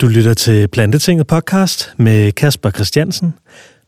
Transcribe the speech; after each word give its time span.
Du 0.00 0.06
lytter 0.06 0.34
til 0.34 0.68
Plantetinget 0.68 1.26
podcast 1.26 1.92
med 1.96 2.32
Kasper 2.32 2.70
Christiansen. 2.70 3.34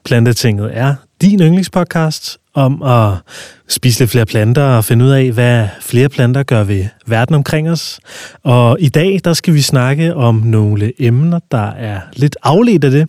Plantetinget 0.05 0.71
er 0.73 0.95
din 1.21 1.41
yndlingspodcast 1.41 2.38
om 2.54 2.83
at 2.83 3.12
spise 3.69 4.01
lidt 4.01 4.11
flere 4.11 4.27
planter 4.27 4.63
og 4.63 4.85
finde 4.85 5.05
ud 5.05 5.11
af, 5.11 5.33
hvad 5.33 5.69
flere 5.81 6.09
planter 6.09 6.43
gør 6.43 6.65
ved 6.65 6.87
verden 7.07 7.35
omkring 7.35 7.71
os. 7.71 8.01
Og 8.43 8.77
i 8.81 8.89
dag, 8.89 9.21
der 9.25 9.33
skal 9.33 9.55
vi 9.55 9.61
snakke 9.63 10.15
om 10.15 10.35
nogle 10.35 10.93
emner, 10.99 11.41
der 11.51 11.71
er 11.71 12.01
lidt 12.13 12.37
afledt 12.43 12.85
af 12.85 12.90
det, 12.90 13.09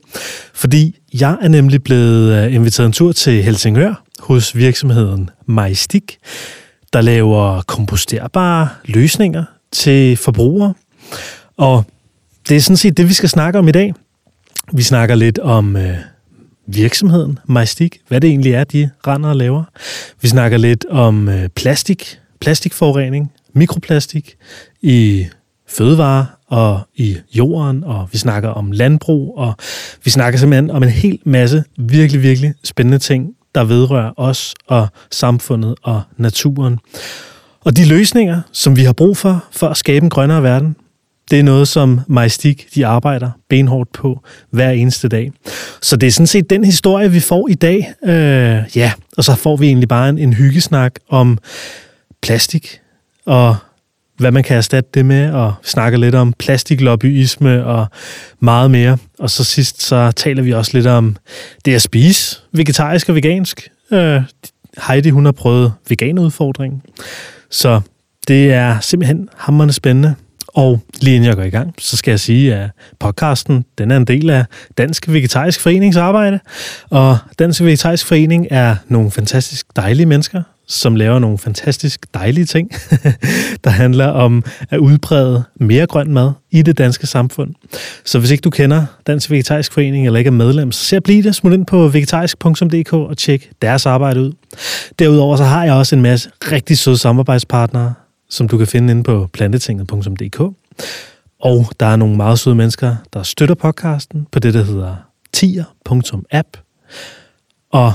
fordi 0.53 0.95
jeg 1.13 1.37
er 1.41 1.47
nemlig 1.47 1.83
blevet 1.83 2.45
øh, 2.45 2.53
inviteret 2.53 2.85
en 2.85 2.93
tur 2.93 3.11
til 3.11 3.43
Helsingør 3.43 4.03
hos 4.19 4.55
virksomheden 4.55 5.29
Majstik, 5.45 6.17
der 6.93 7.01
laver 7.01 7.61
komposterbare 7.61 8.69
løsninger 8.85 9.43
til 9.71 10.17
forbrugere. 10.17 10.73
Og 11.57 11.85
det 12.49 12.57
er 12.57 12.61
sådan 12.61 12.77
set 12.77 12.97
det, 12.97 13.09
vi 13.09 13.13
skal 13.13 13.29
snakke 13.29 13.59
om 13.59 13.67
i 13.67 13.71
dag. 13.71 13.93
Vi 14.73 14.81
snakker 14.81 15.15
lidt 15.15 15.39
om 15.39 15.75
øh, 15.75 15.97
virksomheden 16.67 17.39
Majstik, 17.45 17.99
hvad 18.07 18.21
det 18.21 18.29
egentlig 18.29 18.53
er, 18.53 18.63
de 18.63 18.89
render 19.07 19.29
og 19.29 19.35
laver. 19.35 19.63
Vi 20.21 20.27
snakker 20.27 20.57
lidt 20.57 20.85
om 20.85 21.29
øh, 21.29 21.49
plastik, 21.49 22.19
plastikforurening, 22.41 23.31
mikroplastik 23.53 24.35
i 24.81 25.27
fødevarer 25.67 26.25
og 26.47 26.81
i 26.95 27.17
jorden, 27.33 27.83
og 27.83 28.09
vi 28.11 28.17
snakker 28.17 28.49
om 28.49 28.71
landbrug, 28.71 29.37
og 29.37 29.53
vi 30.03 30.09
snakker 30.09 30.39
simpelthen 30.39 30.69
om 30.69 30.83
en 30.83 30.89
hel 30.89 31.19
masse 31.25 31.63
virkelig, 31.77 32.23
virkelig 32.23 32.53
spændende 32.63 32.99
ting, 32.99 33.29
der 33.55 33.63
vedrører 33.63 34.11
os 34.17 34.55
og 34.67 34.87
samfundet 35.11 35.75
og 35.83 36.01
naturen. 36.17 36.79
Og 37.61 37.77
de 37.77 37.87
løsninger, 37.87 38.41
som 38.51 38.75
vi 38.75 38.83
har 38.83 38.93
brug 38.93 39.17
for, 39.17 39.43
for 39.51 39.67
at 39.67 39.77
skabe 39.77 40.03
en 40.03 40.09
grønnere 40.09 40.43
verden, 40.43 40.75
det 41.31 41.39
er 41.39 41.43
noget, 41.43 41.67
som 41.67 41.99
Majestik 42.07 42.67
de 42.75 42.85
arbejder 42.85 43.31
benhårdt 43.49 43.91
på 43.93 44.19
hver 44.51 44.69
eneste 44.69 45.07
dag. 45.07 45.31
Så 45.81 45.95
det 45.95 46.07
er 46.07 46.11
sådan 46.11 46.27
set 46.27 46.49
den 46.49 46.63
historie, 46.63 47.11
vi 47.11 47.19
får 47.19 47.49
i 47.49 47.53
dag. 47.53 47.93
Øh, 48.03 48.77
ja, 48.77 48.91
og 49.17 49.23
så 49.23 49.35
får 49.35 49.57
vi 49.57 49.67
egentlig 49.67 49.89
bare 49.89 50.09
en, 50.09 50.17
en 50.17 50.33
hyggesnak 50.33 50.95
om 51.09 51.37
plastik 52.21 52.79
og 53.25 53.55
hvad 54.17 54.31
man 54.31 54.43
kan 54.43 54.57
erstatte 54.57 54.89
det 54.93 55.05
med, 55.05 55.31
og 55.31 55.53
snakker 55.63 55.99
lidt 55.99 56.15
om 56.15 56.33
plastiklobbyisme 56.39 57.65
og 57.65 57.87
meget 58.39 58.71
mere. 58.71 58.97
Og 59.19 59.29
så 59.29 59.43
sidst 59.43 59.81
så 59.81 60.11
taler 60.11 60.43
vi 60.43 60.53
også 60.53 60.71
lidt 60.73 60.87
om 60.87 61.15
det 61.65 61.75
at 61.75 61.81
spise 61.81 62.37
vegetarisk 62.51 63.09
og 63.09 63.15
vegansk. 63.15 63.69
Øh, 63.91 64.21
Heidi, 64.87 65.09
hun 65.09 65.25
har 65.25 65.31
prøvet 65.31 65.73
veganudfordringen. 65.89 66.81
Så 67.49 67.81
det 68.27 68.53
er 68.53 68.79
simpelthen 68.79 69.29
hammerende 69.37 69.73
spændende. 69.73 70.15
Og 70.53 70.79
lige 71.01 71.15
inden 71.15 71.27
jeg 71.27 71.35
går 71.35 71.43
i 71.43 71.49
gang, 71.49 71.73
så 71.77 71.97
skal 71.97 72.11
jeg 72.11 72.19
sige, 72.19 72.55
at 72.55 72.69
podcasten 72.99 73.65
den 73.77 73.91
er 73.91 73.97
en 73.97 74.05
del 74.05 74.29
af 74.29 74.45
Dansk 74.77 75.09
Vegetarisk 75.09 75.59
Forenings 75.59 75.97
arbejde. 75.97 76.39
Og 76.89 77.17
Dansk 77.39 77.61
Vegetarisk 77.61 78.05
Forening 78.05 78.47
er 78.49 78.75
nogle 78.87 79.11
fantastisk 79.11 79.65
dejlige 79.75 80.05
mennesker, 80.05 80.43
som 80.67 80.95
laver 80.95 81.19
nogle 81.19 81.37
fantastisk 81.37 82.05
dejlige 82.13 82.45
ting, 82.45 82.71
der 83.63 83.69
handler 83.69 84.07
om 84.07 84.43
at 84.69 84.77
udbrede 84.77 85.43
mere 85.59 85.85
grøn 85.85 86.13
mad 86.13 86.31
i 86.51 86.61
det 86.61 86.77
danske 86.77 87.07
samfund. 87.07 87.53
Så 88.05 88.19
hvis 88.19 88.31
ikke 88.31 88.41
du 88.41 88.49
kender 88.49 88.85
Dansk 89.07 89.31
Vegetarisk 89.31 89.73
Forening 89.73 90.05
eller 90.05 90.17
ikke 90.17 90.27
er 90.27 90.31
medlem, 90.31 90.71
så 90.71 90.85
se 90.85 90.95
at 90.95 91.03
blive 91.03 91.23
det. 91.23 91.35
Smut 91.35 91.53
ind 91.53 91.65
på 91.65 91.87
vegetarisk.dk 91.87 92.93
og 92.93 93.17
tjek 93.17 93.49
deres 93.61 93.85
arbejde 93.85 94.21
ud. 94.21 94.33
Derudover 94.99 95.37
så 95.37 95.43
har 95.43 95.63
jeg 95.63 95.73
også 95.73 95.95
en 95.95 96.01
masse 96.01 96.29
rigtig 96.51 96.77
søde 96.77 96.97
samarbejdspartnere, 96.97 97.93
som 98.29 98.47
du 98.47 98.57
kan 98.57 98.67
finde 98.67 98.91
inde 98.91 99.03
på 99.03 99.29
plantetinget.dk. 99.33 100.39
Og 101.39 101.65
der 101.79 101.85
er 101.85 101.95
nogle 101.95 102.17
meget 102.17 102.39
søde 102.39 102.55
mennesker, 102.55 102.95
der 103.13 103.23
støtter 103.23 103.55
podcasten 103.55 104.27
på 104.31 104.39
det, 104.39 104.53
der 104.53 104.63
hedder 104.63 104.95
tier.app. 105.33 106.57
Og 107.71 107.93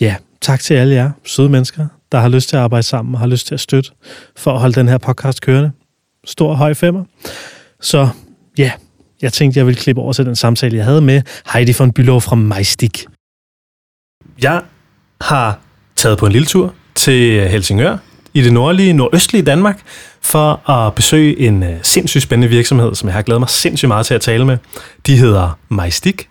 ja, 0.00 0.16
tak 0.40 0.60
til 0.60 0.74
alle 0.74 0.94
jer 0.94 1.10
søde 1.24 1.48
mennesker, 1.48 1.86
der 2.12 2.18
har 2.18 2.28
lyst 2.28 2.48
til 2.48 2.56
at 2.56 2.62
arbejde 2.62 2.82
sammen 2.82 3.14
og 3.14 3.20
har 3.20 3.26
lyst 3.26 3.46
til 3.46 3.54
at 3.54 3.60
støtte 3.60 3.90
for 4.36 4.52
at 4.52 4.60
holde 4.60 4.74
den 4.74 4.88
her 4.88 4.98
podcast 4.98 5.40
kørende. 5.40 5.72
Stor 6.24 6.54
høj 6.54 6.74
femmer. 6.74 7.04
Så 7.80 8.08
ja, 8.58 8.72
jeg 9.22 9.32
tænkte, 9.32 9.58
jeg 9.58 9.66
ville 9.66 9.80
klippe 9.80 10.02
over 10.02 10.12
til 10.12 10.26
den 10.26 10.36
samtale, 10.36 10.76
jeg 10.76 10.84
havde 10.84 11.00
med 11.00 11.22
Heidi 11.52 11.74
von 11.78 11.92
Bylov 11.92 12.20
fra 12.20 12.36
Majstik. 12.36 13.06
Jeg 14.42 14.62
har 15.20 15.60
taget 15.96 16.18
på 16.18 16.26
en 16.26 16.32
lille 16.32 16.46
tur 16.46 16.74
til 16.94 17.48
Helsingør 17.48 17.98
i 18.34 18.42
det 18.42 18.52
nordlige, 18.52 18.92
nordøstlige 18.92 19.42
Danmark, 19.42 19.80
for 20.22 20.70
at 20.70 20.94
besøge 20.94 21.40
en 21.40 21.62
øh, 21.62 21.76
sindssygt 21.82 22.22
spændende 22.22 22.48
virksomhed, 22.48 22.94
som 22.94 23.08
jeg 23.08 23.14
har 23.14 23.22
glædet 23.22 23.40
mig 23.40 23.50
sindssygt 23.50 23.88
meget 23.88 24.06
til 24.06 24.14
at 24.14 24.20
tale 24.20 24.44
med. 24.44 24.58
De 25.06 25.16
hedder 25.16 25.58
Majstik, 25.68 26.28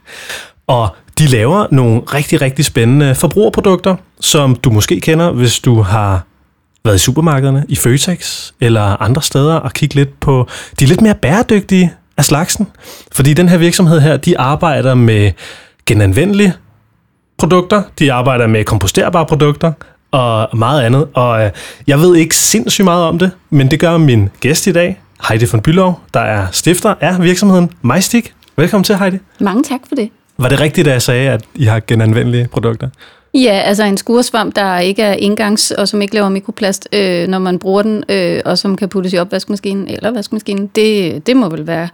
og 0.68 0.96
de 1.20 1.28
laver 1.28 1.68
nogle 1.72 2.02
rigtig, 2.14 2.42
rigtig 2.42 2.66
spændende 2.66 3.16
forbrugerprodukter, 3.16 3.96
som 4.20 4.56
du 4.56 4.72
måske 4.72 5.00
kender, 5.00 5.32
hvis 5.32 5.60
du 5.60 5.82
har 5.82 6.26
været 6.86 6.96
i 6.96 7.00
supermarkederne, 7.00 7.66
i 7.70 7.76
Føtex 7.76 8.52
eller 8.62 9.02
andre 9.02 9.22
steder 9.22 9.56
og 9.56 9.74
kigge 9.74 9.96
lidt 9.96 10.20
på 10.20 10.48
de 10.80 10.86
lidt 10.86 11.02
mere 11.02 11.16
bæredygtige 11.16 11.94
af 12.18 12.26
slagsen. 12.26 12.68
Fordi 13.12 13.34
den 13.34 13.50
her 13.50 13.58
virksomhed 13.58 14.00
her, 14.00 14.18
de 14.18 14.40
arbejder 14.40 14.96
med 14.96 15.32
genanvendelige 15.86 16.54
produkter, 17.38 17.84
de 18.00 18.14
arbejder 18.14 18.48
med 18.48 18.64
komposterbare 18.64 19.26
produkter, 19.26 19.72
og 20.14 20.58
meget 20.58 20.82
andet. 20.82 21.08
Og 21.14 21.44
øh, 21.44 21.52
jeg 21.88 22.00
ved 22.00 22.16
ikke 22.16 22.36
sindssygt 22.36 22.86
meget 22.86 23.04
om 23.04 23.20
det, 23.20 23.32
men 23.50 23.72
det 23.72 23.80
gør 23.80 23.98
min 23.98 24.30
gæst 24.40 24.68
i 24.68 24.72
dag, 24.72 25.02
Heidi 25.28 25.46
von 25.52 25.62
Bylov, 25.62 26.00
der 26.14 26.20
er 26.20 26.48
stifter 26.52 26.94
af 27.02 27.22
virksomheden 27.22 27.72
Majstik. 27.82 28.34
Velkommen 28.56 28.84
til, 28.84 28.98
Heidi. 28.98 29.18
Mange 29.40 29.64
tak 29.64 29.80
for 29.88 29.96
det. 29.96 30.10
Var 30.38 30.50
det 30.50 30.60
rigtigt, 30.60 30.88
at 30.88 30.94
jeg 30.94 31.02
sagde, 31.02 31.30
at 31.30 31.42
I 31.56 31.64
har 31.64 31.82
genanvendelige 31.88 32.48
produkter? 32.48 32.90
Ja, 33.34 33.62
altså 33.66 33.84
en 33.84 33.98
skuresvamp, 33.98 34.56
der 34.56 34.80
ikke 34.80 35.02
er 35.02 35.14
indgangs, 35.14 35.72
og 35.72 35.88
som 35.88 36.02
ikke 36.02 36.14
laver 36.14 36.30
mikroplast, 36.30 36.90
øh, 36.94 37.28
når 37.28 37.40
man 37.40 37.60
bruger 37.60 37.82
den, 37.82 38.04
øh, 38.10 38.42
og 38.46 38.58
som 38.58 38.76
kan 38.76 38.90
puttes 38.90 39.14
i 39.14 39.18
opvaskemaskinen 39.18 39.88
eller 39.88 40.12
vaskemaskinen, 40.12 40.68
det, 40.68 41.28
det 41.28 41.38
må 41.38 41.50
vel 41.50 41.68
være 41.68 41.88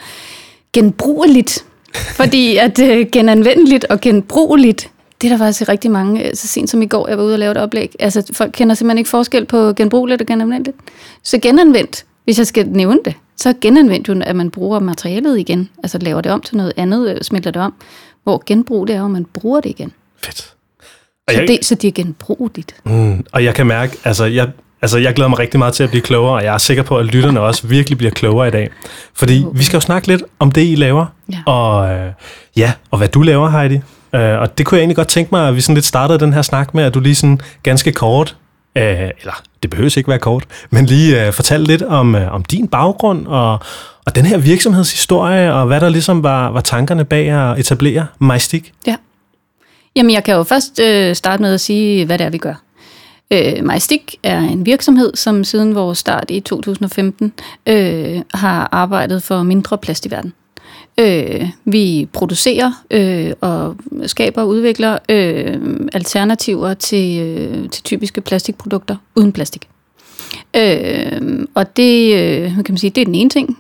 genbrugeligt. 0.74 1.66
Fordi 1.96 2.58
at 2.58 2.80
øh, 2.80 3.06
genanvendeligt 3.12 3.86
og 3.90 4.02
genbrugeligt, 4.02 4.90
det 5.22 5.28
er 5.28 5.32
der 5.32 5.38
faktisk 5.38 5.70
rigtig 5.70 5.92
mange, 5.92 6.28
øh, 6.28 6.36
så 6.36 6.48
sent 6.48 6.70
som 6.70 6.82
i 6.82 6.88
går, 6.88 7.08
jeg 7.08 7.18
var 7.18 7.24
ude 7.24 7.34
og 7.36 7.40
lave 7.40 7.52
et 7.52 7.58
oplæg. 7.58 7.96
Altså, 8.00 8.32
folk 8.34 8.52
kender 8.54 8.76
simpelthen 8.76 8.98
ikke 8.98 9.10
forskel 9.10 9.46
på 9.46 9.74
genbrugeligt 9.74 10.22
og 10.22 10.28
genanvendeligt. 10.28 10.78
Så 11.24 11.40
genanvendt, 11.40 12.06
hvis 12.24 12.38
jeg 12.38 12.48
skal 12.48 12.68
nævne 12.68 13.00
det, 13.06 13.16
så 13.38 13.54
genanvendt 13.62 14.08
jo, 14.08 14.22
at 14.22 14.36
man 14.36 14.52
bruger 14.52 14.80
materialet 14.80 15.40
igen. 15.40 15.70
Altså 15.84 15.98
laver 15.98 16.22
det 16.22 16.32
om 16.32 16.42
til 16.42 16.58
noget 16.58 16.74
andet, 16.78 17.16
øh, 17.16 17.22
smelter 17.22 17.52
det 17.52 17.62
om. 17.62 17.74
Hvor 18.24 18.44
genbrug, 18.46 18.88
det 18.88 18.96
er 18.96 19.06
at 19.06 19.12
man 19.12 19.26
bruger 19.26 19.62
det 19.62 19.70
igen. 19.70 19.92
Fedt. 20.24 20.54
Og 21.28 21.34
så, 21.34 21.40
jeg, 21.40 21.48
det, 21.48 21.66
så 21.66 21.76
det 21.76 21.88
er 21.88 21.92
genbrugeligt. 21.92 22.76
Mm, 22.84 23.26
og 23.32 23.44
jeg 23.44 23.56
kan 23.56 23.68
mærke, 23.68 23.98
altså 24.04 24.26
jeg, 24.26 24.50
altså 24.82 24.98
jeg 24.98 25.14
glæder 25.14 25.30
mig 25.30 25.40
rigtig 25.40 25.58
meget 25.58 25.74
til 25.74 25.84
at 25.84 25.90
blive 25.90 26.02
klogere, 26.02 26.34
og 26.34 26.44
jeg 26.44 26.54
er 26.54 26.58
sikker 26.58 26.84
på, 26.84 26.98
at 26.98 27.06
lytterne 27.06 27.40
også 27.40 27.68
virkelig 27.68 27.98
bliver 27.98 28.12
klogere 28.12 28.48
i 28.48 28.52
dag. 28.52 28.70
Fordi 29.14 29.46
vi 29.54 29.64
skal 29.64 29.78
jo 29.78 29.82
snakke 29.82 30.08
lidt 30.08 30.24
om 30.40 30.52
det, 30.52 30.62
I 30.62 30.76
laver, 30.76 31.06
ja. 31.32 31.38
og 31.46 31.92
øh, 31.92 32.12
ja, 32.58 32.74
og 32.92 32.98
hvad 32.98 33.08
du 33.08 33.22
laver, 33.22 33.50
Heidi. 33.50 33.80
Øh, 34.14 34.40
og 34.40 34.58
det 34.58 34.66
kunne 34.66 34.76
jeg 34.76 34.82
egentlig 34.82 34.96
godt 34.96 35.08
tænke 35.08 35.30
mig, 35.32 35.48
at 35.48 35.56
vi 35.56 35.62
sådan 35.62 35.76
lidt 35.76 35.86
startede 35.86 36.20
den 36.20 36.34
her 36.34 36.42
snak 36.42 36.74
med, 36.74 36.84
at 36.84 36.94
du 36.94 37.00
lige 37.00 37.16
sådan 37.16 37.42
ganske 37.64 37.92
kort, 37.92 38.36
øh, 38.76 38.84
eller 38.84 39.42
det 39.64 39.70
behøves 39.70 39.98
ikke 39.98 40.10
være 40.10 40.20
kort, 40.20 40.44
men 40.70 40.86
lige 40.86 41.26
øh, 41.26 41.34
fortælle 41.34 41.66
lidt 41.66 41.82
om, 41.82 42.16
øh, 42.16 42.34
om 42.34 42.44
din 42.44 42.68
baggrund 42.68 43.28
og, 43.28 43.60
og 44.06 44.16
den 44.16 44.26
her 44.26 44.38
virksomhedshistorie, 44.38 45.54
og 45.54 45.68
hvad 45.68 45.80
der 45.80 45.90
ligesom 45.90 46.24
var, 46.24 46.50
var 46.50 46.62
tankerne 46.62 47.06
bag 47.06 47.30
at 47.30 47.60
etablere 47.60 48.08
Majstik. 48.20 48.74
Ja. 48.88 48.96
Jamen, 49.96 50.12
jeg 50.12 50.24
kan 50.24 50.36
jo 50.36 50.44
først 50.44 50.80
øh, 50.80 51.16
starte 51.16 51.42
med 51.42 51.54
at 51.54 51.62
sige, 51.62 52.06
hvad 52.06 52.18
det 52.18 52.26
er, 52.26 52.30
vi 52.30 52.38
gør. 52.38 52.54
Øh, 53.32 53.64
Majstik 53.64 54.16
er 54.24 54.40
en 54.40 54.66
virksomhed, 54.66 55.12
som 55.16 55.44
siden 55.44 55.76
vores 55.76 55.98
start 55.98 56.26
i 56.30 56.40
2015 56.40 57.34
øh, 57.68 58.22
har 58.34 58.70
arbejdet 58.72 59.24
for 59.24 59.44
mindre 59.44 59.78
plast 59.78 60.06
i 60.06 60.12
verden. 60.12 60.34
Øh, 60.98 61.50
vi 61.66 62.08
producerer 62.14 62.84
øh, 62.92 63.32
og 63.42 63.76
skaber 64.06 64.42
og 64.42 64.48
udvikler 64.48 64.98
øh, 65.10 65.60
alternativer 65.94 66.74
til, 66.74 67.20
øh, 67.20 67.70
til 67.70 67.84
typiske 67.84 68.22
plastikprodukter 68.22 68.96
uden 69.16 69.32
plastik. 69.32 69.70
Øh, 70.56 71.46
og 71.56 71.78
det, 71.78 72.16
øh, 72.16 72.52
kan 72.52 72.66
man 72.70 72.78
sige, 72.78 72.90
det 72.90 73.02
er 73.02 73.06
den 73.06 73.16
ene 73.16 73.30
ting, 73.30 73.58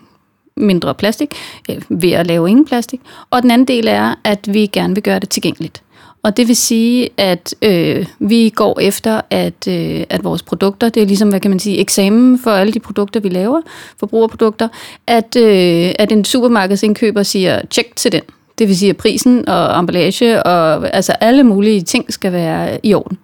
mindre 0.56 0.96
plastik, 0.96 1.34
øh, 1.70 1.82
ved 1.90 2.12
at 2.12 2.28
lave 2.28 2.50
ingen 2.50 2.66
plastik. 2.66 3.02
Og 3.30 3.42
den 3.42 3.52
anden 3.52 3.68
del 3.68 3.88
er, 3.88 4.16
at 4.24 4.54
vi 4.54 4.66
gerne 4.66 4.94
vil 4.94 5.04
gøre 5.04 5.20
det 5.20 5.30
tilgængeligt. 5.30 5.84
Og 6.24 6.38
det 6.38 6.48
vil 6.48 6.56
sige, 6.56 7.10
at 7.18 7.56
øh, 7.62 8.06
vi 8.20 8.50
går 8.50 8.80
efter, 8.80 9.22
at, 9.30 9.68
øh, 9.68 10.04
at 10.10 10.24
vores 10.24 10.44
produkter, 10.44 10.90
det 10.90 11.04
er 11.04 11.08
ligesom, 11.08 11.30
hvad 11.30 11.40
kan 11.40 11.52
man 11.52 11.60
sige, 11.60 11.78
eksamen 11.78 12.40
for 12.40 12.52
alle 12.52 12.74
de 12.74 12.80
produkter, 12.80 13.20
vi 13.20 13.30
laver, 13.30 13.62
forbrugerprodukter, 14.00 14.68
at, 15.08 15.36
øh, 15.36 15.92
at 16.00 16.12
en 16.12 16.26
supermarkedsindkøber 16.26 17.24
siger, 17.24 17.62
tjek 17.70 17.96
til 17.96 18.12
den. 18.12 18.22
Det 18.58 18.68
vil 18.68 18.78
sige, 18.78 18.90
at 18.90 18.98
prisen 18.98 19.50
og 19.50 19.80
emballage 19.80 20.44
og 20.44 20.96
altså 20.96 21.12
alle 21.12 21.44
mulige 21.44 21.82
ting 21.82 22.14
skal 22.14 22.32
være 22.32 22.86
i 22.86 22.94
orden. 22.94 23.18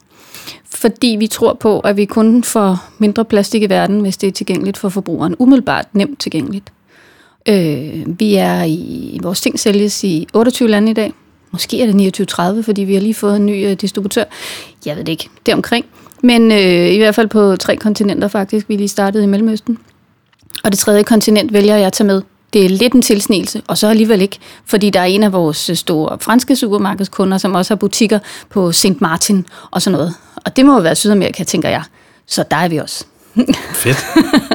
Fordi 0.66 1.16
vi 1.20 1.28
tror 1.28 1.54
på, 1.54 1.80
at 1.80 1.98
vi 1.98 2.06
kun 2.06 2.44
får 2.44 2.90
mindre 2.98 3.26
plastik 3.26 3.64
i 3.64 3.70
verden, 3.70 4.00
hvis 4.00 4.18
det 4.18 4.28
er 4.28 4.32
tilgængeligt 4.32 4.78
for 4.78 4.90
forbrugeren. 4.90 5.36
Umiddelbart 5.40 5.86
nemt 5.94 6.20
tilgængeligt. 6.20 6.74
Øh, 7.50 8.20
vi 8.20 8.36
er 8.36 8.64
i, 8.64 9.20
vores 9.24 9.42
ting 9.42 9.60
sælges 9.60 10.04
i 10.04 10.28
28 10.34 10.70
lande 10.70 10.92
i 10.92 10.94
dag. 10.94 11.14
Måske 11.56 11.82
er 11.82 11.92
det 11.92 12.22
29-30, 12.60 12.62
fordi 12.62 12.82
vi 12.82 12.94
har 12.94 13.02
lige 13.02 13.14
fået 13.14 13.36
en 13.36 13.46
ny 13.46 13.66
øh, 13.68 13.74
distributør. 13.74 14.24
Jeg 14.86 14.96
ved 14.96 15.04
det 15.04 15.12
ikke, 15.12 15.30
det 15.46 15.52
er 15.52 15.56
omkring. 15.56 15.86
Men 16.24 16.52
øh, 16.52 16.94
i 16.94 16.98
hvert 16.98 17.16
fald 17.16 17.28
på 17.28 17.56
tre 17.56 17.76
kontinenter 17.76 18.28
faktisk. 18.28 18.70
Vi 18.70 18.76
lige 18.76 18.88
startede 18.88 19.24
i 19.24 19.28
Mellemøsten. 19.28 19.78
Og 20.64 20.72
det 20.72 20.80
tredje 20.80 21.04
kontinent 21.04 21.54
vælger 21.54 21.76
jeg 21.76 21.88
at 21.88 21.94
tage 21.94 22.08
med. 22.08 22.22
Det 22.54 22.66
er 22.66 22.70
lidt 22.70 22.94
en 22.94 23.02
tilsnelse, 23.02 23.62
og 23.68 23.78
så 23.78 23.88
alligevel 23.88 24.22
ikke, 24.22 24.38
fordi 24.66 24.90
der 24.90 25.00
er 25.00 25.06
en 25.06 25.24
af 25.24 25.34
vores 25.34 25.72
store 25.74 26.18
franske 26.22 26.56
supermarkedskunder, 26.56 27.38
som 27.38 27.56
også 27.56 27.74
har 27.74 27.76
butikker 27.76 28.20
på 28.50 28.72
St. 28.72 29.02
Martin 29.02 29.46
og 29.72 29.82
sådan 29.82 29.98
noget. 29.98 30.14
Og 30.36 30.56
det 30.56 30.66
må 30.66 30.74
jo 30.74 30.82
være 30.82 30.96
Sydamerika, 30.96 31.44
tænker 31.44 31.70
jeg. 31.70 31.84
Så 32.28 32.44
der 32.52 32.58
er 32.58 32.68
vi 32.68 32.78
også. 32.78 33.06
Fedt. 33.74 34.06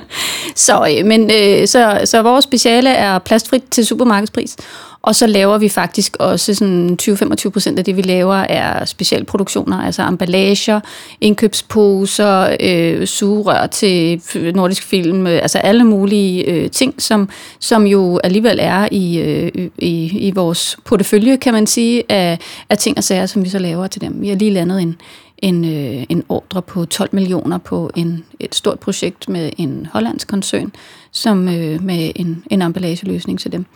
så, 0.66 0.96
øh, 0.98 1.06
men, 1.06 1.30
øh, 1.30 1.68
så, 1.68 2.00
så 2.04 2.22
vores 2.22 2.44
speciale 2.44 2.90
er 2.90 3.18
plastfrit 3.18 3.62
til 3.70 3.86
supermarkedspris. 3.86 4.56
Og 5.02 5.14
så 5.14 5.26
laver 5.26 5.58
vi 5.58 5.68
faktisk 5.68 6.16
også 6.18 6.54
sådan 6.54 6.98
20-25 7.02 7.48
procent 7.48 7.78
af 7.78 7.84
det, 7.84 7.96
vi 7.96 8.02
laver, 8.02 8.34
er 8.34 8.84
specialproduktioner, 8.84 9.82
altså 9.82 10.02
emballager, 10.02 10.80
indkøbsposer, 11.20 12.56
øh, 12.60 13.06
sugerør 13.06 13.66
til 13.66 14.22
nordisk 14.54 14.82
film, 14.82 15.26
øh, 15.26 15.32
altså 15.42 15.58
alle 15.58 15.84
mulige 15.84 16.44
øh, 16.44 16.70
ting, 16.70 17.02
som, 17.02 17.28
som 17.58 17.86
jo 17.86 18.20
alligevel 18.24 18.58
er 18.60 18.88
i, 18.90 19.18
øh, 19.18 19.68
i, 19.78 20.18
i 20.28 20.30
vores 20.30 20.76
portefølje, 20.84 21.36
kan 21.36 21.52
man 21.52 21.66
sige, 21.66 22.02
af, 22.08 22.38
af 22.68 22.78
ting 22.78 22.96
og 22.96 23.04
sager, 23.04 23.26
som 23.26 23.44
vi 23.44 23.48
så 23.48 23.58
laver 23.58 23.86
til 23.86 24.00
dem. 24.00 24.20
Vi 24.20 24.28
har 24.28 24.36
lige 24.36 24.50
landet 24.50 24.82
en, 24.82 24.96
en, 25.38 25.64
øh, 25.64 26.04
en 26.08 26.24
ordre 26.28 26.62
på 26.62 26.84
12 26.84 27.08
millioner 27.12 27.58
på 27.58 27.90
en, 27.96 28.24
et 28.40 28.54
stort 28.54 28.78
projekt 28.78 29.28
med 29.28 29.50
en 29.56 29.88
hollandsk 29.92 30.28
koncern, 30.28 30.72
som 31.12 31.48
øh, 31.48 31.82
med 31.82 32.12
en, 32.16 32.44
en 32.50 32.62
emballageløsning 32.62 33.40
til 33.40 33.52
dem 33.52 33.66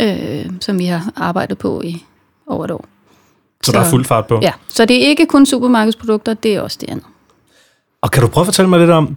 øh, 0.00 0.46
som 0.60 0.78
vi 0.78 0.84
har 0.84 1.12
arbejdet 1.16 1.58
på 1.58 1.82
i 1.84 2.04
over 2.46 2.64
et 2.64 2.70
år. 2.70 2.84
Så, 3.62 3.70
så 3.70 3.72
der 3.72 3.84
er 3.84 3.90
fuld 3.90 4.04
fart 4.04 4.26
på? 4.26 4.38
Ja, 4.42 4.52
så 4.68 4.84
det 4.84 5.04
er 5.04 5.08
ikke 5.08 5.26
kun 5.26 5.46
supermarkedsprodukter, 5.46 6.34
det 6.34 6.54
er 6.54 6.60
også 6.60 6.78
det 6.80 6.90
andet. 6.90 7.06
Og 8.02 8.10
kan 8.10 8.22
du 8.22 8.28
prøve 8.28 8.42
at 8.42 8.46
fortælle 8.46 8.68
mig 8.68 8.78
lidt 8.80 8.90
om, 8.90 9.16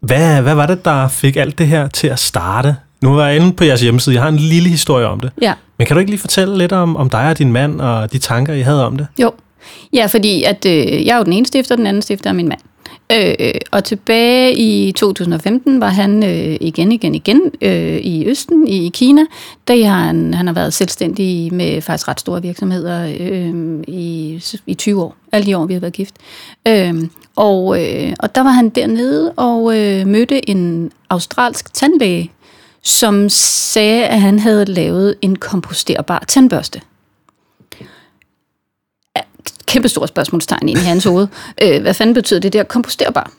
hvad, 0.00 0.42
hvad 0.42 0.54
var 0.54 0.66
det, 0.66 0.84
der 0.84 1.08
fik 1.08 1.36
alt 1.36 1.58
det 1.58 1.66
her 1.66 1.88
til 1.88 2.06
at 2.06 2.18
starte? 2.18 2.76
Nu 3.00 3.14
var 3.14 3.26
jeg 3.26 3.36
inde 3.36 3.52
på 3.52 3.64
jeres 3.64 3.80
hjemmeside, 3.80 4.14
jeg 4.14 4.22
har 4.22 4.28
en 4.28 4.36
lille 4.36 4.68
historie 4.68 5.06
om 5.06 5.20
det. 5.20 5.32
Ja. 5.42 5.54
Men 5.78 5.86
kan 5.86 5.96
du 5.96 6.00
ikke 6.00 6.10
lige 6.10 6.20
fortælle 6.20 6.58
lidt 6.58 6.72
om, 6.72 6.96
om 6.96 7.10
dig 7.10 7.28
og 7.28 7.38
din 7.38 7.52
mand 7.52 7.80
og 7.80 8.12
de 8.12 8.18
tanker, 8.18 8.54
I 8.54 8.60
havde 8.60 8.86
om 8.86 8.96
det? 8.96 9.06
Jo. 9.18 9.32
Ja, 9.92 10.06
fordi 10.06 10.42
at, 10.42 10.66
øh, 10.66 11.06
jeg 11.06 11.14
er 11.14 11.16
jo 11.16 11.24
den 11.24 11.32
ene 11.32 11.46
stifter, 11.46 11.76
den 11.76 11.86
anden 11.86 12.02
stifter 12.02 12.30
er 12.30 12.34
min 12.34 12.48
mand. 12.48 12.60
Øh, 13.12 13.54
og 13.70 13.84
tilbage 13.84 14.56
i 14.56 14.92
2015 14.92 15.80
var 15.80 15.88
han 15.88 16.22
øh, 16.24 16.56
igen, 16.60 16.92
igen, 16.92 17.14
igen 17.14 17.40
øh, 17.60 17.96
i 17.96 18.26
Østen, 18.26 18.68
i 18.68 18.90
Kina. 18.94 19.22
Der 19.68 19.86
har 19.86 20.04
han, 20.04 20.34
han 20.34 20.46
har 20.46 20.54
været 20.54 20.74
selvstændig 20.74 21.54
med 21.54 21.80
faktisk 21.80 22.08
ret 22.08 22.20
store 22.20 22.42
virksomheder 22.42 23.14
øh, 23.20 23.84
i, 23.88 24.42
i 24.66 24.74
20 24.74 25.02
år. 25.02 25.16
Alle 25.32 25.46
de 25.46 25.58
år, 25.58 25.66
vi 25.66 25.72
har 25.72 25.80
været 25.80 25.92
gift. 25.92 26.14
Øh, 26.68 26.94
og, 27.36 27.82
øh, 27.82 28.12
og 28.18 28.34
der 28.34 28.40
var 28.40 28.50
han 28.50 28.68
dernede 28.68 29.32
og 29.32 29.78
øh, 29.78 30.06
mødte 30.06 30.50
en 30.50 30.92
australsk 31.10 31.74
tandlæge, 31.74 32.30
som 32.82 33.28
sagde, 33.28 34.06
at 34.06 34.20
han 34.20 34.38
havde 34.38 34.64
lavet 34.64 35.14
en 35.22 35.36
komposterbar 35.36 36.24
tandbørste 36.28 36.80
kæmpe 39.70 39.88
stort 39.88 40.08
spørgsmålstegn 40.08 40.68
ind 40.68 40.78
i 40.78 40.82
hans 40.82 41.04
hoved. 41.04 41.26
Øh, 41.62 41.82
hvad 41.82 41.94
fanden 41.94 42.14
betyder 42.14 42.40
det 42.40 42.52
der 42.52 42.62
komposterbar? 42.62 43.30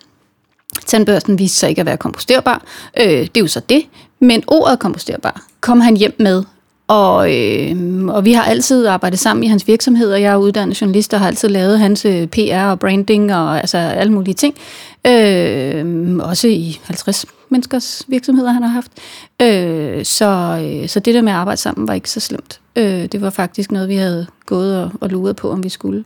Tandbørsten 0.85 1.39
viste 1.39 1.57
sig 1.57 1.69
ikke 1.69 1.79
at 1.79 1.85
være 1.85 1.97
komposterbar. 1.97 2.63
Øh, 2.99 3.05
det 3.05 3.37
er 3.37 3.41
jo 3.41 3.47
så 3.47 3.61
det. 3.69 3.83
Men 4.19 4.43
ordet 4.47 4.79
komposterbar 4.79 5.41
kom 5.61 5.81
han 5.81 5.97
hjem 5.97 6.15
med. 6.19 6.43
Og, 6.87 7.35
øh, 7.35 8.05
og 8.07 8.25
vi 8.25 8.33
har 8.33 8.43
altid 8.43 8.85
arbejdet 8.85 9.19
sammen 9.19 9.43
i 9.43 9.47
hans 9.47 9.67
virksomhed, 9.67 10.13
og 10.13 10.21
jeg 10.21 10.33
er 10.33 10.37
uddannet 10.37 10.81
journalist 10.81 11.13
og 11.13 11.19
har 11.19 11.27
altid 11.27 11.49
lavet 11.49 11.79
hans 11.79 12.05
øh, 12.05 12.27
PR 12.27 12.63
og 12.63 12.79
branding 12.79 13.35
og 13.35 13.57
altså 13.57 13.77
alle 13.77 14.13
mulige 14.13 14.33
ting. 14.33 14.55
Øh, 15.07 16.17
også 16.19 16.47
i 16.47 16.79
50 16.83 17.25
menneskers 17.49 18.03
virksomheder, 18.07 18.51
han 18.51 18.63
har 18.63 18.69
haft. 18.69 18.91
Øh, 19.41 20.05
så, 20.05 20.59
øh, 20.63 20.89
så 20.89 20.99
det 20.99 21.13
der 21.13 21.21
med 21.21 21.31
at 21.31 21.37
arbejde 21.37 21.61
sammen 21.61 21.87
var 21.87 21.93
ikke 21.93 22.09
så 22.09 22.19
slemt. 22.19 22.59
Øh, 22.75 23.05
det 23.05 23.21
var 23.21 23.29
faktisk 23.29 23.71
noget, 23.71 23.89
vi 23.89 23.95
havde 23.95 24.27
gået 24.45 24.83
og, 24.83 24.91
og 25.01 25.09
luret 25.09 25.35
på, 25.35 25.51
om 25.51 25.63
vi 25.63 25.69
skulle. 25.69 26.03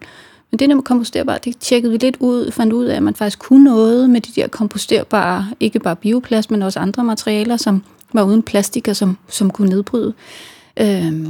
Men 0.51 0.59
det 0.59 0.69
der 0.69 0.75
med 0.75 0.83
komposterbare, 0.83 1.39
det 1.45 1.57
tjekkede 1.57 1.91
vi 1.91 1.97
lidt 1.97 2.17
ud, 2.19 2.51
fandt 2.51 2.73
ud 2.73 2.85
af, 2.85 2.95
at 2.95 3.03
man 3.03 3.15
faktisk 3.15 3.39
kunne 3.39 3.63
noget 3.63 4.09
med 4.09 4.21
de 4.21 4.41
der 4.41 4.47
komposterbare, 4.47 5.47
ikke 5.59 5.79
bare 5.79 5.95
bioplast, 5.95 6.51
men 6.51 6.61
også 6.61 6.79
andre 6.79 7.03
materialer, 7.03 7.57
som 7.57 7.83
var 8.13 8.23
uden 8.23 8.43
plastik 8.43 8.87
og 8.87 8.95
som, 8.95 9.17
som 9.27 9.51
kunne 9.51 9.69
nedbryde. 9.69 10.13
Øh, 10.77 11.27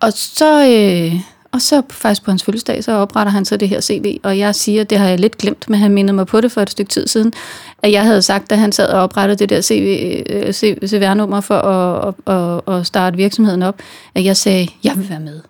og 0.00 0.12
så... 0.12 0.66
Øh, 0.66 1.20
og 1.52 1.62
så 1.62 1.82
faktisk 1.90 2.24
på 2.24 2.30
hans 2.30 2.44
fødselsdag, 2.44 2.84
så 2.84 2.92
opretter 2.92 3.32
han 3.32 3.44
så 3.44 3.56
det 3.56 3.68
her 3.68 3.80
CV, 3.80 4.18
og 4.22 4.38
jeg 4.38 4.54
siger, 4.54 4.84
det 4.84 4.98
har 4.98 5.08
jeg 5.08 5.20
lidt 5.20 5.38
glemt, 5.38 5.70
men 5.70 5.80
han 5.80 5.92
mindede 5.92 6.12
mig 6.12 6.26
på 6.26 6.40
det 6.40 6.52
for 6.52 6.60
et 6.60 6.70
stykke 6.70 6.88
tid 6.88 7.06
siden, 7.06 7.32
at 7.82 7.92
jeg 7.92 8.02
havde 8.02 8.22
sagt, 8.22 8.50
da 8.50 8.54
han 8.54 8.72
sad 8.72 8.88
og 8.88 9.02
oprettede 9.02 9.38
det 9.38 9.48
der 9.48 9.60
CV, 9.60 10.22
øh, 10.30 10.52
CVR-nummer 10.86 11.40
for 11.40 11.54
at, 11.54 12.14
at, 12.26 12.74
at 12.74 12.86
starte 12.86 13.16
virksomheden 13.16 13.62
op, 13.62 13.78
at 14.14 14.24
jeg 14.24 14.36
sagde, 14.36 14.68
jeg 14.84 14.96
vil 14.96 15.08
være 15.08 15.20
med. 15.20 15.40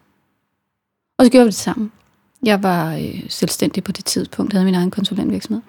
Og 1.19 1.25
så 1.25 1.31
gjorde 1.31 1.45
vi 1.45 1.51
det 1.51 1.59
sammen. 1.59 1.93
Jeg 2.43 2.63
var 2.63 2.95
øh, 2.95 3.23
selvstændig 3.29 3.85
på 3.85 3.93
det 3.93 4.05
tidspunkt, 4.05 4.53
havde 4.53 4.65
min 4.65 4.75
egen 4.75 4.91
konsulentvirksomhed. 4.91 5.63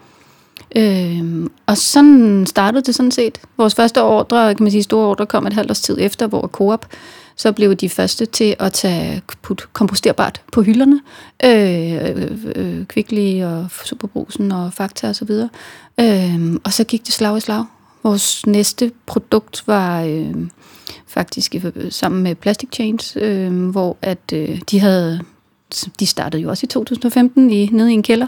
Øhm, 0.76 1.52
og 1.66 1.78
sådan 1.78 2.46
startede 2.46 2.84
det 2.84 2.96
sådan 2.96 3.12
set. 3.12 3.42
Vores 3.58 3.76
første 3.76 4.02
ordre, 4.02 4.56
kan 4.56 4.64
man 4.64 4.72
sige, 4.72 4.84
store 4.84 5.08
ordre, 5.08 5.26
kom 5.26 5.48
et 5.48 5.54
halvt 5.54 5.72
års 5.72 5.82
tid 5.82 5.98
efter, 6.00 6.28
hvor 6.28 6.48
Coop 6.48 6.86
så 7.36 7.52
blev 7.52 7.76
de 7.76 7.90
første 7.90 8.26
til 8.26 8.56
at 8.60 8.74
tage 8.74 9.22
put 9.42 9.68
komposterbart 9.74 10.42
på 10.52 10.62
hylderne. 10.62 11.02
Øh, 11.44 11.94
øh, 11.94 12.38
øh 12.56 12.86
Kvickly 12.86 13.44
og 13.44 13.68
Superbrusen 13.86 14.52
og 14.52 14.74
Fakta 14.74 15.10
og 15.10 15.16
så 15.16 15.26
videre. 15.26 15.50
Øh, 16.00 16.60
og 16.64 16.74
så 16.74 16.84
gik 16.84 17.06
det 17.06 17.14
slag 17.14 17.38
i 17.38 17.40
slag. 17.40 17.66
Vores 18.04 18.46
næste 18.46 18.92
produkt 19.06 19.64
var 19.68 20.02
øhm, 20.04 20.44
øh, 20.44 20.50
faktisk 21.08 21.56
sammen 21.90 22.24
med 22.24 22.36
Plastic 22.36 22.70
Change, 22.74 23.20
øh, 23.20 23.70
hvor 23.70 23.98
at 24.02 24.34
øh, 24.34 24.62
de 24.72 24.80
havde 24.80 25.20
de 26.00 26.06
startede 26.06 26.44
jo 26.44 26.50
også 26.50 26.66
i 26.66 26.68
2015 26.68 27.50
i, 27.50 27.70
nede 27.72 27.92
i 27.92 27.94
en 27.94 28.04
kælder, 28.04 28.28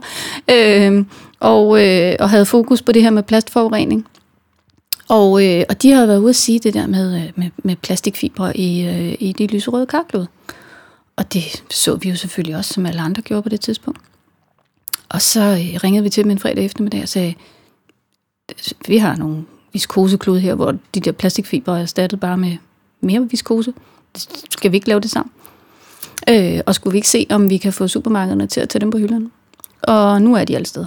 øh, 0.51 1.06
og, 1.40 1.86
øh, 1.86 2.16
og 2.19 2.30
havde 2.30 2.46
fokus 2.46 2.81
på 2.81 2.92
det 2.92 3.01
her 3.01 3.10
med 3.10 3.24
plastforurening. 3.24 4.06
Og, 5.07 5.46
øh, 5.46 5.63
og 5.69 5.81
de 5.81 5.92
har 5.92 6.06
været 6.06 6.19
ude 6.19 6.30
at 6.30 6.36
sige 6.36 6.60
det 6.60 6.74
der 6.74 6.88
med, 6.88 7.16
øh, 7.16 7.31
med, 7.36 7.50
med 7.63 7.75
plastikfibre 7.75 8.57
i, 8.57 8.88
øh, 8.88 9.16
i 9.19 9.31
de 9.31 9.48
lyserøde 9.48 9.86
karklod. 9.86 10.25
Og 11.16 11.34
det 11.34 11.63
så 11.69 11.96
vi 11.96 12.10
jo 12.10 12.15
selvfølgelig 12.15 12.56
også, 12.56 12.74
som 12.74 12.86
alle 12.86 13.01
andre 13.01 13.22
gjorde 13.22 13.44
på 13.44 13.50
det 13.50 13.62
tidspunkt. 13.62 14.00
Og 15.10 15.22
så 15.22 15.41
øh, 15.41 15.79
ringede 15.84 16.03
vi 16.03 16.10
til 16.10 16.24
dem 16.24 16.32
en 16.32 16.39
fredag 16.39 16.65
eftermiddag 16.65 17.01
og 17.01 17.10
sagde, 17.10 17.34
vi 18.88 18.98
har 18.98 19.15
nogle 19.15 19.46
viskoseklud 19.74 20.39
her, 20.39 20.56
hvor 20.56 20.75
de 20.96 21.00
der 21.00 21.12
plastikfibre 21.12 21.77
er 21.77 21.82
erstattet 21.82 22.20
bare 22.20 22.38
med 22.38 22.58
mere 23.01 23.29
viskose. 23.29 23.74
Skal 24.51 24.72
vi 24.72 24.77
ikke 24.77 24.88
lave 24.88 25.00
det 25.00 25.12
sammen? 25.12 25.32
Øh, 26.29 26.62
og 26.65 26.75
skulle 26.75 26.91
vi 26.91 26.98
ikke 26.98 27.10
se, 27.10 27.27
om 27.29 27.50
vi 27.50 27.58
kan 27.58 27.74
få 27.74 27.88
supermarkederne 27.88 28.48
til 28.48 28.62
at 28.62 28.70
tage 28.70 28.79
dem 28.79 28.91
på 28.91 28.98
hylderne? 28.98 29.29
Og 29.82 30.22
nu 30.22 30.36
er 30.36 30.44
de 30.46 30.56
alle 30.56 30.65
steder. 30.65 30.86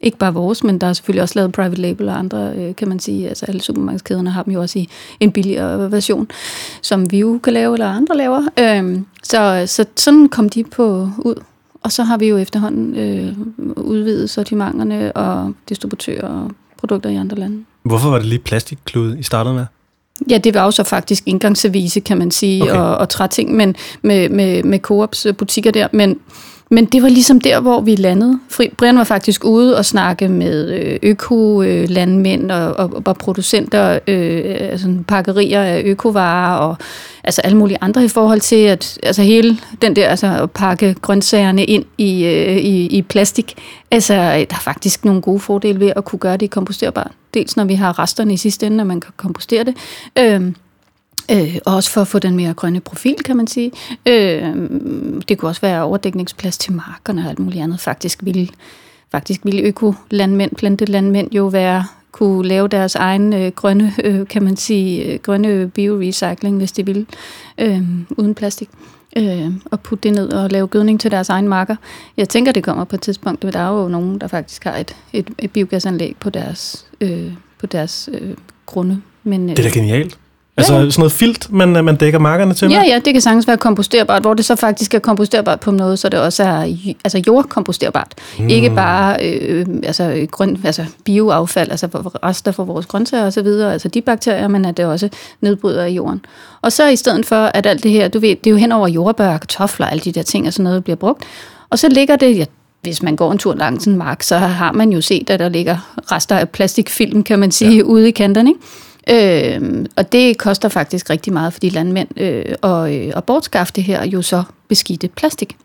Ikke 0.00 0.18
bare 0.18 0.34
vores, 0.34 0.64
men 0.64 0.78
der 0.78 0.86
er 0.86 0.92
selvfølgelig 0.92 1.22
også 1.22 1.34
lavet 1.36 1.52
private 1.52 1.80
label 1.80 2.08
og 2.08 2.18
andre, 2.18 2.52
øh, 2.56 2.76
kan 2.76 2.88
man 2.88 2.98
sige. 2.98 3.28
Altså 3.28 3.46
alle 3.46 3.60
supermarkedskæderne 3.60 4.30
har 4.30 4.42
dem 4.42 4.52
jo 4.52 4.60
også 4.60 4.78
i 4.78 4.88
en 5.20 5.32
billigere 5.32 5.92
version, 5.92 6.28
som 6.82 7.12
vi 7.12 7.18
jo 7.18 7.40
kan 7.42 7.52
lave, 7.52 7.74
eller 7.74 7.88
andre 7.88 8.16
laver. 8.16 8.42
Øh, 8.58 9.00
så, 9.22 9.64
så 9.66 9.84
sådan 9.96 10.28
kom 10.28 10.48
de 10.48 10.64
på 10.64 11.10
ud. 11.18 11.34
Og 11.82 11.92
så 11.92 12.02
har 12.02 12.18
vi 12.18 12.28
jo 12.28 12.36
efterhånden 12.36 12.96
øh, 12.96 13.32
udvidet 13.76 14.30
sortimenterne 14.30 15.12
og 15.12 15.54
distributører 15.68 16.28
og 16.28 16.50
produkter 16.78 17.10
i 17.10 17.16
andre 17.16 17.36
lande. 17.36 17.64
Hvorfor 17.82 18.10
var 18.10 18.18
det 18.18 18.26
lige 18.26 18.38
plastikklud, 18.38 19.16
I 19.16 19.22
startede 19.22 19.54
med? 19.54 19.66
Ja, 20.30 20.38
det 20.38 20.54
var 20.54 20.64
jo 20.64 20.70
så 20.70 20.84
faktisk 20.84 21.22
indgangsservice, 21.26 22.00
kan 22.00 22.18
man 22.18 22.30
sige, 22.30 22.62
okay. 22.62 22.74
og, 22.74 22.96
og 22.96 23.08
træting 23.08 23.54
men 23.56 23.76
med, 24.02 24.28
med, 24.28 24.62
med 24.62 24.78
Coops 24.78 25.26
butikker 25.38 25.70
der. 25.70 25.88
Men 25.92 26.20
men 26.72 26.84
det 26.84 27.02
var 27.02 27.08
ligesom 27.08 27.40
der, 27.40 27.60
hvor 27.60 27.80
vi 27.80 27.94
landede. 27.94 28.38
Brian 28.76 28.98
var 28.98 29.04
faktisk 29.04 29.44
ude 29.44 29.76
og 29.76 29.84
snakke 29.84 30.28
med 30.28 30.70
øh, 30.70 30.98
øko-landmænd 31.02 32.52
øh, 32.52 32.66
og, 32.66 32.74
og, 32.74 33.02
og 33.04 33.16
producenter, 33.16 33.98
øh, 34.06 34.42
altså 34.44 34.94
pakkerier 35.08 35.62
af 35.62 35.82
økovarer 35.84 36.56
og 36.58 36.76
altså 37.24 37.40
alle 37.40 37.56
mulige 37.56 37.78
andre 37.80 38.04
i 38.04 38.08
forhold 38.08 38.40
til 38.40 38.56
at 38.56 38.98
altså 39.02 39.22
hele 39.22 39.58
den 39.82 39.96
der 39.96 40.08
altså 40.08 40.42
at 40.42 40.50
pakke 40.50 40.94
grøntsagerne 41.02 41.64
ind 41.64 41.84
i, 41.98 42.24
øh, 42.24 42.56
i, 42.56 42.86
i 42.86 43.02
plastik. 43.02 43.54
Altså 43.90 44.14
der 44.14 44.30
er 44.30 44.60
faktisk 44.60 45.04
nogle 45.04 45.22
gode 45.22 45.40
fordele 45.40 45.80
ved 45.80 45.92
at 45.96 46.04
kunne 46.04 46.18
gøre 46.18 46.36
det 46.36 46.50
komposterbart. 46.50 47.10
Dels 47.34 47.56
når 47.56 47.64
vi 47.64 47.74
har 47.74 47.98
resterne 47.98 48.32
i 48.32 48.36
sidste 48.36 48.66
ende, 48.66 48.76
når 48.76 48.84
man 48.84 49.00
kan 49.00 49.12
kompostere 49.16 49.64
det. 49.64 49.74
Øh, 50.18 50.52
Øh, 51.32 51.56
og 51.66 51.74
også 51.74 51.90
for 51.90 52.00
at 52.00 52.08
få 52.08 52.18
den 52.18 52.36
mere 52.36 52.54
grønne 52.54 52.80
profil, 52.80 53.16
kan 53.24 53.36
man 53.36 53.46
sige. 53.46 53.72
Øh, 54.06 54.42
det 55.28 55.38
kunne 55.38 55.48
også 55.48 55.60
være 55.60 55.82
overdækningsplads 55.82 56.58
til 56.58 56.72
markerne 56.72 57.22
og 57.22 57.28
alt 57.28 57.38
muligt 57.38 57.62
andet. 57.62 57.80
Faktisk 57.80 58.18
ville, 58.22 58.48
faktisk 59.10 59.40
ville 59.44 59.60
økolandmænd, 59.60 60.50
plantelandmænd 60.56 61.32
jo 61.32 61.46
være 61.46 61.84
kunne 62.12 62.48
lave 62.48 62.68
deres 62.68 62.94
egen 62.94 63.32
øh, 63.32 63.52
grønne, 63.52 63.92
øh, 64.04 64.26
kan 64.26 64.42
man 64.42 64.56
sige, 64.56 65.04
øh, 65.04 65.18
grønne 65.18 65.68
biorecycling, 65.68 66.56
hvis 66.56 66.72
de 66.72 66.86
ville, 66.86 67.06
øh, 67.58 67.82
uden 68.10 68.34
plastik 68.34 68.68
øh, 69.16 69.50
og 69.64 69.80
putte 69.80 70.08
det 70.08 70.16
ned 70.16 70.32
og 70.32 70.50
lave 70.50 70.66
gødning 70.66 71.00
til 71.00 71.10
deres 71.10 71.28
egen 71.28 71.48
marker. 71.48 71.76
Jeg 72.16 72.28
tænker, 72.28 72.52
det 72.52 72.64
kommer 72.64 72.84
på 72.84 72.96
et 72.96 73.02
tidspunkt, 73.02 73.44
men 73.44 73.52
der 73.52 73.58
er 73.58 73.82
jo 73.82 73.88
nogen, 73.88 74.18
der 74.18 74.26
faktisk 74.26 74.64
har 74.64 74.76
et, 74.76 74.96
et, 75.12 75.30
et 75.38 75.50
biogasanlæg 75.50 76.16
på 76.20 76.30
deres, 76.30 76.86
øh, 77.00 77.32
på 77.58 77.66
deres 77.66 78.08
øh, 78.12 78.34
grunde. 78.66 79.02
Men, 79.24 79.50
øh, 79.50 79.56
det 79.56 79.66
er 79.66 79.70
da 79.70 79.78
genialt. 79.78 80.18
Altså 80.60 80.74
ja, 80.74 80.90
sådan 80.90 81.00
noget 81.00 81.12
filt, 81.12 81.52
man, 81.52 81.76
øh, 81.76 81.84
man 81.84 81.96
dækker 81.96 82.18
markerne 82.18 82.54
til? 82.54 82.70
Ja, 82.70 82.82
ja, 82.86 83.00
det 83.04 83.14
kan 83.14 83.20
sagtens 83.20 83.46
være 83.46 83.56
komposterbart, 83.56 84.22
hvor 84.22 84.34
det 84.34 84.44
så 84.44 84.56
faktisk 84.56 84.94
er 84.94 84.98
komposterbart 84.98 85.60
på 85.60 85.70
noget, 85.70 85.98
så 85.98 86.08
det 86.08 86.20
også 86.20 86.42
er 86.42 86.74
altså 87.04 87.22
jordkomposterbart. 87.26 88.14
Mm. 88.38 88.48
Ikke 88.48 88.70
bare 88.70 89.16
øh, 89.26 89.66
altså, 89.82 90.26
grøn, 90.30 90.60
altså 90.64 90.84
bioaffald, 91.04 91.70
altså 91.70 91.86
rester 92.24 92.52
for 92.52 92.64
vores 92.64 92.86
grøntsager 92.86 93.26
og 93.26 93.32
så 93.32 93.42
videre, 93.42 93.72
altså 93.72 93.88
de 93.88 94.00
bakterier, 94.00 94.48
men 94.48 94.64
at 94.64 94.76
det 94.76 94.84
også 94.84 95.08
nedbryder 95.40 95.84
i 95.84 95.94
jorden. 95.94 96.20
Og 96.62 96.72
så 96.72 96.88
i 96.88 96.96
stedet 96.96 97.26
for, 97.26 97.50
at 97.54 97.66
alt 97.66 97.82
det 97.82 97.90
her, 97.90 98.08
du 98.08 98.18
ved, 98.18 98.28
det 98.28 98.46
er 98.46 98.50
jo 98.50 98.56
hen 98.56 98.72
over 98.72 98.88
jordbær, 98.88 99.36
kartofler, 99.38 99.86
alle 99.86 100.00
de 100.00 100.12
der 100.12 100.22
ting 100.22 100.46
og 100.46 100.52
sådan 100.52 100.64
noget 100.64 100.84
bliver 100.84 100.96
brugt, 100.96 101.24
og 101.70 101.78
så 101.78 101.88
ligger 101.88 102.16
det, 102.16 102.38
ja, 102.38 102.44
hvis 102.82 103.02
man 103.02 103.16
går 103.16 103.32
en 103.32 103.38
tur 103.38 103.54
langs 103.54 103.86
en 103.86 103.96
mark, 103.96 104.22
så 104.22 104.36
har 104.36 104.72
man 104.72 104.92
jo 104.92 105.00
set, 105.00 105.30
at 105.30 105.40
der 105.40 105.48
ligger 105.48 105.94
rester 106.12 106.36
af 106.36 106.48
plastikfilm, 106.48 107.22
kan 107.22 107.38
man 107.38 107.50
sige, 107.50 107.76
ja. 107.76 107.82
ude 107.82 108.08
i 108.08 108.10
kanterne, 108.10 108.50
ikke? 108.50 108.60
Øh, 109.10 109.84
og 109.96 110.12
det 110.12 110.38
koster 110.38 110.68
faktisk 110.68 111.10
rigtig 111.10 111.32
meget 111.32 111.52
for 111.52 111.60
de 111.60 111.68
landmænd 111.68 112.08
øh, 112.20 112.44
og, 112.62 112.96
øh, 112.96 113.12
at 113.16 113.24
bortskaffe 113.24 113.72
det 113.76 113.84
her 113.84 114.06
jo 114.06 114.22
så 114.22 114.42
beskidte 114.68 115.08
plastik. 115.08 115.56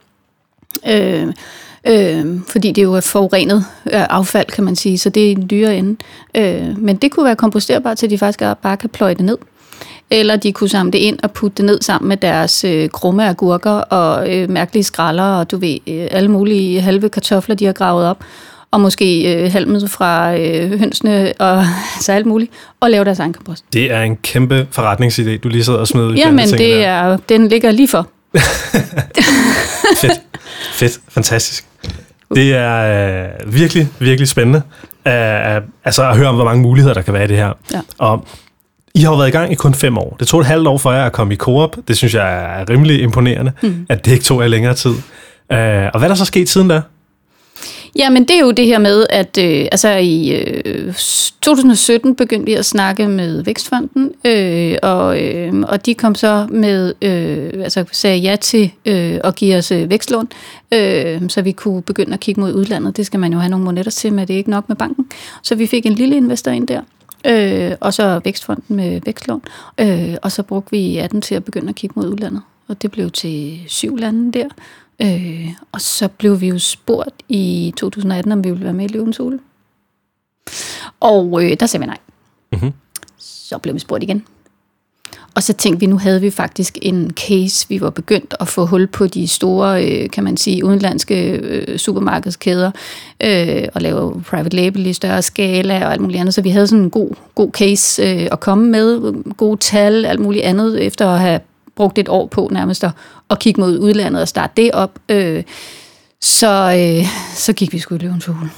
Øh, 0.90 1.28
øh, 1.88 2.40
fordi 2.50 2.72
det 2.72 2.84
jo 2.84 2.94
er 2.94 3.02
forurenet 3.02 3.66
øh, 3.86 4.06
affald, 4.10 4.46
kan 4.46 4.64
man 4.64 4.76
sige, 4.76 4.98
så 4.98 5.10
det 5.10 5.28
er 5.28 5.32
en 5.32 5.50
dyre 5.50 5.78
ende. 5.78 5.96
Øh, 6.36 6.78
men 6.78 6.96
det 6.96 7.12
kunne 7.12 7.26
være 7.26 7.36
komposterbart, 7.36 8.00
så 8.00 8.08
de 8.08 8.18
faktisk 8.18 8.40
bare 8.62 8.78
kan 8.78 8.90
pløje 8.90 9.14
det 9.14 9.26
ned. 9.26 9.38
Eller 10.12 10.36
de 10.36 10.54
kunne 10.54 10.70
samle 10.70 10.92
det 10.92 11.00
ind 11.00 11.20
og 11.24 11.32
putte 11.32 11.58
det 11.58 11.66
ned 11.66 11.82
sammen 11.82 12.10
med 12.10 12.18
deres 12.18 12.64
øh, 12.64 12.90
krumme 12.90 13.30
agurker 13.30 13.72
og 13.72 14.34
øh, 14.34 14.50
mærkelige 14.50 14.84
skralder 14.84 15.24
og 15.24 15.52
du 15.52 15.58
ved, 15.58 15.78
øh, 15.88 16.08
alle 16.12 16.32
mulige 16.32 16.82
halve 16.82 17.10
kartofler, 17.10 17.56
de 17.56 17.66
har 17.66 17.74
gravet 17.74 18.08
op 18.08 18.24
og 18.72 18.82
måske 18.82 19.36
øh, 19.36 19.52
halmet 19.52 19.90
fra 19.90 20.38
øh, 20.38 20.80
hønsene 20.80 21.34
og 21.40 21.64
så 22.02 22.12
alt 22.12 22.26
muligt, 22.26 22.52
og 22.80 22.90
lave 22.90 23.06
deres 23.06 23.20
egen 23.20 23.34
kompost. 23.34 23.64
Det 23.74 23.92
er 23.92 24.02
en 24.02 24.16
kæmpe 24.16 24.68
forretningsidé, 24.72 25.38
du 25.38 25.48
lige 25.50 25.64
sidder 25.64 25.80
og 25.80 25.88
smider 25.88 26.08
ud 26.08 26.16
Ja, 26.16 26.32
men 26.32 26.50
det 26.50 26.86
er, 26.86 27.18
den 27.18 27.48
ligger 27.48 27.72
lige 27.72 27.88
for. 27.88 28.08
Fedt. 30.02 30.22
Fedt. 30.72 31.00
Fantastisk. 31.10 31.66
Det 32.36 32.56
er 32.56 33.24
øh, 33.24 33.54
virkelig, 33.54 33.88
virkelig 34.00 34.28
spændende 34.28 34.62
øh, 35.08 35.62
altså 35.86 36.10
at 36.10 36.18
høre 36.18 36.28
om, 36.28 36.36
hvor 36.36 36.46
mange 36.46 36.62
muligheder 36.62 36.94
der 36.94 37.02
kan 37.02 37.14
være 37.14 37.24
i 37.24 37.28
det 37.28 37.38
her. 37.38 37.54
Ja. 37.74 37.82
Og 37.98 38.28
I 38.96 39.00
har 39.00 39.12
jo 39.12 39.18
været 39.18 39.28
i 39.28 39.32
gang 39.32 39.52
i 39.52 39.56
kun 39.56 39.74
fem 39.74 39.98
år. 39.98 40.16
Det 40.20 40.28
tog 40.28 40.40
et 40.40 40.46
halvt 40.46 40.68
år 40.68 40.78
for 40.78 40.92
jer 40.92 41.06
at 41.06 41.12
komme 41.12 41.34
i 41.34 41.38
Coop. 41.38 41.78
Det 41.88 41.98
synes 41.98 42.14
jeg 42.14 42.60
er 42.60 42.70
rimelig 42.70 43.02
imponerende, 43.02 43.52
mm. 43.62 43.86
at 43.90 44.06
det 44.06 44.12
ikke 44.12 44.24
tog 44.24 44.42
jer 44.42 44.48
længere 44.48 44.74
tid. 44.74 44.94
Øh, 45.52 45.90
og 45.94 46.00
hvad 46.00 46.04
er 46.04 46.08
der 46.08 46.16
så 46.16 46.26
sket 46.26 46.50
siden 46.50 46.68
da? 46.68 46.82
Ja, 47.98 48.10
men 48.10 48.24
det 48.24 48.36
er 48.36 48.40
jo 48.40 48.52
det 48.52 48.66
her 48.66 48.80
med, 48.80 49.06
at 49.10 49.38
øh, 49.38 49.68
altså 49.72 49.90
i 49.90 50.36
øh, 50.36 50.94
2017 51.42 52.16
begyndte 52.16 52.46
vi 52.46 52.54
at 52.54 52.66
snakke 52.66 53.08
med 53.08 53.44
Vækstfonden, 53.44 54.12
øh, 54.26 54.78
og, 54.84 55.22
øh, 55.24 55.54
og 55.68 55.86
de 55.86 55.96
kom 55.96 56.16
så 56.16 56.48
med, 56.50 56.94
øh, 57.02 57.64
altså 57.64 57.86
sagde 57.92 58.18
ja 58.18 58.36
til 58.36 58.72
øh, 58.86 59.20
at 59.24 59.36
give 59.36 59.58
os 59.58 59.72
øh, 59.72 59.90
vækstlån, 59.90 60.28
øh, 60.74 61.22
så 61.30 61.42
vi 61.42 61.52
kunne 61.52 61.82
begynde 61.82 62.14
at 62.14 62.20
kigge 62.20 62.42
mod 62.42 62.54
udlandet. 62.54 62.98
Det 62.98 63.06
skal 63.06 63.20
man 63.20 63.34
jo 63.34 63.40
have 63.40 63.50
nogle 63.50 63.66
monetter 63.66 63.92
til, 63.92 64.14
men 64.14 64.28
det 64.28 64.34
er 64.34 64.38
ikke 64.38 64.50
nok 64.50 64.70
med 64.70 64.76
banken. 64.76 65.06
Så 65.44 65.56
vi 65.56 65.68
fik 65.68 65.86
en 65.86 65.94
lille 65.94 66.16
investor 66.16 66.52
ind 66.52 66.68
der, 66.68 66.82
øh, 67.26 67.72
og 67.80 67.94
så 67.94 68.22
Vækstfonden 68.24 68.76
med 68.76 69.02
vækstlån, 69.06 69.42
øh, 69.80 70.16
og 70.22 70.32
så 70.32 70.44
brugte 70.44 70.72
vi 70.72 70.98
18 70.98 71.22
til 71.22 71.36
at 71.36 71.44
begynde 71.44 71.70
at 71.70 71.76
kigge 71.76 71.94
mod 71.96 72.08
udlandet. 72.08 72.42
Og 72.68 72.82
det 72.82 72.92
blev 72.92 73.12
til 73.12 73.60
syv 73.68 73.98
lande 73.98 74.40
der, 74.40 74.48
Øh, 75.02 75.48
og 75.72 75.82
så 75.82 76.08
blev 76.08 76.42
vi 76.42 76.48
jo 76.48 76.60
spurgt 76.60 77.24
i 77.30 77.74
2018, 77.78 78.32
om 78.32 78.44
vi 78.44 78.50
ville 78.50 78.64
være 78.64 78.74
med 78.74 78.86
i 78.86 78.94
Løvens 78.94 79.18
Hule. 79.18 79.40
Og 81.00 81.44
øh, 81.44 81.58
der 81.60 81.66
sagde 81.66 81.82
vi 81.82 81.88
nej. 81.88 81.98
Mm-hmm. 82.52 82.74
Så 83.18 83.58
blev 83.58 83.74
vi 83.74 83.80
spurgt 83.80 84.04
igen. 84.04 84.26
Og 85.36 85.44
så 85.44 85.54
tænkte 85.54 85.80
vi, 85.80 85.86
nu 85.86 85.98
havde 85.98 86.22
vi 86.22 86.30
faktisk 86.30 86.78
en 86.82 87.12
case, 87.28 87.66
vi 87.70 87.82
var 87.82 87.90
begyndt 87.90 88.36
at 88.40 88.48
få 88.48 88.66
hul 88.66 88.88
på 88.88 89.08
de 89.08 89.28
store, 89.28 89.86
øh, 89.86 90.10
kan 90.10 90.24
man 90.24 90.38
sige, 90.38 90.66
udenlandske 90.66 91.32
øh, 91.32 91.78
supermarkedskæder, 91.78 92.72
øh, 93.24 93.64
og 93.74 93.82
lave 93.82 94.24
private 94.28 94.56
label 94.56 94.86
i 94.86 94.94
større 94.94 95.22
skala 95.22 95.86
og 95.86 95.92
alt 95.92 96.02
muligt 96.02 96.20
andet. 96.20 96.34
Så 96.34 96.42
vi 96.42 96.50
havde 96.50 96.68
sådan 96.68 96.84
en 96.84 96.90
god, 96.90 97.10
god 97.36 97.52
case 97.52 98.04
øh, 98.04 98.28
at 98.32 98.40
komme 98.40 98.68
med, 98.68 99.14
gode 99.34 99.58
tal, 99.58 100.06
alt 100.06 100.20
muligt 100.20 100.44
andet, 100.44 100.86
efter 100.86 101.08
at 101.08 101.20
have 101.20 101.40
brugt 101.76 101.98
et 101.98 102.10
år 102.10 102.26
på 102.28 102.50
nærmest 102.52 102.84
at, 102.84 102.92
at 103.30 103.40
kigge 103.40 103.62
mod 103.62 103.80
udlandet 103.80 104.22
og 104.22 104.28
starte 104.28 104.54
det 104.58 104.72
op. 104.72 105.00
Øh, 105.10 105.44
så, 106.22 106.76
øh, 106.80 107.08
så 107.36 107.54
gik 107.54 107.74
vi 107.74 107.80
sgu 107.80 107.96
i 107.96 107.98
løvens 107.98 108.26
hule. 108.26 108.50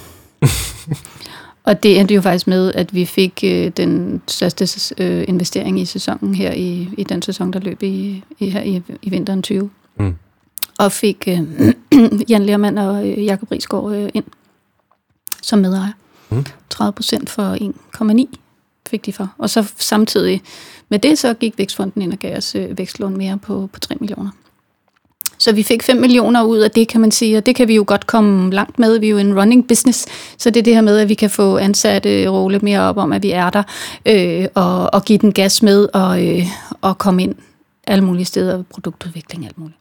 og 1.67 1.83
det 1.83 1.99
endte 1.99 2.13
jo 2.13 2.21
faktisk 2.21 2.47
med, 2.47 2.73
at 2.73 2.93
vi 2.93 3.05
fik 3.05 3.39
øh, 3.43 3.71
den 3.77 4.21
største 4.27 4.93
øh, 4.97 5.25
investering 5.27 5.79
i 5.79 5.85
sæsonen 5.85 6.35
her 6.35 6.51
i, 6.51 6.89
i 6.97 7.03
den 7.03 7.21
sæson, 7.21 7.53
der 7.53 7.59
løb 7.59 7.83
i, 7.83 8.23
i, 8.39 8.49
her 8.49 8.61
i, 8.61 8.81
i 9.01 9.09
vinteren 9.09 9.43
20. 9.43 9.69
Mm. 9.99 10.15
Og 10.79 10.91
fik 10.91 11.27
øh, 11.27 11.73
Jan 12.29 12.45
Lermand 12.45 12.79
og 12.79 13.09
øh, 13.09 13.25
Jakob 13.25 13.51
Risgaard 13.51 13.91
øh, 13.91 14.09
ind 14.13 14.25
som 15.41 15.59
medejer. 15.59 15.91
Mm. 16.29 16.45
30 16.69 16.93
procent 16.93 17.29
for 17.29 17.55
1,9 18.31 18.37
fik 18.89 19.05
de 19.05 19.13
for. 19.13 19.33
Og 19.37 19.49
så 19.49 19.71
samtidig 19.77 20.41
med 20.89 20.99
det, 20.99 21.17
så 21.17 21.33
gik 21.33 21.57
Vækstfonden 21.57 22.01
ind 22.01 22.13
og 22.13 22.19
gav 22.19 22.37
os 22.37 22.55
øh, 22.55 22.77
vækstlån 22.77 23.17
mere 23.17 23.37
på, 23.37 23.69
på 23.73 23.79
3 23.79 23.95
millioner. 23.99 24.29
Så 25.37 25.51
vi 25.51 25.63
fik 25.63 25.83
5 25.83 25.97
millioner 25.97 26.43
ud 26.43 26.57
af 26.57 26.71
det, 26.71 26.87
kan 26.87 27.01
man 27.01 27.11
sige, 27.11 27.37
og 27.37 27.45
det 27.45 27.55
kan 27.55 27.67
vi 27.67 27.75
jo 27.75 27.83
godt 27.87 28.07
komme 28.07 28.51
langt 28.53 28.79
med. 28.79 28.99
Vi 28.99 29.07
er 29.07 29.11
jo 29.11 29.17
en 29.17 29.39
running 29.39 29.67
business, 29.67 30.05
så 30.37 30.49
det 30.49 30.59
er 30.59 30.63
det 30.63 30.73
her 30.73 30.81
med, 30.81 30.97
at 30.97 31.09
vi 31.09 31.13
kan 31.13 31.29
få 31.29 31.57
ansatte 31.57 32.27
rolle 32.29 32.57
øh, 32.57 32.63
mere 32.63 32.81
op 32.81 32.97
om, 32.97 33.13
at 33.13 33.23
vi 33.23 33.31
er 33.31 33.49
der, 33.49 33.63
øh, 34.05 34.47
og, 34.55 34.93
og 34.93 35.05
give 35.05 35.17
den 35.17 35.33
gas 35.33 35.63
med, 35.63 35.87
og, 35.93 36.27
øh, 36.27 36.45
og 36.81 36.97
komme 36.97 37.23
ind 37.23 37.35
alle 37.87 38.03
mulige 38.03 38.25
steder, 38.25 38.63
produktudvikling 38.63 39.45
alt 39.45 39.57
muligt. 39.57 39.77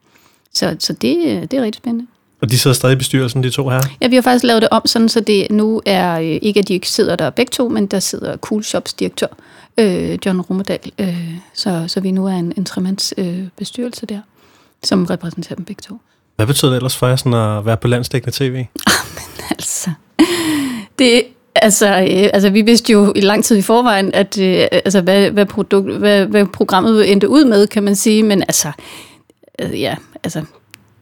Så, 0.54 0.76
så 0.78 0.92
det, 0.92 1.16
øh, 1.16 1.42
det 1.42 1.52
er 1.52 1.62
rigtig 1.62 1.78
spændende. 1.78 2.06
Og 2.42 2.50
de 2.50 2.58
sidder 2.58 2.74
stadig 2.74 2.92
i 2.92 2.96
bestyrelsen, 2.96 3.42
de 3.42 3.50
to 3.50 3.68
her? 3.68 3.80
Ja, 4.00 4.08
vi 4.08 4.14
har 4.14 4.22
faktisk 4.22 4.44
lavet 4.44 4.62
det 4.62 4.68
om, 4.70 4.86
sådan, 4.86 5.08
så 5.08 5.20
det 5.20 5.46
nu 5.50 5.82
er 5.86 6.18
øh, 6.18 6.38
ikke, 6.42 6.60
at 6.60 6.68
de 6.68 6.74
ikke 6.74 6.90
sidder 6.90 7.16
der 7.16 7.30
begge 7.30 7.50
to, 7.50 7.68
men 7.68 7.86
der 7.86 8.00
sidder 8.00 8.36
Cool 8.36 8.64
Shops 8.64 8.92
direktør, 8.92 9.26
øh, 9.78 10.18
John 10.26 10.40
Romerdal, 10.40 10.92
øh, 10.98 11.30
så, 11.54 11.84
så 11.86 12.00
vi 12.00 12.10
nu 12.10 12.26
er 12.26 12.32
en, 12.32 12.52
en 12.56 12.64
tremands 12.64 13.14
øh, 13.18 13.38
bestyrelse 13.58 14.06
der, 14.06 14.20
som 14.84 15.04
repræsenterer 15.04 15.56
dem 15.56 15.64
begge 15.64 15.80
to. 15.80 16.00
Hvad 16.36 16.46
betyder 16.46 16.70
det 16.70 16.76
ellers 16.76 16.96
for 16.96 17.06
jer 17.06 17.16
sådan 17.16 17.34
at 17.34 17.66
være 17.66 17.76
på 17.76 17.88
landstækkende 17.88 18.36
tv? 18.36 18.54
Ah, 18.86 19.06
men 19.14 19.44
altså, 19.50 19.90
det, 20.98 21.22
Altså, 21.62 21.86
øh, 21.86 22.30
altså, 22.32 22.50
vi 22.50 22.62
vidste 22.62 22.92
jo 22.92 23.12
i 23.16 23.20
lang 23.20 23.44
tid 23.44 23.56
i 23.56 23.62
forvejen, 23.62 24.14
at 24.14 24.38
øh, 24.38 24.66
altså, 24.72 25.00
hvad, 25.00 25.30
hvad, 25.30 25.46
produkt, 25.46 25.92
hvad, 25.92 26.26
hvad 26.26 26.46
programmet 26.46 27.12
endte 27.12 27.28
ud 27.28 27.44
med, 27.44 27.66
kan 27.66 27.82
man 27.82 27.96
sige. 27.96 28.22
Men 28.22 28.42
altså, 28.42 28.72
øh, 29.58 29.80
ja, 29.80 29.94
altså, 30.24 30.42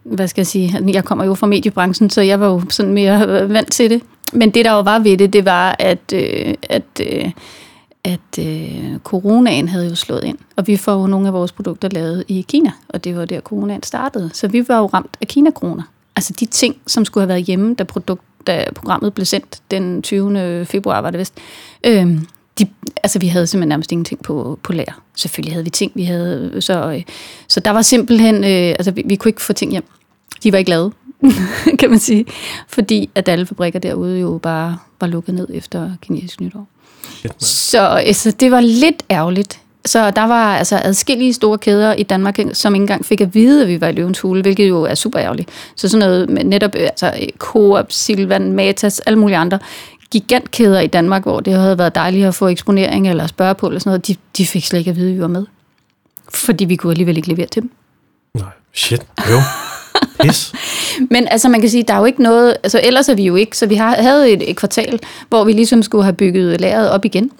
hvad 0.05 0.29
skal 0.29 0.41
jeg 0.41 0.47
sige, 0.47 0.83
jeg 0.87 1.05
kommer 1.05 1.25
jo 1.25 1.35
fra 1.35 1.47
mediebranchen, 1.47 2.11
så 2.11 2.21
jeg 2.21 2.41
var 2.41 2.47
jo 2.47 2.63
sådan 2.69 2.93
mere 2.93 3.49
vant 3.49 3.73
til 3.73 3.91
det. 3.91 4.03
Men 4.33 4.51
det, 4.51 4.65
der 4.65 4.73
jo 4.73 4.81
var 4.81 4.99
ved 4.99 5.17
det, 5.17 5.33
det 5.33 5.45
var, 5.45 5.77
at, 5.79 6.13
øh, 6.15 6.55
at, 6.63 6.83
øh, 7.01 7.31
at 8.05 8.39
øh, 8.39 8.99
coronaen 9.05 9.69
havde 9.69 9.89
jo 9.89 9.95
slået 9.95 10.25
ind. 10.25 10.39
Og 10.57 10.67
vi 10.67 10.77
får 10.77 10.93
jo 10.93 11.07
nogle 11.07 11.27
af 11.27 11.33
vores 11.33 11.53
produkter 11.53 11.89
lavet 11.89 12.25
i 12.29 12.45
Kina, 12.49 12.73
og 12.89 13.05
det 13.05 13.17
var 13.17 13.25
der, 13.25 13.41
coronaen 13.41 13.83
startede. 13.83 14.31
Så 14.33 14.49
vi 14.49 14.69
var 14.69 14.79
jo 14.79 14.87
ramt 14.87 15.17
af 15.21 15.29
Kina-kroner. 15.29 15.83
Altså 16.17 16.33
de 16.41 16.47
ting, 16.47 16.77
som 16.87 17.05
skulle 17.05 17.23
have 17.23 17.29
været 17.29 17.45
hjemme, 17.45 17.75
da, 17.75 17.85
produkt, 17.85 18.23
da 18.47 18.65
programmet 18.75 19.15
blev 19.15 19.25
sendt 19.25 19.59
den 19.71 20.03
20. 20.03 20.65
februar, 20.65 21.01
var 21.01 21.11
det 21.11 21.19
vist. 21.19 21.35
Øh, 21.87 22.19
de, 22.59 22.67
altså 23.03 23.19
vi 23.19 23.27
havde 23.27 23.47
simpelthen 23.47 23.69
nærmest 23.69 23.93
ingenting 23.93 24.23
på, 24.23 24.59
på 24.63 24.73
lager. 24.73 25.03
Selvfølgelig 25.17 25.55
havde 25.55 25.65
vi 25.65 25.71
ting, 25.71 25.93
vi 25.95 26.05
havde, 26.05 26.57
så, 26.61 26.93
øh, 26.93 27.03
så 27.49 27.61
der 27.61 27.71
var 27.71 27.83
simpelthen, 27.83 28.35
øh, 28.35 28.69
altså 28.79 28.91
vi, 28.91 29.03
vi 29.07 29.17
kunne 29.17 29.29
ikke 29.29 29.43
få 29.43 29.53
ting 29.53 29.73
hjem. 29.73 29.85
De 30.43 30.53
var 30.53 30.59
ikke 30.59 30.71
lavet, 30.71 30.93
kan 31.81 31.91
man 31.91 31.99
sige, 31.99 32.27
fordi 32.69 33.11
at 33.15 33.29
alle 33.29 33.47
fabrikker 33.47 33.79
derude 33.79 34.21
jo 34.21 34.39
bare 34.43 34.79
var 35.01 35.07
lukket 35.07 35.35
ned 35.35 35.49
efter 35.53 35.91
kinesisk 36.03 36.41
nytår. 36.41 36.67
Shit, 37.19 37.45
så 37.45 37.81
altså, 37.81 38.31
det 38.31 38.51
var 38.51 38.61
lidt 38.61 39.03
ærgerligt. 39.11 39.61
Så 39.87 40.11
der 40.11 40.23
var 40.23 40.57
altså 40.57 40.81
adskillige 40.85 41.33
store 41.33 41.59
kæder 41.59 41.95
i 41.95 42.03
Danmark, 42.03 42.39
som 42.53 42.75
ikke 42.75 42.83
engang 42.83 43.05
fik 43.05 43.21
at 43.21 43.35
vide, 43.35 43.63
at 43.63 43.69
vi 43.69 43.81
var 43.81 43.89
i 43.89 43.93
løvens 43.93 44.21
hule, 44.21 44.43
hvilket 44.43 44.69
jo 44.69 44.83
er 44.83 44.95
super 44.95 45.21
ærgerligt. 45.21 45.51
Så 45.77 45.89
sådan 45.89 46.09
noget 46.09 46.31
med 46.31 46.45
netop 46.45 46.75
altså, 46.75 47.13
Coop, 47.39 47.93
Silvan, 47.93 48.53
Matas, 48.53 49.01
alle 49.01 49.19
mulige 49.19 49.37
andre 49.37 49.59
gigantkæder 50.15 50.81
i 50.81 50.87
Danmark, 50.87 51.23
hvor 51.23 51.41
det 51.41 51.53
havde 51.53 51.79
været 51.79 51.95
dejligt 51.95 52.27
at 52.27 52.35
få 52.35 52.49
eksponering 52.49 53.09
eller 53.09 53.27
spørge 53.27 53.55
på, 53.55 53.67
eller 53.67 53.81
sådan 53.81 53.91
noget, 53.91 54.07
de, 54.07 54.17
de 54.37 54.47
fik 54.47 54.67
slet 54.67 54.79
ikke 54.79 54.91
at 54.91 54.97
vide, 54.97 55.11
at 55.11 55.17
vi 55.17 55.21
var 55.21 55.27
med. 55.27 55.47
Fordi 56.35 56.65
vi 56.65 56.77
kunne 56.77 56.93
alligevel 56.93 57.17
ikke 57.17 57.29
levere 57.29 57.47
til 57.47 57.63
dem. 57.63 57.71
Nej, 58.35 58.49
shit, 58.75 59.07
jo. 59.31 59.39
Pis. 60.21 60.53
Men 61.15 61.29
altså, 61.29 61.49
man 61.49 61.61
kan 61.61 61.71
sige, 61.71 61.83
der 61.83 61.95
er 61.95 61.99
jo 61.99 62.05
ikke 62.05 62.23
noget... 62.23 62.57
Altså, 62.63 62.81
ellers 62.85 63.09
er 63.09 63.15
vi 63.15 63.25
jo 63.25 63.37
ikke... 63.37 63.57
Så 63.57 63.67
vi 63.67 63.75
har, 63.75 64.03
havde 64.03 64.31
et, 64.31 64.51
et 64.51 64.57
kvartal, 64.57 65.01
hvor 65.29 65.45
vi 65.45 65.53
ligesom 65.53 65.83
skulle 65.83 66.05
have 66.05 66.13
bygget 66.13 66.61
lageret 66.61 66.91
op 66.91 67.05
igen. 67.05 67.31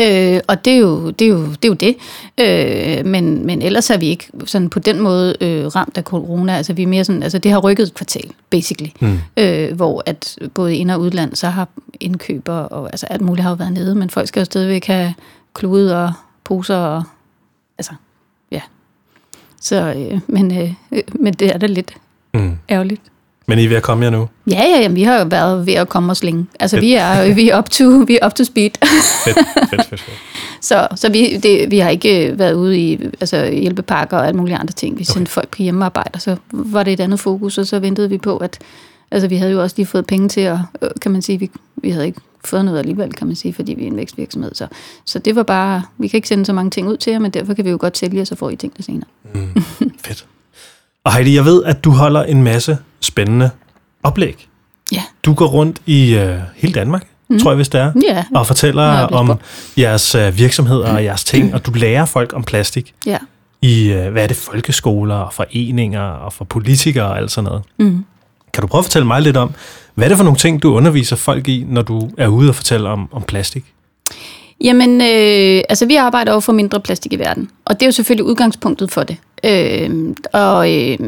Øh, 0.00 0.40
og 0.48 0.64
det 0.64 0.72
er 0.72 0.78
jo 0.78 1.10
det. 1.10 1.24
Er 1.24 1.28
jo, 1.28 1.46
det, 1.46 1.64
er 1.64 1.68
jo 1.68 1.74
det. 1.74 1.96
Øh, 2.40 3.06
men, 3.06 3.46
men 3.46 3.62
ellers 3.62 3.90
er 3.90 3.98
vi 3.98 4.06
ikke 4.06 4.28
sådan 4.44 4.70
på 4.70 4.78
den 4.78 5.00
måde 5.00 5.36
øh, 5.40 5.66
ramt 5.66 5.98
af 5.98 6.02
corona. 6.02 6.56
Altså, 6.56 6.72
vi 6.72 6.82
er 6.82 6.86
mere 6.86 7.04
sådan, 7.04 7.22
altså, 7.22 7.38
det 7.38 7.50
har 7.50 7.58
rykket 7.58 7.86
et 7.86 7.94
kvartal, 7.94 8.30
basically. 8.50 8.90
Mm. 9.00 9.18
Øh, 9.36 9.76
hvor 9.76 10.02
at 10.06 10.38
både 10.54 10.76
ind- 10.76 10.90
og 10.90 11.00
udland, 11.00 11.34
så 11.34 11.48
har 11.48 11.68
indkøber 12.00 12.54
og 12.54 12.86
altså, 12.86 13.06
alt 13.06 13.22
muligt 13.22 13.42
har 13.42 13.50
jo 13.50 13.56
været 13.56 13.72
nede, 13.72 13.94
men 13.94 14.10
folk 14.10 14.28
skal 14.28 14.40
jo 14.40 14.44
stadigvæk 14.44 14.86
have 14.86 15.14
klude 15.54 16.04
og 16.04 16.12
poser 16.44 16.76
og... 16.76 17.02
Altså, 17.78 17.92
ja. 18.50 18.60
Så, 19.60 19.94
øh, 19.96 20.20
men, 20.26 20.58
øh, 20.58 20.72
men 21.14 21.32
det 21.32 21.54
er 21.54 21.58
da 21.58 21.66
lidt 21.66 21.96
mm. 22.34 22.58
ærgerligt. 22.70 23.00
Men 23.46 23.58
I 23.58 23.64
er 23.64 23.68
ved 23.68 23.76
at 23.76 23.82
komme 23.82 24.04
jer 24.04 24.10
nu? 24.10 24.28
Ja, 24.50 24.62
ja, 24.62 24.80
ja, 24.80 24.88
vi 24.88 25.02
har 25.02 25.18
jo 25.18 25.26
været 25.30 25.66
ved 25.66 25.74
at 25.74 25.88
komme 25.88 26.10
os 26.10 26.24
længe. 26.24 26.46
Altså, 26.60 26.80
vi 26.80 26.94
er, 26.94 27.34
vi 27.34 27.50
er 27.50 27.58
up 27.58 27.70
to, 27.70 27.84
vi 27.84 28.18
er 28.22 28.26
up 28.26 28.34
to 28.34 28.44
speed. 28.44 28.70
fedt, 29.24 29.36
fedt, 29.70 29.88
fedt, 29.88 30.00
fedt. 30.00 30.02
Så, 30.60 30.88
så 30.96 31.08
vi, 31.08 31.36
det, 31.36 31.70
vi 31.70 31.78
har 31.78 31.90
ikke 31.90 32.34
været 32.38 32.52
ude 32.52 32.78
i 32.78 33.00
altså, 33.20 33.50
hjælpepakker 33.50 34.16
og 34.16 34.26
alle 34.26 34.36
mulige 34.36 34.56
andre 34.56 34.72
ting. 34.72 34.98
Vi 34.98 35.04
sendte 35.04 35.28
okay. 35.28 35.32
folk 35.32 35.48
på 35.48 35.62
hjemmearbejde, 35.62 36.20
så 36.20 36.36
var 36.52 36.82
det 36.82 36.92
et 36.92 37.00
andet 37.00 37.20
fokus, 37.20 37.58
og 37.58 37.66
så 37.66 37.78
ventede 37.78 38.08
vi 38.08 38.18
på, 38.18 38.36
at 38.36 38.58
altså, 39.10 39.28
vi 39.28 39.36
havde 39.36 39.52
jo 39.52 39.62
også 39.62 39.76
lige 39.76 39.86
fået 39.86 40.06
penge 40.06 40.28
til 40.28 40.40
at, 40.40 40.58
øh, 40.82 40.90
kan 41.00 41.12
man 41.12 41.22
sige, 41.22 41.38
vi, 41.38 41.50
vi 41.76 41.90
havde 41.90 42.06
ikke 42.06 42.20
fået 42.44 42.64
noget 42.64 42.78
alligevel, 42.78 43.12
kan 43.12 43.26
man 43.26 43.36
sige, 43.36 43.54
fordi 43.54 43.74
vi 43.74 43.82
er 43.82 43.86
en 43.86 43.96
vækstvirksomhed. 43.96 44.54
Så, 44.54 44.66
så 45.04 45.18
det 45.18 45.36
var 45.36 45.42
bare, 45.42 45.82
vi 45.98 46.08
kan 46.08 46.18
ikke 46.18 46.28
sende 46.28 46.46
så 46.46 46.52
mange 46.52 46.70
ting 46.70 46.88
ud 46.88 46.96
til 46.96 47.10
jer, 47.10 47.18
men 47.18 47.30
derfor 47.30 47.54
kan 47.54 47.64
vi 47.64 47.70
jo 47.70 47.76
godt 47.80 47.98
sælge, 47.98 48.20
og 48.20 48.26
så 48.26 48.34
får 48.34 48.50
I 48.50 48.56
ting 48.56 48.72
senere. 48.80 49.08
Mm, 49.34 49.62
fedt. 50.04 50.26
Og 51.04 51.14
Heidi, 51.14 51.34
jeg 51.34 51.44
ved, 51.44 51.64
at 51.64 51.84
du 51.84 51.90
holder 51.90 52.22
en 52.22 52.42
masse 52.42 52.78
spændende 53.00 53.50
oplæg. 54.02 54.48
Ja. 54.92 55.02
Du 55.24 55.34
går 55.34 55.46
rundt 55.46 55.82
i 55.86 56.16
uh, 56.16 56.22
hele 56.56 56.74
Danmark, 56.74 57.06
mm. 57.28 57.38
tror 57.38 57.50
jeg, 57.50 57.56
hvis 57.56 57.68
det 57.68 57.80
er, 57.80 57.92
ja. 58.08 58.24
og 58.34 58.46
fortæller 58.46 58.82
om 59.06 59.38
jeres 59.78 60.14
uh, 60.14 60.38
virksomheder 60.38 60.94
og 60.94 61.04
jeres 61.04 61.24
ting, 61.34 61.54
og 61.54 61.66
du 61.66 61.72
lærer 61.74 62.04
folk 62.04 62.32
om 62.32 62.44
plastik. 62.44 62.94
Ja. 63.06 63.18
I, 63.62 63.94
uh, 63.94 64.12
hvad 64.12 64.22
er 64.22 64.26
det, 64.26 64.36
folkeskoler 64.36 65.14
og 65.14 65.32
foreninger 65.32 66.02
og 66.02 66.32
for 66.32 66.44
politikere 66.44 67.04
og 67.04 67.18
alt 67.18 67.30
sådan 67.30 67.48
noget. 67.48 67.62
Mm. 67.78 68.04
Kan 68.52 68.60
du 68.60 68.66
prøve 68.66 68.78
at 68.78 68.84
fortælle 68.84 69.06
mig 69.06 69.22
lidt 69.22 69.36
om, 69.36 69.54
hvad 69.94 70.04
er 70.04 70.08
det 70.08 70.16
for 70.16 70.24
nogle 70.24 70.38
ting, 70.38 70.62
du 70.62 70.74
underviser 70.74 71.16
folk 71.16 71.48
i, 71.48 71.64
når 71.68 71.82
du 71.82 72.10
er 72.18 72.28
ude 72.28 72.48
og 72.48 72.54
fortælle 72.54 72.88
om, 72.88 73.08
om 73.12 73.22
plastik? 73.22 73.64
Jamen, 74.60 75.00
øh, 75.00 75.62
altså 75.68 75.86
vi 75.86 75.96
arbejder 75.96 76.32
over 76.32 76.40
for 76.40 76.52
mindre 76.52 76.80
plastik 76.80 77.12
i 77.12 77.16
verden, 77.16 77.50
og 77.64 77.74
det 77.74 77.82
er 77.82 77.86
jo 77.86 77.92
selvfølgelig 77.92 78.24
udgangspunktet 78.24 78.90
for 78.90 79.02
det. 79.02 79.16
Øh, 79.44 80.14
og, 80.32 80.72
øh, 80.72 80.98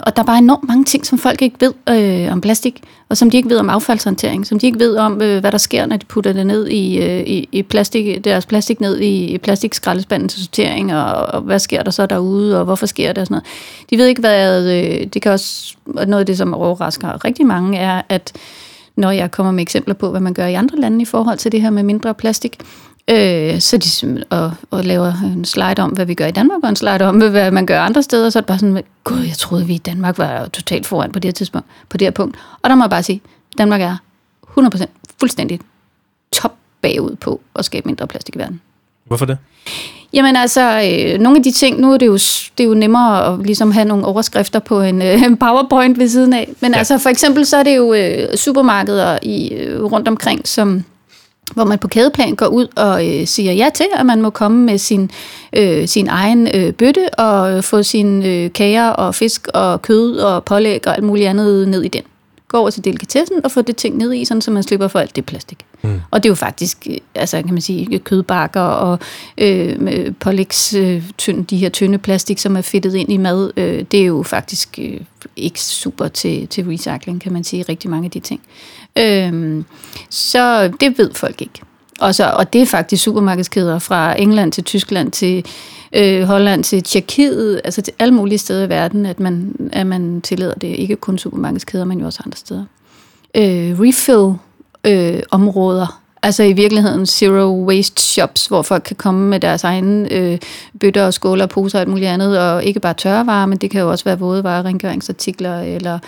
og 0.00 0.16
der 0.16 0.22
er 0.22 0.26
bare 0.26 0.38
enormt 0.38 0.68
mange 0.68 0.84
ting, 0.84 1.06
som 1.06 1.18
folk 1.18 1.42
ikke 1.42 1.56
ved 1.60 1.72
øh, 1.88 2.32
om 2.32 2.40
plastik, 2.40 2.82
og 3.08 3.16
som 3.16 3.30
de 3.30 3.36
ikke 3.36 3.50
ved 3.50 3.58
om 3.58 3.70
affaldshåndtering, 3.70 4.46
som 4.46 4.58
de 4.58 4.66
ikke 4.66 4.78
ved 4.78 4.96
om, 4.96 5.22
øh, 5.22 5.40
hvad 5.40 5.52
der 5.52 5.58
sker, 5.58 5.86
når 5.86 5.96
de 5.96 6.06
putter 6.06 6.32
det 6.32 6.46
ned 6.46 6.68
i, 6.68 6.98
øh, 6.98 7.20
i, 7.20 7.48
i 7.52 7.62
plastik, 7.62 8.24
deres 8.24 8.46
plastik 8.46 8.80
ned 8.80 9.00
i, 9.00 9.24
i 9.24 9.38
plastikskraldespanden 9.38 10.28
til 10.28 10.40
sortering, 10.40 10.94
og, 10.94 11.14
og 11.14 11.40
hvad 11.40 11.58
sker 11.58 11.82
der 11.82 11.90
så 11.90 12.06
derude, 12.06 12.58
og 12.58 12.64
hvorfor 12.64 12.86
sker 12.86 13.12
det 13.12 13.18
og 13.18 13.26
sådan 13.26 13.34
noget. 13.34 13.46
De 13.90 13.98
ved 13.98 14.06
ikke, 14.06 14.20
hvad... 14.20 14.66
Øh, 14.66 15.06
det 15.06 15.22
kan 15.22 15.32
også... 15.32 15.74
Noget 15.86 16.20
af 16.20 16.26
det, 16.26 16.36
som 16.36 16.54
overrasker 16.54 17.24
rigtig 17.24 17.46
mange, 17.46 17.78
er, 17.78 18.02
at 18.08 18.32
når 18.96 19.10
jeg 19.10 19.30
kommer 19.30 19.52
med 19.52 19.62
eksempler 19.62 19.94
på, 19.94 20.10
hvad 20.10 20.20
man 20.20 20.34
gør 20.34 20.46
i 20.46 20.54
andre 20.54 20.78
lande 20.78 21.02
i 21.02 21.04
forhold 21.04 21.38
til 21.38 21.52
det 21.52 21.62
her 21.62 21.70
med 21.70 21.82
mindre 21.82 22.14
plastik, 22.14 22.56
øh, 23.08 23.60
så 23.60 23.78
de 23.78 24.24
og, 24.30 24.52
og 24.70 24.84
laver 24.84 25.12
en 25.22 25.44
slide 25.44 25.78
om, 25.78 25.90
hvad 25.90 26.06
vi 26.06 26.14
gør 26.14 26.26
i 26.26 26.30
Danmark, 26.30 26.58
og 26.62 26.68
en 26.68 26.76
slide 26.76 27.02
om, 27.02 27.16
hvad 27.16 27.50
man 27.50 27.66
gør 27.66 27.80
andre 27.80 28.02
steder, 28.02 28.30
så 28.30 28.38
er 28.38 28.40
det 28.40 28.46
bare 28.46 28.58
sådan, 28.58 28.82
gud, 29.04 29.20
jeg 29.20 29.36
troede, 29.36 29.66
vi 29.66 29.74
i 29.74 29.78
Danmark 29.78 30.18
var 30.18 30.46
totalt 30.46 30.86
foran 30.86 31.12
på 31.12 31.18
det 31.18 31.28
her 31.28 31.32
tidspunkt, 31.32 31.66
på 31.88 31.96
det 31.96 32.06
her 32.06 32.12
punkt. 32.12 32.36
Og 32.62 32.70
der 32.70 32.76
må 32.76 32.84
jeg 32.84 32.90
bare 32.90 33.02
sige, 33.02 33.20
Danmark 33.58 33.80
er 33.80 33.96
100% 34.58 34.84
fuldstændig 35.20 35.60
top 36.32 36.54
bagud 36.82 37.16
på 37.16 37.40
at 37.56 37.64
skabe 37.64 37.88
mindre 37.88 38.06
plastik 38.06 38.36
i 38.36 38.38
verden. 38.38 38.60
Hvorfor 39.04 39.26
det? 39.26 39.38
Jamen 40.12 40.36
altså, 40.36 40.60
øh, 40.60 41.20
nogle 41.20 41.36
af 41.36 41.42
de 41.42 41.50
ting, 41.50 41.80
nu 41.80 41.92
er 41.92 41.98
det 41.98 42.06
jo, 42.06 42.14
det 42.14 42.60
er 42.60 42.64
jo 42.64 42.74
nemmere 42.74 43.32
at 43.32 43.46
ligesom 43.46 43.70
have 43.70 43.84
nogle 43.84 44.04
overskrifter 44.04 44.58
på 44.58 44.80
en, 44.80 45.02
øh, 45.02 45.22
en 45.22 45.36
powerpoint 45.36 45.98
ved 45.98 46.08
siden 46.08 46.32
af. 46.32 46.48
Men 46.60 46.72
ja. 46.72 46.78
altså 46.78 46.98
for 46.98 47.08
eksempel 47.08 47.46
så 47.46 47.56
er 47.56 47.62
det 47.62 47.76
jo 47.76 47.94
øh, 47.94 48.36
supermarkeder 48.36 49.18
i, 49.22 49.48
øh, 49.48 49.84
rundt 49.84 50.08
omkring, 50.08 50.48
som 50.48 50.84
hvor 51.54 51.64
man 51.64 51.78
på 51.78 51.88
kædeplan 51.88 52.34
går 52.34 52.46
ud 52.46 52.66
og 52.76 53.08
øh, 53.08 53.26
siger 53.26 53.52
ja 53.52 53.68
til, 53.74 53.86
at 53.94 54.06
man 54.06 54.22
må 54.22 54.30
komme 54.30 54.64
med 54.64 54.78
sin, 54.78 55.10
øh, 55.52 55.88
sin 55.88 56.08
egen 56.08 56.48
øh, 56.54 56.72
bøtte 56.72 57.14
og 57.18 57.64
få 57.64 57.82
sine 57.82 58.28
øh, 58.28 58.52
kager 58.52 58.88
og 58.88 59.14
fisk 59.14 59.48
og 59.54 59.82
kød 59.82 60.16
og 60.16 60.44
pålæg 60.44 60.86
og 60.86 60.94
alt 60.94 61.04
muligt 61.04 61.28
andet 61.28 61.68
ned 61.68 61.82
i 61.82 61.88
den. 61.88 62.02
Gå 62.48 62.58
over 62.58 62.70
til 62.70 62.84
delikatessen 62.84 63.44
og 63.44 63.50
få 63.50 63.62
det 63.62 63.76
ting 63.76 63.96
ned 63.96 64.12
i, 64.12 64.24
sådan, 64.24 64.40
så 64.40 64.50
man 64.50 64.62
slipper 64.62 64.88
for 64.88 64.98
alt 64.98 65.16
det 65.16 65.26
plastik. 65.26 65.58
Mm. 65.82 66.00
Og 66.10 66.22
det 66.22 66.28
er 66.28 66.30
jo 66.30 66.34
faktisk, 66.34 66.86
øh, 66.90 66.96
altså 67.14 67.42
kan 67.42 67.52
man 67.52 67.60
sige, 67.60 67.98
kødbakker 67.98 68.60
og 68.60 68.98
øh, 69.38 70.12
pålægs, 70.20 70.74
øh, 70.74 71.02
tynd, 71.18 71.46
de 71.46 71.56
her 71.56 71.68
tynde 71.68 71.98
plastik, 71.98 72.38
som 72.38 72.56
er 72.56 72.60
fedtet 72.60 72.94
ind 72.94 73.12
i 73.12 73.16
mad, 73.16 73.50
øh, 73.56 73.84
det 73.90 74.00
er 74.00 74.04
jo 74.04 74.22
faktisk 74.22 74.78
øh, 74.82 75.00
ikke 75.36 75.60
super 75.60 76.08
til, 76.08 76.48
til 76.48 76.64
recycling, 76.64 77.20
kan 77.20 77.32
man 77.32 77.44
sige, 77.44 77.64
rigtig 77.68 77.90
mange 77.90 78.04
af 78.04 78.10
de 78.10 78.20
ting. 78.20 78.40
Øhm, 78.98 79.64
så 80.10 80.68
det 80.68 80.98
ved 80.98 81.14
folk 81.14 81.42
ikke. 81.42 81.60
Og, 82.00 82.14
så, 82.14 82.30
og 82.30 82.52
det 82.52 82.62
er 82.62 82.66
faktisk 82.66 83.02
supermarkedskæder 83.02 83.78
fra 83.78 84.20
England 84.20 84.52
til 84.52 84.64
Tyskland 84.64 85.12
til 85.12 85.46
øh, 85.92 86.22
Holland 86.22 86.64
til 86.64 86.82
Tjekkiet, 86.82 87.60
altså 87.64 87.82
til 87.82 87.94
alle 87.98 88.14
mulige 88.14 88.38
steder 88.38 88.66
i 88.66 88.68
verden, 88.68 89.06
at 89.06 89.20
man, 89.20 89.56
at 89.72 89.86
man 89.86 90.20
tillader 90.20 90.54
det. 90.54 90.68
Ikke 90.68 90.96
kun 90.96 91.18
supermarkedskæder, 91.18 91.84
men 91.84 92.00
jo 92.00 92.06
også 92.06 92.22
andre 92.26 92.36
steder. 92.36 92.64
Øh, 93.34 93.80
refill 93.80 94.34
øh, 94.84 95.22
områder. 95.30 96.02
Altså 96.22 96.42
i 96.42 96.52
virkeligheden 96.52 97.06
zero 97.06 97.64
waste 97.66 98.02
shops, 98.02 98.46
hvor 98.46 98.62
folk 98.62 98.82
kan 98.82 98.96
komme 98.96 99.28
med 99.28 99.40
deres 99.40 99.64
egne 99.64 100.12
øh, 100.12 100.38
bøtter 100.80 101.06
og 101.06 101.14
skåler 101.14 101.44
og 101.44 101.50
poser 101.50 101.78
og 101.78 101.80
alt 101.80 101.90
muligt 101.90 102.08
andet, 102.08 102.38
og 102.38 102.64
ikke 102.64 102.80
bare 102.80 102.94
tørrevarer, 102.94 103.46
men 103.46 103.58
det 103.58 103.70
kan 103.70 103.80
jo 103.80 103.90
også 103.90 104.04
være 104.04 104.18
våde 104.18 104.44
varer, 104.44 104.64
rengøringsartikler 104.64 105.60
eller, 105.60 105.98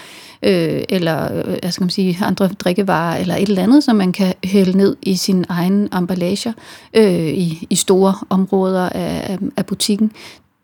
øh, 0.42 0.82
eller 0.88 1.34
øh, 1.34 1.56
hvad 1.60 1.72
skal 1.72 1.82
man 1.82 1.90
sige, 1.90 2.18
andre 2.22 2.48
drikkevarer 2.48 3.16
eller 3.16 3.36
et 3.36 3.48
eller 3.48 3.62
andet, 3.62 3.84
som 3.84 3.96
man 3.96 4.12
kan 4.12 4.34
hælde 4.44 4.78
ned 4.78 4.96
i 5.02 5.16
sin 5.16 5.44
egen 5.48 5.88
emballage 5.94 6.54
øh, 6.94 7.28
i, 7.28 7.66
i 7.70 7.76
store 7.76 8.14
områder 8.30 8.88
af, 8.88 9.38
af 9.56 9.66
butikken. 9.66 10.12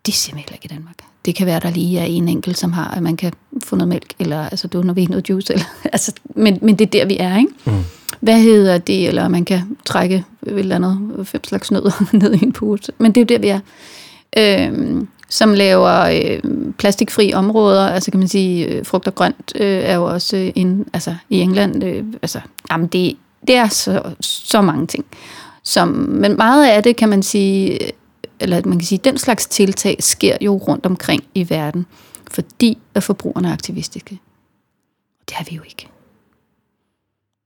Det 0.05 0.13
ser 0.13 0.33
man 0.33 0.39
ikke 0.39 0.59
i 0.63 0.67
Danmark 0.67 0.95
det 1.25 1.35
kan 1.35 1.47
være, 1.47 1.59
der 1.59 1.69
lige 1.69 1.99
er 1.99 2.03
en 2.03 2.27
enkelt, 2.27 2.57
som 2.57 2.73
har, 2.73 2.91
at 2.91 3.03
man 3.03 3.17
kan 3.17 3.33
få 3.63 3.75
noget 3.75 3.87
mælk, 3.87 4.13
eller 4.19 4.49
altså, 4.49 4.67
du 4.67 4.81
når 4.81 4.93
vi 4.93 5.05
noget 5.05 5.29
juice. 5.29 5.53
Eller, 5.53 5.65
altså, 5.93 6.11
men, 6.35 6.59
men 6.61 6.75
det 6.75 6.85
er 6.85 6.89
der, 6.89 7.05
vi 7.05 7.17
er, 7.19 7.37
ikke? 7.37 7.51
Mm. 7.65 7.83
Hvad 8.19 8.41
hedder 8.41 8.77
det? 8.77 9.07
Eller 9.07 9.27
man 9.27 9.45
kan 9.45 9.77
trække 9.85 10.25
et 10.47 10.59
eller 10.59 10.75
andet, 10.75 11.27
fem 11.27 11.43
slags 11.43 11.71
nødder 11.71 12.05
ned 12.21 12.33
i 12.33 12.43
en 12.43 12.53
pose. 12.53 12.91
Men 12.97 13.11
det 13.11 13.21
er 13.21 13.35
jo 13.35 13.39
der, 13.39 13.39
vi 13.39 13.47
er. 13.47 13.59
Øhm, 14.37 15.07
som 15.29 15.53
laver 15.53 15.99
øh, 15.99 16.71
plastikfri 16.77 17.33
områder, 17.33 17.87
altså 17.87 18.11
kan 18.11 18.19
man 18.19 18.27
sige, 18.27 18.65
øh, 18.65 18.85
frugt 18.85 19.07
og 19.07 19.15
grønt 19.15 19.51
øh, 19.55 19.83
er 19.83 19.95
jo 19.95 20.05
også 20.05 20.37
øh, 20.37 20.51
in, 20.55 20.85
altså, 20.93 21.15
i 21.29 21.39
England, 21.39 21.83
øh, 21.83 22.05
altså, 22.21 22.41
jamen 22.71 22.87
det, 22.87 23.17
det 23.47 23.55
er 23.55 23.67
så, 23.67 24.01
så 24.19 24.61
mange 24.61 24.87
ting. 24.87 25.05
Som, 25.63 25.87
men 25.89 26.37
meget 26.37 26.69
af 26.69 26.83
det, 26.83 26.95
kan 26.95 27.09
man 27.09 27.23
sige, 27.23 27.83
øh, 27.83 27.89
eller 28.39 28.61
man 28.65 28.79
kan 28.79 28.85
sige, 28.85 28.99
den 29.03 29.17
slags 29.17 29.47
tiltag 29.47 29.97
sker 29.99 30.37
jo 30.41 30.57
rundt 30.57 30.85
omkring 30.85 31.23
i 31.35 31.49
verden, 31.49 31.85
fordi 32.31 32.77
at 32.95 33.03
forbrugerne 33.03 33.47
er 33.47 33.53
aktivistiske. 33.53 34.19
Det 35.29 35.35
har 35.35 35.45
vi 35.49 35.55
jo 35.55 35.61
ikke. 35.63 35.87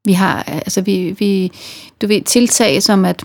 Vi 0.06 0.14
har, 0.14 0.44
altså 0.48 0.82
vi, 0.82 1.16
vi 1.20 1.52
du 2.02 2.08
ved, 2.08 2.22
tiltag 2.22 2.84
som 2.84 3.06
at 3.06 3.24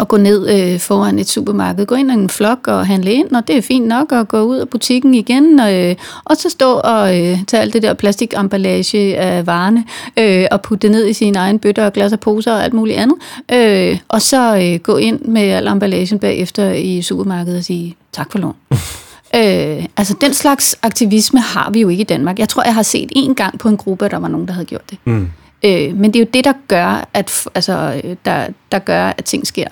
at 0.00 0.08
gå 0.08 0.16
ned 0.16 0.48
øh, 0.50 0.80
foran 0.80 1.18
et 1.18 1.28
supermarked, 1.28 1.86
gå 1.86 1.94
ind 1.94 2.10
i 2.10 2.14
en 2.14 2.28
flok 2.28 2.68
og 2.68 2.86
handle 2.86 3.12
ind, 3.12 3.30
og 3.30 3.48
det 3.48 3.56
er 3.56 3.62
fint 3.62 3.86
nok 3.86 4.12
at 4.12 4.28
gå 4.28 4.40
ud 4.40 4.56
af 4.56 4.68
butikken 4.68 5.14
igen, 5.14 5.60
og, 5.60 5.74
øh, 5.74 5.96
og 6.24 6.36
så 6.36 6.50
stå 6.50 6.72
og 6.72 7.20
øh, 7.20 7.38
tage 7.46 7.60
alt 7.60 7.72
det 7.72 7.82
der 7.82 7.94
plastikemballage 7.94 9.18
af 9.18 9.46
varerne, 9.46 9.84
øh, 10.16 10.46
og 10.50 10.62
putte 10.62 10.82
det 10.82 10.90
ned 10.90 11.06
i 11.06 11.12
sine 11.12 11.38
egen 11.38 11.58
bøtter 11.58 11.86
og 11.86 11.92
glas 11.92 12.12
og 12.12 12.20
poser 12.20 12.52
og 12.52 12.64
alt 12.64 12.74
muligt 12.74 12.98
andet, 12.98 13.16
øh, 13.52 13.98
og 14.08 14.22
så 14.22 14.56
øh, 14.56 14.80
gå 14.80 14.96
ind 14.96 15.20
med 15.20 15.42
al 15.42 15.66
emballagen 15.66 16.18
bagefter 16.18 16.72
i 16.72 17.02
supermarkedet 17.02 17.58
og 17.58 17.64
sige 17.64 17.96
tak 18.12 18.32
for 18.32 18.38
lån. 18.38 18.54
Øh, 19.34 19.84
altså 19.96 20.14
den 20.20 20.34
slags 20.34 20.76
aktivisme 20.82 21.40
har 21.40 21.70
vi 21.70 21.80
jo 21.80 21.88
ikke 21.88 22.00
i 22.00 22.04
Danmark. 22.04 22.38
Jeg 22.38 22.48
tror, 22.48 22.62
jeg 22.62 22.74
har 22.74 22.82
set 22.82 23.12
en 23.12 23.34
gang 23.34 23.58
på 23.58 23.68
en 23.68 23.76
gruppe, 23.76 24.04
at 24.04 24.10
der 24.10 24.16
var 24.16 24.28
nogen, 24.28 24.46
der 24.46 24.52
havde 24.52 24.66
gjort 24.66 24.90
det. 24.90 24.98
Mm. 25.04 25.30
Øh, 25.64 25.96
men 25.96 26.12
det 26.12 26.16
er 26.16 26.24
jo 26.24 26.30
det, 26.34 26.44
der 26.44 26.52
gør, 26.68 27.08
at, 27.14 27.46
altså, 27.54 28.02
der, 28.24 28.46
der 28.72 28.78
gør, 28.78 29.06
at 29.18 29.24
ting 29.24 29.46
sker. 29.46 29.66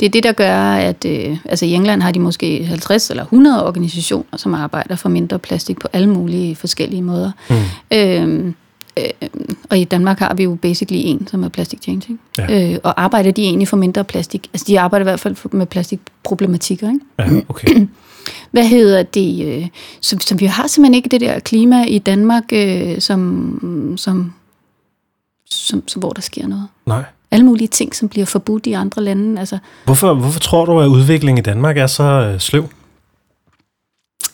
Det 0.00 0.06
er 0.06 0.10
det, 0.10 0.22
der 0.22 0.32
gør, 0.32 0.60
at 0.60 1.04
øh, 1.04 1.36
altså 1.44 1.66
i 1.66 1.72
England 1.72 2.02
har 2.02 2.12
de 2.12 2.18
måske 2.18 2.64
50 2.64 3.10
eller 3.10 3.22
100 3.22 3.66
organisationer, 3.66 4.36
som 4.36 4.54
arbejder 4.54 4.96
for 4.96 5.08
mindre 5.08 5.38
plastik 5.38 5.78
på 5.78 5.88
alle 5.92 6.08
mulige 6.08 6.56
forskellige 6.56 7.02
måder. 7.02 7.30
Mm. 7.50 7.56
Øh, 7.90 8.52
øh, 8.98 9.28
og 9.70 9.78
i 9.78 9.84
Danmark 9.84 10.18
har 10.18 10.34
vi 10.34 10.42
jo 10.42 10.54
basically 10.54 11.00
en, 11.04 11.26
som 11.26 11.44
er 11.44 11.48
Plastic 11.48 11.82
Change. 11.82 12.18
Ja. 12.38 12.72
Øh, 12.72 12.78
og 12.82 13.02
arbejder 13.02 13.30
de 13.30 13.42
egentlig 13.42 13.68
for 13.68 13.76
mindre 13.76 14.04
plastik? 14.04 14.50
Altså 14.52 14.64
de 14.68 14.80
arbejder 14.80 15.04
i 15.04 15.08
hvert 15.08 15.20
fald 15.20 15.36
med 15.50 15.66
plastikproblematikker. 15.66 16.88
Ikke? 16.88 17.00
Ja, 17.18 17.40
okay. 17.48 17.86
hvad 18.50 18.66
hedder 18.66 19.02
det, 19.02 19.46
øh, 19.46 19.68
som, 20.00 20.20
som 20.20 20.40
vi 20.40 20.46
har 20.46 20.66
simpelthen 20.66 20.94
ikke 20.94 21.08
det 21.08 21.20
der 21.20 21.38
klima 21.38 21.84
i 21.84 21.98
Danmark, 21.98 22.44
øh, 22.52 23.00
som, 23.00 23.94
som, 23.96 24.32
som, 25.56 25.88
som, 25.88 26.00
hvor 26.00 26.10
der 26.10 26.22
sker 26.22 26.46
noget. 26.46 26.68
Nej. 26.86 27.04
Alle 27.30 27.46
mulige 27.46 27.68
ting, 27.68 27.94
som 27.94 28.08
bliver 28.08 28.26
forbudt 28.26 28.66
i 28.66 28.72
andre 28.72 29.02
lande. 29.02 29.40
Altså, 29.40 29.58
Hvorfor, 29.84 30.14
hvorfor 30.14 30.40
tror 30.40 30.64
du, 30.64 30.80
at 30.80 30.86
udviklingen 30.86 31.38
i 31.38 31.42
Danmark 31.42 31.78
er 31.78 31.86
så 31.86 32.02
øh, 32.02 32.40
sløv? 32.40 32.68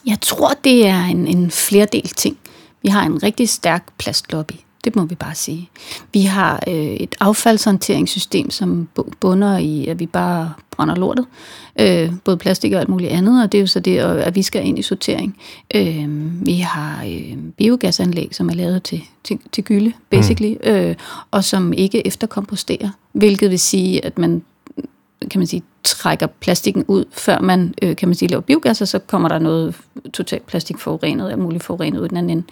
jeg 0.06 0.18
tror, 0.20 0.52
det 0.64 0.86
er 0.86 1.04
en, 1.04 1.26
en 1.26 1.50
flerdel 1.50 2.08
ting. 2.08 2.36
Vi 2.82 2.88
har 2.88 3.02
en 3.02 3.22
rigtig 3.22 3.48
stærk 3.48 3.86
plastlobby. 3.98 4.52
Det 4.84 4.96
må 4.96 5.04
vi 5.04 5.14
bare 5.14 5.34
sige. 5.34 5.70
Vi 6.12 6.22
har 6.22 6.62
øh, 6.68 6.74
et 6.74 7.14
affaldshåndteringssystem, 7.20 8.50
som 8.50 8.88
bu- 8.98 9.10
bunder 9.20 9.58
i, 9.58 9.86
at 9.86 10.00
vi 10.00 10.06
bare 10.06 10.52
brænder 10.70 10.94
lortet. 10.94 11.26
Øh, 11.80 12.12
både 12.24 12.36
plastik 12.36 12.72
og 12.72 12.80
alt 12.80 12.88
muligt 12.88 13.10
andet, 13.10 13.42
og 13.42 13.52
det 13.52 13.58
er 13.58 13.62
jo 13.62 13.66
så 13.66 13.80
det, 13.80 13.98
at 13.98 14.34
vi 14.34 14.42
skal 14.42 14.66
ind 14.66 14.78
i 14.78 14.82
sortering. 14.82 15.36
Øh, 15.74 16.06
vi 16.46 16.54
har 16.54 17.04
øh, 17.04 17.36
biogasanlæg, 17.56 18.28
som 18.32 18.48
er 18.48 18.54
lavet 18.54 18.82
til, 18.82 19.02
til, 19.24 19.38
til 19.52 19.64
gylde, 19.64 19.92
basically, 20.10 20.54
mm. 20.64 20.70
øh, 20.70 20.94
og 21.30 21.44
som 21.44 21.72
ikke 21.72 22.06
efterkomposterer, 22.06 22.90
hvilket 23.12 23.50
vil 23.50 23.58
sige, 23.58 24.04
at 24.04 24.18
man 24.18 24.42
kan 25.30 25.38
man 25.38 25.46
sige, 25.46 25.62
trækker 25.84 26.26
plastikken 26.26 26.84
ud, 26.88 27.04
før 27.12 27.40
man, 27.40 27.74
øh, 27.82 27.96
kan 27.96 28.08
man 28.08 28.14
sige, 28.14 28.28
laver 28.28 28.40
biogas, 28.40 28.80
og 28.80 28.88
så 28.88 28.98
kommer 28.98 29.28
der 29.28 29.38
noget 29.38 29.74
totalt 30.12 30.46
plastikforurenet, 30.46 31.30
alt 31.30 31.38
muligt 31.38 31.62
forurenet 31.62 32.00
ud 32.00 32.08
den 32.08 32.16
anden 32.16 32.30
ende. 32.30 32.46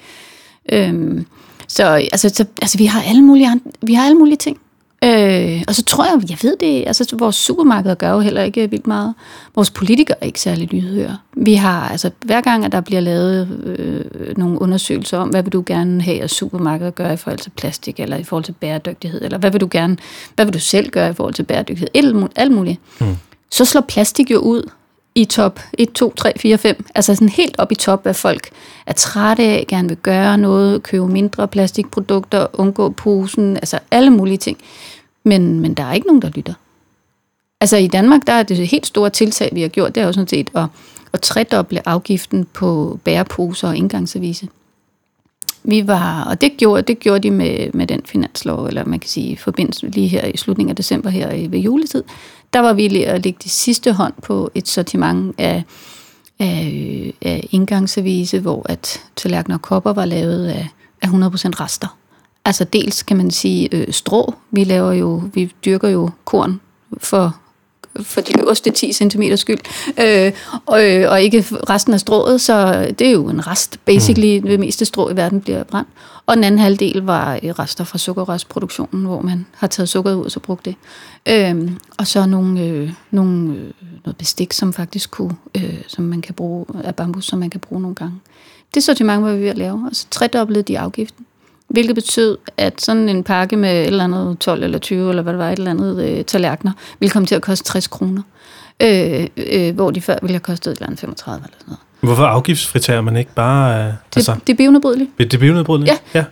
Øhm, 0.73 1.27
så, 1.71 1.85
altså, 1.85 2.29
så 2.29 2.45
altså, 2.63 2.79
vi 2.79 2.87
har 2.87 3.03
alle 3.03 3.23
mulige, 3.23 3.49
andre, 3.49 3.71
vi 3.83 3.95
har 3.95 4.05
alle 4.05 4.19
mulige 4.19 4.37
ting. 4.37 4.61
Øh, 5.05 5.63
og 5.69 5.75
så 5.75 5.83
tror 5.85 6.05
jeg, 6.05 6.31
jeg 6.31 6.39
ved 6.43 6.57
det, 6.61 6.85
altså 6.87 7.17
vores 7.19 7.37
supermarkeder 7.37 7.95
gør 7.95 8.11
jo 8.11 8.21
heller 8.21 8.43
ikke 8.43 8.71
vildt 8.71 8.87
meget. 8.87 9.15
Vores 9.55 9.71
politikere 9.71 10.17
er 10.21 10.27
ikke 10.27 10.41
særlig 10.41 10.73
lydhøre. 10.73 11.17
Vi 11.37 11.55
har, 11.55 11.89
altså 11.89 12.11
hver 12.25 12.41
gang, 12.41 12.65
at 12.65 12.73
der 12.73 12.81
bliver 12.81 13.01
lavet 13.01 13.49
øh, 13.65 14.37
nogle 14.37 14.63
undersøgelser 14.63 15.19
om, 15.19 15.29
hvad 15.29 15.43
vil 15.43 15.53
du 15.53 15.63
gerne 15.67 16.03
have, 16.03 16.23
at 16.23 16.31
supermarkedet 16.31 16.95
gør 16.95 17.11
i 17.11 17.17
forhold 17.17 17.39
til 17.39 17.51
plastik, 17.51 18.01
eller 18.01 18.17
i 18.17 18.25
forhold 18.25 18.45
til 18.45 18.53
bæredygtighed, 18.53 19.23
eller 19.23 19.39
hvad 19.39 19.51
vil 19.51 19.61
du 19.61 19.69
gerne, 19.71 19.97
hvad 20.35 20.45
vil 20.45 20.55
du 20.55 20.61
selv 20.61 20.91
gøre 20.91 21.11
i 21.11 21.15
forhold 21.15 21.35
til 21.35 21.43
bæredygtighed, 21.43 21.89
alt 21.95 22.15
muligt, 22.15 22.33
alt 22.37 22.53
muligt. 22.53 22.81
Mm. 23.01 23.17
så 23.51 23.65
slår 23.65 23.81
plastik 23.81 24.31
jo 24.31 24.39
ud 24.39 24.71
i 25.15 25.25
top 25.25 25.61
1, 25.79 25.93
2, 25.93 26.15
3, 26.15 26.33
4, 26.37 26.59
5. 26.59 26.85
Altså 26.95 27.15
sådan 27.15 27.29
helt 27.29 27.59
op 27.59 27.73
i 27.73 27.75
top, 27.75 28.03
hvad 28.03 28.15
folk 28.15 28.51
er 28.87 28.93
trætte 28.93 29.43
af, 29.43 29.65
gerne 29.69 29.89
vil 29.89 29.97
gøre 29.97 30.39
noget, 30.39 30.83
købe 30.83 31.07
mindre 31.09 31.49
plastikprodukter, 31.49 32.47
undgå 32.53 32.89
posen, 32.89 33.57
altså 33.57 33.79
alle 33.91 34.11
mulige 34.11 34.39
ting. 34.39 34.59
Men, 35.25 35.61
men 35.61 35.75
der 35.75 35.85
er 35.85 35.93
ikke 35.93 36.07
nogen, 36.07 36.23
der 36.23 36.31
lytter. 36.35 36.55
Altså 37.61 37.77
i 37.77 37.87
Danmark, 37.87 38.27
der 38.27 38.33
er 38.33 38.43
det 38.43 38.69
helt 38.69 38.87
store 38.87 39.11
tiltag, 39.11 39.51
vi 39.53 39.63
har 39.63 39.69
gjort, 39.69 39.95
det 39.95 40.01
er 40.01 40.07
jo 40.07 40.13
sådan 40.13 40.29
set 40.29 40.51
at, 40.55 40.65
at 41.13 41.21
tredoble 41.21 41.89
afgiften 41.89 42.47
på 42.53 42.99
bæreposer 43.05 43.69
og 43.69 43.77
indgangsavise. 43.77 44.49
Vi 45.63 45.87
var, 45.87 46.25
og 46.25 46.41
det 46.41 46.53
gjorde, 46.57 46.83
det 46.83 46.99
gjorde 46.99 47.21
de 47.21 47.31
med, 47.31 47.73
med 47.73 47.87
den 47.87 48.03
finanslov, 48.05 48.67
eller 48.67 48.85
man 48.85 48.99
kan 48.99 49.11
sige 49.11 49.37
forbindelse 49.37 49.89
lige 49.89 50.09
her 50.09 50.25
i 50.25 50.37
slutningen 50.37 50.71
af 50.71 50.77
december 50.77 51.11
her 51.11 51.33
i, 51.33 51.51
ved 51.51 51.59
juletid. 51.59 52.05
Der 52.53 52.61
var 52.61 52.73
vi 52.73 52.89
lige 52.89 53.09
at 53.09 53.25
lægge 53.25 53.39
det 53.43 53.51
sidste 53.51 53.93
hånd 53.93 54.15
på 54.23 54.51
et 54.55 54.69
sortiment 54.69 55.35
af, 55.39 55.65
af, 56.39 57.15
af 57.23 57.49
indgangsavise, 57.51 58.41
hvor 58.41 58.67
at 58.69 59.03
tallerkener 59.17 59.57
og 59.57 59.63
kopper 59.63 59.93
var 59.93 60.05
lavet 60.05 60.47
af, 60.47 60.69
af 61.03 61.07
100% 61.07 61.11
rester. 61.61 61.97
Altså 62.45 62.65
dels 62.65 63.03
kan 63.03 63.17
man 63.17 63.31
sige 63.31 63.69
øh, 63.73 63.93
strå. 63.93 64.35
Vi 64.51 64.65
laver 64.65 64.93
jo, 64.93 65.23
vi 65.35 65.53
dyrker 65.65 65.89
jo 65.89 66.11
korn 66.25 66.61
for 66.99 67.40
for 68.03 68.21
de 68.21 68.41
øverste 68.41 68.71
10 68.71 68.93
cm 68.93 69.23
skyld, 69.37 69.59
øh, 70.01 70.33
og, 70.67 70.91
øh, 70.91 71.11
og 71.11 71.23
ikke 71.23 71.45
resten 71.71 71.95
af 71.95 72.01
strået, 72.01 72.41
så 72.41 72.87
det 72.99 73.07
er 73.07 73.11
jo 73.11 73.29
en 73.29 73.47
rest. 73.47 73.79
Basically, 73.85 74.39
mm. 74.39 74.47
det 74.47 74.61
meste 74.61 74.85
strå 74.85 75.11
i 75.11 75.17
verden 75.17 75.41
bliver 75.41 75.65
brændt. 75.65 75.89
Og 76.27 76.37
den 76.37 76.45
anden 76.45 76.59
halvdel 76.59 77.03
var 77.03 77.35
øh, 77.43 77.51
rester 77.51 77.85
fra 77.85 77.99
sukkerrørsproduktionen, 77.99 79.05
hvor 79.05 79.21
man 79.21 79.47
har 79.55 79.67
taget 79.67 79.89
sukkeret 79.89 80.15
ud 80.15 80.25
og 80.25 80.31
så 80.31 80.41
brugt 80.41 80.65
det. 80.65 80.75
Øh, 81.29 81.71
og 81.99 82.07
så 82.07 82.27
nogle, 82.27 82.61
øh, 82.61 82.91
nogle, 83.11 83.55
øh, 83.55 83.71
noget 84.05 84.17
bestik, 84.17 84.53
som 84.53 84.73
faktisk 84.73 85.11
kunne, 85.11 85.37
øh, 85.55 85.83
som 85.89 86.05
man 86.05 86.21
kan 86.21 86.35
bruge, 86.35 86.67
af 86.85 86.95
bambus, 86.95 87.25
som 87.25 87.39
man 87.39 87.51
kan 87.51 87.61
bruge 87.61 87.83
nogle 87.83 87.95
gange. 87.95 88.15
Det 88.75 88.83
sortiment 88.83 89.23
var 89.23 89.33
vi 89.33 89.41
ved 89.41 89.49
at 89.49 89.59
lave, 89.59 89.87
og 89.91 89.97
så 89.97 90.07
tredoblede 90.11 90.63
de 90.63 90.79
afgiften. 90.79 91.27
Hvilket 91.71 91.95
betød, 91.95 92.39
at 92.57 92.81
sådan 92.81 93.09
en 93.09 93.25
pakke 93.25 93.57
med 93.57 93.81
et 93.81 93.87
eller 93.87 94.05
andet 94.05 94.39
12 94.39 94.63
eller 94.63 94.79
20, 94.79 95.11
eller 95.11 95.23
hvad 95.23 95.33
det 95.33 95.39
var, 95.39 95.51
et 95.51 95.59
eller 95.59 95.71
andet 95.71 96.05
øh, 96.09 96.25
tallerkener, 96.25 96.73
ville 97.01 97.11
komme 97.11 97.27
til 97.27 97.35
at 97.35 97.43
koste 97.43 97.65
60 97.65 97.87
kroner. 97.87 98.23
Øh, 98.83 99.27
øh, 99.37 99.75
hvor 99.75 99.91
de 99.91 100.01
før 100.01 100.17
ville 100.23 100.33
have 100.33 100.41
kostet 100.41 100.71
et 100.71 100.77
eller 100.77 100.87
andet 100.87 101.01
35 101.01 101.37
eller 101.45 101.57
sådan 101.59 101.65
noget. 101.67 101.81
Hvorfor 102.01 102.25
afgiftsfritager 102.25 103.01
man 103.01 103.17
ikke 103.17 103.35
bare... 103.35 103.79
Øh, 103.81 103.85
Det, 103.85 103.95
altså, 104.17 104.37
det 104.47 104.53
er 104.53 104.57
bionedbrydeligt. 104.57 105.11
det 105.19 105.35
er 105.35 105.39
bionedbrydende? 105.39 105.87
Ja. 105.87 105.99
ja. 106.15 106.25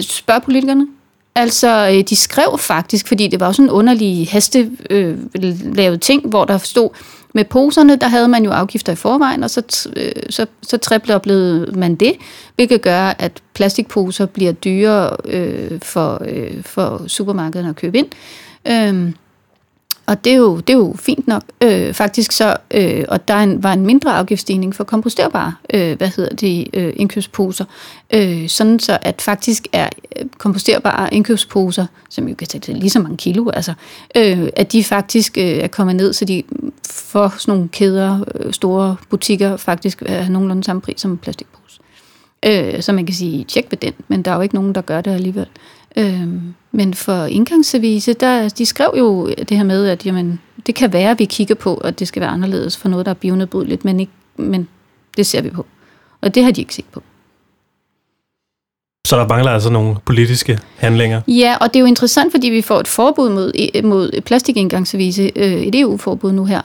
Spørg 0.00 0.42
politikerne. 0.42 0.86
Altså, 1.34 1.88
øh, 1.94 2.04
de 2.10 2.16
skrev 2.16 2.58
faktisk, 2.58 3.08
fordi 3.08 3.28
det 3.28 3.40
var 3.40 3.46
jo 3.46 3.52
sådan 3.52 3.64
en 3.64 3.70
underlig 3.70 4.28
haste 4.30 4.70
øh, 4.90 5.18
lavet 5.76 6.00
ting, 6.00 6.28
hvor 6.28 6.44
der 6.44 6.58
stod, 6.58 6.90
med 7.34 7.44
poserne, 7.44 7.96
der 7.96 8.08
havde 8.08 8.28
man 8.28 8.44
jo 8.44 8.50
afgifter 8.50 8.92
i 8.92 8.96
forvejen, 8.96 9.42
og 9.42 9.50
så, 9.50 9.88
øh, 9.96 10.12
så, 10.30 10.46
så 10.62 10.76
triploplede 10.76 11.78
man 11.78 11.94
det, 11.94 12.12
hvilket 12.54 12.82
gør, 12.82 13.14
at 13.18 13.32
plastikposer 13.54 14.26
bliver 14.26 14.52
dyrere 14.52 15.16
øh, 15.24 15.80
for, 15.82 16.22
øh, 16.28 16.62
for 16.62 17.02
supermarkederne 17.06 17.68
at 17.68 17.76
købe 17.76 17.98
ind. 17.98 18.08
Øh, 18.68 19.12
og 20.10 20.24
det 20.24 20.32
er 20.32 20.36
jo, 20.36 20.56
det 20.56 20.70
er 20.70 20.78
jo 20.78 20.94
fint 20.98 21.28
nok. 21.28 21.42
Øh, 21.62 21.94
faktisk 21.94 22.32
så, 22.32 22.56
øh, 22.70 23.04
og 23.08 23.28
der 23.28 23.34
en, 23.34 23.62
var 23.62 23.72
en 23.72 23.86
mindre 23.86 24.12
afgiftsstigning 24.12 24.74
for 24.74 24.84
komposterbare, 24.84 25.54
øh, 25.74 25.96
hvad 25.96 26.08
hedder 26.08 26.36
det, 26.36 26.68
øh, 26.74 26.92
indkøbsposer. 26.96 27.64
Øh, 28.14 28.48
sådan 28.48 28.78
så, 28.78 28.98
at 29.02 29.22
faktisk 29.22 29.66
er 29.72 29.88
øh, 30.16 30.26
komposterbare 30.38 31.14
indkøbsposer, 31.14 31.86
som 32.08 32.28
jo 32.28 32.34
kan 32.34 32.46
tage 32.46 32.78
lige 32.78 32.90
så 32.90 33.00
mange 33.00 33.16
kilo, 33.16 33.50
altså, 33.50 33.74
øh, 34.16 34.48
at 34.56 34.72
de 34.72 34.84
faktisk 34.84 35.38
øh, 35.38 35.44
er 35.44 35.66
kommet 35.66 35.96
ned, 35.96 36.12
så 36.12 36.24
de 36.24 36.42
for 36.90 37.34
sådan 37.38 37.54
nogle 37.54 37.68
kæder, 37.68 38.24
øh, 38.34 38.52
store 38.52 38.96
butikker, 39.10 39.56
faktisk 39.56 40.02
er 40.06 40.28
nogenlunde 40.28 40.64
samme 40.64 40.82
pris 40.82 41.00
som 41.00 41.10
en 41.10 41.18
plastikpose. 41.18 41.80
Øh, 42.46 42.82
så 42.82 42.92
man 42.92 43.06
kan 43.06 43.14
sige, 43.14 43.44
tjek 43.44 43.66
ved 43.70 43.78
den, 43.78 43.92
men 44.08 44.22
der 44.22 44.30
er 44.30 44.34
jo 44.34 44.40
ikke 44.40 44.54
nogen, 44.54 44.74
der 44.74 44.80
gør 44.80 45.00
det 45.00 45.10
alligevel. 45.10 45.46
Øh, 45.96 46.28
men 46.72 46.94
for 46.94 47.24
indgangsservice, 47.24 48.12
der, 48.12 48.48
de 48.48 48.66
skrev 48.66 48.94
jo 48.98 49.28
det 49.28 49.56
her 49.56 49.64
med, 49.64 49.88
at 49.88 50.06
jamen, 50.06 50.40
det 50.66 50.74
kan 50.74 50.92
være, 50.92 51.10
at 51.10 51.18
vi 51.18 51.24
kigger 51.24 51.54
på, 51.54 51.74
at 51.74 51.98
det 51.98 52.08
skal 52.08 52.20
være 52.20 52.30
anderledes 52.30 52.76
for 52.76 52.88
noget, 52.88 53.06
der 53.06 53.10
er 53.10 53.14
bionedbrydeligt, 53.14 53.84
men, 53.84 54.00
ikke, 54.00 54.12
men 54.36 54.68
det 55.16 55.26
ser 55.26 55.42
vi 55.42 55.50
på. 55.50 55.66
Og 56.20 56.34
det 56.34 56.44
har 56.44 56.50
de 56.50 56.60
ikke 56.60 56.74
set 56.74 56.84
på. 56.92 57.02
Så 59.06 59.16
der 59.16 59.28
mangler 59.28 59.50
altså 59.50 59.70
nogle 59.70 59.96
politiske 60.04 60.58
handlinger? 60.76 61.20
Ja, 61.28 61.56
og 61.60 61.68
det 61.68 61.76
er 61.76 61.80
jo 61.80 61.86
interessant, 61.86 62.32
fordi 62.32 62.48
vi 62.48 62.62
får 62.62 62.80
et 62.80 62.88
forbud 62.88 63.30
mod, 63.30 63.82
mod 63.82 64.20
plastikindgangsservice, 64.20 65.32
øh, 65.36 65.52
et 65.52 65.74
EU-forbud 65.74 66.32
nu 66.32 66.44
her. 66.44 66.62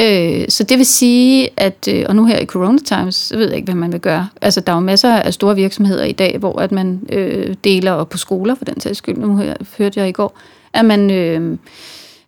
Øh, 0.00 0.44
så 0.48 0.64
det 0.64 0.78
vil 0.78 0.86
sige, 0.86 1.48
at, 1.56 1.88
øh, 1.90 2.04
og 2.08 2.16
nu 2.16 2.24
her 2.24 2.38
i 2.38 2.44
Corona 2.44 2.78
Times, 2.84 3.14
så 3.14 3.36
ved 3.36 3.46
jeg 3.46 3.56
ikke, 3.56 3.66
hvad 3.66 3.74
man 3.74 3.92
vil 3.92 4.00
gøre. 4.00 4.28
Altså, 4.40 4.60
der 4.60 4.72
er 4.72 4.76
jo 4.76 4.80
masser 4.80 5.12
af 5.12 5.34
store 5.34 5.56
virksomheder 5.56 6.04
i 6.04 6.12
dag, 6.12 6.38
hvor 6.38 6.58
at 6.60 6.72
man 6.72 7.00
øh, 7.12 7.54
deler, 7.64 7.92
og 7.92 8.08
på 8.08 8.18
skoler 8.18 8.54
for 8.54 8.64
den 8.64 8.80
sags 8.80 8.98
skyld, 8.98 9.16
nu 9.16 9.36
her, 9.36 9.54
hørte 9.78 10.00
jeg 10.00 10.08
i 10.08 10.12
går, 10.12 10.38
at 10.72 10.84
man, 10.84 11.10
øh, 11.10 11.58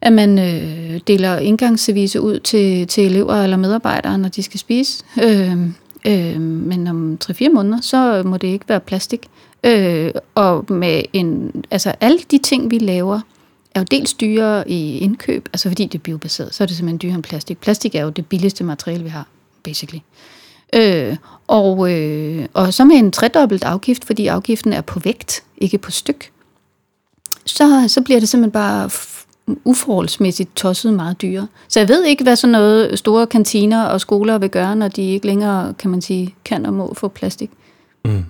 at 0.00 0.12
man 0.12 0.38
øh, 0.38 1.00
deler 1.06 1.38
indgangsservice 1.38 2.20
ud 2.20 2.38
til, 2.38 2.86
til 2.86 3.06
elever 3.06 3.34
eller 3.34 3.56
medarbejdere, 3.56 4.18
når 4.18 4.28
de 4.28 4.42
skal 4.42 4.60
spise. 4.60 5.04
Øh, 5.22 5.56
øh, 6.06 6.40
men 6.40 6.86
om 6.86 7.18
3-4 7.24 7.52
måneder, 7.52 7.80
så 7.80 8.22
må 8.24 8.36
det 8.36 8.48
ikke 8.48 8.68
være 8.68 8.80
plastik. 8.80 9.26
Øh, 9.64 10.10
og 10.34 10.64
med 10.68 11.02
en, 11.12 11.52
altså 11.70 11.94
alle 12.00 12.18
de 12.30 12.38
ting, 12.38 12.70
vi 12.70 12.78
laver, 12.78 13.20
er 13.74 13.80
jo 13.80 13.84
dels 13.90 14.14
dyrere 14.14 14.70
i 14.70 14.98
indkøb, 14.98 15.48
altså 15.52 15.68
fordi 15.68 15.86
det 15.86 15.94
er 15.98 16.02
biobaseret, 16.02 16.54
så 16.54 16.64
er 16.64 16.66
det 16.66 16.76
simpelthen 16.76 16.98
dyrere 17.02 17.14
end 17.14 17.22
plastik. 17.22 17.58
Plastik 17.58 17.94
er 17.94 18.02
jo 18.02 18.10
det 18.10 18.26
billigste 18.26 18.64
materiale, 18.64 19.04
vi 19.04 19.08
har, 19.08 19.26
basically. 19.62 20.00
Øh, 20.74 21.16
og, 21.46 21.92
øh, 21.92 22.46
og 22.54 22.74
så 22.74 22.84
med 22.84 22.96
en 22.96 23.12
tredobbelt 23.12 23.64
afgift, 23.64 24.04
fordi 24.04 24.26
afgiften 24.26 24.72
er 24.72 24.80
på 24.80 25.00
vægt, 25.00 25.42
ikke 25.58 25.78
på 25.78 25.90
styk, 25.90 26.30
så, 27.46 27.84
så 27.88 28.00
bliver 28.00 28.20
det 28.20 28.28
simpelthen 28.28 28.52
bare 28.52 28.90
uforholdsmæssigt 29.64 30.56
tosset 30.56 30.94
meget 30.94 31.22
dyre. 31.22 31.48
Så 31.68 31.80
jeg 31.80 31.88
ved 31.88 32.04
ikke, 32.04 32.22
hvad 32.22 32.36
sådan 32.36 32.52
noget 32.52 32.98
store 32.98 33.26
kantiner 33.26 33.84
og 33.84 34.00
skoler 34.00 34.38
vil 34.38 34.50
gøre, 34.50 34.76
når 34.76 34.88
de 34.88 35.02
ikke 35.02 35.26
længere, 35.26 35.74
kan 35.78 35.90
man 35.90 36.02
sige, 36.02 36.34
kan 36.44 36.66
og 36.66 36.72
må 36.72 36.94
få 36.94 37.08
plastik. 37.08 37.50
Mm. 38.04 38.24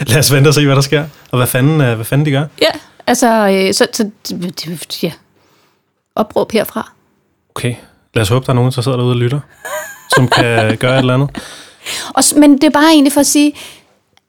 Lad 0.08 0.18
os 0.18 0.32
vente 0.32 0.48
og 0.48 0.54
se, 0.54 0.66
hvad 0.66 0.76
der 0.76 0.82
sker, 0.82 1.04
og 1.30 1.38
hvad 1.38 1.46
fanden, 1.46 1.76
hvad 1.76 2.04
fanden 2.04 2.26
de 2.26 2.30
gør. 2.30 2.46
Ja, 2.62 2.70
Altså, 3.08 3.48
øh, 3.48 3.74
så, 3.74 3.86
så 3.92 4.10
det, 4.24 5.02
ja. 5.02 5.12
Opråb 6.14 6.52
herfra. 6.52 6.92
Okay. 7.54 7.74
Lad 8.14 8.22
os 8.22 8.28
håbe, 8.28 8.46
der 8.46 8.50
er 8.50 8.54
nogen, 8.54 8.72
der 8.72 8.82
sidder 8.82 8.98
derude 8.98 9.12
og 9.12 9.16
lytter, 9.16 9.40
som 10.14 10.28
kan 10.28 10.76
gøre 10.80 10.94
et 10.94 10.98
eller 10.98 11.14
andet. 11.14 11.42
Og, 12.08 12.22
men 12.36 12.52
det 12.52 12.64
er 12.64 12.70
bare 12.70 12.90
egentlig 12.92 13.12
for 13.12 13.20
at 13.20 13.26
sige, 13.26 13.52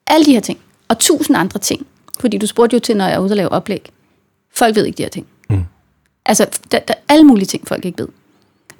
alle 0.07 0.25
de 0.25 0.31
her 0.31 0.39
ting, 0.39 0.59
og 0.87 0.99
tusind 0.99 1.37
andre 1.37 1.59
ting, 1.59 1.87
fordi 2.19 2.37
du 2.37 2.47
spurgte 2.47 2.73
jo 2.73 2.79
til, 2.79 2.97
når 2.97 3.05
jeg 3.05 3.13
er 3.13 3.19
ude 3.19 3.31
og 3.31 3.37
lave 3.37 3.49
oplæg. 3.49 3.89
Folk 4.55 4.75
ved 4.75 4.85
ikke 4.85 4.97
de 4.97 5.03
her 5.03 5.09
ting. 5.09 5.27
Mm. 5.49 5.63
Altså, 6.25 6.47
der, 6.71 6.79
der 6.79 6.93
er 6.93 7.13
alle 7.13 7.23
mulige 7.23 7.45
ting, 7.45 7.67
folk 7.67 7.85
ikke 7.85 7.99
ved. 7.99 8.07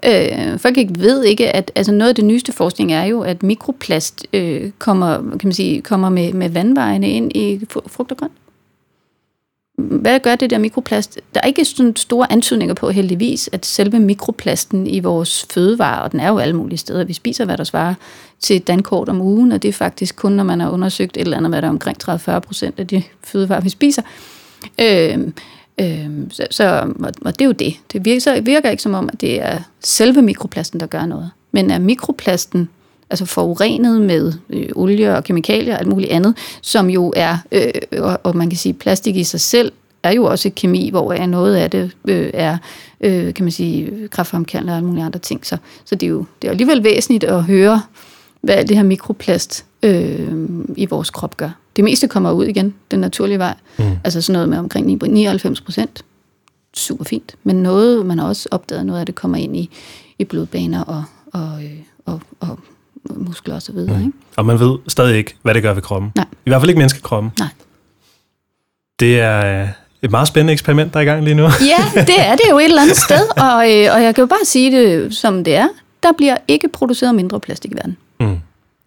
Øh, 0.05 0.59
folk 0.59 0.77
ikke 0.77 0.99
ved 0.99 1.23
ikke, 1.23 1.51
at 1.51 1.71
altså 1.75 1.91
noget 1.91 2.09
af 2.09 2.15
det 2.15 2.25
nyeste 2.25 2.51
forskning 2.51 2.93
er 2.93 3.03
jo, 3.03 3.21
at 3.21 3.43
mikroplast 3.43 4.27
øh, 4.33 4.71
kommer, 4.79 5.17
kan 5.17 5.39
man 5.43 5.53
sige, 5.53 5.81
kommer 5.81 6.09
med, 6.09 6.33
med 6.33 6.49
vandvejene 6.49 7.09
ind 7.09 7.31
i 7.35 7.65
frugt 7.88 8.12
og 8.12 8.17
grønt. 8.17 8.33
Hvad 9.79 10.19
gør 10.19 10.35
det 10.35 10.49
der 10.49 10.57
mikroplast? 10.57 11.19
Der 11.33 11.39
er 11.43 11.47
ikke 11.47 11.65
sådan 11.65 11.95
store 11.95 12.31
antydninger 12.31 12.75
på 12.75 12.89
heldigvis, 12.89 13.49
at 13.51 13.65
selve 13.65 13.99
mikroplasten 13.99 14.87
i 14.87 14.99
vores 14.99 15.45
fødevarer, 15.53 16.01
og 16.01 16.11
den 16.11 16.19
er 16.19 16.29
jo 16.29 16.37
alle 16.37 16.55
mulige 16.55 16.77
steder, 16.77 17.03
vi 17.03 17.13
spiser, 17.13 17.45
hvad 17.45 17.57
der 17.57 17.63
svarer 17.63 17.93
til 18.39 18.55
et 18.55 18.67
dankort 18.67 19.09
om 19.09 19.21
ugen, 19.21 19.51
og 19.51 19.61
det 19.61 19.69
er 19.69 19.73
faktisk 19.73 20.15
kun, 20.15 20.31
når 20.31 20.43
man 20.43 20.59
har 20.59 20.69
undersøgt 20.69 21.17
et 21.17 21.21
eller 21.21 21.37
andet, 21.37 21.51
hvad 21.51 21.61
der 21.61 21.67
er 21.67 21.71
omkring 21.71 21.97
30-40 22.09 22.39
procent 22.39 22.79
af 22.79 22.87
de 22.87 23.03
fødevarer, 23.23 23.61
vi 23.61 23.69
spiser. 23.69 24.01
Øh, 24.81 25.17
øh, 25.79 26.09
så, 26.29 26.47
så, 26.51 26.93
og 27.21 27.39
det 27.39 27.41
er 27.41 27.45
jo 27.45 27.51
det. 27.51 27.73
Det 27.93 28.05
virker, 28.05 28.21
så 28.21 28.41
virker 28.41 28.69
ikke 28.69 28.83
som 28.83 28.93
om, 28.93 29.09
at 29.13 29.21
det 29.21 29.41
er 29.41 29.59
selve 29.79 30.21
mikroplasten, 30.21 30.79
der 30.79 30.87
gør 30.87 31.05
noget. 31.05 31.31
Men 31.51 31.71
er 31.71 31.79
mikroplasten 31.79 32.69
altså 33.09 33.25
forurenet 33.25 34.01
med 34.01 34.33
øh, 34.49 34.69
olie 34.75 35.15
og 35.15 35.23
kemikalier 35.23 35.73
og 35.73 35.79
alt 35.79 35.87
muligt 35.87 36.11
andet, 36.11 36.37
som 36.61 36.89
jo 36.89 37.13
er, 37.15 37.37
øh, 37.51 37.71
og, 37.97 38.19
og 38.23 38.37
man 38.37 38.49
kan 38.49 38.57
sige, 38.57 38.73
plastik 38.73 39.15
i 39.15 39.23
sig 39.23 39.39
selv 39.39 39.71
er 40.03 40.11
jo 40.11 40.25
også 40.25 40.51
kemi, 40.55 40.89
hvor 40.89 41.25
noget 41.25 41.55
af 41.55 41.71
det 41.71 41.91
øh, 42.07 42.29
er, 42.33 42.57
øh, 43.01 43.33
kan 43.33 43.45
man 43.45 43.51
sige, 43.51 44.07
kraftfremkaldende 44.07 44.73
og 44.73 44.77
alle 44.77 44.87
mulige 44.87 45.03
andre 45.03 45.19
ting. 45.19 45.45
Så, 45.45 45.57
så 45.85 45.95
det 45.95 46.05
er 46.05 46.09
jo 46.09 46.25
det 46.41 46.47
er 46.47 46.51
alligevel 46.51 46.83
væsentligt 46.83 47.23
at 47.23 47.43
høre, 47.43 47.81
hvad 48.41 48.65
det 48.65 48.77
her 48.77 48.83
mikroplast 48.83 49.65
øh, 49.83 50.29
i 50.77 50.85
vores 50.85 51.09
krop 51.09 51.37
gør. 51.37 51.49
Det 51.75 51.83
meste 51.83 52.07
kommer 52.07 52.31
ud 52.31 52.45
igen, 52.45 52.73
den 52.91 52.99
naturlige 52.99 53.39
vej. 53.39 53.53
Mm. 53.79 53.85
Altså 54.03 54.21
sådan 54.21 54.33
noget 54.33 54.49
med 54.49 54.57
omkring 54.57 54.87
99 54.87 55.61
procent. 55.61 56.05
Super 56.73 57.03
fint. 57.03 57.35
Men 57.43 57.55
noget, 57.55 58.05
man 58.05 58.19
har 58.19 58.27
også 58.27 58.49
opdaget, 58.51 58.85
noget 58.85 58.99
af 58.99 59.05
det 59.05 59.15
kommer 59.15 59.37
ind 59.37 59.57
i, 59.57 59.69
i 60.19 60.23
blodbaner 60.23 60.83
og, 60.83 61.03
og, 61.33 61.63
øh, 61.63 61.79
og, 62.05 62.21
og 62.39 62.59
muskler 63.15 63.55
og 63.55 63.62
så 63.62 63.71
videre. 63.71 63.97
Mm. 63.97 64.05
Ikke? 64.05 64.17
Og 64.35 64.45
man 64.45 64.59
ved 64.59 64.77
stadig 64.88 65.17
ikke, 65.17 65.35
hvad 65.41 65.53
det 65.53 65.63
gør 65.63 65.73
ved 65.73 65.81
kroppen. 65.81 66.12
Nej. 66.15 66.25
I 66.45 66.49
hvert 66.49 66.62
fald 66.62 66.69
ikke 66.69 66.77
menneskekroppen. 66.79 67.31
Nej. 67.39 67.47
Det 68.99 69.19
er 69.19 69.62
øh, 69.62 69.67
et 70.01 70.12
meget 70.12 70.27
spændende 70.27 70.53
eksperiment, 70.53 70.93
der 70.93 70.99
er 70.99 71.03
i 71.03 71.05
gang 71.05 71.23
lige 71.23 71.33
nu. 71.33 71.43
ja, 71.43 72.01
det 72.01 72.19
er 72.19 72.35
det 72.35 72.43
jo 72.51 72.57
et 72.59 72.65
eller 72.65 72.81
andet 72.81 72.97
sted, 73.07 73.27
og, 73.38 73.71
øh, 73.71 73.95
og 73.95 74.03
jeg 74.03 74.15
kan 74.15 74.21
jo 74.21 74.25
bare 74.25 74.45
sige 74.45 74.71
det, 74.71 75.15
som 75.15 75.43
det 75.43 75.55
er. 75.55 75.67
Der 76.03 76.12
bliver 76.17 76.38
ikke 76.47 76.67
produceret 76.67 77.15
mindre 77.15 77.39
plastik 77.39 77.71
i 77.71 77.75
verden. 77.75 77.97
Mm. 78.19 78.39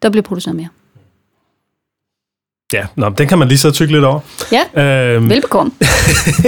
Der 0.02 0.10
bliver 0.10 0.22
produceret 0.22 0.56
mere. 0.56 0.68
Ja, 2.72 2.86
nå, 2.96 3.08
den 3.08 3.28
kan 3.28 3.38
man 3.38 3.48
lige 3.48 3.58
så 3.58 3.70
tykke 3.70 3.92
lidt 3.92 4.04
over. 4.04 4.20
Ja, 4.52 5.14
øhm, 5.14 5.28
velbekomme. 5.30 5.72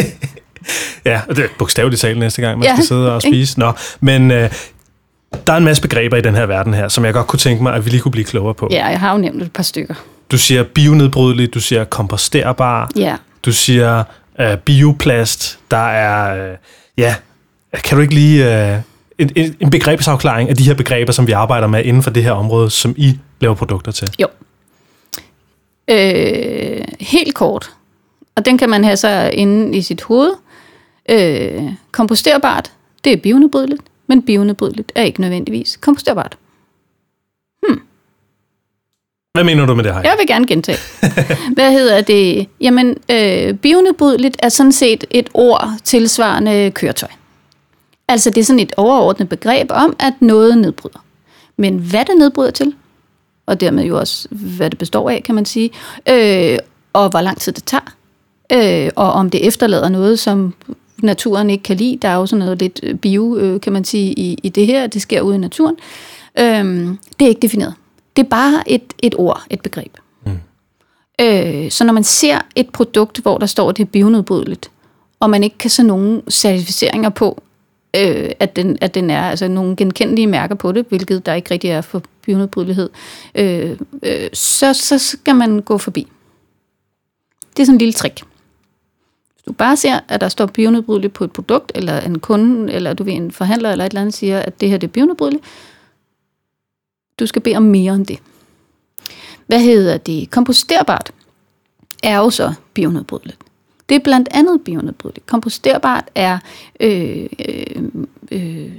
ja, 1.05 1.21
og 1.29 1.37
det 1.37 1.45
er 1.45 1.49
bogstaveligt 1.59 2.01
talt 2.01 2.19
næste 2.19 2.43
gang, 2.43 2.59
man 2.59 2.69
ja, 2.69 2.75
skal 2.75 2.87
sidde 2.87 3.15
og 3.15 3.23
spise. 3.23 3.59
Nå, 3.59 3.73
men 4.01 4.31
øh, 4.31 4.51
der 5.47 5.53
er 5.53 5.57
en 5.57 5.65
masse 5.65 5.83
begreber 5.83 6.17
i 6.17 6.21
den 6.21 6.35
her 6.35 6.47
verden 6.47 6.75
her, 6.75 6.89
som 6.89 7.05
jeg 7.05 7.13
godt 7.13 7.27
kunne 7.27 7.39
tænke 7.39 7.63
mig, 7.63 7.75
at 7.75 7.85
vi 7.85 7.91
lige 7.91 8.01
kunne 8.01 8.13
blive 8.13 8.25
klogere 8.25 8.55
på. 8.55 8.69
Ja, 8.71 8.87
jeg 8.87 9.01
har 9.01 9.13
jo 9.13 9.19
nævnt 9.19 9.43
et 9.43 9.53
par 9.53 9.63
stykker. 9.63 9.95
Du 10.31 10.39
siger 10.39 10.63
bionedbrydelig, 10.63 11.55
du 11.55 11.61
siger 11.61 11.85
komposterbar, 11.85 12.91
ja. 12.97 13.17
du 13.45 13.53
siger 13.53 14.05
øh, 14.41 14.57
bioplast, 14.57 15.59
der 15.71 15.89
er, 15.89 16.49
øh, 16.51 16.57
ja, 16.99 17.15
kan 17.85 17.97
du 17.97 18.03
ikke 18.03 18.15
lige... 18.15 18.73
Øh, 18.73 18.79
en, 19.19 19.31
en, 19.37 19.57
en 19.61 19.71
begrebsafklaring 19.71 20.51
af 20.51 20.57
de 20.57 20.65
her 20.65 20.75
begreber, 20.75 21.13
som 21.13 21.27
vi 21.27 21.33
arbejder 21.33 21.67
med 21.67 21.85
inden 21.85 22.03
for 22.03 22.11
det 22.11 22.23
her 22.23 22.33
område, 22.33 22.71
som 22.71 22.95
I 22.97 23.19
laver 23.41 23.55
produkter 23.55 23.93
til? 23.93 24.11
Jo. 24.21 24.27
Øh, 25.89 26.85
helt 27.01 27.35
kort, 27.35 27.71
og 28.37 28.47
den 28.47 28.59
kan 28.59 28.71
man 28.71 28.85
have 28.85 28.97
så 28.97 29.31
inde 29.33 29.79
i 29.79 29.83
sit 29.83 30.03
hoved. 30.03 30.31
Øh, 31.09 31.63
komposterbart, 31.93 32.73
det 33.05 33.13
er 33.13 33.17
bionedbrydeligt 33.17 33.83
men 34.07 34.23
bionedbrydeligt 34.23 34.93
er 34.95 35.03
ikke 35.03 35.21
nødvendigvis 35.21 35.77
komposterbart. 35.77 36.39
Hmm. 37.63 37.81
Hvad 39.35 39.45
mener 39.45 39.67
du 39.67 39.75
med 39.75 39.85
det 39.85 39.95
her? 39.95 40.01
Jeg 40.01 40.17
vil 40.19 40.27
gerne 40.27 40.47
gentage. 40.47 40.79
Hvad 41.55 41.73
hedder 41.73 42.01
det? 42.01 42.47
Jamen, 42.61 42.97
øh, 43.11 43.55
bionedbrydeligt 43.55 44.37
er 44.39 44.49
sådan 44.49 44.73
set 44.73 45.05
et 45.11 45.31
ord 45.35 45.71
tilsvarende 45.85 46.71
køretøj. 46.71 47.09
Altså, 48.09 48.31
det 48.31 48.41
er 48.41 48.45
sådan 48.45 48.61
et 48.61 48.73
overordnet 48.77 49.29
begreb 49.29 49.67
om, 49.71 49.97
at 50.01 50.13
noget 50.21 50.59
nedbryder. 50.59 51.05
Men 51.57 51.79
hvad 51.79 52.05
det 52.05 52.15
nedbryder 52.19 52.51
til, 52.51 52.75
og 53.47 53.61
dermed 53.61 53.85
jo 53.85 53.99
også, 53.99 54.29
hvad 54.31 54.71
det 54.71 54.79
består 54.79 55.11
af, 55.11 55.23
kan 55.23 55.35
man 55.35 55.45
sige, 55.45 55.71
øh, 56.09 56.59
og 56.93 57.09
hvor 57.09 57.21
lang 57.21 57.41
tid 57.41 57.53
det 57.53 57.65
tager, 57.65 57.95
øh, 58.53 58.91
og 58.97 59.13
om 59.13 59.31
det 59.31 59.47
efterlader 59.47 59.89
noget, 59.89 60.19
som 60.19 60.55
naturen 61.05 61.51
ikke 61.51 61.63
kan 61.63 61.77
lide. 61.77 61.99
Der 62.03 62.09
er 62.09 62.15
jo 62.15 62.27
sådan 62.27 62.39
noget 62.39 62.59
lidt 62.59 62.81
øh, 62.83 62.95
bio, 62.95 63.37
øh, 63.37 63.61
kan 63.61 63.73
man 63.73 63.85
sige, 63.85 64.13
i, 64.13 64.39
i 64.43 64.49
det 64.49 64.67
her. 64.67 64.87
Det 64.87 65.03
sker 65.03 65.21
ude 65.21 65.35
i 65.35 65.39
naturen. 65.39 65.77
Øhm, 66.39 66.99
det 67.19 67.25
er 67.25 67.29
ikke 67.29 67.43
defineret. 67.43 67.75
Det 68.17 68.25
er 68.25 68.29
bare 68.29 68.71
et, 68.71 68.95
et 68.99 69.15
ord, 69.19 69.43
et 69.51 69.61
begreb. 69.61 69.97
Mm. 70.27 70.39
Øh, 71.21 71.71
så 71.71 71.85
når 71.85 71.93
man 71.93 72.05
ser 72.05 72.39
et 72.57 72.71
produkt, 72.71 73.19
hvor 73.19 73.39
der 73.39 73.47
står, 73.47 73.71
at 73.71 73.77
det 73.77 73.83
er 73.83 73.91
bionedbrydeligt, 73.91 74.71
og 75.21 75.31
man 75.31 75.45
ikke 75.45 75.59
kan 75.59 75.71
se 75.71 75.83
nogen 75.83 76.23
certificeringer 76.31 77.09
på, 77.09 77.43
øh, 77.97 78.31
at, 78.41 78.57
den, 78.57 78.79
at 78.81 78.95
den 78.95 79.11
er, 79.11 79.23
altså 79.23 79.49
nogle 79.49 79.77
genkendelige 79.77 80.27
mærker 80.27 80.55
på 80.55 80.73
det, 80.73 80.87
hvilket 80.89 81.27
der 81.27 81.35
ikke 81.35 81.51
rigtig 81.51 81.71
er 81.71 81.81
for 81.81 82.03
bionedbrydelighed, 82.23 82.91
øh, 83.35 83.79
øh, 84.03 84.29
så, 84.33 84.73
så 84.73 84.99
skal 84.99 85.35
man 85.35 85.61
gå 85.61 85.79
forbi. 85.79 86.07
Det 87.57 87.63
er 87.63 87.67
sådan 87.67 87.75
en 87.75 87.79
lille 87.79 87.93
trick 87.93 88.25
du 89.47 89.53
bare 89.53 89.77
ser, 89.77 90.01
at 90.09 90.21
der 90.21 90.29
står 90.29 90.47
bionedbrydeligt 90.47 91.13
på 91.13 91.25
et 91.25 91.33
produkt, 91.33 91.73
eller 91.75 92.01
en 92.01 92.19
kunde, 92.19 92.73
eller 92.73 92.93
du 92.93 93.05
ved, 93.05 93.13
en 93.13 93.33
forhandler 93.33 93.73
eller 93.73 93.85
et 93.85 93.91
eller 93.91 94.01
andet 94.01 94.15
siger, 94.15 94.39
at 94.39 94.61
det 94.61 94.69
her 94.69 94.79
det 94.79 94.87
er 94.87 94.93
bionedbrydeligt, 94.93 95.45
du 97.19 97.27
skal 97.27 97.43
bede 97.43 97.57
om 97.57 97.63
mere 97.63 97.95
end 97.95 98.07
det. 98.07 98.19
Hvad 99.47 99.61
hedder 99.61 99.97
det? 99.97 100.31
Komposterbart 100.31 101.11
er 102.03 102.19
jo 102.19 102.31
så 102.31 102.53
bionedbrydeligt. 102.75 103.39
Det 103.89 103.95
er 103.95 104.01
blandt 104.01 104.29
andet 104.31 104.61
bionedbrydeligt. 104.65 105.27
Komposterbart 105.27 106.05
er 106.15 106.39
øh, 106.81 107.27
øh, 107.49 107.67
øh, 108.33 108.73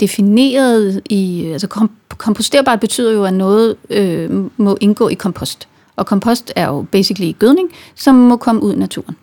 defineret 0.00 1.02
i... 1.10 1.44
Altså 1.52 1.66
kom, 1.66 1.90
komposterbart 2.08 2.80
betyder 2.80 3.12
jo, 3.12 3.24
at 3.24 3.34
noget 3.34 3.76
øh, 3.90 4.50
må 4.56 4.76
indgå 4.80 5.08
i 5.08 5.14
kompost. 5.14 5.68
Og 5.96 6.06
kompost 6.06 6.52
er 6.56 6.66
jo 6.66 6.86
basically 6.92 7.32
gødning, 7.38 7.72
som 7.94 8.14
må 8.14 8.36
komme 8.36 8.62
ud 8.62 8.72
i 8.74 8.78
naturen. 8.78 9.16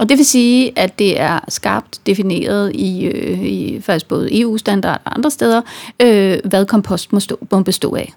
Og 0.00 0.08
det 0.08 0.18
vil 0.18 0.26
sige, 0.26 0.78
at 0.78 0.98
det 0.98 1.20
er 1.20 1.38
skarpt 1.48 2.00
defineret 2.06 2.72
i, 2.74 3.04
øh, 3.04 3.42
i 3.42 3.80
faktisk 3.80 4.08
både 4.08 4.40
EU-standard 4.40 5.00
og 5.04 5.14
andre 5.14 5.30
steder, 5.30 5.62
øh, 6.02 6.38
hvad 6.44 6.66
kompost 6.66 7.12
må, 7.12 7.20
stå, 7.20 7.38
må 7.50 7.62
bestå 7.62 7.94
af. 7.94 8.12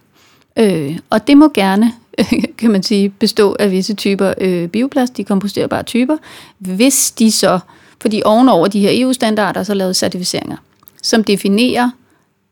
Øh, 0.59 0.97
og 1.09 1.27
det 1.27 1.37
må 1.37 1.51
gerne, 1.53 1.91
kan 2.59 2.71
man 2.71 2.83
sige, 2.83 3.09
bestå 3.09 3.55
af 3.59 3.71
visse 3.71 3.93
typer 3.93 4.33
øh, 4.37 4.67
bioplast, 4.67 5.17
de 5.17 5.23
komposterbare 5.23 5.83
typer, 5.83 6.17
hvis 6.57 7.11
de 7.11 7.31
så, 7.31 7.59
fordi 8.01 8.21
ovenover 8.25 8.67
de 8.67 8.79
her 8.79 8.89
EU-standarder, 8.93 9.63
så 9.63 9.71
er 9.71 9.75
lavet 9.75 9.95
certificeringer, 9.95 10.57
som 11.01 11.23
definerer, 11.23 11.89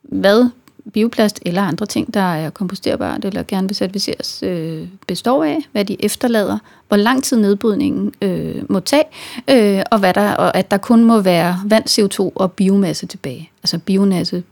hvad 0.02 0.50
bioplast 0.94 1.40
eller 1.46 1.62
andre 1.62 1.86
ting, 1.86 2.14
der 2.14 2.34
er 2.34 2.50
komposterbart 2.50 3.26
eller 3.26 3.44
gerne 3.44 3.68
vil 3.68 3.76
certificeres, 3.76 4.44
øh, 4.44 4.88
består 5.08 5.44
af, 5.44 5.58
hvad 5.72 5.86
de 5.86 6.06
efterlader, 6.06 6.58
hvor 6.88 6.98
lang 6.98 7.24
tid 7.24 7.38
nedbrydningen 7.38 8.14
øh, 8.22 8.64
må 8.70 8.80
tage, 8.80 9.04
øh, 9.50 9.82
og, 9.92 10.00
hvad 10.00 10.14
der, 10.14 10.32
og 10.32 10.58
at 10.58 10.72
der 10.72 10.78
kun 10.78 11.04
må 11.04 11.20
være 11.20 11.62
vand, 11.66 11.86
CO2 11.90 12.32
og 12.36 12.52
biomasse 12.52 13.06
tilbage. 13.06 13.50
Altså 13.64 13.78
biomasse 13.78 14.44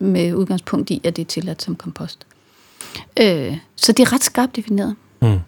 med 0.00 0.34
udgangspunkt 0.34 0.90
i, 0.90 1.00
at 1.04 1.16
det 1.16 1.22
er 1.22 1.26
tilladt 1.26 1.62
som 1.62 1.76
kompost. 1.76 2.26
Øh, 3.20 3.56
så 3.76 3.92
det 3.92 4.00
er 4.00 4.12
ret 4.12 4.24
skarpt 4.24 4.56
defineret. 4.56 4.94
Mm. 5.22 5.38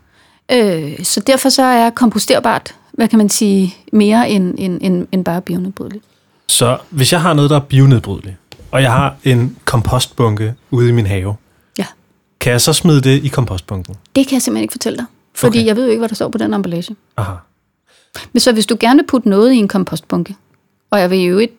Øh, 0.52 1.04
så 1.04 1.20
derfor 1.20 1.48
så 1.48 1.62
er 1.62 1.90
komposterbart, 1.90 2.74
hvad 2.92 3.08
kan 3.08 3.18
man 3.18 3.28
sige, 3.28 3.74
mere 3.92 4.30
end, 4.30 4.54
end, 4.58 4.78
end, 4.82 5.06
end 5.12 5.24
bare 5.24 5.40
bionedbrydeligt. 5.40 6.04
Så 6.48 6.78
hvis 6.90 7.12
jeg 7.12 7.20
har 7.20 7.34
noget, 7.34 7.50
der 7.50 7.56
er 7.56 7.60
bionedbrydeligt, 7.60 8.36
og 8.70 8.82
jeg 8.82 8.92
har 8.92 9.16
en 9.24 9.56
kompostbunke 9.64 10.54
ude 10.70 10.88
i 10.88 10.92
min 10.92 11.06
have. 11.06 11.36
Ja. 11.78 11.86
Kan 12.40 12.52
jeg 12.52 12.60
så 12.60 12.72
smide 12.72 13.00
det 13.00 13.24
i 13.24 13.28
kompostbunken? 13.28 13.94
Det 14.16 14.26
kan 14.26 14.34
jeg 14.34 14.42
simpelthen 14.42 14.62
ikke 14.62 14.72
fortælle 14.72 14.96
dig. 14.96 15.06
Fordi 15.34 15.58
okay. 15.58 15.66
jeg 15.66 15.76
ved 15.76 15.84
jo 15.84 15.90
ikke, 15.90 16.00
hvad 16.00 16.08
der 16.08 16.14
står 16.14 16.28
på 16.28 16.38
den 16.38 16.54
emballage. 16.54 16.96
Aha. 17.16 17.32
Men 18.32 18.40
så 18.40 18.52
hvis 18.52 18.66
du 18.66 18.76
gerne 18.80 18.98
vil 18.98 19.06
putte 19.06 19.28
noget 19.28 19.52
i 19.52 19.56
en 19.56 19.68
kompostbunke, 19.68 20.36
og 20.90 21.00
jeg 21.00 21.10
vil 21.10 21.18
jo 21.18 21.38
ikke, 21.38 21.54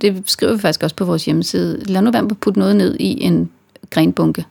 det 0.00 0.22
skriver 0.26 0.52
vi 0.52 0.58
faktisk 0.58 0.82
også 0.82 0.96
på 0.96 1.04
vores 1.04 1.24
hjemmeside, 1.24 1.84
lad 1.84 2.02
nu 2.02 2.10
være 2.10 2.22
med 2.22 2.30
at 2.30 2.38
putte 2.38 2.58
noget 2.58 2.76
ned 2.76 2.96
i 3.00 3.22
en 3.22 3.50
grenbunke. 3.90 4.44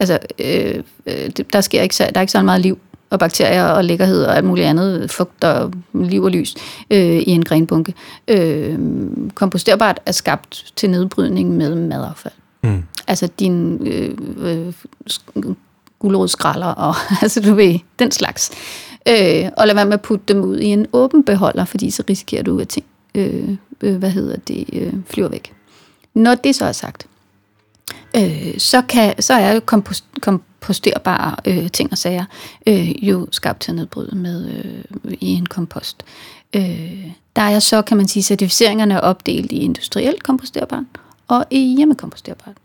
Altså, 0.00 0.18
øh, 0.38 0.82
øh, 1.06 1.30
der, 1.52 1.60
sker 1.60 1.82
ikke, 1.82 1.94
der 1.98 2.10
er 2.14 2.20
ikke 2.20 2.32
så 2.32 2.42
meget 2.42 2.60
liv 2.60 2.78
og 3.12 3.18
bakterier 3.18 3.64
og 3.64 3.84
lækkerhed 3.84 4.24
og 4.24 4.36
alt 4.36 4.44
muligt 4.44 4.66
andet, 4.66 5.10
fugt 5.10 5.44
og 5.44 5.72
liv 5.94 6.22
og 6.22 6.30
lys 6.30 6.54
øh, 6.90 7.16
i 7.16 7.30
en 7.30 7.44
grenbunke. 7.44 7.94
Øh, 8.28 8.78
komposterbart 9.34 10.00
er 10.06 10.12
skabt 10.12 10.72
til 10.76 10.90
nedbrydning 10.90 11.56
med 11.56 11.74
madaffald. 11.74 12.34
Mm. 12.62 12.82
Altså 13.06 13.28
din 13.38 13.86
øh, 13.86 14.16
øh, 14.38 14.72
gulerodsskralder 15.98 16.66
og 16.66 16.94
altså 17.22 17.40
du 17.40 17.54
ved, 17.54 17.78
den 17.98 18.10
slags. 18.10 18.50
Øh, 19.08 19.48
og 19.56 19.66
lad 19.66 19.74
være 19.74 19.86
med 19.86 19.94
at 19.94 20.02
putte 20.02 20.24
dem 20.28 20.44
ud 20.44 20.58
i 20.58 20.66
en 20.66 20.86
åben 20.92 21.24
beholder, 21.24 21.64
fordi 21.64 21.90
så 21.90 22.02
risikerer 22.10 22.42
du, 22.42 22.60
at 22.60 22.68
ting, 22.68 22.86
øh, 23.14 23.48
øh, 23.80 23.96
hvad 23.96 24.10
hedder 24.10 24.36
det, 24.36 24.64
øh, 24.72 24.92
flyver 25.06 25.28
væk. 25.28 25.52
Når 26.14 26.34
det 26.34 26.54
så 26.54 26.64
er 26.64 26.72
sagt, 26.72 27.06
øh, 28.16 28.58
så, 28.58 28.82
kan, 28.82 29.22
så 29.22 29.34
er 29.34 29.52
jo 29.52 29.60
kompost, 29.60 30.04
komposterbare 30.20 31.36
øh, 31.44 31.70
ting 31.70 31.92
og 31.92 31.98
sager 31.98 32.24
øh, 32.66 33.08
jo 33.08 33.26
skabt 33.30 33.60
til 33.60 33.70
at 33.70 33.76
nedbryde 33.76 34.16
med 34.16 34.48
øh, 34.48 35.12
i 35.20 35.28
en 35.32 35.46
kompost. 35.46 36.04
Øh, 36.56 37.06
der 37.36 37.42
er 37.42 37.58
så, 37.58 37.82
kan 37.82 37.96
man 37.96 38.08
sige, 38.08 38.22
certificeringerne 38.22 38.94
er 38.94 39.00
opdelt 39.00 39.52
i 39.52 39.56
industrielt 39.56 40.22
komposterbart 40.22 40.84
og 41.28 41.44
i 41.50 41.74
hjemmekomposterbart. 41.76 42.56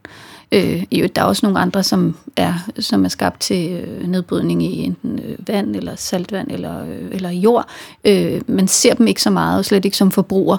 Øh, 0.51 0.83
jo, 0.91 1.07
der 1.15 1.21
er 1.21 1.25
også 1.25 1.45
nogle 1.45 1.59
andre, 1.59 1.83
som 1.83 2.17
er, 2.35 2.53
som 2.79 3.05
er 3.05 3.09
skabt 3.09 3.39
til 3.39 3.71
øh, 3.71 4.07
nedbrydning 4.07 4.63
i 4.63 4.83
enten 4.83 5.19
øh, 5.19 5.47
vand 5.47 5.75
eller 5.75 5.95
saltvand 5.95 6.51
eller, 6.51 6.81
øh, 6.85 7.07
eller 7.11 7.29
jord. 7.29 7.69
Øh, 8.05 8.41
man 8.47 8.67
ser 8.67 8.93
dem 8.93 9.07
ikke 9.07 9.21
så 9.21 9.29
meget, 9.29 9.59
og 9.59 9.65
slet 9.65 9.85
ikke 9.85 9.97
som 9.97 10.11
forbruger. 10.11 10.57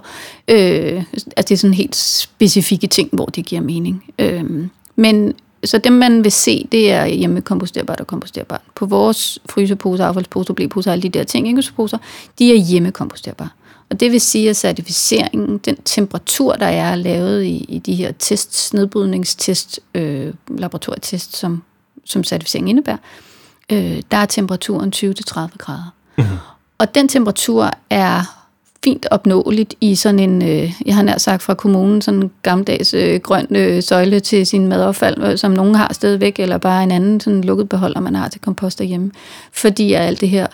Øh, 0.48 1.05
altså 1.12 1.35
det 1.37 1.51
er 1.51 1.57
sådan 1.57 1.74
helt 1.74 1.96
specifikke 1.96 2.87
ting, 2.87 3.09
hvor 3.12 3.27
det 3.27 3.46
giver 3.46 3.62
mening. 3.62 4.05
Øh, 4.18 4.44
men 4.99 5.35
så 5.65 5.79
det, 5.79 5.93
man 5.93 6.25
vil 6.25 6.33
se, 6.33 6.69
det 6.73 6.93
er 6.93 7.07
hjemme 7.07 7.41
komposterbart 7.41 8.01
og 8.01 8.07
komposterbart. 8.07 8.61
På 8.75 8.87
vores 8.87 9.39
fryseposer, 9.47 10.07
affaldsposer, 10.07 10.55
blæposer, 10.55 10.93
alle 10.93 11.03
de 11.03 11.09
der 11.09 11.25
ting, 11.25 11.49
indkøbsposer, 11.49 11.99
de 12.39 12.53
er 12.53 12.57
hjemme 12.57 12.91
komposterbare. 12.91 13.49
Og 13.91 14.01
det 14.01 14.13
vil 14.13 14.21
sige, 14.21 14.51
at 14.51 14.57
certificeringen, 14.57 15.59
den 15.59 15.77
temperatur, 15.85 16.53
der 16.53 16.67
er 16.67 16.95
lavet 16.95 17.45
i, 17.45 17.65
i 17.69 17.79
de 17.79 17.95
her 17.95 18.13
tests, 18.19 18.75
nedbrydningstest, 18.75 19.81
øh, 19.95 20.35
laboratorietest, 20.49 21.37
som, 21.37 21.63
som 22.05 22.25
certificeringen 22.25 22.69
indebærer, 22.69 22.97
øh, 23.73 24.03
der 24.11 24.17
er 24.17 24.27
temperaturen 24.27 24.93
20-30 24.97 25.57
grader. 25.59 25.95
Mm-hmm. 26.19 26.37
Og 26.79 26.95
den 26.95 27.09
temperatur 27.09 27.71
er 27.91 28.38
fint 28.85 29.07
opnåeligt 29.11 29.75
i 29.81 29.95
sådan 29.95 30.19
en, 30.19 30.43
øh, 30.43 30.73
jeg 30.87 30.95
har 30.95 31.03
nær 31.03 31.19
sagt 31.19 31.43
fra 31.43 31.55
kommunen, 31.55 32.03
sådan 32.03 32.23
en 32.23 32.31
gammeldags 32.43 32.95
øh, 32.95 33.21
grøn 33.21 33.47
øh, 33.51 33.83
søjle 33.83 34.21
til 34.21 34.47
sin 34.47 34.69
madaffald, 34.69 35.23
øh, 35.23 35.38
som 35.38 35.51
nogen 35.51 35.75
har 35.75 35.93
stadigvæk, 35.93 36.38
eller 36.38 36.59
bare 36.59 36.83
en 36.83 36.91
anden 36.91 37.21
sådan 37.21 37.45
lukket 37.45 37.69
beholder, 37.69 38.01
man 38.01 38.14
har 38.14 38.29
til 38.29 38.41
kompost 38.41 38.79
derhjemme. 38.79 39.11
Fordi 39.53 39.93
alt 39.93 40.21
det 40.21 40.29
her 40.29 40.47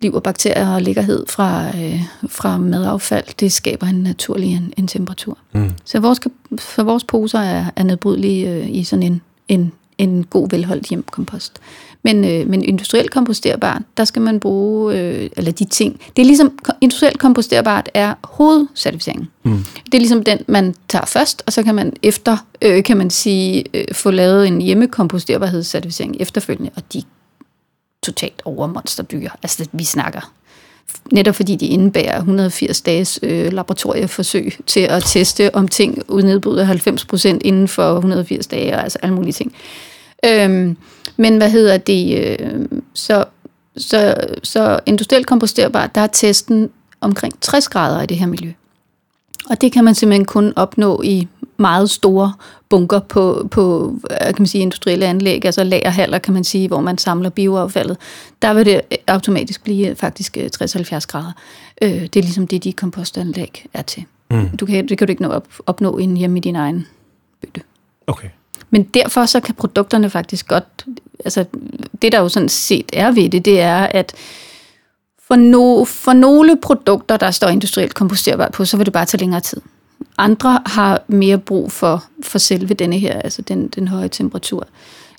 liv 0.00 0.14
og 0.14 0.22
bakterier 0.22 0.74
og 0.74 0.82
lækkerhed 0.82 1.26
fra, 1.28 1.66
øh, 1.68 2.00
fra 2.28 2.58
madaffald, 2.58 3.24
det 3.40 3.52
skaber 3.52 3.86
en 3.86 4.02
naturlig 4.02 4.52
en, 4.52 4.72
en 4.76 4.86
temperatur. 4.86 5.38
Mm. 5.52 5.70
Så 5.84 6.00
vores, 6.00 6.20
for 6.58 6.82
vores 6.82 7.04
poser 7.04 7.38
er, 7.38 7.64
er 7.76 7.82
nedbrydelige 7.82 8.50
øh, 8.50 8.70
i 8.70 8.84
sådan 8.84 9.02
en, 9.02 9.20
en, 9.48 9.72
en 9.98 10.24
god 10.24 10.48
velholdt 10.50 10.86
hjemkompost. 10.86 11.60
Men, 12.02 12.24
øh, 12.24 12.48
men 12.48 12.64
industrielt 12.64 13.10
komposterbart, 13.10 13.82
der 13.96 14.04
skal 14.04 14.22
man 14.22 14.40
bruge, 14.40 14.98
øh, 14.98 15.30
eller 15.36 15.52
de 15.52 15.64
ting, 15.64 16.00
det 16.16 16.22
er 16.22 16.26
ligesom, 16.26 16.58
industrielt 16.80 17.18
komposterbart 17.18 17.88
er 17.94 18.14
hovedcertificeringen. 18.24 19.28
Mm. 19.42 19.64
Det 19.84 19.94
er 19.94 19.98
ligesom 19.98 20.24
den, 20.24 20.38
man 20.48 20.74
tager 20.88 21.06
først, 21.06 21.42
og 21.46 21.52
så 21.52 21.62
kan 21.62 21.74
man 21.74 21.92
efter, 22.02 22.36
øh, 22.62 22.82
kan 22.82 22.96
man 22.96 23.10
sige, 23.10 23.64
øh, 23.74 23.84
få 23.92 24.10
lavet 24.10 24.46
en 24.46 24.60
hjemmekomposterbarhedscertificering 24.60 26.16
efterfølgende, 26.20 26.70
og 26.76 26.82
de 26.92 27.02
totalt 28.02 28.42
over 28.44 28.66
monsterdyr. 28.66 29.30
Altså, 29.42 29.68
vi 29.72 29.84
snakker 29.84 30.32
netop 31.12 31.34
fordi 31.34 31.56
de 31.56 31.66
indebærer 31.66 32.16
180 32.16 32.80
dages 32.80 33.18
øh, 33.22 33.52
laboratorieforsøg 33.52 34.56
til 34.66 34.80
at 34.80 35.02
teste, 35.06 35.54
om 35.54 35.68
ting 35.68 36.02
udnedbryder 36.08 36.64
90 36.64 37.04
procent 37.04 37.42
inden 37.42 37.68
for 37.68 37.96
180 37.96 38.46
dage, 38.46 38.74
og 38.74 38.82
altså 38.82 38.98
alle 39.02 39.14
mulige 39.14 39.32
ting. 39.32 39.54
Øhm, 40.26 40.76
men 41.16 41.36
hvad 41.36 41.50
hedder 41.50 41.76
det? 41.76 42.36
Øh, 42.40 42.68
så, 42.94 43.24
så, 43.76 44.14
så 44.42 44.80
industrielt 44.86 45.26
komposterbart, 45.26 45.94
der 45.94 46.00
er 46.00 46.06
testen 46.06 46.70
omkring 47.00 47.40
60 47.40 47.68
grader 47.68 48.02
i 48.02 48.06
det 48.06 48.16
her 48.16 48.26
miljø. 48.26 48.52
Og 49.50 49.60
det 49.60 49.72
kan 49.72 49.84
man 49.84 49.94
simpelthen 49.94 50.24
kun 50.24 50.52
opnå 50.56 51.02
i 51.02 51.28
meget 51.56 51.90
store 51.90 52.32
bunker 52.68 53.00
på, 53.00 53.48
på 53.50 53.94
kan 54.20 54.34
man 54.38 54.46
sige, 54.46 54.62
industrielle 54.62 55.06
anlæg, 55.06 55.44
altså 55.44 55.64
lagerhaller, 55.64 56.18
kan 56.18 56.34
man 56.34 56.44
sige, 56.44 56.68
hvor 56.68 56.80
man 56.80 56.98
samler 56.98 57.30
bioaffaldet. 57.30 57.96
Der 58.42 58.54
vil 58.54 58.66
det 58.66 58.80
automatisk 59.06 59.64
blive 59.64 59.96
faktisk 59.96 60.36
60-70 60.36 61.06
grader. 61.06 61.32
Øh, 61.82 61.90
det 61.90 62.16
er 62.16 62.22
ligesom 62.22 62.46
det, 62.46 62.64
de 62.64 62.72
kompostanlæg 62.72 63.66
er 63.72 63.82
til. 63.82 64.04
Mm. 64.30 64.56
Du 64.56 64.66
kan, 64.66 64.88
det 64.88 64.98
kan 64.98 65.06
du 65.06 65.10
ikke 65.10 65.22
nå 65.22 65.28
op, 65.28 65.48
opnå 65.66 65.98
inden 65.98 66.16
hjemme 66.16 66.38
i 66.38 66.40
din 66.40 66.56
egen 66.56 66.86
bygde. 67.42 67.60
Okay. 68.06 68.28
Men 68.70 68.82
derfor 68.82 69.26
så 69.26 69.40
kan 69.40 69.54
produkterne 69.54 70.10
faktisk 70.10 70.48
godt, 70.48 70.86
altså 71.24 71.44
det 72.02 72.12
der 72.12 72.20
jo 72.20 72.28
sådan 72.28 72.48
set 72.48 72.90
er 72.92 73.10
ved 73.10 73.30
det, 73.30 73.44
det 73.44 73.60
er, 73.60 73.76
at 73.76 74.14
for, 75.28 75.36
no, 75.36 75.84
for 75.84 76.12
nogle 76.12 76.56
produkter, 76.62 77.16
der 77.16 77.30
står 77.30 77.48
industrielt 77.48 77.94
komposterbart 77.94 78.52
på, 78.52 78.64
så 78.64 78.76
vil 78.76 78.86
det 78.86 78.92
bare 78.92 79.06
tage 79.06 79.20
længere 79.20 79.40
tid. 79.40 79.60
Andre 80.18 80.62
har 80.66 81.02
mere 81.08 81.38
brug 81.38 81.72
for, 81.72 82.04
for 82.22 82.38
selve 82.38 82.74
denne 82.74 82.98
her, 82.98 83.20
altså 83.20 83.42
den, 83.42 83.68
den 83.68 83.88
høje 83.88 84.08
temperatur. 84.08 84.66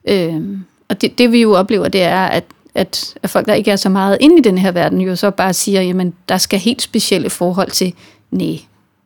Øh, 0.05 0.41
og 0.89 1.01
det, 1.01 1.17
det 1.17 1.31
vi 1.31 1.41
jo 1.41 1.53
oplever, 1.53 1.87
det 1.87 2.01
er, 2.01 2.25
at, 2.25 2.43
at, 2.75 3.15
at 3.23 3.29
folk, 3.29 3.47
der 3.47 3.53
ikke 3.53 3.71
er 3.71 3.75
så 3.75 3.89
meget 3.89 4.17
inde 4.19 4.37
i 4.37 4.41
den 4.41 4.57
her 4.57 4.71
verden, 4.71 5.01
jo 5.01 5.15
så 5.15 5.31
bare 5.31 5.53
siger, 5.53 5.81
jamen 5.81 6.13
der 6.29 6.37
skal 6.37 6.59
helt 6.59 6.81
specielle 6.81 7.29
forhold 7.29 7.71
til, 7.71 7.93
nej, 8.31 8.57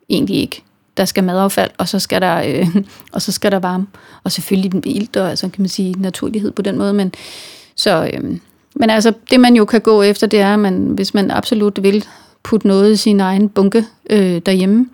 egentlig 0.10 0.38
ikke 0.38 0.64
der 0.98 1.06
skal 1.06 1.24
madaffald, 1.24 1.72
og 1.78 1.88
så 1.88 2.00
skal 2.00 2.22
der, 2.22 2.44
øh, 2.46 2.76
og 3.14 3.22
så 3.22 3.32
skal 3.32 3.52
der 3.52 3.60
varme. 3.60 3.88
Og 4.24 4.32
selvfølgelig 4.32 4.72
den 4.72 4.84
ilt, 4.86 5.18
og 5.18 5.30
altså, 5.30 5.50
kan 5.50 5.62
man 5.62 5.70
sige 5.70 5.92
naturlighed 5.98 6.52
på 6.52 6.62
den 6.62 6.78
måde. 6.78 6.94
Men, 6.94 7.14
så, 7.76 8.10
øh, 8.14 8.38
men 8.76 8.90
altså, 8.90 9.14
det 9.30 9.40
man 9.40 9.56
jo 9.56 9.66
kan 9.66 9.82
gå 9.82 10.02
efter, 10.02 10.28
det 10.28 10.40
er, 10.40 10.54
at 10.54 10.60
man, 10.60 10.78
hvis 10.78 11.14
man 11.14 11.32
absolut 11.32 11.84
vil 11.84 12.06
putte 12.44 12.68
noget 12.68 12.92
i 12.92 12.96
sin 12.96 13.20
egen 13.20 13.50
bunke 13.50 13.86
øh, 14.10 14.42
derhjemme, 14.46 14.90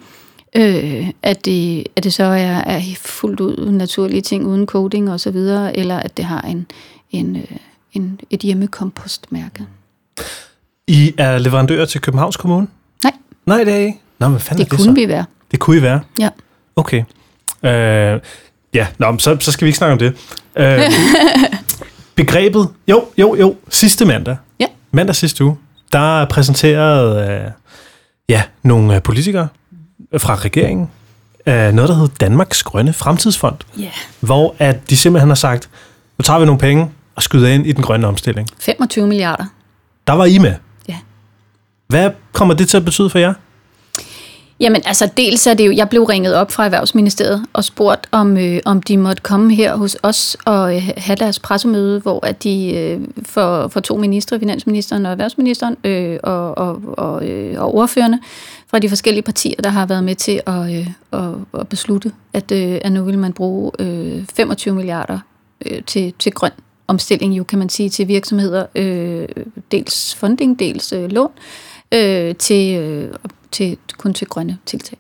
øh, 0.56 1.10
at, 1.22 1.46
det, 1.46 1.88
at 1.96 2.04
det 2.04 2.14
så 2.14 2.24
er, 2.24 2.62
er 2.66 2.82
fuldt 2.96 3.40
ud 3.40 3.72
naturlige 3.72 4.22
ting 4.22 4.48
uden 4.48 4.66
coating 4.66 5.12
og 5.12 5.20
så 5.20 5.32
videre, 5.32 5.78
eller 5.78 6.00
at 6.00 6.18
det 6.18 6.26
har 6.26 6.42
en, 6.42 6.66
en, 7.12 7.36
øh, 7.36 7.58
en, 7.94 8.20
et 8.30 8.40
hjemmekompostmærke. 8.40 9.66
I 10.88 11.14
er 11.18 11.38
leverandør 11.38 11.86
til 11.86 12.02
Københavns 12.02 12.38
Kommune? 12.38 12.68
Nej. 13.04 13.14
Nej, 13.46 13.64
det 13.64 13.74
er 13.74 13.88
I 13.88 13.94
Nå, 14.20 14.28
men 14.28 14.40
fanden 14.40 14.64
det, 14.64 14.72
det 14.72 14.80
kunne 14.80 14.96
så? 14.96 15.02
vi 15.02 15.08
være. 15.08 15.26
Det 15.52 15.60
kunne 15.60 15.78
I 15.78 15.82
være? 15.82 16.00
Ja. 16.20 16.30
Okay. 16.76 17.04
Øh, 17.64 18.20
ja, 18.74 18.88
nå, 18.98 19.18
så, 19.18 19.38
så 19.40 19.52
skal 19.52 19.66
vi 19.66 19.68
ikke 19.68 19.78
snakke 19.78 19.92
om 19.92 20.00
det. 20.00 20.14
Øh, 20.56 20.80
begrebet, 22.16 22.70
jo, 22.88 23.06
jo, 23.18 23.36
jo, 23.36 23.56
sidste 23.70 24.06
mandag, 24.06 24.38
ja. 24.60 24.66
mandag 24.92 25.16
sidste 25.16 25.46
uge, 25.46 25.58
der 25.94 26.26
præsenterede 26.26 27.32
øh, 27.32 27.52
ja, 28.30 28.44
nogle 28.64 28.96
øh, 28.96 29.02
politikere 29.02 29.48
fra 30.18 30.36
regeringen 30.36 30.90
øh, 31.48 31.74
noget, 31.74 31.90
der 31.90 31.96
hedder 31.96 32.14
Danmarks 32.20 32.64
Grønne 32.64 32.94
Fremtidsfond. 32.94 33.58
Yeah. 33.80 33.92
Hvor 34.20 34.56
at 34.60 34.90
de 34.90 34.98
simpelthen 34.98 35.30
har 35.30 35.36
sagt, 35.36 35.70
nu 36.18 36.24
tager 36.24 36.40
vi 36.40 36.46
nogle 36.46 36.60
penge 36.60 36.92
og 37.16 37.24
skyder 37.24 37.48
ind 37.50 37.68
i 37.68 37.72
den 37.72 37.84
grønne 37.84 38.08
omstilling. 38.08 38.48
25 38.60 39.08
milliarder. 39.08 39.46
Der 40.08 40.14
var 40.14 40.26
I 40.26 40.38
med. 40.38 40.56
Ja. 40.88 40.98
Hvad 41.88 42.12
kommer 42.32 42.54
det 42.54 42.70
til 42.70 42.78
at 42.78 42.86
betyde 42.86 43.10
for 43.10 43.20
jer? 43.20 43.34
Jamen 44.62 44.82
altså, 44.86 45.10
dels 45.18 45.48
er 45.48 45.54
det 45.54 45.68
jo, 45.68 45.72
jeg 45.72 45.90
blev 45.90 46.04
ringet 46.04 46.36
op 46.36 46.52
fra 46.52 46.66
Erhvervsministeriet 46.66 47.46
og 47.54 47.64
spurgt, 47.64 48.08
om, 48.12 48.38
øh, 48.38 48.60
om 48.66 48.82
de 48.82 48.98
måtte 48.98 49.22
komme 49.22 49.56
her 49.56 49.76
hos 49.76 49.98
os 50.04 50.38
og 50.46 50.76
øh, 50.76 50.90
have 50.98 51.16
deres 51.16 51.40
pressemøde, 51.40 52.00
hvor 52.00 52.26
at 52.26 52.44
de 52.44 52.74
øh, 52.74 53.02
for, 53.24 53.68
for 53.68 53.80
to 53.80 53.98
ministre, 53.98 54.40
finansministeren 54.40 55.06
og 55.06 55.12
erhvervsministeren 55.12 55.78
øh, 55.84 56.20
og, 56.24 56.58
og, 56.58 56.82
og, 56.98 57.28
øh, 57.28 57.62
og 57.62 57.76
ordførende 57.76 58.20
fra 58.68 58.80
de 58.80 58.90
forskellige 58.90 59.24
partier, 59.24 59.56
der 59.64 59.70
har 59.70 59.86
været 59.86 60.04
med 60.04 60.16
til 60.16 60.42
at, 60.48 60.76
øh, 60.76 60.88
at, 61.14 61.60
at 61.60 61.68
beslutte, 61.68 62.12
at, 62.34 62.52
øh, 62.52 62.80
at 62.82 62.92
nu 62.92 63.04
vil 63.04 63.20
man 63.20 63.34
bruge 63.34 63.72
øh, 63.80 64.26
25 64.36 64.76
milliarder 64.76 65.20
øh, 65.66 65.84
til, 65.84 66.14
til 66.20 66.32
grøn 66.32 66.52
omstilling, 66.88 67.38
jo 67.38 67.44
kan 67.44 67.60
man 67.60 67.70
sige, 67.70 67.90
til 67.90 68.08
virksomheder, 68.08 68.66
øh, 68.76 69.28
dels 69.72 70.16
funding, 70.16 70.60
dels 70.60 70.94
øh, 70.94 71.12
lån, 71.12 71.32
øh, 71.94 72.36
til 72.36 72.78
øh, 72.78 73.10
til, 73.52 73.78
kun 73.98 74.14
til 74.14 74.28
grønne 74.28 74.58
tiltag. 74.66 74.98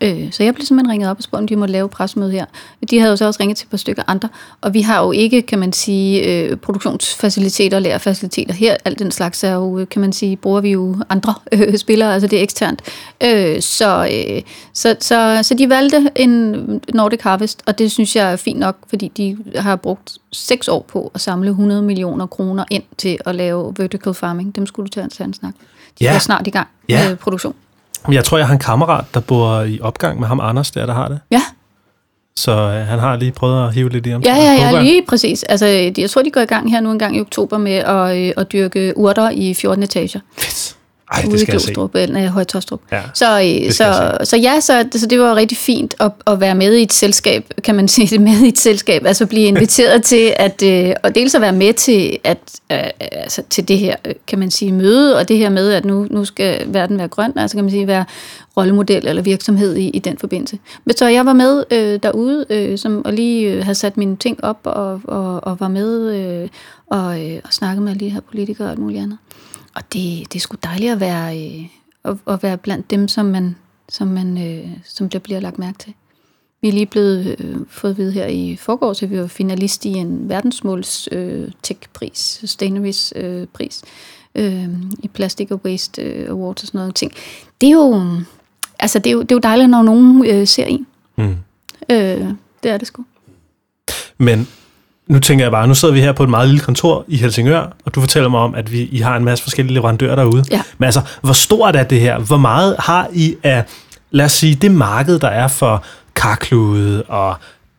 Øh, 0.00 0.32
så 0.32 0.42
jeg 0.42 0.54
blev 0.54 0.66
simpelthen 0.66 0.92
ringet 0.92 1.10
op 1.10 1.16
og 1.16 1.22
spurgt, 1.22 1.40
om 1.40 1.48
de 1.48 1.56
måtte 1.56 1.72
lave 1.72 1.88
pressemøde 1.88 2.30
her. 2.30 2.44
De 2.90 2.98
havde 2.98 3.10
jo 3.10 3.16
så 3.16 3.26
også 3.26 3.40
ringet 3.40 3.56
til 3.56 3.64
et 3.64 3.70
par 3.70 3.76
stykker 3.76 4.02
andre, 4.06 4.28
og 4.60 4.74
vi 4.74 4.80
har 4.80 5.04
jo 5.04 5.12
ikke, 5.12 5.42
kan 5.42 5.58
man 5.58 5.72
sige, 5.72 6.22
øh, 6.22 6.56
produktionsfaciliteter 6.56 7.76
og 7.76 7.82
lærerfaciliteter 7.82 8.54
her. 8.54 8.76
Alt 8.84 8.98
den 8.98 9.10
slags 9.10 9.44
er 9.44 9.52
jo, 9.52 9.86
kan 9.90 10.00
man 10.00 10.12
sige, 10.12 10.36
bruger 10.36 10.60
vi 10.60 10.70
jo 10.70 10.96
andre 11.08 11.34
øh, 11.52 11.78
spillere, 11.78 12.14
altså 12.14 12.26
det 12.26 12.38
er 12.38 12.42
eksternt. 12.42 12.82
Øh, 13.22 13.60
så, 13.60 14.08
øh, 14.12 14.42
så, 14.72 14.96
så, 15.00 15.38
så 15.42 15.54
de 15.54 15.68
valgte 15.68 16.10
en 16.16 16.54
Nordic 16.94 17.20
Harvest, 17.22 17.62
og 17.66 17.78
det 17.78 17.92
synes 17.92 18.16
jeg 18.16 18.32
er 18.32 18.36
fint 18.36 18.58
nok, 18.58 18.76
fordi 18.88 19.08
de 19.08 19.36
har 19.56 19.76
brugt 19.76 20.18
seks 20.32 20.68
år 20.68 20.84
på 20.88 21.10
at 21.14 21.20
samle 21.20 21.50
100 21.50 21.82
millioner 21.82 22.26
kroner 22.26 22.64
ind 22.70 22.82
til 22.98 23.18
at 23.26 23.34
lave 23.34 23.74
vertical 23.78 24.14
farming. 24.14 24.56
Dem 24.56 24.66
skulle 24.66 24.86
du 24.86 24.90
tage 24.90 25.24
en 25.24 25.34
snak. 25.34 25.54
De 25.98 26.04
ja. 26.04 26.14
er 26.14 26.18
snart 26.18 26.46
i 26.46 26.50
gang 26.50 26.68
ja. 26.88 27.08
med 27.08 27.16
produktion. 27.16 27.54
Jeg 28.12 28.24
tror, 28.24 28.38
jeg 28.38 28.46
har 28.46 28.52
en 28.52 28.60
kammerat, 28.60 29.04
der 29.14 29.20
bor 29.20 29.60
i 29.60 29.80
opgang 29.80 30.20
med 30.20 30.28
ham, 30.28 30.40
Anders, 30.40 30.70
der, 30.70 30.86
der 30.86 30.94
har 30.94 31.08
det. 31.08 31.20
Ja. 31.30 31.42
Så 32.36 32.52
øh, 32.52 32.86
han 32.86 32.98
har 32.98 33.16
lige 33.16 33.32
prøvet 33.32 33.66
at 33.66 33.74
hive 33.74 33.88
lidt 33.88 34.06
i 34.06 34.10
ham. 34.10 34.22
Ja, 34.22 34.34
ja, 34.36 34.52
ja, 34.52 34.82
lige 34.82 35.04
præcis. 35.08 35.42
Altså, 35.42 35.66
jeg 35.96 36.10
tror, 36.10 36.22
de 36.22 36.30
går 36.30 36.40
i 36.40 36.44
gang 36.44 36.70
her 36.70 36.80
nu 36.80 36.90
en 36.92 36.98
gang 36.98 37.16
i 37.16 37.20
oktober 37.20 37.58
med 37.58 37.72
at, 37.72 38.16
øh, 38.16 38.32
at 38.36 38.52
dyrke 38.52 38.92
urter 38.96 39.30
i 39.30 39.54
14 39.54 39.82
etager. 39.82 40.20
Fedt. 40.38 40.76
Ej, 41.14 41.22
det 41.22 41.28
ude 41.28 41.36
i 41.36 41.38
skal 41.38 41.52
jeg 41.52 41.60
se. 41.60 41.66
Glostrup, 41.66 41.94
eller 41.94 42.14
nej, 42.14 42.26
Høje-Tostrup. 42.26 42.80
Ja, 42.92 43.02
Så, 43.14 43.60
øh, 43.64 43.72
så, 43.72 44.16
så 44.24 44.36
ja, 44.36 44.60
så, 44.60 44.84
så 44.92 45.06
det 45.06 45.20
var 45.20 45.34
rigtig 45.34 45.58
fint 45.58 45.94
at, 46.00 46.12
at 46.26 46.40
være 46.40 46.54
med 46.54 46.74
i 46.74 46.82
et 46.82 46.92
selskab, 46.92 47.44
kan 47.64 47.74
man 47.74 47.88
sige, 47.94 48.18
med 48.18 48.40
i 48.40 48.48
et 48.48 48.58
selskab, 48.58 49.06
altså 49.06 49.26
blive 49.26 49.46
inviteret 49.46 50.02
til 50.12 50.34
at, 50.36 50.62
øh, 50.62 50.94
og 51.02 51.14
dels 51.14 51.34
at 51.34 51.40
være 51.40 51.52
med 51.52 51.72
til, 51.74 52.18
at, 52.24 52.38
øh, 52.72 52.78
altså 53.00 53.42
til 53.50 53.68
det 53.68 53.78
her, 53.78 53.96
øh, 54.04 54.14
kan 54.26 54.38
man 54.38 54.50
sige, 54.50 54.72
møde, 54.72 55.16
og 55.18 55.28
det 55.28 55.38
her 55.38 55.48
med, 55.48 55.72
at 55.72 55.84
nu, 55.84 56.06
nu 56.10 56.24
skal 56.24 56.62
verden 56.66 56.98
være 56.98 57.08
grøn, 57.08 57.32
altså 57.36 57.56
kan 57.56 57.64
man 57.64 57.70
sige, 57.70 57.86
være 57.86 58.04
rollemodel 58.56 59.08
eller 59.08 59.22
virksomhed 59.22 59.76
i, 59.76 59.88
i 59.88 59.98
den 59.98 60.18
forbindelse. 60.18 60.58
Men 60.84 60.96
så 60.96 61.06
jeg 61.06 61.26
var 61.26 61.32
med 61.32 61.64
øh, 61.70 61.98
derude, 62.02 62.46
øh, 62.50 62.78
som, 62.78 63.04
og 63.04 63.12
lige 63.12 63.52
øh, 63.52 63.62
havde 63.62 63.74
sat 63.74 63.96
mine 63.96 64.16
ting 64.16 64.44
op, 64.44 64.58
og, 64.64 65.00
og, 65.04 65.44
og 65.44 65.60
var 65.60 65.68
med 65.68 66.14
øh, 66.14 66.48
og, 66.86 67.30
øh, 67.30 67.40
og 67.44 67.52
snakket 67.52 67.82
med 67.82 67.92
alle 67.92 68.00
de 68.00 68.08
her 68.08 68.20
politikere 68.20 68.66
og 68.66 68.70
alt 68.70 68.80
muligt 68.80 69.02
andet. 69.02 69.18
Og 69.74 69.82
det, 69.92 70.32
det 70.32 70.34
er 70.34 70.40
sgu 70.40 70.56
dejligt 70.62 70.92
at 70.92 71.00
være, 71.00 71.38
øh, 71.38 71.66
at, 72.04 72.16
at 72.26 72.42
være 72.42 72.56
blandt 72.58 72.90
dem, 72.90 73.08
som, 73.08 73.26
man, 73.26 73.56
som, 73.88 74.08
man, 74.08 74.46
øh, 74.48 74.68
som 74.84 75.08
der 75.08 75.18
bliver 75.18 75.40
lagt 75.40 75.58
mærke 75.58 75.78
til. 75.78 75.94
Vi 76.60 76.68
er 76.68 76.72
lige 76.72 76.86
blevet 76.86 77.36
øh, 77.38 77.56
fået 77.68 77.90
at 77.90 77.98
vide 77.98 78.12
her 78.12 78.26
i 78.26 78.56
forgårs, 78.56 79.02
at 79.02 79.10
vi 79.10 79.20
var 79.20 79.26
finalist 79.26 79.84
i 79.84 79.88
en 79.88 80.28
verdensmåls 80.28 81.08
øh, 81.12 81.50
tech-pris, 81.62 82.38
Sustainavis 82.40 83.12
øh, 83.16 83.46
pris, 83.46 83.82
øh, 84.34 84.68
i 84.98 85.08
Plastic 85.08 85.50
og 85.50 85.60
Waste 85.64 86.02
øh, 86.02 86.30
Awards 86.30 86.62
og 86.62 86.66
sådan 86.66 86.78
noget 86.78 86.94
ting. 86.94 87.12
Det 87.60 87.66
er 87.66 87.72
jo, 87.72 88.02
altså 88.78 88.98
det 88.98 89.10
er 89.10 89.12
jo, 89.12 89.22
det 89.22 89.30
er 89.30 89.34
jo 89.34 89.40
dejligt, 89.40 89.70
når 89.70 89.82
nogen 89.82 90.26
øh, 90.26 90.46
ser 90.46 90.64
en. 90.64 90.86
Mm. 91.16 91.36
Øh, 91.90 92.28
det 92.62 92.70
er 92.70 92.78
det 92.78 92.86
sgu. 92.86 93.04
Men 94.18 94.48
nu 95.08 95.18
tænker 95.18 95.44
jeg 95.44 95.52
bare, 95.52 95.68
nu 95.68 95.74
sidder 95.74 95.94
vi 95.94 96.00
her 96.00 96.12
på 96.12 96.22
et 96.22 96.28
meget 96.30 96.48
lille 96.48 96.60
kontor 96.64 97.04
i 97.08 97.16
Helsingør, 97.16 97.66
og 97.84 97.94
du 97.94 98.00
fortæller 98.00 98.28
mig 98.28 98.40
om, 98.40 98.54
at 98.54 98.72
vi, 98.72 98.82
I 98.82 98.98
har 98.98 99.16
en 99.16 99.24
masse 99.24 99.42
forskellige 99.44 99.74
leverandører 99.74 100.14
derude. 100.16 100.44
Ja. 100.50 100.62
Men 100.78 100.84
altså, 100.84 101.00
hvor 101.22 101.32
stort 101.32 101.76
er 101.76 101.82
det 101.82 102.00
her? 102.00 102.18
Hvor 102.18 102.36
meget 102.36 102.76
har 102.78 103.08
I 103.12 103.36
af, 103.42 103.64
lad 104.10 104.24
os 104.24 104.32
sige, 104.32 104.54
det 104.54 104.70
marked, 104.70 105.18
der 105.18 105.28
er 105.28 105.48
for 105.48 105.84
karklude 106.14 107.02
og 107.02 107.34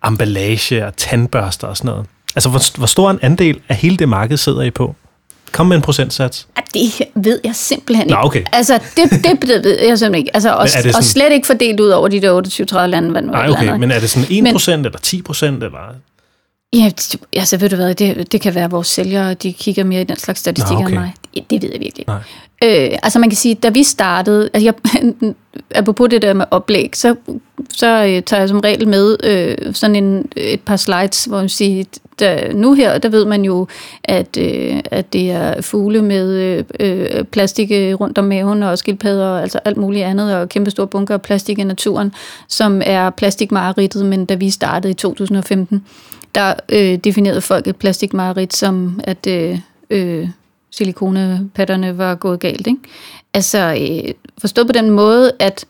emballage 0.07 0.86
og 0.88 0.97
tandbørster 0.97 1.67
og 1.67 1.78
sådan 1.78 1.89
noget? 1.91 2.05
Altså, 2.36 2.49
hvor, 2.49 2.78
hvor 2.78 2.88
stor 2.88 3.11
en 3.11 3.19
andel 3.21 3.59
af 3.69 3.76
hele 3.76 3.97
det 3.97 4.09
marked 4.09 4.38
sidder 4.38 4.61
I 4.61 4.71
på? 4.71 4.95
Kom 5.51 5.65
med 5.65 5.76
en 5.76 5.82
procentsats. 5.82 6.47
Ja, 6.57 6.61
Det 6.80 7.07
ved 7.15 7.39
jeg 7.43 7.55
simpelthen 7.55 8.07
Nå, 8.07 8.13
ikke. 8.15 8.23
okay. 8.26 8.43
Altså, 8.53 8.73
det, 8.97 9.11
det, 9.11 9.41
det 9.41 9.63
ved 9.63 9.78
jeg 9.88 9.99
simpelthen 9.99 10.15
ikke. 10.15 10.32
Altså, 10.36 10.53
og, 10.55 10.69
sådan- 10.69 10.95
og 10.95 11.03
slet 11.03 11.32
ikke 11.32 11.47
fordelt 11.47 11.80
ud 11.80 11.89
over 11.89 12.07
de 12.07 12.21
der 12.21 12.41
28-30 12.82 12.86
lande. 12.86 13.11
Hvad 13.11 13.21
nu 13.21 13.32
Nej, 13.32 13.43
eller 13.43 13.57
okay, 13.57 13.65
andet. 13.67 13.80
men 13.80 13.91
er 13.91 13.99
det 13.99 14.09
sådan 14.09 14.28
1% 14.30 14.41
Men- 14.43 14.86
eller 14.86 14.99
10% 15.05 15.45
eller... 15.45 15.95
Ja, 16.74 16.91
altså 17.34 17.57
ved 17.57 17.70
du 17.70 17.76
hvad, 17.76 17.95
det, 17.95 18.32
det 18.32 18.41
kan 18.41 18.55
være, 18.55 18.63
at 18.63 18.72
vores 18.72 18.88
sælgere 18.88 19.34
de 19.34 19.53
kigger 19.53 19.84
mere 19.84 20.01
i 20.01 20.03
den 20.03 20.18
slags 20.18 20.39
statistikker 20.39 20.84
Nå, 20.84 20.86
okay. 20.86 20.95
end 20.95 20.99
mig. 20.99 21.13
Det, 21.34 21.49
det 21.49 21.61
ved 21.61 21.70
jeg 21.72 21.82
virkelig. 21.82 22.05
Nej. 22.07 22.20
Øh, 22.63 22.97
altså 23.03 23.20
man 23.20 23.30
kan 23.30 23.38
sige, 23.38 23.55
da 23.55 23.70
vi 23.70 23.84
startede, 23.84 24.49
altså 24.53 24.74
jeg, 24.93 25.03
apropos 25.80 26.09
det 26.09 26.22
der 26.22 26.34
med 26.34 26.45
oplæg, 26.51 26.89
så, 26.93 27.16
så 27.70 27.88
øh, 27.88 28.24
tager 28.24 28.39
jeg 28.39 28.49
som 28.49 28.59
regel 28.59 28.88
med 28.88 29.18
øh, 29.24 29.74
sådan 29.74 29.95
en, 29.95 30.26
et 30.36 30.61
par 30.61 30.76
slides, 30.76 31.26
hvor 31.26 31.38
man 31.38 31.49
siger, 31.49 31.84
der, 32.20 32.53
nu 32.53 32.74
her, 32.74 32.97
der 32.97 33.09
ved 33.09 33.26
man 33.26 33.45
jo, 33.45 33.68
at, 34.03 34.38
øh, 34.38 34.80
at 34.91 35.13
det 35.13 35.32
er 35.32 35.61
fugle 35.61 36.01
med 36.01 36.30
øh, 36.30 36.63
øh, 36.80 37.24
plastik 37.24 37.72
øh, 37.72 37.93
rundt 37.93 38.18
om 38.18 38.26
maven 38.26 38.63
og 38.63 38.78
skildpadder 38.78 39.28
og 39.28 39.41
altså 39.41 39.59
alt 39.66 39.78
muligt 39.78 40.05
andet, 40.05 40.36
og 40.36 40.49
kæmpe 40.49 40.72
store 40.72 40.88
bunker 40.88 41.13
af 41.13 41.22
plastik 41.22 41.59
i 41.59 41.63
naturen, 41.63 42.13
som 42.47 42.82
er 42.86 43.09
plastikmareridtet, 43.09 44.05
men 44.05 44.26
da 44.26 44.36
vi 44.36 44.49
startede 44.49 44.91
i 44.91 44.93
2015, 44.93 45.86
der 46.36 46.53
øh, 46.71 46.97
definerede 46.97 47.41
folk 47.41 47.67
et 47.67 47.75
plastikmareridt 47.75 48.55
som, 48.55 48.99
at 49.03 49.27
øh, 49.27 49.59
øh, 49.89 50.29
silikonepatterne 50.71 51.97
var 51.97 52.15
gået 52.15 52.39
galt. 52.39 52.67
Ikke? 52.67 52.79
Altså 53.33 53.77
øh, 53.81 54.13
forstået 54.38 54.67
på 54.67 54.73
den 54.73 54.89
måde, 54.89 55.31
at, 55.39 55.65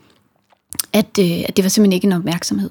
at, 0.93 1.19
øh, 1.19 1.43
at 1.47 1.57
det 1.57 1.63
var 1.63 1.69
simpelthen 1.69 1.93
ikke 1.93 2.05
en 2.05 2.13
opmærksomhed, 2.13 2.69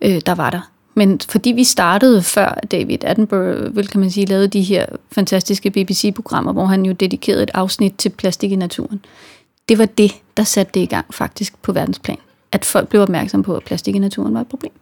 øh, 0.00 0.20
der 0.26 0.34
var 0.34 0.50
der. 0.50 0.70
Men 0.94 1.20
fordi 1.28 1.52
vi 1.52 1.64
startede 1.64 2.22
før 2.22 2.58
David 2.70 3.04
Attenborough, 3.04 3.76
vil 3.76 3.88
kan 3.88 4.00
man 4.00 4.10
sige, 4.10 4.26
lavede 4.26 4.48
de 4.48 4.62
her 4.62 4.86
fantastiske 5.12 5.70
BBC-programmer, 5.70 6.52
hvor 6.52 6.66
han 6.66 6.86
jo 6.86 6.92
dedikerede 6.92 7.42
et 7.42 7.50
afsnit 7.54 7.94
til 7.98 8.08
plastik 8.08 8.52
i 8.52 8.56
naturen. 8.56 9.04
Det 9.68 9.78
var 9.78 9.86
det, 9.86 10.12
der 10.36 10.44
satte 10.44 10.72
det 10.74 10.80
i 10.80 10.86
gang 10.86 11.14
faktisk 11.14 11.62
på 11.62 11.72
verdensplan. 11.72 12.16
At 12.52 12.64
folk 12.64 12.88
blev 12.88 13.02
opmærksomme 13.02 13.44
på, 13.44 13.56
at 13.56 13.64
plastik 13.64 13.94
i 13.94 13.98
naturen 13.98 14.34
var 14.34 14.40
et 14.40 14.46
problem. 14.46 14.72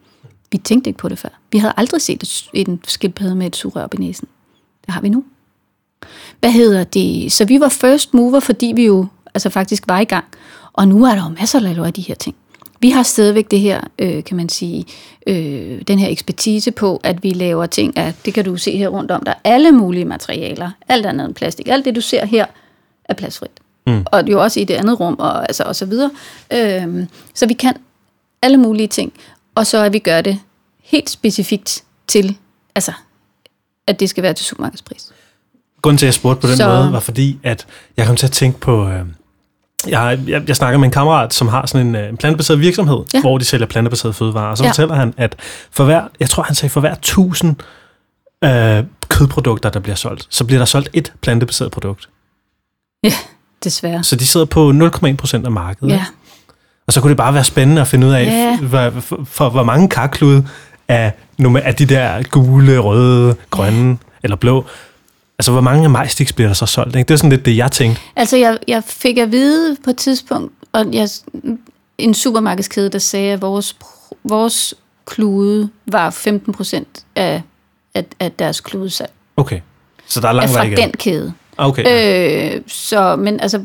Vi 0.53 0.57
tænkte 0.57 0.89
ikke 0.89 0.97
på 0.97 1.09
det 1.09 1.19
før. 1.19 1.29
Vi 1.51 1.57
havde 1.57 1.73
aldrig 1.77 2.01
set 2.01 2.23
et, 2.53 2.67
en 2.67 2.81
skildpadde 2.87 3.35
med 3.35 3.47
et 3.47 3.55
sugerør 3.55 3.83
op 3.83 3.93
i 3.93 3.97
næsen. 3.97 4.27
Det 4.85 4.93
har 4.93 5.01
vi 5.01 5.09
nu. 5.09 5.23
Hvad 6.39 6.51
hedder 6.51 6.83
det? 6.83 7.31
Så 7.31 7.45
vi 7.45 7.59
var 7.59 7.69
first 7.69 8.13
mover, 8.13 8.39
fordi 8.39 8.73
vi 8.75 8.85
jo 8.85 9.05
altså 9.33 9.49
faktisk 9.49 9.83
var 9.87 9.99
i 9.99 10.05
gang. 10.05 10.25
Og 10.73 10.87
nu 10.87 11.05
er 11.05 11.15
der 11.15 11.23
jo 11.23 11.29
masser 11.39 11.83
af 11.85 11.93
de 11.93 12.01
her 12.01 12.15
ting. 12.15 12.35
Vi 12.79 12.89
har 12.89 13.03
stadigvæk 13.03 13.51
det 13.51 13.59
her, 13.59 13.81
øh, 13.99 14.23
kan 14.23 14.37
man 14.37 14.49
sige, 14.49 14.85
øh, 15.27 15.81
den 15.87 15.99
her 15.99 16.09
ekspertise 16.09 16.71
på, 16.71 17.01
at 17.03 17.23
vi 17.23 17.29
laver 17.29 17.65
ting 17.65 17.97
af, 17.97 18.13
det 18.25 18.33
kan 18.33 18.45
du 18.45 18.57
se 18.57 18.77
her 18.77 18.87
rundt 18.87 19.11
om, 19.11 19.23
der 19.23 19.31
er 19.31 19.39
alle 19.43 19.71
mulige 19.71 20.05
materialer, 20.05 20.71
alt 20.87 21.05
andet 21.05 21.25
end 21.25 21.35
plastik. 21.35 21.67
Alt 21.67 21.85
det, 21.85 21.95
du 21.95 22.01
ser 22.01 22.25
her, 22.25 22.45
er 23.05 23.13
plastfrit. 23.13 23.51
Mm. 23.87 24.05
Og 24.05 24.31
jo 24.31 24.41
også 24.41 24.59
i 24.59 24.63
det 24.63 24.73
andet 24.73 24.99
rum, 24.99 25.15
og, 25.19 25.41
altså, 25.41 25.63
og 25.63 25.75
så 25.75 25.85
videre. 25.85 26.11
Øh, 26.53 27.05
så 27.33 27.45
vi 27.45 27.53
kan 27.53 27.75
alle 28.41 28.57
mulige 28.57 28.87
ting, 28.87 29.13
og 29.55 29.67
så 29.67 29.83
at 29.83 29.93
vi 29.93 29.99
gør 29.99 30.21
det 30.21 30.39
helt 30.83 31.09
specifikt 31.09 31.83
til, 32.07 32.37
altså, 32.75 32.91
at 33.87 33.99
det 33.99 34.09
skal 34.09 34.23
være 34.23 34.33
til 34.33 34.45
supermarkedspris. 34.45 35.11
Grunden 35.81 35.97
til, 35.97 36.05
at 36.05 36.07
jeg 36.07 36.13
spurgte 36.13 36.41
på 36.41 36.47
den 36.47 36.57
Så- 36.57 36.67
måde, 36.67 36.93
var 36.93 36.99
fordi, 36.99 37.39
at 37.43 37.67
jeg 37.97 38.07
kom 38.07 38.15
til 38.15 38.25
at 38.25 38.31
tænke 38.31 38.59
på... 38.59 38.87
Øh, 38.89 38.99
jeg, 39.87 40.19
jeg, 40.27 40.43
jeg 40.47 40.55
snakker 40.55 40.77
med 40.79 40.85
en 40.87 40.91
kammerat, 40.91 41.33
som 41.33 41.47
har 41.47 41.65
sådan 41.65 41.87
en, 41.87 41.95
øh, 41.95 42.09
en 42.09 42.17
plantebaseret 42.17 42.59
virksomhed, 42.59 42.97
ja. 43.13 43.21
Hvor 43.21 43.37
de 43.37 43.45
sælger 43.45 43.65
plantebaserede 43.67 44.13
fødevarer. 44.13 44.49
Og 44.51 44.57
så. 44.57 44.63
Ja. 44.63 44.69
fortæller 44.69 44.95
han, 44.95 45.13
at 45.17 45.35
for 45.71 45.85
hver, 45.85 46.07
jeg 46.19 46.29
tror, 46.29 46.43
han 46.43 46.55
sagde, 46.55 46.69
for 46.71 46.79
hver 46.79 46.95
tusind 47.01 47.55
øh, 48.43 48.83
kødprodukter, 49.09 49.69
der 49.69 49.79
bliver 49.79 49.95
solgt, 49.95 50.27
så 50.29 50.45
bliver 50.45 50.59
der 50.59 50.65
solgt 50.65 50.89
et 50.93 51.13
plantebaseret 51.21 51.71
produkt. 51.71 52.09
Ja, 53.03 53.13
desværre. 53.63 54.03
Så 54.03 54.15
de 54.15 54.27
sidder 54.27 54.45
på 54.45 54.69
0,1 54.71 55.15
procent 55.15 55.45
af 55.45 55.51
markedet. 55.51 55.91
Ja. 55.93 56.05
Og 56.87 56.93
så 56.93 57.01
kunne 57.01 57.09
det 57.09 57.17
bare 57.17 57.33
være 57.33 57.43
spændende 57.43 57.81
at 57.81 57.87
finde 57.87 58.07
ud 58.07 58.11
af, 58.13 58.25
Ja. 58.25 58.57
for, 58.91 58.99
for, 58.99 59.19
for 59.25 59.49
hvor 59.49 59.63
mange 59.63 59.89
karklude 59.89 60.47
af, 60.87 61.11
af 61.63 61.75
de 61.75 61.85
der 61.85 62.23
gule, 62.23 62.77
røde, 62.79 63.35
grønne 63.49 63.97
eller 64.23 64.35
blå, 64.35 64.65
altså 65.39 65.51
hvor 65.51 65.61
mange 65.61 65.89
majstiks 65.89 66.33
bliver 66.33 66.47
der 66.49 66.53
så 66.53 66.65
solgt? 66.65 66.95
Ikke? 66.95 67.07
Det 67.07 67.13
er 67.13 67.17
sådan 67.17 67.29
lidt 67.29 67.45
det, 67.45 67.57
jeg 67.57 67.71
tænkte. 67.71 68.01
Altså, 68.15 68.37
jeg, 68.37 68.57
jeg 68.67 68.83
fik 68.87 69.17
at 69.17 69.31
vide 69.31 69.77
på 69.83 69.89
et 69.89 69.97
tidspunkt, 69.97 70.53
og 70.73 70.85
jeg, 70.93 71.09
en 71.97 72.13
supermarkedskæde, 72.13 72.89
der 72.89 72.99
sagde, 72.99 73.33
at 73.33 73.41
vores, 73.41 73.75
vores 74.23 74.73
klude 75.05 75.69
var 75.87 76.09
15 76.09 76.53
procent 76.53 76.87
af, 77.15 77.41
af, 77.95 78.05
af 78.19 78.31
deres 78.31 78.59
kludesalg. 78.61 79.11
Okay, 79.37 79.59
så 80.07 80.19
der 80.19 80.27
er 80.27 80.31
Er 80.31 80.35
lang 80.35 80.49
vej 80.53 80.57
fra 80.57 80.63
igen. 80.67 80.77
den 80.77 80.91
kæde. 80.91 81.33
Okay. 81.57 82.55
Øh, 82.55 82.61
så, 82.67 83.15
men 83.15 83.39
altså, 83.39 83.61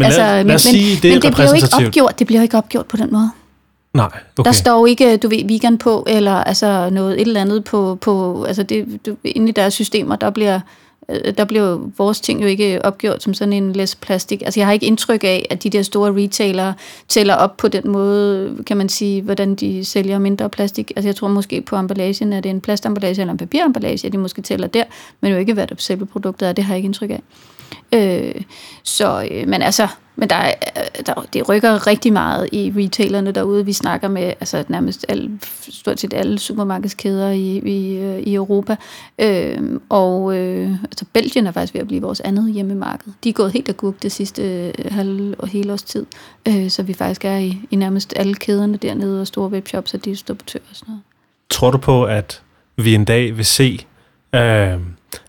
men 0.00 0.06
altså, 0.06 0.20
lad, 0.20 0.34
lad 0.34 0.44
men, 0.44 0.54
os 0.54 0.62
sige, 0.62 0.94
det 0.94 1.04
men 1.04 1.12
er 1.12 1.20
det 1.20 1.32
bliver 1.32 1.48
jo 1.48 1.54
ikke 1.54 1.68
opgjort. 1.86 2.18
Det 2.18 2.26
bliver 2.26 2.42
ikke 2.42 2.56
opgjort 2.56 2.86
på 2.86 2.96
den 2.96 3.12
måde. 3.12 3.30
Nej, 3.94 4.06
Okay. 4.38 4.48
Der 4.48 4.52
står 4.52 4.86
ikke, 4.86 5.16
du 5.16 5.28
ved, 5.28 5.48
vegan 5.48 5.78
på, 5.78 6.04
eller 6.08 6.32
altså 6.32 6.90
noget 6.90 7.20
et 7.20 7.26
eller 7.26 7.40
andet 7.40 7.64
på, 7.64 7.98
på 8.00 8.44
altså 8.44 8.62
det, 8.62 9.06
du, 9.06 9.16
inde 9.24 9.48
i 9.48 9.52
deres 9.52 9.74
systemer, 9.74 10.16
der 10.16 10.30
bliver, 10.30 10.60
øh, 11.08 11.34
der 11.36 11.44
bliver 11.44 11.78
vores 11.98 12.20
ting 12.20 12.42
jo 12.42 12.46
ikke 12.46 12.84
opgjort 12.84 13.22
som 13.22 13.34
sådan 13.34 13.52
en 13.52 13.72
læs 13.72 13.94
plastik. 13.94 14.42
Altså 14.42 14.60
jeg 14.60 14.66
har 14.66 14.72
ikke 14.72 14.86
indtryk 14.86 15.24
af, 15.24 15.46
at 15.50 15.62
de 15.62 15.70
der 15.70 15.82
store 15.82 16.24
retailer 16.24 16.72
tæller 17.08 17.34
op 17.34 17.56
på 17.56 17.68
den 17.68 17.88
måde, 17.88 18.56
kan 18.66 18.76
man 18.76 18.88
sige, 18.88 19.22
hvordan 19.22 19.54
de 19.54 19.84
sælger 19.84 20.18
mindre 20.18 20.48
plastik. 20.48 20.92
Altså 20.96 21.08
jeg 21.08 21.16
tror 21.16 21.28
måske 21.28 21.60
på 21.60 21.76
emballagen, 21.76 22.32
er 22.32 22.40
det 22.40 22.50
en 22.50 22.60
plastemballage 22.60 23.20
eller 23.20 23.32
en 23.32 23.38
papiremballage, 23.38 24.06
at 24.06 24.12
de 24.12 24.18
måske 24.18 24.42
tæller 24.42 24.66
der, 24.66 24.84
men 25.20 25.32
jo 25.32 25.38
ikke 25.38 25.54
hvad 25.54 25.66
det 25.66 25.82
selve 25.82 26.06
produktet 26.06 26.48
er, 26.48 26.52
det 26.52 26.64
har 26.64 26.74
jeg 26.74 26.78
ikke 26.78 26.86
indtryk 26.86 27.10
af. 27.10 27.22
Øh, 27.94 28.42
så, 28.82 29.28
øh, 29.30 29.48
men 29.48 29.62
altså, 29.62 29.88
men 30.20 30.30
der, 30.30 30.36
er, 30.36 30.54
øh, 30.76 31.06
der, 31.06 31.26
det 31.32 31.48
rykker 31.48 31.86
rigtig 31.86 32.12
meget 32.12 32.48
i 32.52 32.72
retailerne 32.76 33.32
derude. 33.32 33.64
Vi 33.64 33.72
snakker 33.72 34.08
med 34.08 34.22
altså, 34.22 34.64
nærmest 34.68 35.06
alle, 35.08 35.38
stort 35.68 36.00
set 36.00 36.14
alle 36.14 36.38
supermarkedskæder 36.38 37.30
i, 37.30 37.58
i, 37.58 37.96
øh, 37.96 38.18
i 38.18 38.34
Europa. 38.34 38.76
Øh, 39.18 39.80
og 39.88 40.36
øh, 40.36 40.70
altså 40.84 41.04
Belgien 41.12 41.46
er 41.46 41.52
faktisk 41.52 41.74
ved 41.74 41.80
at 41.80 41.86
blive 41.86 42.02
vores 42.02 42.20
andet 42.20 42.52
hjemmemarked. 42.52 43.12
De 43.24 43.28
er 43.28 43.32
gået 43.32 43.52
helt 43.52 43.68
agurk 43.68 44.02
det 44.02 44.12
sidste 44.12 44.42
øh, 44.42 44.72
halv 44.90 45.34
og 45.38 45.48
hele 45.48 45.72
års 45.72 45.82
tid. 45.82 46.06
Øh, 46.48 46.70
så 46.70 46.82
vi 46.82 46.94
faktisk 46.94 47.24
er 47.24 47.36
i, 47.36 47.60
i 47.70 47.76
nærmest 47.76 48.12
alle 48.16 48.34
kæderne 48.34 48.76
dernede, 48.76 49.20
og 49.20 49.26
store 49.26 49.50
webshops 49.50 49.94
og 49.94 50.04
distributører 50.04 50.64
og 50.70 50.76
sådan 50.76 50.90
noget. 50.90 51.02
Tror 51.50 51.70
du 51.70 51.78
på, 51.78 52.04
at 52.04 52.42
vi 52.76 52.94
en 52.94 53.04
dag 53.04 53.36
vil 53.36 53.44
se, 53.44 53.86
øh, 54.34 54.80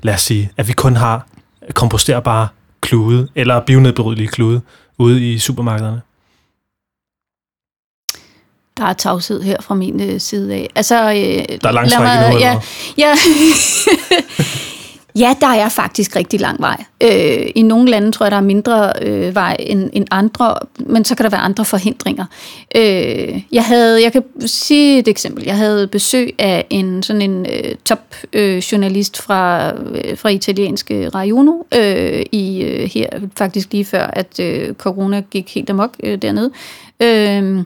lad 0.04 0.14
os 0.14 0.22
sige, 0.22 0.52
at 0.58 0.68
vi 0.68 0.74
kun 0.74 0.96
har 0.96 1.28
komposterbare 1.72 2.48
klude, 2.82 3.28
eller 3.36 3.60
bionedbrydelige 3.60 4.28
klude, 4.28 4.62
ude 4.98 5.32
i 5.34 5.40
supermarkederne? 5.40 6.02
Der 8.78 8.86
er 8.88 8.94
tavshed 8.94 9.42
her 9.42 9.62
fra 9.62 9.76
min 9.76 10.02
øh, 10.02 10.20
side 10.20 10.54
af. 10.54 10.70
Altså, 10.76 10.96
øh, 10.96 11.08
Der 11.62 11.68
er 11.68 11.72
langt 11.72 12.00
mig- 12.00 12.28
eller 12.34 12.40
ja, 12.40 12.60
ja. 12.98 13.14
Ja, 15.16 15.36
der 15.42 15.48
er 15.48 15.70
faktisk 15.70 16.16
rigtig 16.16 16.40
lang 16.40 16.62
vej. 16.62 16.84
Øh, 17.04 17.52
I 17.56 17.62
nogle 17.62 17.92
lande 17.92 18.12
tror 18.12 18.26
jeg, 18.26 18.32
der 18.32 18.38
er 18.38 18.42
mindre 18.42 18.94
øh, 19.02 19.36
vej 19.36 19.56
end, 19.60 19.90
end 19.94 20.08
andre, 20.12 20.56
men 20.80 21.06
så 21.06 21.16
kan 21.16 21.24
der 21.24 21.30
være 21.30 21.42
andre 21.42 21.66
forhindringer. 21.66 22.26
Øh, 22.76 23.42
jeg 23.52 23.66
havde, 23.66 24.04
jeg 24.04 24.12
kan 24.14 24.24
sige 24.46 25.00
et 25.00 25.08
eksempel. 25.08 25.44
Jeg 25.44 25.58
havde 25.58 25.88
besøg 25.88 26.36
af 26.40 26.66
en 26.70 27.04
sådan 27.04 27.22
en 27.22 27.46
øh, 27.46 27.76
top 27.86 28.16
øh, 28.34 28.58
journalist 28.58 29.22
fra, 29.22 29.74
øh, 29.76 30.18
fra 30.18 30.30
italienske 30.30 31.10
Raiono 31.10 31.54
øh, 31.76 32.24
i 32.32 32.62
øh, 32.62 32.90
her 32.94 33.10
faktisk 33.38 33.72
lige 33.72 33.86
før, 33.86 34.08
at 34.08 34.40
øh, 34.40 34.74
corona 34.74 35.22
gik 35.32 35.54
helt 35.54 35.70
amok 35.70 35.94
øh, 36.04 36.18
dernede. 36.22 36.52
Øh, 37.00 37.64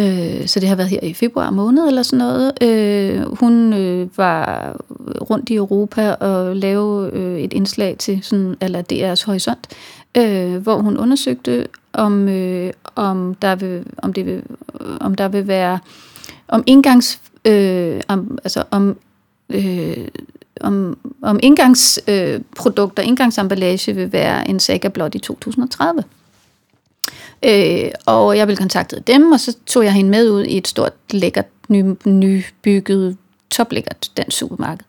Øh, 0.00 0.46
så 0.46 0.60
det 0.60 0.68
har 0.68 0.76
været 0.76 0.88
her 0.88 1.00
i 1.02 1.14
februar 1.14 1.50
måned 1.50 1.88
eller 1.88 2.02
sådan 2.02 2.18
noget. 2.18 2.62
Øh, 2.62 3.38
hun 3.38 3.72
øh, 3.72 4.18
var 4.18 4.72
rundt 5.30 5.50
i 5.50 5.54
Europa 5.54 6.12
og 6.12 6.56
lavede 6.56 7.10
øh, 7.12 7.40
et 7.40 7.52
indslag 7.52 7.96
til 7.98 8.18
sådan, 8.22 8.56
eller 8.60 8.82
DR's 8.92 9.26
Horisont, 9.26 9.68
øh, 10.16 10.56
hvor 10.56 10.76
hun 10.76 10.96
undersøgte, 10.96 11.66
om, 11.92 12.28
øh, 12.28 12.72
om, 12.96 13.34
der 13.34 13.54
vil, 13.54 13.84
om, 13.98 14.12
det 14.12 14.26
vil, 14.26 14.42
om 15.00 15.14
der 15.14 15.28
vil 15.28 15.48
være 15.48 15.78
om 16.48 16.64
indgangs 16.66 17.20
øh, 17.44 18.00
om, 18.08 18.38
altså 18.44 18.64
om 18.70 18.96
øh, 19.48 20.08
om, 20.60 20.98
om 21.22 21.40
indgangsprodukter, 21.42 23.02
øh, 23.02 23.08
indgangsemballage 23.08 23.94
vil 23.94 24.12
være 24.12 24.48
en 24.48 24.60
saga 24.60 24.88
blot 24.88 25.14
i 25.14 25.18
2030. 25.18 26.04
Øh, 27.44 27.90
og 28.06 28.36
jeg 28.36 28.46
ville 28.46 28.56
kontakte 28.56 29.00
dem, 29.06 29.32
og 29.32 29.40
så 29.40 29.56
tog 29.66 29.84
jeg 29.84 29.92
hende 29.92 30.10
med 30.10 30.30
ud 30.30 30.44
i 30.44 30.56
et 30.56 30.68
stort, 30.68 30.92
lækkert, 31.10 31.46
ny, 31.68 31.84
nybygget, 32.04 33.16
toplækkert 33.50 34.10
dansk 34.16 34.36
supermarked. 34.38 34.84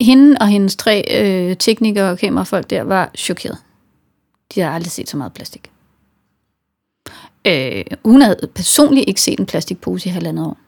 Hende 0.00 0.36
og 0.40 0.48
hendes 0.48 0.76
tre 0.76 1.04
øh, 1.20 1.56
teknikere 1.56 2.10
og 2.10 2.18
kamerafolk 2.18 2.70
der 2.70 2.82
var 2.82 3.10
chokeret. 3.16 3.58
De 4.54 4.60
har 4.60 4.70
aldrig 4.70 4.90
set 4.90 5.08
så 5.10 5.16
meget 5.16 5.32
plastik. 5.32 5.70
Øh, 7.46 7.84
hun 8.04 8.22
havde 8.22 8.48
personligt 8.54 9.08
ikke 9.08 9.20
set 9.20 9.40
en 9.40 9.46
plastikpose 9.46 10.08
i 10.08 10.12
halvandet 10.12 10.46
år. 10.46 10.58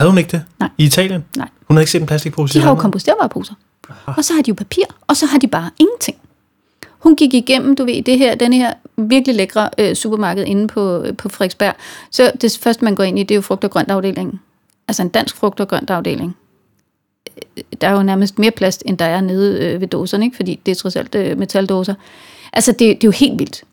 Havde 0.00 0.10
hun 0.10 0.18
ikke 0.18 0.30
det? 0.30 0.44
Nej. 0.60 0.68
I 0.78 0.84
Italien? 0.84 1.24
Nej. 1.36 1.48
Hun 1.68 1.76
havde 1.76 1.82
ikke 1.82 1.90
set 1.90 2.00
en 2.00 2.06
plastikpose 2.06 2.54
De 2.54 2.58
i 2.58 2.60
har 2.60 2.68
jo 2.68 2.68
halvandet 2.68 2.80
år? 2.80 2.82
komposterbare 2.82 3.28
poser. 3.28 3.54
Og 4.06 4.24
så 4.24 4.34
har 4.34 4.42
de 4.42 4.48
jo 4.48 4.54
papir, 4.54 4.84
og 5.06 5.16
så 5.16 5.26
har 5.26 5.38
de 5.38 5.46
bare 5.46 5.70
ingenting. 5.78 6.18
Hun 6.98 7.16
gik 7.16 7.34
igennem, 7.34 7.76
du 7.76 7.84
ved, 7.84 8.02
det 8.02 8.18
her, 8.18 8.34
den 8.34 8.52
her 8.52 8.72
virkelig 8.96 9.36
lækre 9.36 9.70
øh, 9.78 9.94
supermarked 9.94 10.44
inde 10.44 10.68
på, 10.68 11.02
øh, 11.02 11.16
på 11.16 11.28
Frederiksberg. 11.28 11.74
Så 12.10 12.32
det 12.40 12.58
første, 12.62 12.84
man 12.84 12.94
går 12.94 13.04
ind 13.04 13.18
i, 13.18 13.22
det 13.22 13.30
er 13.30 13.36
jo 13.36 13.42
frugt- 13.42 13.64
og 13.64 13.70
grønt 13.70 13.90
afdelingen. 13.90 14.40
Altså 14.88 15.02
en 15.02 15.08
dansk 15.08 15.36
frugt- 15.36 15.60
og 15.60 15.68
grønt 15.68 15.90
afdeling. 15.90 16.36
Øh, 17.56 17.64
der 17.80 17.88
er 17.88 17.92
jo 17.92 18.02
nærmest 18.02 18.38
mere 18.38 18.50
plast, 18.50 18.82
end 18.86 18.98
der 18.98 19.04
er 19.04 19.20
nede 19.20 19.64
øh, 19.64 19.80
ved 19.80 19.88
dåserne, 19.88 20.24
ikke? 20.24 20.36
fordi 20.36 20.60
det 20.66 20.72
er 20.72 20.76
trods 20.76 20.96
alt 20.96 21.14
øh, 21.14 21.38
metaldåser. 21.38 21.94
Altså, 22.52 22.72
det, 22.72 22.78
det 22.80 22.90
er 22.90 22.98
jo 23.08 23.10
helt 23.10 23.38
vildt. 23.38 23.64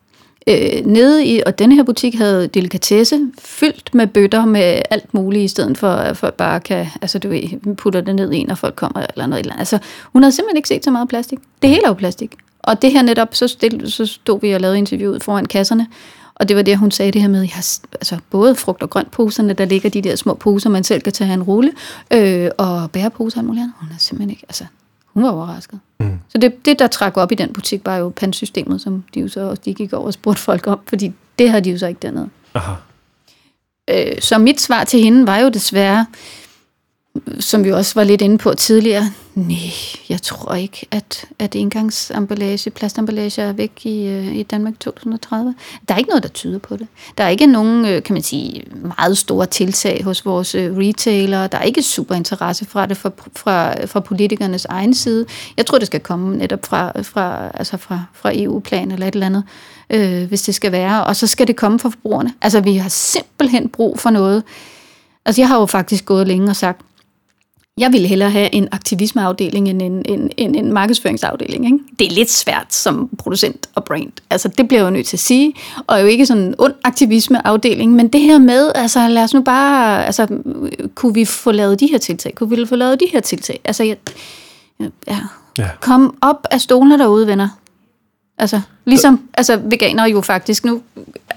Øh, 0.48 0.86
nede 0.86 1.26
i, 1.26 1.42
og 1.46 1.60
denne 1.60 1.76
her 1.76 1.84
butik 1.84 2.16
havde 2.16 2.48
delikatesse 2.48 3.32
fyldt 3.40 3.94
med 3.94 4.08
bøtter 4.08 4.46
med 4.46 4.82
alt 4.90 5.14
muligt, 5.14 5.44
i 5.44 5.48
stedet 5.48 5.78
for 5.78 5.90
at 5.90 6.18
folk 6.18 6.34
bare 6.34 6.60
kan, 6.60 6.88
altså 7.02 7.20
du 7.20 7.30
ved, 7.30 7.76
putter 7.76 8.02
det 8.02 8.16
ned 8.16 8.32
i 8.32 8.38
en, 8.38 8.52
og 8.52 8.58
folk 8.58 8.76
kommer 8.76 9.06
eller 9.14 9.26
noget. 9.26 9.40
Eller 9.40 9.54
andet. 9.54 9.62
Altså, 9.62 9.80
hun 10.04 10.24
havde 10.24 10.36
simpelthen 10.36 10.58
ikke 10.58 10.68
set 10.68 10.84
så 10.84 10.92
meget 10.92 11.10
plastik. 11.10 11.40
Det 11.62 11.70
hele 11.70 11.82
er 11.84 11.88
jo 11.88 11.94
plastik. 11.94 12.32
Og 12.66 12.82
det 12.82 12.92
her 12.92 13.02
netop, 13.02 13.36
så, 13.36 13.48
stil, 13.48 13.92
så 13.92 14.06
stod 14.06 14.42
vi 14.42 14.52
og 14.52 14.62
lavede 14.62 14.78
interviewet 14.78 15.24
foran 15.24 15.46
kasserne, 15.46 15.88
og 16.36 16.50
det 16.50 16.56
var 16.56 16.62
det, 16.62 16.78
hun 16.78 16.92
sagde 16.92 17.12
det 17.12 17.22
her 17.22 17.30
med, 17.30 17.46
har, 17.48 17.78
altså 17.94 18.18
både 18.30 18.56
frugt- 18.56 18.84
og 18.84 18.90
grønt 18.90 19.12
poserne, 19.12 19.54
der 19.54 19.66
ligger 19.66 19.90
de 19.90 20.02
der 20.02 20.16
små 20.16 20.34
poser, 20.34 20.70
man 20.70 20.84
selv 20.84 21.02
kan 21.02 21.14
tage 21.14 21.34
en 21.34 21.44
rulle, 21.44 21.72
øh, 22.12 22.50
og 22.58 22.92
bæreposer 22.92 23.40
og 23.40 23.46
muligt. 23.46 23.66
Hun 23.80 23.90
er 23.90 23.96
simpelthen 23.98 24.30
ikke, 24.30 24.44
altså, 24.50 24.66
hun 25.14 25.24
var 25.24 25.30
overrasket. 25.30 25.80
Mm. 26.00 26.20
Så 26.30 26.38
det, 26.38 26.66
det, 26.66 26.80
der 26.80 26.88
trak 26.88 27.18
op 27.18 27.32
i 27.32 27.36
den 27.36 27.54
butik, 27.54 27.86
var 27.86 27.98
jo 27.98 28.10
pandsystemet, 28.10 28.82
som 28.82 29.04
de 29.14 29.20
jo 29.20 29.28
så 29.28 29.42
også, 29.42 29.62
de 29.66 29.74
gik 29.74 29.94
over 29.94 30.06
og 30.06 30.14
spurgte 30.14 30.42
folk 30.42 30.68
om, 30.68 30.80
fordi 30.88 31.14
det 31.40 31.50
har 31.50 31.60
de 31.60 31.72
jo 31.72 31.78
så 31.78 31.88
ikke 31.88 32.00
dernede. 32.00 32.30
Aha. 32.54 32.74
Øh, 33.90 34.22
så 34.22 34.38
mit 34.38 34.62
svar 34.62 34.84
til 34.84 35.00
hende 35.00 35.28
var 35.28 35.38
jo 35.38 35.50
desværre, 35.50 36.06
som 37.40 37.64
vi 37.64 37.72
også 37.72 37.96
var 37.96 38.04
lidt 38.04 38.22
inde 38.22 38.38
på 38.38 38.54
tidligere, 38.54 39.12
nej, 39.36 39.58
jeg 40.10 40.22
tror 40.22 40.54
ikke, 40.54 40.88
at, 40.92 41.26
at 41.40 41.56
engangsemballage, 41.56 42.70
plastemballage 42.70 43.42
er 43.42 43.54
væk 43.54 43.72
i, 43.84 44.08
øh, 44.08 44.36
i 44.36 44.44
Danmark 44.44 44.80
2030. 44.80 45.56
Der 45.88 45.94
er 45.94 45.98
ikke 45.98 46.10
noget, 46.10 46.24
der 46.24 46.30
tyder 46.30 46.60
på 46.60 46.78
det. 46.78 46.88
Der 47.18 47.24
er 47.24 47.30
ikke 47.30 47.48
nogen, 47.48 47.86
øh, 47.86 48.04
kan 48.04 48.14
man 48.14 48.24
sige, 48.24 48.64
meget 48.98 49.18
store 49.18 49.46
tiltag 49.46 50.04
hos 50.04 50.26
vores 50.26 50.56
øh, 50.56 50.78
retailer. 50.78 51.48
Der 51.48 51.58
er 51.58 51.64
ikke 51.64 51.84
super 51.84 52.16
interesse 52.16 52.66
fra 52.66 52.86
det 52.86 52.98
fra, 52.98 53.12
fra, 53.36 53.86
fra 53.86 54.00
politikernes 54.00 54.66
egen 54.66 54.94
side. 54.94 55.26
Jeg 55.58 55.66
tror, 55.66 55.78
det 55.78 55.88
skal 55.88 56.00
komme 56.00 56.38
netop 56.38 56.66
fra, 56.66 57.02
fra, 57.02 57.52
altså 57.54 57.78
fra, 57.78 58.04
fra 58.14 58.32
EU-plan 58.34 58.92
eller 58.92 59.08
et 59.08 59.14
eller 59.14 59.26
andet, 59.26 59.44
øh, 59.90 60.28
hvis 60.28 60.42
det 60.42 60.56
skal 60.56 60.72
være. 60.72 61.04
Og 61.04 61.16
så 61.16 61.28
skal 61.28 61.48
det 61.48 61.56
komme 61.56 61.80
fra 61.80 61.90
forbrugerne. 61.90 62.34
Altså, 62.42 62.62
vi 62.62 62.76
har 62.76 62.90
simpelthen 62.90 63.70
brug 63.70 64.00
for 64.00 64.10
noget. 64.10 64.44
Altså, 65.26 65.42
jeg 65.42 65.48
har 65.48 65.60
jo 65.60 65.66
faktisk 65.66 66.06
gået 66.06 66.28
længe 66.28 66.50
og 66.50 66.56
sagt, 66.56 66.82
jeg 67.78 67.92
ville 67.92 68.08
hellere 68.08 68.30
have 68.30 68.56
en 68.56 68.68
aktivismeafdeling 68.72 69.70
end 69.70 69.82
en, 69.82 70.02
en, 70.06 70.32
en, 70.38 70.56
en 70.56 70.74
markedsføringsafdeling. 70.74 71.66
Ikke? 71.66 71.80
Det 72.00 72.08
er 72.08 72.12
lidt 72.12 72.32
svært 72.32 72.74
som 72.74 73.10
producent 73.18 73.70
og 73.76 73.84
brand. 73.84 74.12
Altså, 74.30 74.48
det 74.48 74.68
bliver 74.68 74.82
jeg 74.82 74.86
jo 74.86 74.94
nødt 74.94 75.08
til 75.08 75.16
at 75.16 75.22
sige. 75.22 75.54
Og 75.88 76.02
jo 76.02 76.08
ikke 76.08 76.26
sådan 76.26 76.44
en 76.44 76.56
ond 76.58 76.74
aktivismeafdeling, 76.84 77.94
men 77.94 78.08
det 78.08 78.22
her 78.22 78.40
med, 78.40 78.72
altså 78.76 79.08
lad 79.08 79.24
os 79.24 79.34
nu 79.34 79.42
bare, 79.42 80.06
altså, 80.06 80.28
kunne 80.96 81.14
vi 81.14 81.26
få 81.26 81.52
lavet 81.52 81.80
de 81.80 81.88
her 81.88 81.98
tiltag? 81.98 82.36
Kunne 82.36 82.58
vi 82.58 82.66
få 82.66 82.76
lavet 82.76 83.00
de 83.00 83.06
her 83.12 83.20
tiltag? 83.20 83.60
Altså, 83.66 83.84
jeg, 83.84 83.98
ja. 85.08 85.20
Ja. 85.58 85.70
Kom 85.82 86.18
op 86.22 86.48
af 86.52 86.62
stolene 86.62 86.98
derude, 86.98 87.28
venner. 87.28 87.50
Altså, 88.38 88.62
ligesom 88.86 89.22
altså, 89.34 89.58
veganere 89.64 90.10
jo 90.10 90.22
faktisk 90.22 90.66
nu 90.66 90.82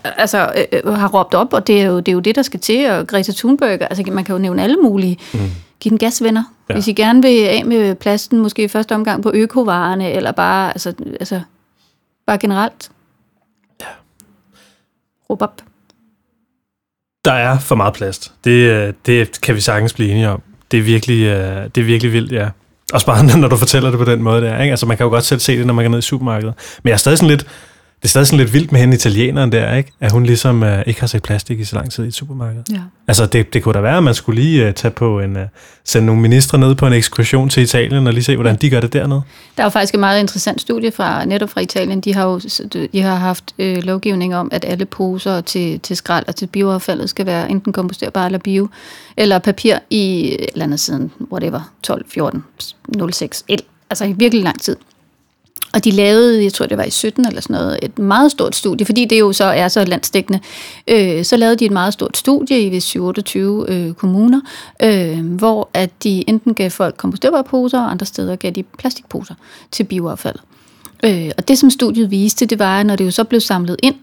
altså, 0.05 0.53
øh, 0.73 0.95
har 0.95 1.09
råbt 1.09 1.35
op, 1.35 1.53
og 1.53 1.67
det 1.67 1.81
er, 1.81 1.87
jo, 1.87 1.97
det 1.97 2.09
er 2.09 2.13
jo 2.13 2.21
det, 2.21 2.35
der 2.35 2.43
skal 2.43 2.61
til, 2.61 2.91
og 2.91 3.07
Greta 3.07 3.33
Thunberg, 3.33 3.79
altså 3.81 4.03
man 4.13 4.25
kan 4.25 4.33
jo 4.33 4.39
nævne 4.39 4.63
alle 4.63 4.77
mulige. 4.77 5.19
Mm. 5.35 5.41
Giv 5.81 5.91
den 5.91 5.99
gas, 5.99 6.23
venner. 6.23 6.45
Ja. 6.69 6.75
Hvis 6.75 6.89
I 6.89 6.93
gerne 6.93 7.23
vil 7.23 7.45
af 7.45 7.65
med 7.67 7.95
plasten, 7.95 8.39
måske 8.39 8.65
i 8.65 8.69
første 8.69 8.95
omgang 8.95 9.23
på 9.23 9.31
økovarerne, 9.35 10.13
eller 10.13 10.33
bare, 10.33 10.71
altså, 10.71 10.95
altså, 11.21 11.41
bare 12.27 12.39
generelt. 12.39 12.91
Ja. 13.81 13.87
Råb 15.31 15.43
op. 15.43 15.63
Der 17.25 17.33
er 17.33 17.59
for 17.59 17.75
meget 17.75 17.95
plast. 17.95 18.33
Det, 18.45 18.51
øh, 18.51 18.93
det 19.07 19.41
kan 19.41 19.55
vi 19.55 19.61
sagtens 19.61 19.93
blive 19.93 20.11
enige 20.11 20.29
om. 20.29 20.43
Det 20.71 20.79
er 20.79 20.83
virkelig, 20.83 21.25
øh, 21.25 21.65
det 21.75 21.81
er 21.81 21.85
virkelig 21.85 22.13
vildt, 22.13 22.33
ja. 22.33 22.49
Også 22.93 23.07
bare, 23.07 23.39
når 23.41 23.49
du 23.49 23.57
fortæller 23.57 23.91
det 23.91 23.99
på 23.99 24.05
den 24.05 24.23
måde 24.23 24.43
der. 24.43 24.63
Ikke? 24.63 24.71
Altså, 24.71 24.87
man 24.87 24.97
kan 24.97 25.05
jo 25.05 25.11
godt 25.11 25.25
selv 25.25 25.41
se 25.41 25.59
det, 25.59 25.67
når 25.67 25.75
man 25.75 25.85
går 25.85 25.91
ned 25.91 25.99
i 25.99 26.03
supermarkedet. 26.03 26.55
Men 26.83 26.89
jeg 26.89 26.95
er 26.95 26.99
stadig 26.99 27.19
sådan 27.19 27.31
lidt, 27.31 27.47
det 28.03 28.05
er 28.05 28.09
stadig 28.09 28.27
sådan 28.27 28.39
lidt 28.39 28.53
vildt 28.53 28.73
med 28.73 28.81
hende 28.81 28.95
italieneren 28.95 29.53
der, 29.53 29.75
ikke? 29.75 29.93
At 30.01 30.13
hun 30.13 30.25
ligesom 30.25 30.63
øh, 30.63 30.83
ikke 30.87 31.01
har 31.01 31.07
set 31.07 31.23
plastik 31.23 31.61
i 31.61 31.65
så 31.65 31.77
lang 31.77 31.91
tid 31.91 32.05
i 32.05 32.09
et 32.09 32.15
supermarked. 32.15 32.63
Ja. 32.73 32.79
Altså, 33.09 33.27
det, 33.27 33.53
det 33.53 33.63
kunne 33.63 33.73
da 33.73 33.81
være, 33.81 33.97
at 33.97 34.03
man 34.03 34.15
skulle 34.15 34.41
lige 34.43 34.67
øh, 34.67 34.75
tage 34.75 34.91
på 34.93 35.21
en, 35.21 35.37
øh, 35.37 35.47
sende 35.85 36.07
nogle 36.07 36.23
ministre 36.23 36.59
ned 36.59 36.75
på 36.75 36.87
en 36.87 36.93
ekskursion 36.93 37.49
til 37.49 37.63
Italien 37.63 38.07
og 38.07 38.13
lige 38.13 38.25
se, 38.25 38.37
hvordan 38.37 38.57
de 38.57 38.71
gør 38.71 38.81
det 38.81 38.93
dernede. 38.93 39.23
Der 39.57 39.63
er 39.63 39.67
jo 39.67 39.71
faktisk 39.71 39.95
et 39.95 40.01
meget 40.01 40.21
interessant 40.21 40.61
studie 40.61 40.93
fra 40.93 41.25
netop 41.25 41.51
fra 41.51 41.61
Italien. 41.61 42.01
De 42.01 42.15
har 42.15 42.25
jo 42.25 42.41
de 42.93 43.01
har 43.03 43.15
haft 43.15 43.55
øh, 43.59 43.83
lovgivning 43.83 44.37
om, 44.37 44.49
at 44.53 44.65
alle 44.65 44.85
poser 44.85 45.41
til, 45.41 45.81
til 45.81 45.97
skrald 45.97 46.25
og 46.29 46.37
til 46.37 46.47
bioaffaldet 46.47 47.11
skal 47.11 47.27
være 47.27 47.51
enten 47.51 47.73
komposterbare 47.73 48.27
eller 48.27 48.39
bio, 48.39 48.69
eller 49.17 49.39
papir 49.39 49.79
i 49.91 50.35
et 50.35 50.51
eller 50.53 50.65
andet 50.65 50.81
siden, 50.81 51.13
whatever, 51.33 51.73
12, 51.83 52.05
14, 52.09 52.45
06, 53.13 53.45
el, 53.49 53.63
altså 53.91 54.05
i 54.05 54.13
virkelig 54.13 54.45
lang 54.45 54.61
tid. 54.61 54.77
Og 55.75 55.85
de 55.85 55.91
lavede, 55.91 56.45
jeg 56.45 56.53
tror 56.53 56.67
det 56.67 56.79
var 56.79 56.85
i 56.85 56.91
17 56.91 57.27
eller 57.27 57.41
sådan 57.41 57.55
noget, 57.55 57.79
et 57.83 57.99
meget 57.99 58.31
stort 58.31 58.57
studie, 58.57 58.87
fordi 58.87 59.05
det 59.05 59.21
jo 59.21 59.33
så 59.33 59.45
er 59.45 59.69
så 59.69 59.85
landstækkende. 59.85 60.41
Øh, 60.89 61.25
så 61.25 61.37
lavede 61.37 61.57
de 61.57 61.65
et 61.65 61.71
meget 61.71 61.93
stort 61.93 62.17
studie 62.17 62.61
i 62.61 62.99
28 62.99 63.67
øh, 63.69 63.95
kommuner, 63.95 64.41
øh, 64.83 65.35
hvor 65.35 65.71
at 65.75 65.91
de 66.03 66.25
enten 66.29 66.55
gav 66.55 66.71
folk 66.71 66.97
komposterbare 66.97 67.45
poser, 67.45 67.81
og 67.81 67.91
andre 67.91 68.07
steder 68.07 68.37
gav 68.37 68.51
de 68.51 68.63
plastikposer 68.63 69.35
til 69.71 69.85
bioaffaldet. 69.85 70.43
Øh, 71.05 71.31
og 71.39 71.49
det 71.49 71.59
som 71.59 71.71
studiet 71.71 72.11
viste, 72.11 72.47
det 72.47 72.59
var, 72.59 72.81
at 72.81 72.87
når 72.87 72.97
det 72.97 73.05
jo 73.05 73.11
så 73.11 73.25
blev 73.25 73.41
samlet 73.41 73.77
ind, 73.83 73.95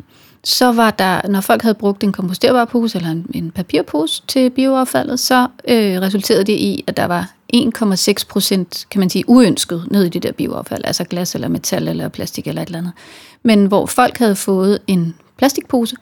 så 0.44 0.72
var 0.72 0.92
der, 0.92 1.28
når 1.28 1.42
folk 1.42 1.62
havde 1.62 1.76
brugt 1.76 2.04
en 2.04 2.12
komposterbar 2.12 2.66
pose 2.66 2.98
eller 2.98 3.12
en, 3.12 3.26
en 3.34 3.52
papirpose 3.52 4.24
til 4.28 4.50
bioaffaldet, 4.50 5.20
så 5.20 5.48
øh, 5.68 6.02
resulterede 6.02 6.44
det 6.44 6.54
i, 6.54 6.84
at 6.88 6.98
der 6.98 7.06
var 7.06 7.32
1,6 7.56 8.26
procent, 8.30 8.86
kan 8.92 9.00
man 9.00 9.10
sige, 9.10 9.30
uønsket 9.30 9.88
ned 9.92 10.04
i 10.06 10.10
det 10.10 10.24
der 10.24 10.32
bioaffald, 10.32 10.82
altså 10.86 11.04
glas 11.04 11.36
eller 11.36 11.48
metal 11.48 11.88
eller 11.88 12.08
plastik 12.10 12.48
eller 12.48 12.62
et 12.62 12.66
eller 12.66 12.80
andet. 12.80 12.94
Men 13.44 13.66
hvor 13.66 13.86
folk 13.86 14.18
havde 14.18 14.36
fået 14.36 14.80
en 14.88 15.16
plastikpose 15.38 15.96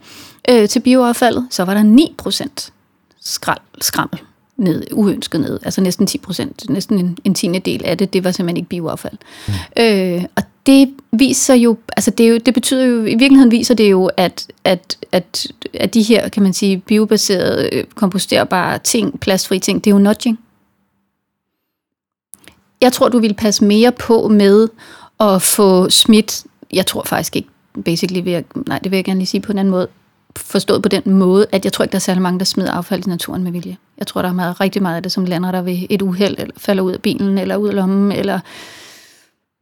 øh, 0.49 0.69
til 0.69 0.79
bioaffaldet, 0.79 1.47
så 1.49 1.63
var 1.63 1.73
der 1.73 1.83
9 1.83 2.15
procent 2.17 2.73
skrammel 3.81 4.19
ned, 4.57 4.83
uønsket 4.91 5.41
ned, 5.41 5.59
altså 5.63 5.81
næsten 5.81 6.07
10 6.07 6.17
procent, 6.17 6.69
næsten 6.69 6.99
en, 6.99 7.17
en 7.23 7.33
tiende 7.33 7.59
del 7.59 7.85
af 7.85 7.97
det, 7.97 8.13
det 8.13 8.23
var 8.23 8.31
simpelthen 8.31 8.57
ikke 8.57 8.69
bioaffald. 8.69 9.17
Mm. 9.47 9.53
Øh, 9.83 10.23
og 10.35 10.43
det 10.65 10.93
viser 11.11 11.53
jo, 11.53 11.77
altså 11.97 12.11
det, 12.11 12.25
er 12.25 12.29
jo, 12.29 12.37
det 12.37 12.53
betyder 12.53 12.85
jo, 12.85 13.01
i 13.01 13.15
virkeligheden 13.15 13.51
viser 13.51 13.75
det 13.75 13.91
jo, 13.91 14.09
at, 14.17 14.47
at, 14.63 14.97
at, 15.11 15.47
at 15.73 15.93
de 15.93 16.01
her, 16.01 16.29
kan 16.29 16.43
man 16.43 16.53
sige, 16.53 16.77
biobaserede, 16.77 17.85
komposterbare 17.95 18.79
ting, 18.79 19.19
plastfri 19.19 19.59
ting, 19.59 19.83
det 19.83 19.91
er 19.91 19.95
jo 19.95 19.99
nudging 19.99 20.39
jeg 22.83 22.93
tror, 22.93 23.09
du 23.09 23.19
vil 23.19 23.33
passe 23.33 23.65
mere 23.65 23.91
på 23.91 24.27
med 24.27 24.67
at 25.19 25.41
få 25.41 25.89
smidt, 25.89 26.43
jeg 26.73 26.85
tror 26.85 27.03
faktisk 27.03 27.35
ikke, 27.35 27.49
basically 27.85 28.23
vil 28.23 28.33
jeg, 28.33 28.43
nej, 28.67 28.79
det 28.79 28.91
vil 28.91 28.97
jeg 28.97 29.05
gerne 29.05 29.19
lige 29.19 29.27
sige 29.27 29.41
på 29.41 29.51
en 29.51 29.57
anden 29.57 29.71
måde, 29.71 29.87
forstået 30.35 30.81
på 30.81 30.89
den 30.89 31.01
måde, 31.05 31.45
at 31.51 31.65
jeg 31.65 31.73
tror 31.73 31.83
ikke, 31.83 31.91
der 31.91 31.97
er 31.97 31.99
særlig 31.99 32.21
mange, 32.21 32.39
der 32.39 32.45
smider 32.45 32.71
affald 32.71 33.07
i 33.07 33.09
naturen 33.09 33.43
med 33.43 33.51
vilje. 33.51 33.77
Jeg 33.97 34.07
tror, 34.07 34.21
der 34.21 34.29
er 34.29 34.33
meget, 34.33 34.61
rigtig 34.61 34.81
meget 34.81 34.95
af 34.95 35.03
det, 35.03 35.11
som 35.11 35.25
lander 35.25 35.51
der 35.51 35.61
ved 35.61 35.77
et 35.89 36.01
uheld, 36.01 36.35
eller 36.37 36.53
falder 36.57 36.83
ud 36.83 36.91
af 36.91 37.01
bilen, 37.01 37.37
eller 37.37 37.55
ud 37.55 37.67
af 37.67 37.75
lommen, 37.75 38.11
eller 38.11 38.39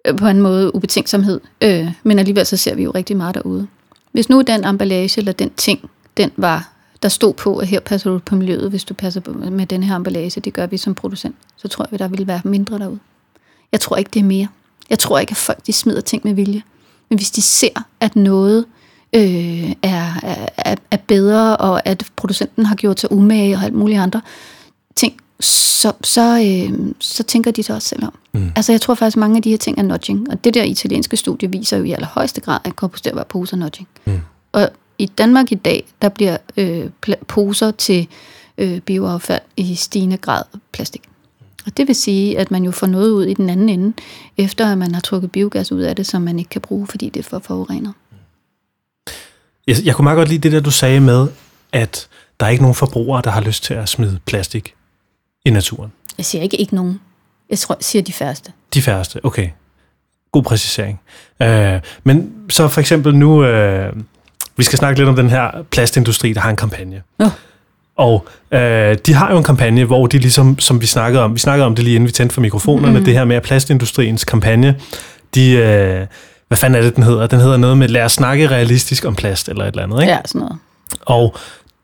øh, 0.07 0.17
på 0.17 0.28
en 0.28 0.41
måde 0.41 0.76
ubetænksomhed. 0.76 1.39
Øh, 1.63 1.91
men 2.03 2.19
alligevel 2.19 2.45
så 2.45 2.57
ser 2.57 2.76
vi 2.76 2.84
jo 2.84 2.91
rigtig 2.91 3.17
meget 3.17 3.36
derude. 3.36 3.67
Hvis 4.11 4.30
nu 4.30 4.41
den 4.41 4.65
emballage 4.65 5.19
eller 5.19 5.32
den 5.32 5.49
ting, 5.57 5.89
den 6.17 6.32
var, 6.38 6.69
der 7.03 7.09
stod 7.09 7.34
på, 7.34 7.57
at 7.57 7.67
her 7.67 7.80
passer 7.80 8.11
du 8.11 8.19
på 8.19 8.36
miljøet, 8.36 8.69
hvis 8.69 8.84
du 8.84 8.93
passer 8.93 9.22
på 9.22 9.32
med 9.32 9.65
den 9.65 9.84
her 9.84 9.95
emballage, 9.95 10.41
det 10.41 10.53
gør 10.53 10.65
vi 10.65 10.78
som 10.78 10.95
producent, 10.95 11.36
så 11.57 11.67
tror 11.67 11.88
jeg, 11.91 11.99
der 11.99 12.07
ville 12.07 12.28
være 12.28 12.41
mindre 12.43 12.80
derude. 12.80 12.99
Jeg 13.72 13.80
tror 13.80 13.95
ikke, 13.95 14.11
det 14.13 14.19
er 14.19 14.24
mere. 14.24 14.47
Jeg 14.89 14.99
tror 14.99 15.19
ikke, 15.19 15.32
at 15.32 15.38
folk 15.38 15.67
de 15.67 15.74
smider 15.74 16.01
ting 16.01 16.22
med 16.26 16.34
vilje. 16.34 16.61
Men 17.09 17.17
hvis 17.17 17.32
de 17.32 17.41
ser, 17.41 17.84
at 17.99 18.15
noget 18.15 18.65
øh, 19.13 19.72
er, 19.84 20.13
er, 20.57 20.76
er 20.91 20.97
bedre, 21.07 21.57
og 21.57 21.88
at 21.88 22.03
producenten 22.15 22.65
har 22.65 22.76
gjort 22.76 22.99
sig 22.99 23.11
umage 23.11 23.55
og 23.55 23.63
alt 23.63 23.74
muligt 23.74 23.99
andre 23.99 24.22
ting, 24.95 25.22
så, 25.39 25.91
så, 26.03 26.43
øh, 26.72 26.93
så 26.99 27.24
tænker 27.24 27.51
de 27.51 27.63
sig 27.63 27.76
også 27.76 27.88
selv 27.88 28.05
om. 28.05 28.13
Mm. 28.34 28.51
Altså 28.55 28.72
jeg 28.72 28.82
tror 28.82 28.93
faktisk, 28.93 29.17
mange 29.17 29.38
af 29.38 29.41
de 29.41 29.49
her 29.49 29.57
ting 29.57 29.80
er 29.80 29.84
nudging. 29.84 30.32
Og 30.32 30.43
det 30.43 30.53
der 30.53 30.63
italienske 30.63 31.17
studie 31.17 31.51
viser 31.51 31.78
jo 31.78 31.84
i 31.84 31.91
allerhøjeste 31.91 32.41
grad, 32.41 32.59
at 32.63 32.76
komposterbare 32.76 33.26
poser 33.26 33.57
er 33.57 33.59
nudging. 33.59 33.88
Mm. 34.05 34.19
Og 34.51 34.69
i 34.97 35.05
Danmark 35.05 35.51
i 35.51 35.55
dag, 35.55 35.84
der 36.01 36.09
bliver 36.09 36.38
øh, 36.57 36.89
poser 37.28 37.72
til 37.72 38.07
øh, 38.57 38.80
bioaffald 38.80 39.41
i 39.57 39.76
stigende 39.76 40.17
grad 40.17 40.43
plastik. 40.72 41.01
Og 41.66 41.78
det 41.78 41.88
vil 41.88 41.95
sige, 41.95 42.39
at 42.39 42.51
man 42.51 42.64
jo 42.64 42.72
får 42.72 42.88
noget 42.88 43.12
ud 43.12 43.26
i 43.26 43.34
den 43.34 43.49
anden 43.49 43.70
ende, 43.70 43.93
efter 44.38 44.72
at 44.72 44.78
man 44.78 44.93
har 44.93 45.01
trukket 45.01 45.32
biogas 45.32 45.72
ud 45.72 45.82
af 45.82 45.95
det, 45.95 46.07
som 46.07 46.22
man 46.22 46.39
ikke 46.39 46.49
kan 46.49 46.62
bruge, 46.62 46.88
fordi 46.88 47.09
det 47.09 47.20
er 47.20 47.30
for 47.30 47.39
forurenet. 47.39 47.93
Jeg, 49.68 49.76
jeg 49.84 49.95
kunne 49.95 50.03
meget 50.03 50.18
godt 50.18 50.30
lide 50.30 50.39
det 50.39 50.51
der, 50.51 50.59
du 50.59 50.72
sagde 50.72 50.99
med, 50.99 51.28
at 51.72 52.07
der 52.39 52.45
er 52.45 52.49
ikke 52.49 52.64
nogen 52.64 52.76
forbrugere, 52.76 53.22
der 53.24 53.30
har 53.30 53.41
lyst 53.41 53.64
til 53.64 53.74
at 53.74 53.89
smide 53.89 54.20
plastik 54.26 54.74
i 55.45 55.49
naturen. 55.49 55.91
Jeg 56.18 56.26
siger 56.26 56.41
ikke 56.41 56.57
ikke 56.57 56.76
nogen. 56.76 56.99
Jeg 57.49 57.59
tror, 57.59 57.76
jeg 57.76 57.84
siger 57.84 58.01
de 58.01 58.14
færreste. 58.14 58.51
De 58.74 58.82
færreste, 58.82 59.26
okay. 59.26 59.49
God 60.32 60.43
præcisering. 60.43 61.01
Øh, 61.41 61.82
men 62.03 62.34
så 62.49 62.68
for 62.68 62.82
eksempel 62.82 63.16
nu, 63.16 63.43
øh, 63.43 63.93
vi 64.57 64.64
skal 64.64 64.80
snakke 64.80 64.99
lidt 64.99 65.09
om 65.09 65.16
den 65.16 65.30
her 65.30 65.64
plastindustri, 65.72 66.34
der 66.34 66.39
har 66.39 66.49
en 66.49 66.55
kampagne. 66.55 67.01
Ja. 67.20 67.32
Og 68.01 68.27
øh, 68.51 68.97
de 69.05 69.13
har 69.13 69.31
jo 69.31 69.37
en 69.37 69.43
kampagne, 69.43 69.85
hvor 69.85 70.07
de 70.07 70.17
ligesom, 70.17 70.59
som 70.59 70.81
vi 70.81 70.85
snakkede 70.85 71.23
om, 71.23 71.33
vi 71.33 71.39
snakkede 71.39 71.65
om 71.65 71.75
det 71.75 71.83
lige 71.83 71.95
inden 71.95 72.07
vi 72.07 72.11
tændte 72.11 72.33
for 72.33 72.41
mikrofonerne, 72.41 72.99
mm. 72.99 73.05
det 73.05 73.13
her 73.13 73.25
med 73.25 73.35
at 73.35 73.43
plastindustriens 73.43 74.23
kampagne, 74.23 74.75
de, 75.35 75.51
øh, 75.51 76.07
hvad 76.47 76.57
fanden 76.57 76.79
er 76.79 76.85
det, 76.85 76.95
den 76.95 77.03
hedder? 77.03 77.27
Den 77.27 77.39
hedder 77.39 77.57
noget 77.57 77.77
med, 77.77 77.87
lad 77.87 78.03
os 78.03 78.11
snakke 78.11 78.47
realistisk 78.47 79.05
om 79.05 79.15
plast, 79.15 79.49
eller 79.49 79.63
et 79.63 79.67
eller 79.67 79.83
andet, 79.83 80.01
ikke? 80.01 80.13
Ja, 80.13 80.19
sådan 80.25 80.39
noget. 80.39 80.57
Og 81.01 81.35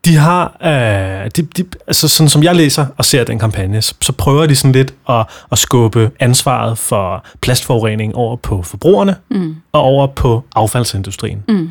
de 0.04 0.16
har, 0.16 0.56
øh, 0.62 1.30
de, 1.36 1.42
de, 1.42 1.64
altså 1.86 2.08
sådan 2.08 2.28
som 2.28 2.42
jeg 2.42 2.56
læser 2.56 2.86
og 2.96 3.04
ser 3.04 3.24
den 3.24 3.38
kampagne, 3.38 3.82
så, 3.82 3.94
så 4.00 4.12
prøver 4.12 4.46
de 4.46 4.56
sådan 4.56 4.72
lidt 4.72 4.94
at, 5.08 5.26
at 5.52 5.58
skubbe 5.58 6.10
ansvaret 6.20 6.78
for 6.78 7.24
plastforurening 7.40 8.14
over 8.14 8.36
på 8.36 8.62
forbrugerne 8.62 9.16
mm. 9.30 9.56
og 9.72 9.80
over 9.80 10.06
på 10.06 10.44
affaldsindustrien. 10.54 11.44
Mm. 11.48 11.70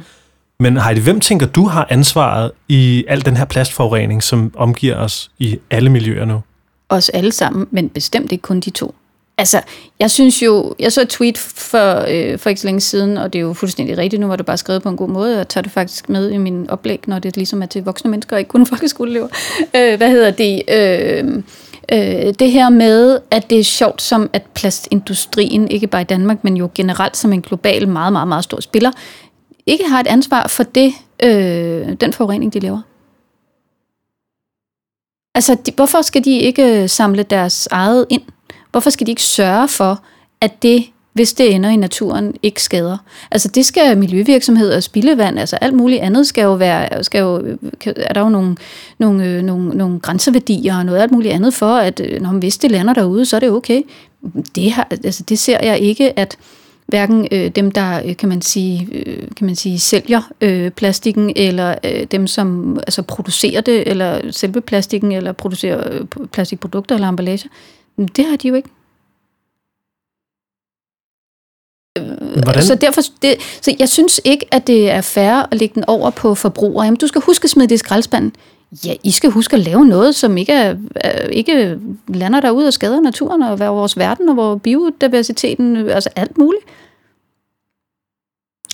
Men 0.60 0.78
Heidi, 0.78 1.00
hvem 1.00 1.20
tænker 1.20 1.46
du 1.46 1.66
har 1.66 1.88
ansvaret 1.90 2.52
i 2.68 3.06
al 3.08 3.26
den 3.26 3.38
her 3.38 3.46
plastforurening, 3.46 4.24
som 4.24 4.54
omgiver 4.56 4.96
os 4.96 5.32
i 5.40 5.60
alle 5.72 5.90
miljøer 5.90 6.26
nu? 6.26 6.42
Os 6.90 7.10
alle 7.10 7.32
sammen, 7.32 7.68
men 7.72 7.90
bestemt 7.90 8.32
ikke 8.32 8.42
kun 8.42 8.60
de 8.60 8.70
to. 8.70 8.96
Altså, 9.38 9.62
jeg 10.00 10.12
synes 10.12 10.42
jo, 10.42 10.76
jeg 10.80 10.92
så 10.92 11.02
et 11.02 11.10
tweet 11.10 11.38
for, 11.38 12.06
øh, 12.08 12.40
for 12.40 12.50
ikke 12.50 12.62
så 12.62 12.68
længe 12.68 12.82
siden, 12.82 13.18
og 13.18 13.34
det 13.34 13.40
er 13.40 13.44
jo 13.44 13.54
fuldstændig 13.54 13.98
rigtigt, 13.98 14.20
nu 14.20 14.28
var 14.28 14.36
det 14.36 14.46
bare 14.46 14.58
skrevet 14.58 14.84
på 14.84 14.90
en 14.90 14.98
god 14.98 15.10
måde, 15.10 15.42
og 15.42 15.48
tager 15.48 15.62
det 15.62 15.72
faktisk 15.72 16.10
med 16.10 16.32
i 16.32 16.38
min 16.38 16.70
oplæg, 16.70 17.00
når 17.08 17.20
det 17.20 17.38
ligesom 17.38 17.62
er 17.62 17.66
til 17.66 17.84
voksne 17.84 18.12
mennesker, 18.12 18.36
og 18.36 18.40
ikke 18.40 18.50
kun 18.50 18.66
folkeskoleelever. 18.76 19.28
Øh, 19.76 19.98
hvad 19.98 20.10
hedder 20.10 20.32
det? 20.32 20.62
Øh, 20.70 21.44
øh, 21.92 22.34
det 22.40 22.52
her 22.52 22.70
med, 22.70 23.20
at 23.32 23.50
det 23.50 23.60
er 23.60 23.64
sjovt 23.64 24.02
som, 24.02 24.30
at 24.34 24.42
plastindustrien, 24.54 25.68
ikke 25.68 25.88
bare 25.88 26.02
i 26.02 26.06
Danmark, 26.06 26.44
men 26.44 26.58
jo 26.58 26.70
generelt 26.76 27.18
som 27.18 27.34
en 27.34 27.42
global, 27.42 27.88
meget, 27.88 28.14
meget, 28.14 28.28
meget 28.28 28.44
stor 28.44 28.60
spiller, 28.60 28.92
ikke 29.68 29.88
har 29.88 30.00
et 30.00 30.08
ansvar 30.08 30.48
for 30.48 30.64
det, 30.64 30.94
øh, 31.24 31.94
den 32.02 32.14
forurening, 32.14 32.54
de 32.54 32.60
laver. 32.60 32.82
Altså, 35.36 35.58
de, 35.66 35.72
hvorfor 35.76 36.02
skal 36.02 36.26
de 36.26 36.40
ikke 36.40 36.82
øh, 36.82 36.90
samle 36.90 37.24
deres 37.24 37.68
eget 37.72 38.06
ind? 38.10 38.22
Hvorfor 38.72 38.90
skal 38.90 39.08
de 39.08 39.12
ikke 39.12 39.24
sørge 39.24 39.68
for, 39.68 40.04
at 40.42 40.64
det, 40.64 40.86
hvis 41.14 41.34
det 41.34 41.56
ender 41.56 41.70
i 41.70 41.76
naturen, 41.76 42.36
ikke 42.44 42.64
skader? 42.64 42.98
Altså, 43.32 43.48
det 43.48 43.66
skal 43.66 43.98
miljøvirksomheder, 43.98 44.80
spildevand, 44.80 45.40
altså 45.40 45.56
alt 45.56 45.74
muligt 45.74 46.02
andet 46.02 46.28
skal 46.28 46.42
jo 46.42 46.54
være, 46.54 47.04
skal 47.04 47.20
jo, 47.20 47.40
øh, 47.40 47.58
er 47.86 48.14
der 48.14 48.22
jo 48.22 48.30
nogle, 48.30 48.56
nogle, 49.00 49.26
øh, 49.26 49.42
nogle, 49.42 49.70
nogle 49.70 50.00
grænseværdier 50.00 50.78
og 50.78 50.86
noget 50.86 51.02
alt 51.02 51.12
muligt 51.12 51.34
andet 51.34 51.54
for, 51.54 51.76
at 51.76 52.00
øh, 52.00 52.22
når 52.22 52.32
man 52.32 52.40
hvis 52.40 52.58
det 52.58 52.72
lander 52.72 52.94
derude, 52.94 53.26
så 53.26 53.36
er 53.36 53.40
det 53.40 53.52
okay. 53.52 53.82
Det, 54.56 54.72
har, 54.72 54.88
altså, 54.92 55.24
det 55.24 55.40
ser 55.40 55.60
jeg 55.66 55.80
ikke, 55.80 56.20
at 56.20 56.38
hverken 56.88 57.28
øh, 57.32 57.50
dem, 57.50 57.72
der 57.72 58.02
øh, 58.06 58.18
kan 58.18 58.30
man 58.30 58.42
sige, 58.42 58.88
øh, 58.92 59.28
kan 59.38 59.46
man 59.46 59.56
sige 59.56 59.80
sælger 59.80 60.32
øh, 60.42 60.72
plastikken, 60.72 61.34
eller 61.36 61.76
øh, 61.84 62.04
dem, 62.04 62.28
som 62.28 62.78
altså, 62.80 63.02
producerer 63.02 63.62
det, 63.62 63.88
eller 63.88 64.32
selve 64.32 64.62
plastikken, 64.62 65.12
eller 65.12 65.32
producerer 65.32 65.94
øh, 65.94 66.28
plastikprodukter 66.28 66.96
eller 66.96 67.10
emballage. 67.10 67.50
Det 67.98 68.26
har 68.26 68.36
de 68.36 68.48
jo 68.48 68.56
ikke. 68.56 68.70
Øh, 71.98 72.44
Hvordan? 72.44 72.64
Så 72.64 72.76
derfor, 72.76 73.02
det, 73.22 73.36
så 73.62 73.76
jeg 73.80 73.90
synes 73.90 74.22
ikke, 74.26 74.46
at 74.52 74.68
det 74.68 74.92
er 74.92 75.02
fair 75.02 75.48
at 75.52 75.60
lægge 75.60 75.76
den 75.76 75.84
over 75.88 76.10
på 76.10 76.36
forbrugere. 76.36 76.86
Jamen, 76.86 76.98
du 76.98 77.08
skal 77.08 77.22
huske 77.22 77.44
at 77.44 77.50
smide 77.50 77.68
det 77.68 77.76
i 77.76 77.78
skraldespanden. 77.78 78.34
Ja, 78.86 78.94
I 79.04 79.12
skal 79.12 79.30
huske 79.30 79.56
at 79.56 79.60
lave 79.60 79.86
noget, 79.86 80.16
som 80.16 80.38
ikke, 80.38 80.78
ikke 81.32 81.80
lander 82.08 82.40
derude 82.40 82.68
og 82.68 82.74
skader 82.74 83.02
naturen 83.02 83.42
og 83.42 83.60
vores 83.60 83.98
verden 83.98 84.30
og 84.30 84.38
vores 84.38 84.62
biodiversiteten, 84.64 85.90
altså 85.90 86.10
alt 86.16 86.38
muligt. 86.38 86.64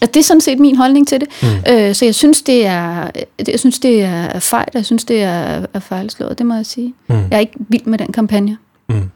Og 0.02 0.14
det 0.14 0.20
er 0.20 0.24
sådan 0.24 0.42
set 0.42 0.60
min 0.60 0.76
holdning 0.76 1.08
til 1.08 1.22
det. 1.22 1.28
Mm. 1.42 1.74
Øh, 1.74 1.96
så 1.96 2.06
jeg 2.06 2.16
synes, 2.16 2.42
det 2.42 2.66
er, 2.66 3.10
jeg 3.48 3.60
synes, 3.60 3.80
det 3.80 4.02
er 4.02 4.40
fejl. 4.40 4.68
Jeg 4.74 4.86
synes, 4.86 5.04
det 5.04 5.24
er, 5.24 5.66
er 5.74 5.80
fejlslået, 5.80 6.38
det 6.38 6.46
må 6.46 6.56
jeg 6.56 6.66
sige. 6.66 6.94
Mm. 7.08 7.16
Jeg 7.16 7.26
er 7.32 7.40
ikke 7.40 7.54
vild 7.58 7.86
med 7.86 7.98
den 7.98 8.12
kampagne. 8.12 8.58
Mm. 8.90 9.10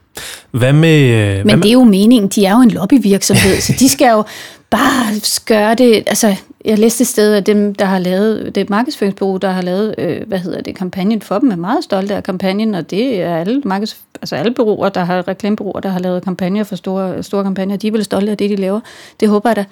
Hvad 0.51 0.73
med... 0.73 0.99
Øh, 0.99 1.37
Men 1.37 1.45
hvad 1.45 1.57
det 1.57 1.69
er 1.69 1.73
jo 1.73 1.83
meningen. 1.83 2.29
De 2.29 2.45
er 2.45 2.55
jo 2.55 2.61
en 2.61 2.71
lobbyvirksomhed, 2.71 3.61
så 3.61 3.73
de 3.79 3.89
skal 3.89 4.11
jo 4.11 4.23
bare 4.69 5.05
gøre 5.45 5.75
det. 5.75 6.03
Altså, 6.07 6.35
jeg 6.67 6.79
læste 6.79 7.01
et 7.01 7.07
sted, 7.07 7.33
at 7.33 7.45
dem, 7.45 7.75
der 7.75 7.85
har 7.85 7.99
lavet, 7.99 8.55
det 8.55 8.69
markedsføringsbureau, 8.69 9.37
der 9.37 9.49
har 9.49 9.61
lavet, 9.61 9.95
øh, 9.97 10.27
hvad 10.27 10.39
hedder 10.39 10.61
det, 10.61 10.75
kampagnen 10.75 11.21
for 11.21 11.39
dem, 11.39 11.51
er 11.51 11.55
meget 11.55 11.83
stolte 11.83 12.15
af 12.15 12.23
kampagnen, 12.23 12.75
og 12.75 12.89
det 12.89 13.21
er 13.21 13.37
alle, 13.37 13.61
markeds, 13.65 13.97
altså 14.21 14.35
alle 14.35 14.53
bureauer, 14.53 14.89
der 14.89 15.03
har, 15.03 15.27
reklamebureauer, 15.27 15.79
der 15.79 15.89
har 15.89 15.99
lavet 15.99 16.23
kampagner 16.23 16.63
for 16.63 16.75
store, 16.75 17.23
store 17.23 17.43
kampagner, 17.43 17.77
de 17.77 17.87
er 17.87 17.91
vel 17.91 18.03
stolte 18.03 18.31
af 18.31 18.37
det, 18.37 18.49
de 18.49 18.55
laver. 18.55 18.79
Det 19.19 19.29
håber 19.29 19.49
jeg 19.49 19.55
da. 19.55 19.65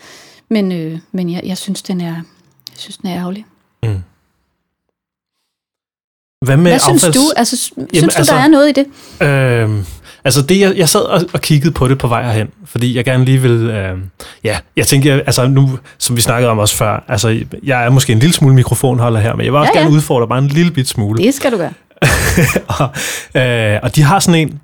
Men, 0.50 0.72
øh, 0.72 1.00
men 1.12 1.30
jeg, 1.30 1.42
jeg, 1.46 1.58
synes, 1.58 1.82
den 1.82 2.02
er, 2.02 2.16
jeg 2.72 2.78
synes, 2.78 2.98
den 2.98 3.10
er 3.10 3.18
ærgerlig. 3.18 3.46
Mm. 3.84 4.02
Hvad 6.46 6.58
med 6.58 6.72
Hvad 6.72 6.80
synes 6.80 7.04
affalds... 7.04 7.16
du? 7.16 7.22
Altså, 7.36 7.58
synes 7.58 7.90
Jamen, 7.94 8.10
du, 8.10 8.16
altså, 8.18 8.34
der 8.34 8.40
er 8.42 8.48
noget 8.48 8.70
i 8.70 8.72
det? 8.72 8.86
Øh, 9.22 9.86
altså, 10.26 10.42
det, 10.42 10.60
jeg, 10.60 10.78
jeg 10.78 10.90
sad 10.90 11.02
og, 11.02 11.22
og 11.34 11.42
kiggede 11.42 11.72
på 11.72 11.88
det 11.88 11.98
på 11.98 12.08
vej 12.08 12.24
herhen, 12.24 12.48
fordi 12.66 12.96
jeg 12.96 13.06
gerne 13.06 13.26
lige 13.26 13.42
vil... 13.42 13.52
Øh, 13.52 13.98
ja, 14.44 14.58
jeg 14.76 14.88
tænker, 14.88 15.14
altså 15.14 15.48
nu, 15.48 15.80
som 15.98 16.16
vi 16.16 16.22
snakkede 16.22 16.52
om 16.52 16.60
også 16.60 16.76
før, 16.76 17.04
altså, 17.08 17.40
jeg 17.64 17.86
er 17.86 17.90
måske 17.90 18.14
en 18.14 18.20
lille 18.20 18.34
smule 18.34 18.56
mikrofonholder 18.56 19.20
her, 19.20 19.36
men 19.36 19.46
jeg 19.46 19.54
vil 19.54 19.60
også 19.60 19.72
ja, 19.74 19.80
ja. 19.80 19.84
gerne 19.84 19.96
udfordre 19.96 20.28
bare 20.28 20.40
en 20.40 20.48
lille 20.48 20.72
bit 20.72 20.88
smule. 20.88 21.24
Det 21.24 21.34
skal 21.34 21.52
du 21.52 21.58
gøre. 21.58 21.74
og, 22.80 22.90
øh, 23.42 23.80
og 23.84 23.96
de 23.96 24.04
har 24.04 24.20
sådan 24.20 24.42
en... 24.42 24.60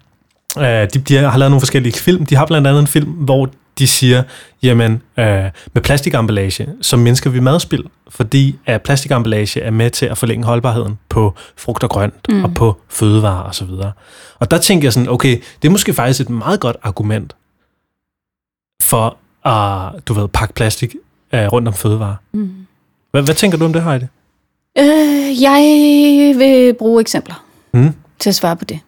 Øh, 0.57 0.87
de, 0.93 0.99
de 0.99 1.15
har 1.17 1.37
lavet 1.37 1.51
nogle 1.51 1.61
forskellige 1.61 1.93
film. 1.93 2.25
De 2.25 2.35
har 2.35 2.45
blandt 2.45 2.67
andet 2.67 2.81
en 2.81 2.87
film, 2.87 3.09
hvor 3.09 3.49
de 3.79 3.87
siger, 3.87 4.23
jamen 4.63 4.91
øh, 5.17 5.49
med 5.73 5.81
plastikemballage, 5.83 6.69
så 6.81 6.97
mindsker 6.97 7.29
vi 7.29 7.39
madspild, 7.39 7.83
fordi 8.09 8.59
at 8.65 8.81
plastikemballage 8.81 9.61
er 9.61 9.71
med 9.71 9.89
til 9.89 10.05
at 10.05 10.17
forlænge 10.17 10.45
holdbarheden 10.45 10.99
på 11.09 11.33
frugt 11.57 11.83
og 11.83 11.89
grønt 11.89 12.29
mm. 12.29 12.43
og 12.43 12.53
på 12.53 12.81
fødevarer 12.89 13.43
osv. 13.43 13.69
Og, 13.69 13.91
og 14.39 14.51
der 14.51 14.57
tænker 14.57 14.85
jeg 14.85 14.93
sådan, 14.93 15.09
okay, 15.09 15.41
det 15.61 15.67
er 15.67 15.71
måske 15.71 15.93
faktisk 15.93 16.21
et 16.21 16.29
meget 16.29 16.59
godt 16.59 16.77
argument 16.83 17.35
for 18.81 19.17
at, 19.45 20.07
du 20.07 20.13
ved, 20.13 20.27
pakke 20.27 20.53
plastik 20.53 20.95
øh, 21.33 21.47
rundt 21.47 21.67
om 21.67 21.73
fødevarer. 21.73 22.15
Mm. 22.31 22.55
Hvad, 23.11 23.23
hvad 23.23 23.35
tænker 23.35 23.57
du 23.57 23.65
om 23.65 23.73
det, 23.73 23.83
Heidi? 23.83 24.05
Øh, 24.77 25.41
jeg 25.41 25.61
vil 26.37 26.73
bruge 26.73 27.01
eksempler 27.01 27.45
mm. 27.73 27.93
til 28.19 28.29
at 28.29 28.35
svare 28.35 28.55
på 28.55 28.65
det. 28.65 28.79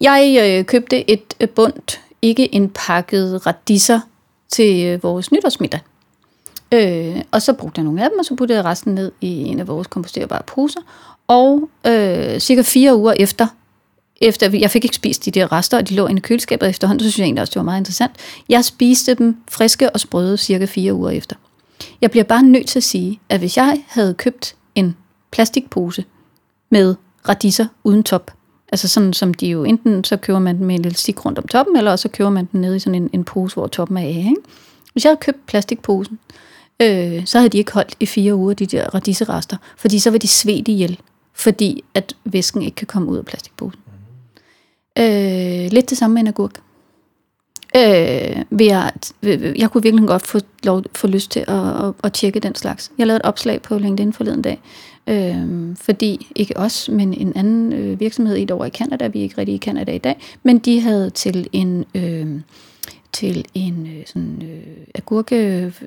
Jeg 0.00 0.38
øh, 0.42 0.64
købte 0.64 1.10
et 1.10 1.34
øh, 1.40 1.48
bundt 1.48 2.00
ikke 2.22 2.46
indpakket 2.46 3.46
radiser 3.46 4.00
til 4.48 4.86
øh, 4.86 5.02
vores 5.02 5.32
nytårsmiddag. 5.32 5.80
Øh, 6.74 7.22
og 7.30 7.42
så 7.42 7.52
brugte 7.52 7.78
jeg 7.78 7.84
nogle 7.84 8.04
af 8.04 8.10
dem, 8.10 8.18
og 8.18 8.24
så 8.24 8.34
puttede 8.34 8.58
jeg 8.58 8.64
resten 8.64 8.94
ned 8.94 9.12
i 9.20 9.44
en 9.44 9.60
af 9.60 9.68
vores 9.68 9.86
komposterbare 9.86 10.42
poser. 10.46 10.80
Og 11.28 11.68
øh, 11.86 12.38
cirka 12.38 12.62
fire 12.62 12.96
uger 12.96 13.12
efter, 13.16 13.46
efter 14.20 14.58
jeg 14.58 14.70
fik 14.70 14.84
ikke 14.84 14.96
spist 14.96 15.24
de 15.24 15.30
der 15.30 15.52
rester, 15.52 15.78
og 15.78 15.88
de 15.88 15.94
lå 15.94 16.06
inde 16.06 16.18
i 16.18 16.20
køleskabet 16.20 16.68
efterhånden, 16.68 17.00
så 17.00 17.10
synes 17.10 17.18
jeg 17.18 17.24
egentlig 17.24 17.42
også, 17.42 17.50
det 17.50 17.56
var 17.56 17.64
meget 17.64 17.80
interessant. 17.80 18.12
Jeg 18.48 18.64
spiste 18.64 19.14
dem 19.14 19.36
friske 19.50 19.90
og 19.90 20.00
sprøde 20.00 20.36
cirka 20.36 20.64
fire 20.64 20.94
uger 20.94 21.10
efter. 21.10 21.36
Jeg 22.00 22.10
bliver 22.10 22.24
bare 22.24 22.42
nødt 22.42 22.68
til 22.68 22.78
at 22.78 22.82
sige, 22.82 23.20
at 23.28 23.38
hvis 23.38 23.56
jeg 23.56 23.82
havde 23.88 24.14
købt 24.14 24.56
en 24.74 24.96
plastikpose 25.30 26.04
med 26.70 26.94
radiser 27.28 27.66
uden 27.84 28.02
top, 28.02 28.30
altså 28.72 28.88
sådan 28.88 29.12
som 29.12 29.34
de 29.34 29.46
jo, 29.46 29.64
enten 29.64 30.04
så 30.04 30.16
køber 30.16 30.38
man 30.38 30.56
den 30.56 30.66
med 30.66 30.74
en 30.74 30.82
lille 30.82 30.98
stik 30.98 31.24
rundt 31.24 31.38
om 31.38 31.48
toppen, 31.48 31.76
eller 31.76 31.96
så 31.96 32.08
køber 32.08 32.30
man 32.30 32.48
den 32.52 32.60
nede 32.60 32.76
i 32.76 32.78
sådan 32.78 33.02
en, 33.02 33.10
en 33.12 33.24
pose, 33.24 33.54
hvor 33.54 33.66
toppen 33.66 33.96
er 33.96 34.00
af. 34.00 34.08
Ikke? 34.08 34.36
Hvis 34.92 35.04
jeg 35.04 35.10
havde 35.10 35.20
købt 35.20 35.46
plastikposen, 35.46 36.18
øh, 36.82 37.26
så 37.26 37.38
havde 37.38 37.48
de 37.48 37.58
ikke 37.58 37.72
holdt 37.72 37.96
i 38.00 38.06
fire 38.06 38.34
uger, 38.34 38.54
de 38.54 38.66
der 38.66 38.94
radiserester, 38.94 39.56
fordi 39.76 39.98
så 39.98 40.10
vil 40.10 40.22
de 40.22 40.28
svedt 40.28 40.68
ihjel, 40.68 40.98
fordi 41.34 41.84
at 41.94 42.16
væsken 42.24 42.62
ikke 42.62 42.74
kan 42.74 42.86
komme 42.86 43.08
ud 43.10 43.18
af 43.18 43.24
plastikposen. 43.24 43.80
Øh, 44.98 45.72
lidt 45.72 45.90
det 45.90 45.98
samme 45.98 46.14
med 46.14 46.22
en 46.22 46.28
agurk. 46.28 46.60
Øh, 47.76 48.44
ved 48.50 48.66
jeg, 48.66 48.92
jeg 49.58 49.70
kunne 49.70 49.82
virkelig 49.82 50.08
godt 50.08 50.26
få, 50.26 50.38
lov, 50.64 50.82
få 50.94 51.06
lyst 51.06 51.30
til 51.30 51.40
at, 51.48 51.84
at, 51.84 51.94
at 52.04 52.12
tjekke 52.12 52.40
den 52.40 52.54
slags. 52.54 52.92
Jeg 52.98 53.06
lavede 53.06 53.20
et 53.20 53.26
opslag 53.26 53.62
på 53.62 53.78
LinkedIn 53.78 54.12
forleden 54.12 54.42
dag, 54.42 54.60
øh, 55.06 55.76
fordi 55.76 56.26
ikke 56.36 56.56
os, 56.56 56.88
men 56.88 57.14
en 57.14 57.32
anden 57.36 57.72
øh, 57.72 58.00
virksomhed 58.00 58.36
i 58.36 58.42
et 58.42 58.50
over 58.50 58.64
i 58.64 58.70
Canada, 58.70 59.06
vi 59.06 59.18
er 59.18 59.22
ikke 59.22 59.38
rigtig 59.38 59.54
i 59.54 59.58
Canada 59.58 59.92
i 59.92 59.98
dag, 59.98 60.16
men 60.42 60.58
de 60.58 60.80
havde 60.80 61.10
til 61.10 61.48
en... 61.52 61.84
Øh, 61.94 62.40
til 63.12 63.44
en 63.54 63.86
øh, 63.86 64.06
sådan 64.06 64.42
øh, 64.42 64.84
agurke, 64.94 65.36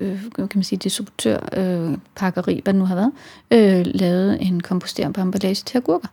øh, 0.00 0.18
kan 0.36 0.48
man 0.54 0.64
sige, 0.64 0.78
distributør, 0.78 1.38
øh, 1.52 1.98
pakkeri, 2.14 2.60
hvad 2.64 2.72
det 2.72 2.78
nu 2.78 2.86
har 2.86 2.94
været, 2.94 3.12
øh, 3.50 3.86
lavet 3.94 4.42
en 4.42 4.60
komposterbar 4.60 5.22
emballage 5.22 5.62
til 5.64 5.78
agurker. 5.78 6.08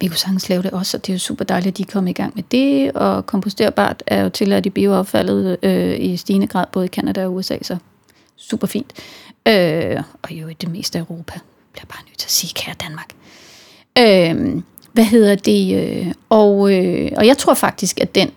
Vi 0.00 0.06
kunne 0.06 0.16
sagtens 0.16 0.48
lave 0.48 0.62
det 0.62 0.70
også, 0.70 0.96
og 0.96 1.06
det 1.06 1.12
er 1.12 1.14
jo 1.14 1.18
super 1.18 1.44
dejligt, 1.44 1.72
at 1.72 1.78
de 1.78 1.84
kom 1.84 2.06
i 2.06 2.12
gang 2.12 2.32
med 2.34 2.42
det, 2.50 2.92
og 2.92 3.26
komposterbart 3.26 4.02
er 4.06 4.22
jo 4.22 4.28
tilladt 4.28 4.66
i 4.66 4.70
bioaffaldet 4.70 5.56
øh, 5.62 6.00
i 6.00 6.16
stigende 6.16 6.46
grad, 6.46 6.66
både 6.72 6.84
i 6.84 6.88
Canada 6.88 7.24
og 7.24 7.34
USA, 7.34 7.56
så 7.62 7.76
super 8.36 8.66
fint. 8.66 8.92
Øh, 9.48 10.02
og 10.22 10.32
jo 10.32 10.48
i 10.48 10.52
det 10.52 10.70
meste 10.70 10.98
af 10.98 11.02
Europa, 11.02 11.38
bliver 11.72 11.86
bare 11.86 12.02
nødt 12.06 12.18
til 12.18 12.26
at 12.26 12.30
sige, 12.30 12.52
kære 12.54 12.74
Danmark. 12.80 13.08
Øh, 13.98 14.62
hvad 14.92 15.04
hedder 15.04 15.34
det? 15.34 15.82
Øh, 15.82 16.12
og, 16.28 16.74
øh, 16.74 17.10
og 17.16 17.26
jeg 17.26 17.38
tror 17.38 17.54
faktisk, 17.54 18.00
at 18.00 18.14
den 18.14 18.30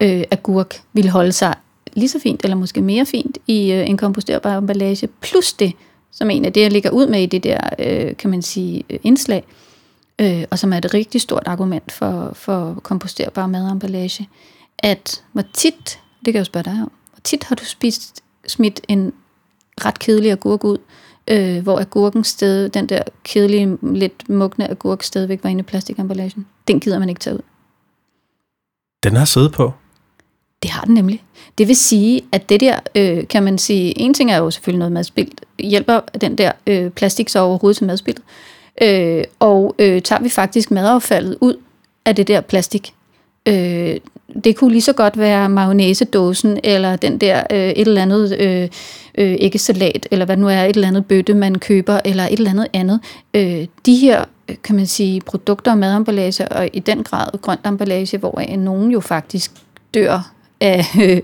øh, 0.00 0.24
agurk 0.30 0.80
vil 0.92 1.08
holde 1.08 1.32
sig 1.32 1.54
lige 1.92 2.08
så 2.08 2.18
fint, 2.18 2.42
eller 2.44 2.56
måske 2.56 2.80
mere 2.80 3.06
fint, 3.06 3.38
i 3.46 3.72
øh, 3.72 3.88
en 3.88 3.96
komposterbar 3.96 4.58
emballage, 4.58 5.06
plus 5.06 5.52
det, 5.52 5.72
som 6.10 6.30
en 6.30 6.44
af 6.44 6.52
det, 6.52 6.60
jeg 6.60 6.72
ligger 6.72 6.90
ud 6.90 7.06
med 7.06 7.22
i 7.22 7.26
det 7.26 7.44
der, 7.44 7.60
øh, 7.78 8.16
kan 8.16 8.30
man 8.30 8.42
sige, 8.42 8.84
øh, 8.90 8.98
indslag, 9.02 9.44
øh, 9.48 9.67
og 10.50 10.58
som 10.58 10.72
er 10.72 10.76
et 10.78 10.94
rigtig 10.94 11.20
stort 11.20 11.42
argument 11.46 11.92
for, 11.92 12.30
for 12.34 12.80
komposterbar 12.82 13.46
mademballage, 13.46 14.28
at 14.78 15.24
hvor 15.32 15.44
tit, 15.52 16.00
det 16.18 16.24
kan 16.24 16.34
jeg 16.34 16.40
jo 16.40 16.44
spørge 16.44 16.64
dig 16.64 16.72
om, 16.72 16.92
hvor 17.12 17.20
tit 17.24 17.44
har 17.44 17.54
du 17.54 17.64
spist, 17.64 18.22
smidt 18.46 18.80
en 18.88 19.12
ret 19.84 19.98
kedelig 19.98 20.30
agurk 20.30 20.64
ud, 20.64 20.78
øh, 21.28 21.62
hvor 21.62 21.78
agurken 21.78 22.24
sted, 22.24 22.68
den 22.68 22.86
der 22.86 23.02
kedelige, 23.24 23.78
lidt 23.82 24.28
mugne 24.28 24.70
agurk 24.70 25.02
stadigvæk 25.02 25.44
var 25.44 25.50
inde 25.50 25.60
i 25.60 25.62
plastikamballagen. 25.62 26.46
Den 26.68 26.80
gider 26.80 26.98
man 26.98 27.08
ikke 27.08 27.18
tage 27.18 27.36
ud. 27.36 27.42
Den 29.02 29.16
har 29.16 29.24
siddet 29.24 29.52
på. 29.52 29.72
Det 30.62 30.70
har 30.70 30.84
den 30.84 30.94
nemlig. 30.94 31.24
Det 31.58 31.68
vil 31.68 31.76
sige, 31.76 32.22
at 32.32 32.48
det 32.48 32.60
der, 32.60 32.78
øh, 32.94 33.28
kan 33.28 33.42
man 33.42 33.58
sige, 33.58 33.98
en 33.98 34.14
ting 34.14 34.30
er 34.30 34.36
jo 34.38 34.50
selvfølgelig 34.50 34.78
noget 34.78 34.92
madspild, 34.92 35.30
hjælper 35.58 36.00
den 36.20 36.38
der 36.38 36.52
øh, 36.66 36.90
plastik 36.90 37.28
så 37.28 37.38
overhovedet 37.38 37.76
til 37.76 37.86
madspildet, 37.86 38.24
øh, 38.80 39.24
og 39.38 39.74
øh, 39.78 40.02
tager 40.02 40.22
vi 40.22 40.28
faktisk 40.28 40.70
madaffaldet 40.70 41.36
ud 41.40 41.54
af 42.04 42.16
det 42.16 42.28
der 42.28 42.40
plastik. 42.40 42.94
Øh, 43.46 43.96
det 44.44 44.56
kunne 44.56 44.72
lige 44.72 44.82
så 44.82 44.92
godt 44.92 45.18
være 45.18 45.48
mayonnaise-dåsen, 45.48 46.60
eller 46.64 46.96
den 46.96 47.18
der 47.18 47.42
øh, 47.50 47.58
et 47.58 47.88
eller 47.88 48.02
andet 48.02 48.36
øh, 48.40 48.68
øh, 49.18 49.36
æggesalat, 49.40 50.08
eller 50.10 50.24
hvad 50.24 50.36
nu 50.36 50.48
er, 50.48 50.64
et 50.64 50.76
eller 50.76 50.88
andet 50.88 51.06
bøtte, 51.06 51.34
man 51.34 51.54
køber, 51.54 52.00
eller 52.04 52.24
et 52.24 52.38
eller 52.38 52.50
andet 52.50 52.68
andet. 52.72 53.00
Øh, 53.34 53.66
de 53.86 53.96
her, 53.96 54.24
kan 54.64 54.76
man 54.76 54.86
sige, 54.86 55.20
produkter 55.20 55.70
og 55.70 55.78
mademballage, 55.78 56.48
og 56.48 56.70
i 56.72 56.78
den 56.78 57.02
grad 57.02 57.40
grønt 57.42 57.66
emballage, 57.66 58.18
hvor 58.18 58.40
øh, 58.50 58.56
nogen 58.56 58.90
jo 58.90 59.00
faktisk 59.00 59.52
dør 59.94 60.32
af, 60.60 60.84
øh, 61.02 61.20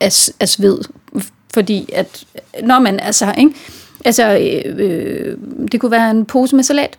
af, 0.00 0.12
af 0.40 0.48
sved, 0.48 0.78
fordi 1.54 1.88
at, 1.92 2.24
når 2.62 2.80
man 2.80 3.00
altså, 3.00 3.34
ikke? 3.38 3.52
Altså, 4.04 4.38
øh, 4.38 4.74
øh, 4.78 5.38
det 5.72 5.80
kunne 5.80 5.90
være 5.90 6.10
en 6.10 6.24
pose 6.24 6.56
med 6.56 6.64
salat, 6.64 6.98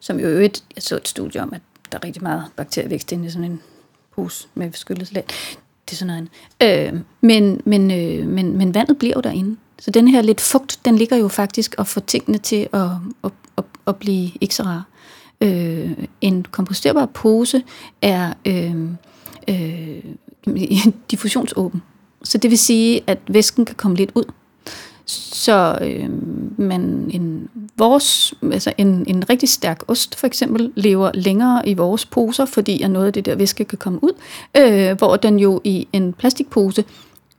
som 0.00 0.20
jo 0.20 0.28
et, 0.28 0.64
jeg 0.76 0.82
så 0.82 0.96
et 0.96 1.08
studie 1.08 1.42
om, 1.42 1.52
at 1.54 1.60
der 1.92 1.98
er 1.98 2.04
rigtig 2.04 2.22
meget 2.22 2.44
bakterievækst 2.56 3.12
inde 3.12 3.26
i 3.26 3.30
sådan 3.30 3.44
en 3.44 3.60
pose 4.14 4.48
med 4.54 4.72
skyllet 4.72 5.08
salat. 5.08 5.32
Det 5.84 5.92
er 5.92 5.96
sådan 5.96 6.28
noget 6.60 6.88
øh, 6.94 7.00
men, 7.20 7.60
men, 7.64 7.90
øh, 7.90 8.26
men, 8.26 8.56
men 8.56 8.74
vandet 8.74 8.98
bliver 8.98 9.14
jo 9.16 9.20
derinde. 9.20 9.56
Så 9.78 9.90
den 9.90 10.08
her 10.08 10.22
lidt 10.22 10.40
fugt, 10.40 10.80
den 10.84 10.96
ligger 10.96 11.16
jo 11.16 11.28
faktisk 11.28 11.74
og 11.78 11.86
får 11.86 12.00
tingene 12.00 12.38
til 12.38 12.68
at, 12.72 12.88
at, 13.24 13.30
at, 13.58 13.64
at 13.86 13.96
blive 13.96 14.30
ikke 14.40 14.54
så 14.54 14.62
rare. 14.62 14.84
Øh, 15.40 15.90
en 16.20 16.46
komposterbar 16.50 17.06
pose 17.06 17.62
er 18.02 18.32
øh, 18.46 18.74
øh, 19.48 20.04
diffusionsåben. 21.10 21.82
Så 22.22 22.38
det 22.38 22.50
vil 22.50 22.58
sige, 22.58 23.00
at 23.06 23.18
væsken 23.28 23.64
kan 23.64 23.76
komme 23.76 23.96
lidt 23.96 24.12
ud. 24.14 24.24
Så 25.12 25.78
øh, 25.82 26.10
man, 26.58 27.10
en, 27.12 27.48
vores, 27.76 28.34
altså 28.42 28.72
en, 28.78 29.04
en 29.06 29.30
rigtig 29.30 29.48
stærk 29.48 29.82
ost 29.88 30.18
for 30.18 30.26
eksempel 30.26 30.72
lever 30.74 31.10
længere 31.14 31.68
i 31.68 31.74
vores 31.74 32.06
poser, 32.06 32.44
fordi 32.44 32.82
at 32.82 32.90
noget 32.90 33.06
af 33.06 33.12
det 33.12 33.26
der 33.26 33.34
væske 33.34 33.64
kan 33.64 33.78
komme 33.78 34.04
ud, 34.04 34.12
øh, 34.56 34.98
hvor 34.98 35.16
den 35.16 35.38
jo 35.38 35.60
i 35.64 35.88
en 35.92 36.12
plastikpose 36.12 36.84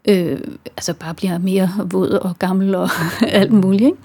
øh, 0.08 0.40
altså 0.66 0.94
bare 0.94 1.14
bliver 1.14 1.38
mere 1.38 1.70
våd 1.86 2.10
og 2.10 2.40
gammel 2.40 2.76
og 2.76 2.90
alt 3.22 3.52
muligt. 3.52 3.84
Ikke? 3.84 3.98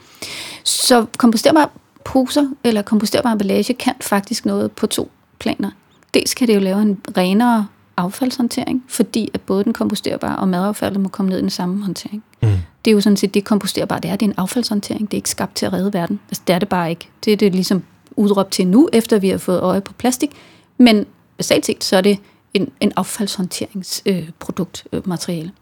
Så 0.65 1.07
komposterbare 1.19 1.69
poser 2.05 2.51
eller 2.65 2.83
komposterbare 2.83 3.33
emballage 3.33 3.75
kan 3.75 3.95
faktisk 4.01 4.47
noget 4.47 4.73
på 4.73 4.87
to 4.87 5.11
planer. 5.39 5.71
Dels 6.15 6.35
kan 6.35 6.49
det 6.49 6.55
jo 6.55 6.61
lave 6.61 6.83
en 6.83 7.01
renere 7.17 7.67
affaldshåndtering, 7.97 8.85
fordi 8.89 9.31
at 9.35 9.41
både 9.41 9.65
den 9.65 9.73
komposterbare 9.73 10.37
og 10.37 10.49
madaffaldet 10.49 11.01
må 11.01 11.09
komme 11.09 11.29
ned 11.29 11.39
i 11.39 11.43
den 11.43 11.51
samme 11.51 11.85
håndtering. 11.85 12.25
Mm. 12.43 12.49
Det 12.89 12.93
er 12.93 12.97
jo 12.97 13.01
sådan 13.01 13.17
set 13.17 13.35
det 13.35 13.45
komposterbare, 13.45 14.01
det 14.01 14.11
er, 14.11 14.17
det 14.17 14.27
er 14.27 14.31
en 14.31 14.35
affaldshåndtering. 14.37 15.11
Det 15.11 15.15
er 15.15 15.19
ikke 15.19 15.31
skabt 15.31 15.57
til 15.57 15.67
at 15.67 15.73
redde 15.73 15.93
verden. 15.93 16.21
Altså, 16.29 16.43
det 16.47 16.55
er 16.55 16.59
det 16.59 16.69
bare 16.69 16.91
ikke. 16.91 17.09
Det 17.25 17.33
er 17.33 17.37
det 17.37 17.53
ligesom 17.53 17.83
udråbt 18.11 18.51
til 18.51 18.67
nu, 18.67 18.89
efter 18.93 19.19
vi 19.19 19.29
har 19.29 19.39
fået 19.39 19.61
øje 19.61 19.81
på 19.81 19.93
plastik. 19.93 20.31
Men 20.79 21.07
basalt 21.37 21.67
set, 21.67 21.85
så 21.85 21.97
er 21.97 22.01
det 22.01 22.19
en, 22.55 22.71
en 22.81 22.93
affaldshåndteringsprodukt, 22.97 24.87
øh, 24.93 25.09
materiale. 25.09 25.53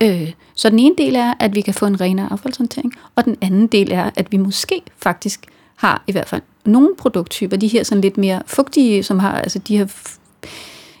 Øh, 0.00 0.32
så 0.54 0.70
den 0.70 0.78
ene 0.78 0.94
del 0.98 1.14
er, 1.14 1.34
at 1.40 1.54
vi 1.54 1.60
kan 1.60 1.74
få 1.74 1.86
en 1.86 2.00
renere 2.00 2.32
affaldshåndtering, 2.32 2.92
og 3.16 3.24
den 3.24 3.36
anden 3.40 3.66
del 3.66 3.92
er, 3.92 4.10
at 4.16 4.32
vi 4.32 4.36
måske 4.36 4.82
faktisk 4.96 5.46
har 5.76 6.04
i 6.06 6.12
hvert 6.12 6.28
fald 6.28 6.42
nogle 6.64 6.90
produkttyper, 6.98 7.56
de 7.56 7.68
her 7.68 7.82
sådan 7.82 8.02
lidt 8.02 8.16
mere 8.16 8.42
fugtige, 8.46 9.02
som 9.02 9.18
har 9.18 9.40
altså 9.40 9.58
de 9.58 9.78
her 9.78 9.86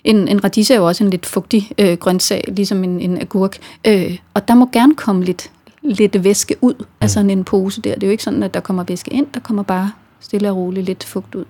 en, 0.04 0.28
en 0.28 0.44
radise 0.44 0.74
er 0.74 0.78
jo 0.78 0.86
også 0.86 1.04
en 1.04 1.10
lidt 1.10 1.26
fugtig 1.26 1.70
øh, 1.78 1.98
grøntsag, 1.98 2.44
ligesom 2.46 2.84
en, 2.84 3.00
en 3.00 3.20
agurk. 3.20 3.58
Øh, 3.86 4.18
og 4.34 4.48
der 4.48 4.54
må 4.54 4.68
gerne 4.72 4.94
komme 4.94 5.24
lidt, 5.24 5.50
lidt 5.84 6.24
væske 6.24 6.56
ud 6.60 6.74
mm. 6.74 6.86
af 7.00 7.10
sådan 7.10 7.30
en 7.30 7.44
pose 7.44 7.80
der. 7.80 7.94
Det 7.94 8.02
er 8.02 8.06
jo 8.06 8.10
ikke 8.10 8.22
sådan, 8.22 8.42
at 8.42 8.54
der 8.54 8.60
kommer 8.60 8.84
væske 8.84 9.12
ind, 9.12 9.26
der 9.34 9.40
kommer 9.40 9.62
bare 9.62 9.92
stille 10.20 10.50
og 10.50 10.56
roligt 10.56 10.86
lidt 10.86 11.04
fugt 11.04 11.34
ud. 11.34 11.44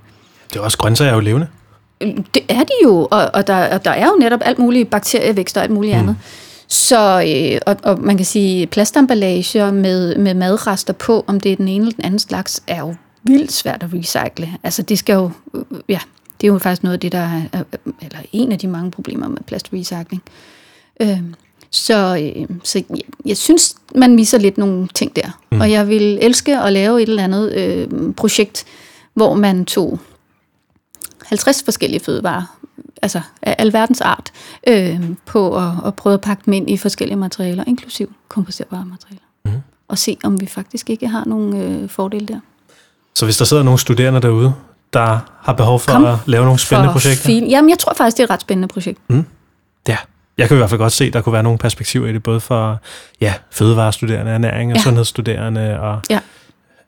Det 0.53 0.57
er 0.57 0.61
også 0.61 0.79
grøntsager 0.79 1.11
er 1.11 1.15
jo 1.15 1.21
levende. 1.21 1.47
Øh, 2.01 2.17
det 2.35 2.43
er 2.49 2.61
de 2.61 2.73
jo, 2.85 3.09
og, 3.11 3.31
og, 3.35 3.47
der, 3.47 3.75
og 3.75 3.85
der 3.85 3.91
er 3.91 4.07
jo 4.07 4.17
netop 4.21 4.41
alt 4.45 4.59
muligt 4.59 4.91
bakterievækst 4.91 5.57
og 5.57 5.63
alt 5.63 5.73
muligt 5.73 5.95
mm. 5.95 6.01
andet. 6.01 6.17
Så, 6.69 7.25
øh, 7.29 7.61
og, 7.67 7.77
og 7.83 8.01
man 8.01 8.17
kan 8.17 8.27
sige, 8.27 8.67
plastemballager 8.67 9.71
med, 9.71 10.17
med 10.17 10.35
madrester 10.35 10.93
på, 10.93 11.25
om 11.27 11.41
det 11.41 11.53
er 11.53 11.57
den 11.57 11.69
ene 11.69 11.85
eller 11.85 11.97
den 11.97 12.05
anden 12.05 12.19
slags, 12.19 12.63
er 12.67 12.81
jo 12.81 12.95
vildt 13.23 13.53
svært 13.53 13.83
at 13.83 13.89
recycle. 13.93 14.53
Altså 14.63 14.83
det 14.83 14.99
skal 14.99 15.15
jo, 15.15 15.31
øh, 15.55 15.63
ja, 15.89 15.99
det 16.41 16.47
er 16.47 16.53
jo 16.53 16.59
faktisk 16.59 16.83
noget 16.83 16.95
af 16.95 17.01
det, 17.01 17.13
der 17.13 17.19
er, 17.19 17.63
eller 18.03 18.19
en 18.33 18.53
af 18.53 18.59
de 18.59 18.69
mange 18.69 18.91
problemer 18.91 19.29
med 19.29 19.39
plastrecycling. 19.47 20.23
Øh, 21.01 21.21
så, 21.75 22.33
øh, 22.37 22.57
så 22.65 22.83
jeg, 22.91 22.99
jeg 23.25 23.37
synes, 23.37 23.77
man 23.95 24.15
misser 24.15 24.39
lidt 24.39 24.59
nogle 24.59 24.89
ting 24.95 25.17
der. 25.17 25.39
Mm. 25.53 25.61
Og 25.61 25.71
jeg 25.71 25.89
vil 25.89 26.19
elske 26.23 26.59
at 26.59 26.73
lave 26.73 27.03
et 27.03 27.09
eller 27.09 27.25
andet 27.25 27.53
øh, 27.53 28.15
projekt, 28.15 28.65
hvor 29.15 29.35
man 29.35 29.65
tog 29.65 29.99
50 31.27 31.63
forskellige 31.63 32.01
fødevarer, 32.01 32.59
altså 33.03 33.21
af 33.43 33.57
alverdens 33.59 34.01
art, 34.01 34.33
øh, 34.69 35.01
på 35.27 35.57
at, 35.57 35.73
at 35.87 35.95
prøve 35.95 36.15
at 36.15 36.21
pakke 36.21 36.43
dem 36.45 36.53
ind 36.53 36.71
i 36.71 36.77
forskellige 36.77 37.17
materialer, 37.17 37.65
inklusiv 37.67 38.13
komposterbare 38.29 38.85
materialer. 38.85 39.23
Mm. 39.45 39.63
Og 39.89 39.99
se, 39.99 40.17
om 40.25 40.41
vi 40.41 40.47
faktisk 40.47 40.91
ikke 40.91 41.09
har 41.09 41.25
nogle 41.27 41.59
øh, 41.59 41.89
fordele 41.89 42.27
der. 42.27 42.41
Så 43.15 43.25
hvis 43.25 43.37
der 43.37 43.45
sidder 43.45 43.63
nogle 43.63 43.79
studerende 43.79 44.21
derude, 44.21 44.55
der 44.93 45.19
har 45.41 45.53
behov 45.53 45.81
for 45.81 45.93
Kom 45.93 46.05
at 46.05 46.17
lave 46.27 46.45
nogle 46.45 46.59
spændende 46.59 46.93
projekter? 46.93 47.25
Fin. 47.25 47.47
Jamen, 47.47 47.71
jeg 47.71 47.79
tror 47.79 47.95
faktisk, 47.95 48.17
det 48.17 48.23
er 48.23 48.27
et 48.27 48.31
ret 48.31 48.41
spændende 48.41 48.69
projekt. 48.69 49.01
Mm. 49.09 49.25
Ja, 49.89 49.97
jeg 50.39 50.49
kan 50.49 50.57
i 50.57 50.59
hvert 50.59 50.71
fald 50.71 50.79
godt 50.79 50.93
se, 50.93 51.05
at 51.05 51.13
der 51.13 51.21
kunne 51.21 51.33
være 51.33 51.43
nogle 51.43 51.59
perspektiver 51.59 52.09
i 52.09 52.13
det, 52.13 52.23
både 52.23 52.41
for 52.41 52.81
ja, 53.21 53.35
fødevarestuderende, 53.51 54.33
ernæring 54.33 54.71
og 54.71 54.77
ja. 54.77 54.83
sundhedsstuderende 54.83 55.81
og 55.81 56.01
ja. 56.11 56.19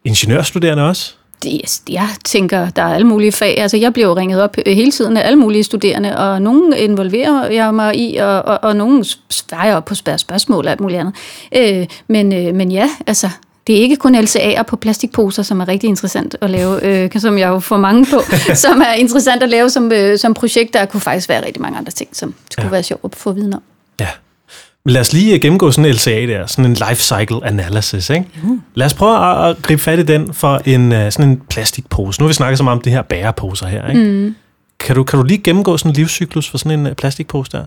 ingeniørstuderende 0.04 0.88
også. 0.88 1.14
det, 1.42 1.80
jeg 1.88 2.08
tænker, 2.24 2.70
der 2.70 2.82
er 2.82 2.94
alle 2.94 3.06
mulige 3.06 3.32
fag. 3.32 3.58
Altså, 3.58 3.76
jeg 3.76 3.92
bliver 3.92 4.08
jo 4.08 4.16
ringet 4.16 4.42
op 4.42 4.56
øh, 4.66 4.74
hele 4.74 4.90
tiden 4.90 5.16
af 5.16 5.26
alle 5.26 5.38
mulige 5.38 5.64
studerende, 5.64 6.18
og 6.18 6.42
nogen 6.42 6.72
involverer 6.72 7.50
jeg 7.50 7.74
mig 7.74 7.96
i, 7.96 8.16
og, 8.16 8.42
og, 8.42 8.58
og 8.62 8.76
nogen 8.76 9.04
svarer 9.30 9.76
op 9.76 9.84
på 9.84 9.94
spørgsmål 9.94 10.64
og 10.64 10.70
alt 10.70 10.80
muligt 10.80 11.00
andet. 11.00 11.14
Øh, 11.56 11.86
men, 12.08 12.32
øh, 12.32 12.54
men 12.54 12.72
ja, 12.72 12.90
altså, 13.06 13.30
det 13.66 13.76
er 13.76 13.80
ikke 13.80 13.96
kun 13.96 14.14
LCA'er 14.16 14.62
på 14.62 14.76
plastikposer, 14.76 15.42
som 15.42 15.60
er 15.60 15.68
rigtig 15.68 15.88
interessant 15.88 16.36
at 16.40 16.50
lave, 16.50 16.84
øh, 16.84 17.10
som 17.16 17.38
jeg 17.38 17.48
jo 17.48 17.58
får 17.58 17.76
mange 17.76 18.06
på, 18.06 18.20
som 18.64 18.80
er 18.80 18.92
interessant 18.92 19.42
at 19.42 19.48
lave 19.48 19.70
som, 19.70 19.92
øh, 19.92 20.18
som 20.18 20.34
projekt. 20.34 20.74
Der 20.74 20.84
kunne 20.84 21.00
faktisk 21.00 21.28
være 21.28 21.46
rigtig 21.46 21.62
mange 21.62 21.78
andre 21.78 21.92
ting, 21.92 22.16
som 22.16 22.34
skulle 22.50 22.66
ja. 22.66 22.70
være 22.70 22.82
sjovt 22.82 23.04
at 23.04 23.14
få 23.14 23.32
viden 23.32 23.54
om. 23.54 23.62
Ja. 24.00 24.08
Lad 24.84 25.00
os 25.00 25.12
lige 25.12 25.38
gennemgå 25.38 25.70
sådan 25.70 25.84
en 25.84 25.94
LCA 25.94 26.10
der, 26.10 26.46
sådan 26.46 26.64
en 26.64 26.72
life 26.88 27.02
cycle 27.02 27.46
analysis. 27.46 28.10
Ikke? 28.10 28.26
Mm. 28.42 28.62
Lad 28.74 28.86
os 28.86 28.94
prøve 28.94 29.30
at, 29.30 29.50
at 29.50 29.62
gribe 29.62 29.82
fat 29.82 29.98
i 29.98 30.02
den 30.02 30.34
for 30.34 30.60
en, 30.64 30.92
uh, 30.92 30.98
sådan 30.98 31.30
en 31.30 31.42
plastikpose. 31.50 32.20
Nu 32.20 32.24
har 32.24 32.28
vi 32.28 32.34
snakket 32.34 32.58
så 32.58 32.64
meget 32.64 32.76
om 32.76 32.82
de 32.82 32.90
her 32.90 33.02
bæreposer 33.02 33.66
her. 33.66 33.88
Ikke? 33.88 34.02
Mm. 34.02 34.34
Kan, 34.80 34.96
du, 34.96 35.04
kan 35.04 35.18
du 35.18 35.24
lige 35.24 35.38
gennemgå 35.38 35.76
sådan 35.76 35.90
en 35.90 35.96
livscyklus 35.96 36.50
for 36.50 36.58
sådan 36.58 36.80
en 36.80 36.86
uh, 36.86 36.92
plastikpose 36.92 37.52
der? 37.52 37.64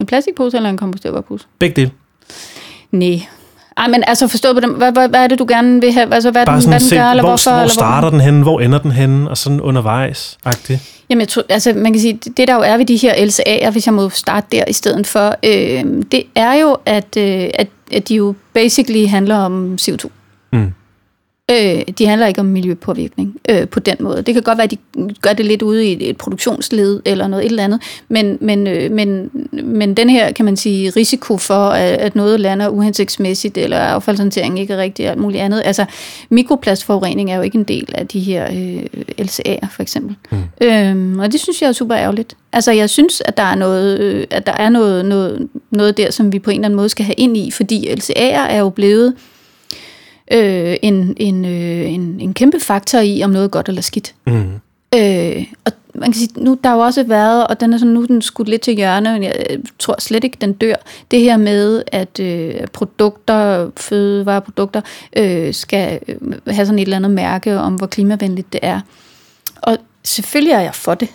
En 0.00 0.06
plastikpose 0.06 0.56
eller 0.56 0.70
en 0.70 0.76
komposterbar 0.76 1.20
pose? 1.20 1.46
Begge 1.58 1.76
dele. 1.76 1.90
Nej, 2.90 3.20
ej, 3.76 3.88
men 3.88 4.04
altså 4.06 4.28
forstået 4.28 4.56
på 4.56 4.60
dem, 4.60 4.70
hvad, 4.70 4.92
hvad, 4.92 5.08
hvad 5.08 5.20
er 5.24 5.26
det, 5.26 5.38
du 5.38 5.46
gerne 5.48 5.80
vil 5.80 5.92
have? 5.92 6.14
Altså, 6.14 6.30
hvad, 6.30 6.46
Bare 6.46 6.60
den, 6.60 6.68
hvad 6.68 6.80
den 6.80 6.90
gør, 6.90 7.10
eller 7.10 7.22
hvor, 7.22 7.30
hvorfor? 7.30 7.50
Hvor 7.50 7.60
eller 7.60 7.72
starter 7.72 8.00
hvor? 8.00 8.10
den 8.10 8.20
henne, 8.20 8.42
hvor 8.42 8.60
ender 8.60 8.78
den 8.78 8.92
henne, 8.92 9.30
og 9.30 9.38
sådan 9.38 9.60
undervejs 9.60 10.38
-agtigt. 10.46 10.78
Jamen, 11.10 11.20
jeg 11.20 11.28
tror, 11.28 11.42
altså, 11.48 11.72
man 11.76 11.92
kan 11.92 12.00
sige, 12.00 12.20
det 12.36 12.48
der 12.48 12.54
jo 12.54 12.60
er 12.60 12.76
ved 12.76 12.86
de 12.86 12.96
her 12.96 13.14
LCA'er, 13.14 13.70
hvis 13.70 13.86
jeg 13.86 13.94
må 13.94 14.08
starte 14.08 14.46
der 14.52 14.64
i 14.68 14.72
stedet 14.72 15.06
for, 15.06 15.36
øh, 15.44 15.84
det 16.12 16.22
er 16.34 16.54
jo, 16.54 16.76
at, 16.86 17.16
øh, 17.16 17.50
at, 17.54 17.68
at 17.92 18.08
de 18.08 18.14
jo 18.14 18.34
basically 18.52 19.08
handler 19.08 19.36
om 19.36 19.78
CO2. 19.80 20.08
Mm. 20.52 20.72
Øh, 21.50 21.82
de 21.98 22.06
handler 22.06 22.26
ikke 22.26 22.40
om 22.40 22.46
miljøpåvirkning 22.46 23.36
øh, 23.48 23.68
på 23.68 23.80
den 23.80 23.96
måde. 24.00 24.22
Det 24.22 24.34
kan 24.34 24.42
godt 24.42 24.58
være, 24.58 24.64
at 24.64 24.70
de 24.70 24.76
gør 25.22 25.32
det 25.32 25.46
lidt 25.46 25.62
ude 25.62 25.86
i 25.86 26.08
et 26.10 26.16
produktionsled 26.16 27.02
eller 27.04 27.26
noget 27.26 27.44
et 27.44 27.48
eller 27.50 27.64
andet, 27.64 27.80
men, 28.08 28.38
men, 28.40 28.66
øh, 28.66 28.90
men, 28.90 29.30
men 29.52 29.94
den 29.94 30.10
her, 30.10 30.32
kan 30.32 30.44
man 30.44 30.56
sige, 30.56 30.90
risiko 30.90 31.36
for, 31.38 31.68
at, 31.68 31.92
at 31.92 32.16
noget 32.16 32.40
lander 32.40 32.68
uhensigtsmæssigt, 32.68 33.58
eller 33.58 33.78
affaldshåndtering 33.78 34.60
ikke 34.60 34.72
er 34.72 34.78
rigtigt, 34.78 35.06
og 35.06 35.12
alt 35.12 35.20
muligt 35.20 35.42
andet. 35.42 35.62
Altså, 35.64 35.84
mikroplastforurening 36.30 37.30
er 37.30 37.36
jo 37.36 37.42
ikke 37.42 37.58
en 37.58 37.64
del 37.64 37.88
af 37.94 38.06
de 38.06 38.20
her 38.20 38.44
øh, 38.44 39.02
LCA'er, 39.18 39.66
for 39.70 39.82
eksempel. 39.82 40.16
Mm. 40.30 40.66
Øhm, 40.66 41.18
og 41.18 41.32
det 41.32 41.40
synes 41.40 41.62
jeg 41.62 41.68
er 41.68 41.72
super 41.72 41.96
ærgerligt. 41.96 42.36
Altså, 42.52 42.72
jeg 42.72 42.90
synes, 42.90 43.22
at 43.24 43.36
der 43.36 43.42
er 43.42 43.54
noget, 43.54 44.00
øh, 44.00 44.26
at 44.30 44.46
der 44.46 44.52
er 44.52 44.68
noget, 44.68 45.04
noget, 45.04 45.48
noget 45.70 45.96
der, 45.96 46.10
som 46.10 46.32
vi 46.32 46.38
på 46.38 46.50
en 46.50 46.54
eller 46.54 46.64
anden 46.64 46.76
måde 46.76 46.88
skal 46.88 47.04
have 47.04 47.14
ind 47.14 47.36
i, 47.36 47.50
fordi 47.50 47.88
LCA'er 47.88 48.48
er 48.48 48.58
jo 48.58 48.68
blevet 48.68 49.14
øh, 50.32 50.76
en, 50.82 51.14
en, 51.16 51.44
øh, 51.44 51.92
en, 51.92 52.20
en 52.20 52.34
kæmpe 52.34 52.60
faktor 52.60 52.98
i, 52.98 53.22
om 53.22 53.30
noget 53.30 53.44
er 53.44 53.48
godt 53.48 53.68
eller 53.68 53.82
skidt. 53.82 54.14
Mm. 54.26 54.60
Øh, 54.94 55.44
og 55.64 55.72
man 55.94 56.12
kan 56.12 56.14
sige, 56.14 56.30
nu 56.36 56.58
der 56.62 56.68
har 56.68 56.76
jo 56.76 56.82
også 56.82 57.02
været, 57.02 57.46
og 57.46 57.60
den 57.60 57.72
er 57.72 57.78
sådan, 57.78 57.94
nu 57.94 58.04
den 58.04 58.22
skudt 58.22 58.48
lidt 58.48 58.62
til 58.62 58.74
hjørne, 58.74 59.12
men 59.12 59.22
jeg 59.22 59.34
tror 59.78 59.96
slet 59.98 60.24
ikke, 60.24 60.36
den 60.40 60.52
dør. 60.52 60.74
Det 61.10 61.20
her 61.20 61.36
med, 61.36 61.82
at 61.86 62.20
øh, 62.20 62.54
produkter, 62.72 63.70
fødevareprodukter, 63.76 64.80
øh, 65.16 65.54
skal 65.54 66.00
øh, 66.08 66.16
have 66.46 66.66
sådan 66.66 66.78
et 66.78 66.82
eller 66.82 66.96
andet 66.96 67.10
mærke 67.10 67.58
om, 67.58 67.74
hvor 67.74 67.86
klimavenligt 67.86 68.52
det 68.52 68.60
er. 68.62 68.80
Og 69.56 69.78
selvfølgelig 70.04 70.52
er 70.52 70.60
jeg 70.60 70.74
for 70.74 70.94
det. 70.94 71.08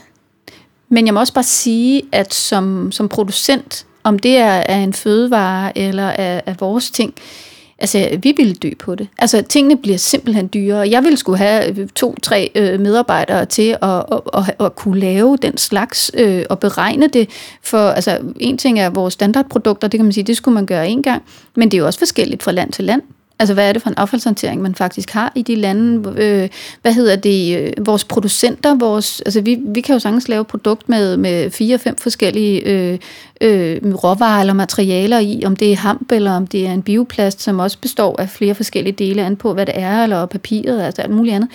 Men 0.89 1.05
jeg 1.05 1.13
må 1.13 1.19
også 1.19 1.33
bare 1.33 1.43
sige, 1.43 2.03
at 2.11 2.33
som, 2.33 2.91
som 2.91 3.09
producent, 3.09 3.85
om 4.03 4.19
det 4.19 4.37
er 4.37 4.51
af 4.51 4.77
en 4.77 4.93
fødevare 4.93 5.77
eller 5.77 6.09
af, 6.09 6.41
af 6.45 6.55
vores 6.59 6.91
ting, 6.91 7.13
øh, 7.17 7.48
Altså, 7.81 8.17
vi 8.23 8.33
ville 8.37 8.53
dø 8.53 8.69
på 8.79 8.95
det. 8.95 9.07
Altså, 9.17 9.41
tingene 9.41 9.77
bliver 9.77 9.97
simpelthen 9.97 10.49
dyrere. 10.53 10.89
Jeg 10.89 11.03
ville 11.03 11.17
skulle 11.17 11.37
have 11.37 11.79
øh, 11.79 11.87
to-tre 11.95 12.51
øh, 12.55 12.79
medarbejdere 12.79 13.45
til 13.45 13.77
at, 13.81 13.89
at, 13.89 14.21
at, 14.33 14.65
at 14.65 14.75
kunne 14.75 14.99
lave 14.99 15.37
den 15.41 15.57
slags 15.57 16.11
øh, 16.13 16.43
og 16.49 16.59
beregne 16.59 17.07
det. 17.07 17.29
For 17.63 17.89
altså, 17.89 18.19
en 18.39 18.57
ting 18.57 18.79
er 18.79 18.89
vores 18.89 19.13
standardprodukter, 19.13 19.87
det 19.87 19.97
kan 19.97 20.05
man 20.05 20.13
sige, 20.13 20.23
det 20.23 20.37
skulle 20.37 20.55
man 20.55 20.65
gøre 20.65 20.89
en 20.89 21.03
gang. 21.03 21.23
Men 21.55 21.71
det 21.71 21.77
er 21.77 21.79
jo 21.79 21.85
også 21.85 21.99
forskelligt 21.99 22.43
fra 22.43 22.51
land 22.51 22.71
til 22.71 22.85
land. 22.85 23.01
Altså, 23.39 23.53
hvad 23.53 23.69
er 23.69 23.73
det 23.73 23.81
for 23.81 23.89
en 23.89 23.97
affaldshåndtering, 23.97 24.61
man 24.61 24.75
faktisk 24.75 25.11
har 25.11 25.31
i 25.35 25.41
de 25.41 25.55
lande? 25.55 26.13
Øh, 26.17 26.49
hvad 26.81 26.93
hedder 26.93 27.15
det? 27.15 27.57
Øh, 27.57 27.85
vores 27.85 28.03
producenter, 28.03 28.75
vores, 28.75 29.21
altså 29.21 29.41
vi, 29.41 29.57
vi 29.65 29.81
kan 29.81 29.93
jo 29.93 29.99
sagtens 29.99 30.27
lave 30.27 30.45
produkt 30.45 30.89
med, 30.89 31.17
med 31.17 31.51
fire-fem 31.51 31.97
forskellige 31.97 32.61
øh, 32.61 32.99
øh, 33.41 33.95
råvarer 33.95 34.39
eller 34.39 34.53
materialer 34.53 35.19
i, 35.19 35.43
om 35.45 35.55
det 35.55 35.71
er 35.71 35.75
hamp 35.75 36.11
eller 36.11 36.31
om 36.31 36.47
det 36.47 36.67
er 36.67 36.73
en 36.73 36.81
bioplast, 36.81 37.41
som 37.41 37.59
også 37.59 37.77
består 37.81 38.21
af 38.21 38.29
flere 38.29 38.55
forskellige 38.55 38.93
dele, 38.93 39.25
an 39.25 39.35
på 39.35 39.53
hvad 39.53 39.65
det 39.65 39.73
er, 39.77 40.03
eller 40.03 40.25
papiret, 40.25 40.81
altså 40.81 41.01
alt 41.01 41.11
muligt 41.11 41.35
andet. 41.35 41.49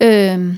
Øh, 0.00 0.56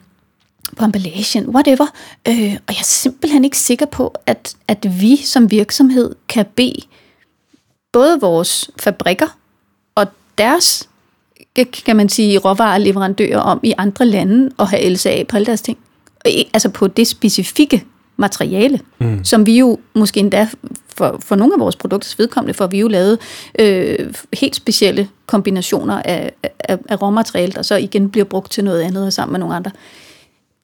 på 0.77 0.85
emballagen, 0.85 1.49
whatever. 1.49 1.87
Øh, 2.29 2.53
og 2.67 2.75
jeg 2.75 2.81
er 2.81 2.85
simpelthen 2.85 3.45
ikke 3.45 3.59
sikker 3.59 3.87
på, 3.87 4.15
at, 4.27 4.57
at 4.69 5.01
vi 5.01 5.17
som 5.17 5.51
virksomhed 5.51 6.15
kan 6.29 6.47
bede 6.57 6.83
både 7.93 8.21
vores 8.21 8.71
fabrikker 8.81 9.39
og 9.95 10.07
deres, 10.39 10.89
kan 11.87 11.97
man 11.97 12.09
sige, 12.09 12.39
råvareleverandører 12.39 13.39
om 13.39 13.61
i 13.63 13.73
andre 13.79 14.07
lande 14.07 14.51
at 14.59 14.69
have 14.69 14.91
LCA 14.91 15.25
på 15.29 15.37
alle 15.37 15.47
deres 15.47 15.63
ting. 15.63 15.79
Altså 16.25 16.69
på 16.69 16.87
det 16.87 17.07
specifikke 17.07 17.85
materiale, 18.17 18.81
mm. 18.99 19.25
som 19.25 19.47
vi 19.47 19.59
jo 19.59 19.79
måske 19.95 20.21
endda 20.21 20.49
for, 20.97 21.19
for 21.21 21.37
nogle 21.37 21.55
af 21.55 21.61
vores 21.61 21.77
produkters 21.77 22.19
vedkommende, 22.19 22.55
for 22.55 22.67
vi 22.67 22.79
jo 22.79 22.89
lavet 22.89 23.19
øh, 23.59 24.15
helt 24.33 24.57
specielle 24.57 25.09
kombinationer 25.27 26.03
af, 26.05 26.33
af, 26.61 26.79
af 26.89 27.03
råmateriale, 27.03 27.53
der 27.53 27.63
så 27.63 27.77
igen 27.77 28.11
bliver 28.11 28.25
brugt 28.25 28.53
til 28.53 28.65
noget 28.65 28.81
andet 28.81 29.07
og 29.07 29.13
sammen 29.13 29.33
med 29.33 29.41
nogle 29.41 29.55
andre. 29.55 29.71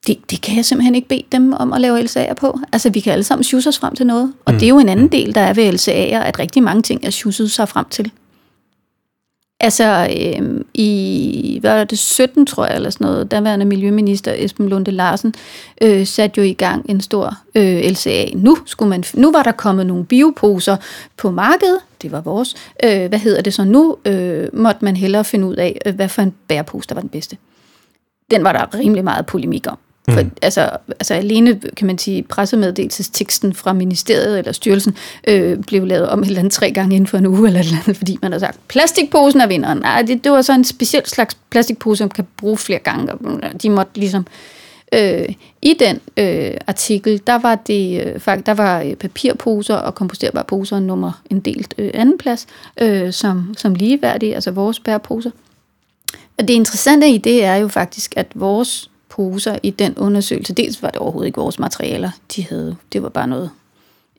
Det, 0.07 0.31
det 0.31 0.41
kan 0.41 0.55
jeg 0.55 0.65
simpelthen 0.65 0.95
ikke 0.95 1.07
bede 1.07 1.23
dem 1.31 1.53
om 1.53 1.73
at 1.73 1.81
lave 1.81 1.99
LCA'er 1.99 2.33
på. 2.33 2.59
Altså, 2.71 2.89
vi 2.89 2.99
kan 2.99 3.13
alle 3.13 3.23
sammen 3.23 3.43
sjuse 3.43 3.69
os 3.69 3.79
frem 3.79 3.95
til 3.95 4.07
noget. 4.07 4.33
Og 4.45 4.53
mm. 4.53 4.59
det 4.59 4.65
er 4.65 4.69
jo 4.69 4.79
en 4.79 4.89
anden 4.89 5.07
del, 5.07 5.35
der 5.35 5.41
er 5.41 5.53
ved 5.53 5.73
LCA'er, 5.73 6.25
at 6.25 6.39
rigtig 6.39 6.63
mange 6.63 6.81
ting 6.81 7.05
er 7.05 7.09
sjuset 7.09 7.51
sig 7.51 7.69
frem 7.69 7.85
til. 7.89 8.11
Altså 9.63 10.07
øh, 10.19 10.61
i, 10.73 11.57
hvad 11.61 11.77
var 11.77 11.83
det, 11.83 11.99
17 11.99 12.45
tror 12.45 12.65
jeg, 12.65 12.75
eller 12.75 12.89
sådan 12.89 13.07
noget, 13.07 13.31
daværende 13.31 13.65
miljøminister 13.65 14.33
Esben 14.37 14.69
Lunde 14.69 14.91
Larsen 14.91 15.33
øh, 15.81 16.07
satte 16.07 16.41
jo 16.41 16.43
i 16.43 16.53
gang 16.53 16.85
en 16.89 17.01
stor 17.01 17.37
øh, 17.55 17.77
LCA. 17.79 18.25
Nu, 18.35 18.57
skulle 18.65 18.89
man, 18.89 19.03
nu 19.13 19.31
var 19.31 19.43
der 19.43 19.51
kommet 19.51 19.85
nogle 19.85 20.05
bioposer 20.05 20.77
på 21.17 21.31
markedet, 21.31 21.79
det 22.01 22.11
var 22.11 22.21
vores. 22.21 22.55
Øh, 22.83 23.05
hvad 23.07 23.19
hedder 23.19 23.41
det 23.41 23.53
så 23.53 23.63
nu? 23.63 23.97
Øh, 24.05 24.47
måtte 24.53 24.85
man 24.85 24.97
hellere 24.97 25.23
finde 25.23 25.47
ud 25.47 25.55
af, 25.55 25.77
øh, 25.85 25.95
hvad 25.95 26.09
for 26.09 26.21
en 26.21 26.33
bærepose, 26.47 26.89
der 26.89 26.95
var 26.95 27.01
den 27.01 27.09
bedste. 27.09 27.37
Den 28.31 28.43
var 28.43 28.51
der 28.51 28.79
rimelig 28.79 29.03
meget 29.03 29.25
polemik 29.25 29.67
om. 29.67 29.77
For, 30.09 30.21
mm. 30.21 30.31
altså, 30.41 30.69
altså 30.89 31.13
alene, 31.13 31.59
kan 31.77 31.87
man 31.87 31.97
sige, 31.97 32.23
pressemeddelelsesteksten 32.23 33.53
fra 33.53 33.73
ministeriet 33.73 34.37
eller 34.37 34.51
styrelsen 34.51 34.97
øh, 35.27 35.57
blev 35.57 35.85
lavet 35.85 36.09
om 36.09 36.19
et 36.19 36.27
eller 36.27 36.39
andet 36.39 36.53
tre 36.53 36.71
gange 36.71 36.95
inden 36.95 37.07
for 37.07 37.17
en 37.17 37.25
uge, 37.25 37.47
eller 37.47 37.59
et 37.59 37.65
eller 37.65 37.77
andet, 37.83 37.97
fordi 37.97 38.17
man 38.21 38.31
har 38.31 38.39
sagt, 38.39 38.59
plastikposen 38.67 39.41
er 39.41 39.47
vinderen. 39.47 39.77
Nej, 39.77 40.01
det, 40.01 40.23
det 40.23 40.31
var 40.31 40.41
så 40.41 40.53
en 40.53 40.63
speciel 40.63 41.05
slags 41.05 41.37
plastikpose, 41.49 41.97
som 41.97 42.09
kan 42.09 42.27
bruge 42.37 42.57
flere 42.57 42.79
gange. 42.79 43.13
De 43.63 43.69
måtte 43.69 43.99
ligesom... 43.99 44.25
Øh, 44.93 45.29
I 45.61 45.75
den 45.79 45.99
øh, 46.17 46.57
artikel, 46.67 47.21
der 47.27 47.35
var 47.39 47.55
det 47.55 48.05
øh, 48.05 48.19
faktisk, 48.19 48.45
der 48.45 48.53
var 48.53 48.81
øh, 48.81 48.95
papirposer 48.95 49.75
og 49.75 49.95
komposterbare 49.95 50.43
poser 50.43 50.79
nummer 50.79 51.21
en 51.29 51.39
delt 51.39 51.73
øh, 51.77 51.91
anden 51.93 52.17
plads, 52.17 52.47
øh, 52.81 53.13
som, 53.13 53.53
som 53.57 53.75
ligeværdige, 53.75 54.35
altså 54.35 54.51
vores 54.51 54.79
bæreposer. 54.79 55.31
Og 56.37 56.47
det 56.47 56.53
interessante 56.53 57.09
i 57.09 57.17
det 57.17 57.43
er 57.43 57.55
jo 57.55 57.67
faktisk, 57.67 58.13
at 58.15 58.27
vores 58.35 58.89
poser 59.15 59.57
i 59.63 59.69
den 59.69 59.97
undersøgelse. 59.97 60.53
Dels 60.53 60.81
var 60.81 60.89
det 60.89 60.99
overhovedet 60.99 61.27
ikke 61.27 61.39
vores 61.39 61.59
materialer, 61.59 62.11
de 62.35 62.45
havde. 62.49 62.75
Det 62.93 63.03
var 63.03 63.09
bare 63.09 63.27
noget, 63.27 63.49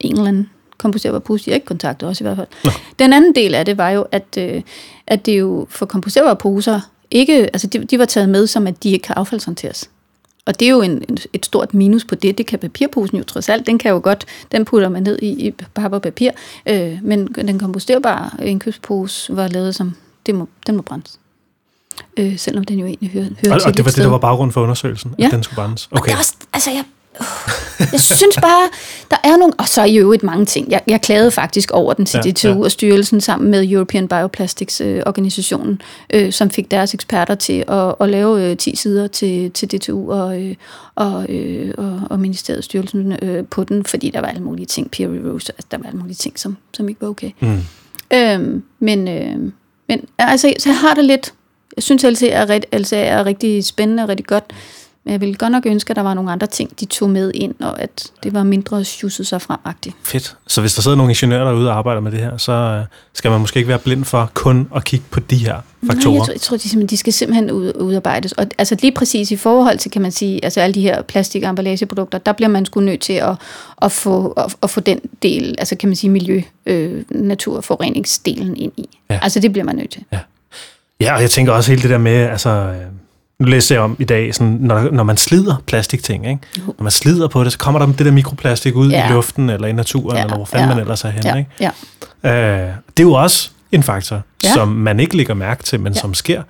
en 0.01 0.13
eller 0.13 0.29
anden 0.29 0.51
komposterbar 0.79 1.19
pose, 1.19 1.45
de 1.45 1.51
ikke 1.51 1.67
kontaktet 1.67 2.09
os 2.09 2.21
i 2.21 2.25
hvert 2.25 2.37
fald. 2.37 2.49
Nå. 2.65 2.71
Den 2.99 3.13
anden 3.13 3.35
del 3.35 3.55
af 3.55 3.65
det 3.65 3.79
var 3.79 3.91
jo, 3.91 4.07
at, 4.13 4.39
øh, 4.39 4.63
at 5.07 5.27
det 5.27 5.39
jo 5.39 5.67
for 5.71 5.87
komposterbare 5.87 6.37
poser 6.37 6.81
ikke, 7.11 7.33
altså 7.33 7.67
de, 7.67 7.85
de 7.85 7.99
var 7.99 8.05
taget 8.05 8.29
med 8.29 8.47
som, 8.47 8.67
at 8.67 8.83
de 8.83 8.91
ikke 8.91 9.03
kan 9.03 9.15
affaldshåndteres. 9.15 9.91
Og 10.47 10.61
det 10.61 10.67
er 10.67 10.71
jo 10.71 10.83
en, 10.83 11.05
et 11.33 11.47
stort 11.47 11.75
minus 11.75 12.05
på 12.05 12.15
det. 12.15 12.39
Det 12.39 12.47
kan 12.47 12.59
papirposen 12.59 13.19
jo 13.19 13.25
trods 13.25 13.49
alt. 13.49 13.67
Den 13.67 13.79
kan 13.79 13.91
jo 13.91 14.01
godt, 14.03 14.25
den 14.53 14.65
putter 14.65 14.89
man 14.89 15.03
ned 15.03 15.19
i, 15.23 15.47
i 15.47 15.51
papir 15.51 15.95
og 15.97 16.03
papir. 16.03 16.31
Øh, 16.67 16.99
men 17.03 17.27
den 17.27 17.59
komposterbare 17.59 18.47
indkøbspose 18.47 19.37
var 19.37 19.49
lavet 19.49 19.75
som, 19.75 19.95
det 20.27 20.35
må, 20.35 20.49
den 20.67 20.77
må 20.77 20.83
brændes 20.83 21.19
øh, 22.17 22.39
selvom 22.39 22.65
den 22.65 22.79
jo 22.79 22.87
egentlig 22.87 23.11
hører, 23.11 23.25
hører 23.25 23.55
og, 23.55 23.61
til 23.61 23.69
Og 23.69 23.77
det 23.77 23.85
var 23.85 23.91
det, 23.91 24.05
der 24.05 24.11
var 24.11 24.19
baggrund 24.19 24.53
for 24.53 24.63
undersøgelsen, 24.63 25.15
ja. 25.19 25.25
at 25.25 25.31
den 25.31 25.43
skulle 25.43 25.57
brændes? 25.57 25.89
Okay. 25.91 26.01
Og 26.01 26.07
det 26.07 26.13
er 26.13 26.19
også, 26.19 26.35
altså 26.53 26.71
jeg, 26.71 26.85
uh, 27.21 27.93
jeg 27.93 28.01
synes 28.01 28.37
bare, 28.37 28.69
der 29.11 29.17
er 29.25 29.37
nogle, 29.37 29.53
og 29.59 29.69
så 29.69 29.81
er 29.81 29.87
jo 29.87 30.13
et 30.13 30.23
mange 30.23 30.45
ting. 30.45 30.71
Jeg, 30.71 30.83
jeg 30.87 31.01
klagede 31.01 31.31
faktisk 31.31 31.71
over 31.71 31.93
den 31.93 32.07
til 32.07 32.21
ja, 32.25 32.31
DTU 32.31 32.49
ja. 32.49 32.65
og 32.65 32.71
styrelsen 32.71 33.21
sammen 33.21 33.51
med 33.51 33.71
European 33.71 34.09
Bioplastics 34.09 34.81
øh, 34.81 35.03
organisationen, 35.07 35.81
øh, 36.15 36.33
som 36.33 36.51
fik 36.51 36.71
deres 36.71 36.95
eksperter 36.95 37.35
til 37.35 37.65
at, 37.69 37.95
at 38.01 38.09
lave 38.09 38.51
øh, 38.51 38.57
10 38.57 38.77
sider 38.77 39.07
til, 39.07 39.51
til 39.51 39.69
DTU 39.69 40.13
og, 40.13 40.43
øh, 40.43 40.55
og, 40.95 41.27
øh, 41.29 41.75
og, 41.79 42.01
og 42.11 42.21
ministeriet 42.21 42.65
styrelsen 42.65 43.17
øh, 43.23 43.45
på 43.45 43.65
den, 43.65 43.85
fordi 43.85 44.11
der 44.11 44.21
var 44.21 44.29
alle 44.29 44.43
mulige 44.43 44.67
ting, 44.67 44.91
peer 44.91 45.09
reviews, 45.09 45.49
altså 45.49 45.67
der 45.71 45.79
var 45.79 45.87
alle 45.87 45.99
mulige 45.99 46.17
ting, 46.17 46.39
som, 46.39 46.57
som 46.75 46.89
ikke 46.89 47.01
var 47.01 47.09
okay. 47.09 47.31
Mm. 47.41 47.61
Øhm, 48.13 48.63
men, 48.79 49.09
øh, 49.09 49.53
men 49.89 50.05
altså, 50.19 50.53
så 50.59 50.69
jeg 50.69 50.79
har 50.79 50.95
det 50.95 51.05
lidt, 51.05 51.33
jeg 51.77 51.83
synes, 51.83 52.03
LCA 52.03 52.29
er, 52.29 52.79
LCA 52.79 53.05
er 53.05 53.27
rigtig 53.27 53.65
spændende 53.65 54.03
og 54.03 54.09
rigtig 54.09 54.27
godt. 54.27 54.45
Men 55.05 55.13
jeg 55.13 55.21
ville 55.21 55.35
godt 55.35 55.53
nok 55.53 55.67
ønske, 55.67 55.91
at 55.91 55.97
der 55.97 56.03
var 56.03 56.15
nogle 56.15 56.33
andre 56.33 56.47
ting, 56.47 56.81
de 56.81 56.85
tog 56.85 57.11
med 57.11 57.31
ind, 57.35 57.55
og 57.61 57.83
at 57.83 58.07
det 58.23 58.35
var 58.35 58.43
mindre 58.43 58.85
sjusset 58.85 59.27
sig 59.27 59.43
fremagtigt. 59.43 59.97
Fedt. 60.03 60.37
Så 60.47 60.61
hvis 60.61 60.75
der 60.75 60.83
sidder 60.83 60.97
nogle 60.97 61.11
ingeniører 61.11 61.45
derude 61.45 61.71
og 61.71 61.79
arbejder 61.79 62.01
med 62.01 62.13
det 62.13 62.21
her, 62.21 62.37
så 62.37 62.53
øh, 62.53 62.85
skal 63.13 63.31
man 63.31 63.41
måske 63.41 63.59
ikke 63.59 63.69
være 63.69 63.79
blind 63.79 64.05
for 64.05 64.31
kun 64.35 64.69
at 64.77 64.85
kigge 64.85 65.05
på 65.11 65.21
de 65.21 65.37
her 65.37 65.61
faktorer? 65.87 66.13
Nej, 66.13 66.19
jeg 66.33 66.41
tror, 66.41 66.55
jeg 66.55 66.63
tror 66.63 66.81
de, 66.81 66.87
de 66.87 66.97
skal 66.97 67.13
simpelthen 67.13 67.51
ud, 67.51 67.73
udarbejdes. 67.81 68.33
Og 68.33 68.47
altså 68.59 68.77
lige 68.81 68.93
præcis 68.93 69.31
i 69.31 69.37
forhold 69.37 69.79
til, 69.79 69.91
kan 69.91 70.03
man 70.03 70.13
sige, 70.13 70.45
altså 70.45 70.61
alle 70.61 70.75
de 70.75 70.81
her 70.81 71.03
plastik- 71.03 71.43
og 71.43 71.49
emballageprodukter, 71.49 72.19
der 72.19 72.33
bliver 72.33 72.49
man 72.49 72.67
sgu 72.67 72.81
nødt 72.81 73.01
til 73.01 73.13
at, 73.13 73.37
at, 73.83 73.93
få, 73.93 74.31
at, 74.31 74.57
at 74.63 74.71
få 74.71 74.81
den 74.81 75.01
del, 75.23 75.55
altså 75.59 75.77
kan 75.77 75.89
man 75.89 75.97
sige 75.97 76.11
miljø, 76.11 76.43
øh, 76.67 77.05
naturforureningsdelen 77.11 78.57
ind 78.57 78.73
i. 78.77 78.89
Ja. 79.11 79.19
Altså 79.23 79.41
det 79.41 79.53
bliver 79.53 79.65
man 79.65 79.77
nødt 79.77 79.91
til. 79.91 80.05
Ja. 80.13 80.19
Ja, 81.01 81.15
og 81.15 81.21
jeg 81.21 81.31
tænker 81.31 81.53
også 81.53 81.71
helt 81.71 81.83
det 81.83 81.91
der 81.91 81.99
med, 81.99 82.17
altså... 82.17 82.51
Øh, 82.51 82.95
nu 83.39 83.47
læser 83.47 83.75
jeg 83.75 83.83
om 83.83 83.97
i 83.99 84.05
dag, 84.05 84.35
sådan, 84.35 84.57
når, 84.61 84.91
når 84.91 85.03
man 85.03 85.17
slider 85.17 85.63
plastikting, 85.67 86.29
ikke? 86.29 86.41
når 86.67 86.83
man 86.83 86.91
slider 86.91 87.29
på 87.29 87.45
det, 87.45 87.53
så 87.53 87.59
kommer 87.59 87.79
der 87.79 87.87
det 87.87 88.07
der 88.07 88.13
mikroplastik 88.13 88.75
ud 88.75 88.91
ja. 88.91 89.09
i 89.09 89.13
luften, 89.13 89.51
eller 89.51 89.69
i 89.69 89.73
naturen, 89.73 90.17
ja. 90.17 90.23
eller 90.23 90.37
hvor 90.37 90.45
fanden 90.45 90.69
ja. 90.69 90.75
man 90.75 90.83
ellers 90.83 91.05
er 91.05 91.09
henne. 91.09 91.29
Ja. 91.29 91.37
Ikke? 91.37 91.75
Ja. 92.25 92.67
Øh, 92.67 92.73
det 92.97 93.03
er 93.03 93.07
jo 93.09 93.13
også 93.13 93.51
en 93.73 93.83
faktor, 93.83 94.23
ja. 94.45 94.53
som 94.53 94.69
man 94.69 95.01
ikke 95.01 95.17
lægger 95.17 95.35
mærke 95.35 95.63
til, 95.63 95.81
men 95.81 95.93
ja. 95.93 96.01
som 96.01 96.15
sker. 96.15 96.43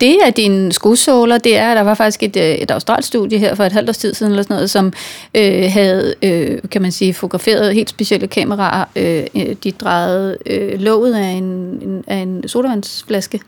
Det 0.00 0.26
er 0.26 0.30
dine 0.30 0.72
skosåler. 0.72 1.38
Det 1.38 1.58
er, 1.58 1.74
der 1.74 1.80
var 1.80 1.94
faktisk 1.94 2.22
et, 2.22 2.36
øh, 2.36 2.42
et 2.42 2.70
australsk 2.70 3.08
studie 3.08 3.38
her 3.38 3.54
for 3.54 3.64
et 3.64 3.72
halvt 3.72 3.88
års 3.88 3.98
tid 3.98 4.14
siden, 4.14 4.32
eller 4.32 4.42
sådan 4.42 4.54
noget, 4.54 4.70
som 4.70 4.92
øh, 5.34 5.72
havde, 5.72 6.14
øh, 6.22 6.58
kan 6.70 6.82
man 6.82 6.92
sige, 6.92 7.14
fotograferet 7.14 7.74
helt 7.74 7.90
specielle 7.90 8.26
kameraer. 8.26 8.84
Øh, 8.96 9.24
øh 9.34 9.56
de 9.64 9.72
drejede 9.72 10.38
øh, 10.46 10.80
låget 10.80 11.14
af 11.14 11.28
en, 11.28 11.44
en, 11.44 12.04
af 12.06 12.16
en 12.16 12.48
sodavandsflaske, 12.48 13.40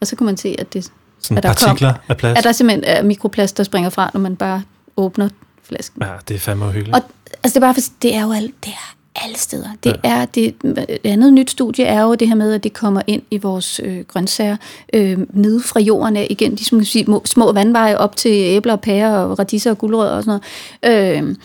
og 0.00 0.06
så 0.06 0.16
kunne 0.16 0.24
man 0.24 0.36
se, 0.36 0.56
at 0.58 0.72
det 0.72 0.90
sådan 1.18 1.36
at 1.36 1.42
der 1.42 1.48
partikler 1.48 1.92
kom, 1.92 2.00
af 2.08 2.16
plast? 2.16 2.38
At 2.38 2.44
der 2.44 2.52
simpelthen 2.52 2.84
er 2.84 3.02
mikroplast, 3.02 3.56
der 3.56 3.62
springer 3.62 3.90
fra, 3.90 4.10
når 4.14 4.20
man 4.20 4.36
bare 4.36 4.62
åbner 4.96 5.28
flasken. 5.62 6.02
Ja, 6.02 6.12
det 6.28 6.34
er 6.34 6.38
fandme 6.38 6.70
hyggeligt. 6.70 6.96
Og 6.96 7.02
altså, 7.42 7.54
det 7.54 7.56
er 7.56 7.60
bare 7.60 7.74
for, 7.74 7.80
det 8.02 8.14
er 8.14 8.22
jo 8.22 8.32
alt, 8.32 8.54
det 8.64 8.72
er 8.72 8.94
alle 9.22 9.38
steder. 9.38 9.68
Det 9.84 9.96
ja. 10.04 10.10
er 10.10 10.24
det, 10.24 10.62
det 10.62 10.98
andet 11.04 11.32
nyt 11.32 11.50
studie 11.50 11.84
er 11.84 12.02
jo 12.02 12.14
det 12.14 12.28
her 12.28 12.34
med, 12.34 12.52
at 12.52 12.64
det 12.64 12.72
kommer 12.72 13.02
ind 13.06 13.22
i 13.30 13.38
vores 13.38 13.80
øh, 13.84 14.00
grøntsager 14.00 14.56
øh, 14.92 15.18
nede 15.32 15.60
fra 15.60 15.80
jorden 15.80 16.16
af 16.16 16.26
igen. 16.30 16.54
De 16.54 16.64
små, 16.64 17.22
små 17.24 17.52
vandveje 17.52 17.98
op 17.98 18.16
til 18.16 18.30
æbler 18.30 18.72
og 18.72 18.80
pærer 18.80 19.18
og 19.18 19.38
radiser 19.38 19.70
og 19.70 19.78
guldrødder 19.78 20.12
og 20.12 20.24
sådan 20.24 20.40
noget. 20.82 21.16
Øh, 21.16 21.36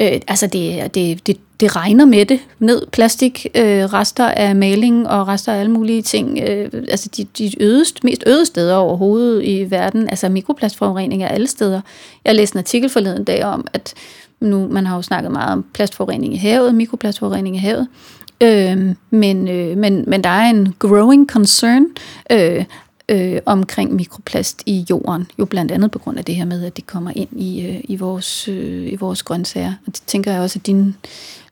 øh, 0.00 0.20
altså 0.28 0.46
det, 0.46 0.94
det, 0.94 1.26
det, 1.26 1.36
det 1.60 1.76
regner 1.76 2.04
med 2.04 2.26
det 2.26 2.40
ned. 2.58 2.86
Plastik, 2.92 3.46
øh, 3.54 3.84
rester 3.84 4.26
af 4.26 4.56
maling 4.56 5.08
og 5.08 5.28
rester 5.28 5.52
af 5.52 5.60
alle 5.60 5.72
mulige 5.72 6.02
ting. 6.02 6.38
Øh, 6.38 6.70
altså 6.88 7.08
de, 7.16 7.24
de 7.38 7.52
ødest, 7.62 8.04
mest 8.04 8.24
øde 8.26 8.46
steder 8.46 8.76
overhovedet 8.76 9.44
i 9.44 9.70
verden. 9.70 10.10
Altså 10.10 10.28
mikroplastforurening 10.28 11.22
er 11.22 11.28
alle 11.28 11.46
steder. 11.46 11.80
Jeg 12.24 12.34
læste 12.34 12.56
en 12.56 12.58
artikel 12.58 12.90
forleden 12.90 13.24
dag 13.24 13.44
om, 13.44 13.66
at 13.72 13.94
nu, 14.40 14.68
man 14.68 14.86
har 14.86 14.96
jo 14.96 15.02
snakket 15.02 15.32
meget 15.32 15.52
om 15.52 15.64
plastforurening 15.72 16.34
i 16.34 16.36
havet, 16.36 16.74
mikroplastforurening 16.74 17.56
i 17.56 17.58
havet. 17.58 17.88
Øh, 18.40 18.94
men, 19.10 19.48
øh, 19.48 19.76
men, 19.76 20.04
men 20.06 20.24
der 20.24 20.30
er 20.30 20.50
en 20.50 20.74
growing 20.78 21.28
concern 21.28 21.86
øh, 22.32 22.64
øh, 23.08 23.38
omkring 23.46 23.94
mikroplast 23.94 24.62
i 24.66 24.86
jorden. 24.90 25.26
Jo 25.38 25.44
blandt 25.44 25.72
andet 25.72 25.90
på 25.90 25.98
grund 25.98 26.18
af 26.18 26.24
det 26.24 26.34
her 26.34 26.44
med, 26.44 26.64
at 26.64 26.76
det 26.76 26.86
kommer 26.86 27.10
ind 27.16 27.28
i, 27.32 27.66
øh, 27.66 27.80
i, 27.84 27.96
vores, 27.96 28.48
øh, 28.48 28.92
i 28.92 28.96
vores 28.96 29.22
grøntsager. 29.22 29.72
Og 29.86 29.92
det 29.92 30.02
tænker 30.06 30.32
jeg 30.32 30.40
også, 30.40 30.58
at 30.58 30.66
dine 30.66 30.94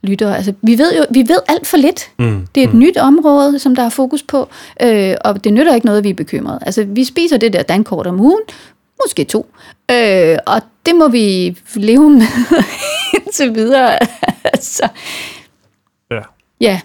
lyttere... 0.03 0.37
Altså, 0.37 0.53
vi 0.63 0.79
ved 0.79 0.97
jo 0.97 1.05
vi 1.11 1.21
ved 1.21 1.39
alt 1.49 1.67
for 1.67 1.77
lidt. 1.77 2.11
Mm, 2.19 2.47
det 2.55 2.63
er 2.63 2.69
et 2.69 2.75
mm. 2.75 2.81
nyt 2.81 2.97
område, 2.97 3.59
som 3.59 3.77
der 3.77 3.83
er 3.83 3.89
fokus 3.89 4.23
på, 4.23 4.49
øh, 4.83 5.15
og 5.25 5.45
det 5.45 5.53
nytter 5.53 5.75
ikke 5.75 5.87
noget, 5.87 6.05
vi 6.05 6.11
er 6.11 6.15
bekymrede. 6.15 6.59
Altså, 6.63 6.85
vi 6.85 7.05
spiser 7.05 7.37
det 7.37 7.53
der 7.53 7.63
dankort 7.63 8.07
om 8.07 8.21
ugen, 8.21 8.41
måske 9.05 9.25
to. 9.25 9.51
Øh, 9.91 10.39
og 10.47 10.61
det 10.87 10.97
må 10.97 11.09
vi 11.09 11.57
leve 11.75 12.11
med 12.11 12.27
indtil 13.17 13.55
videre. 13.55 13.99
altså, 14.45 14.89
ja. 16.11 16.21
Ja. 16.61 16.81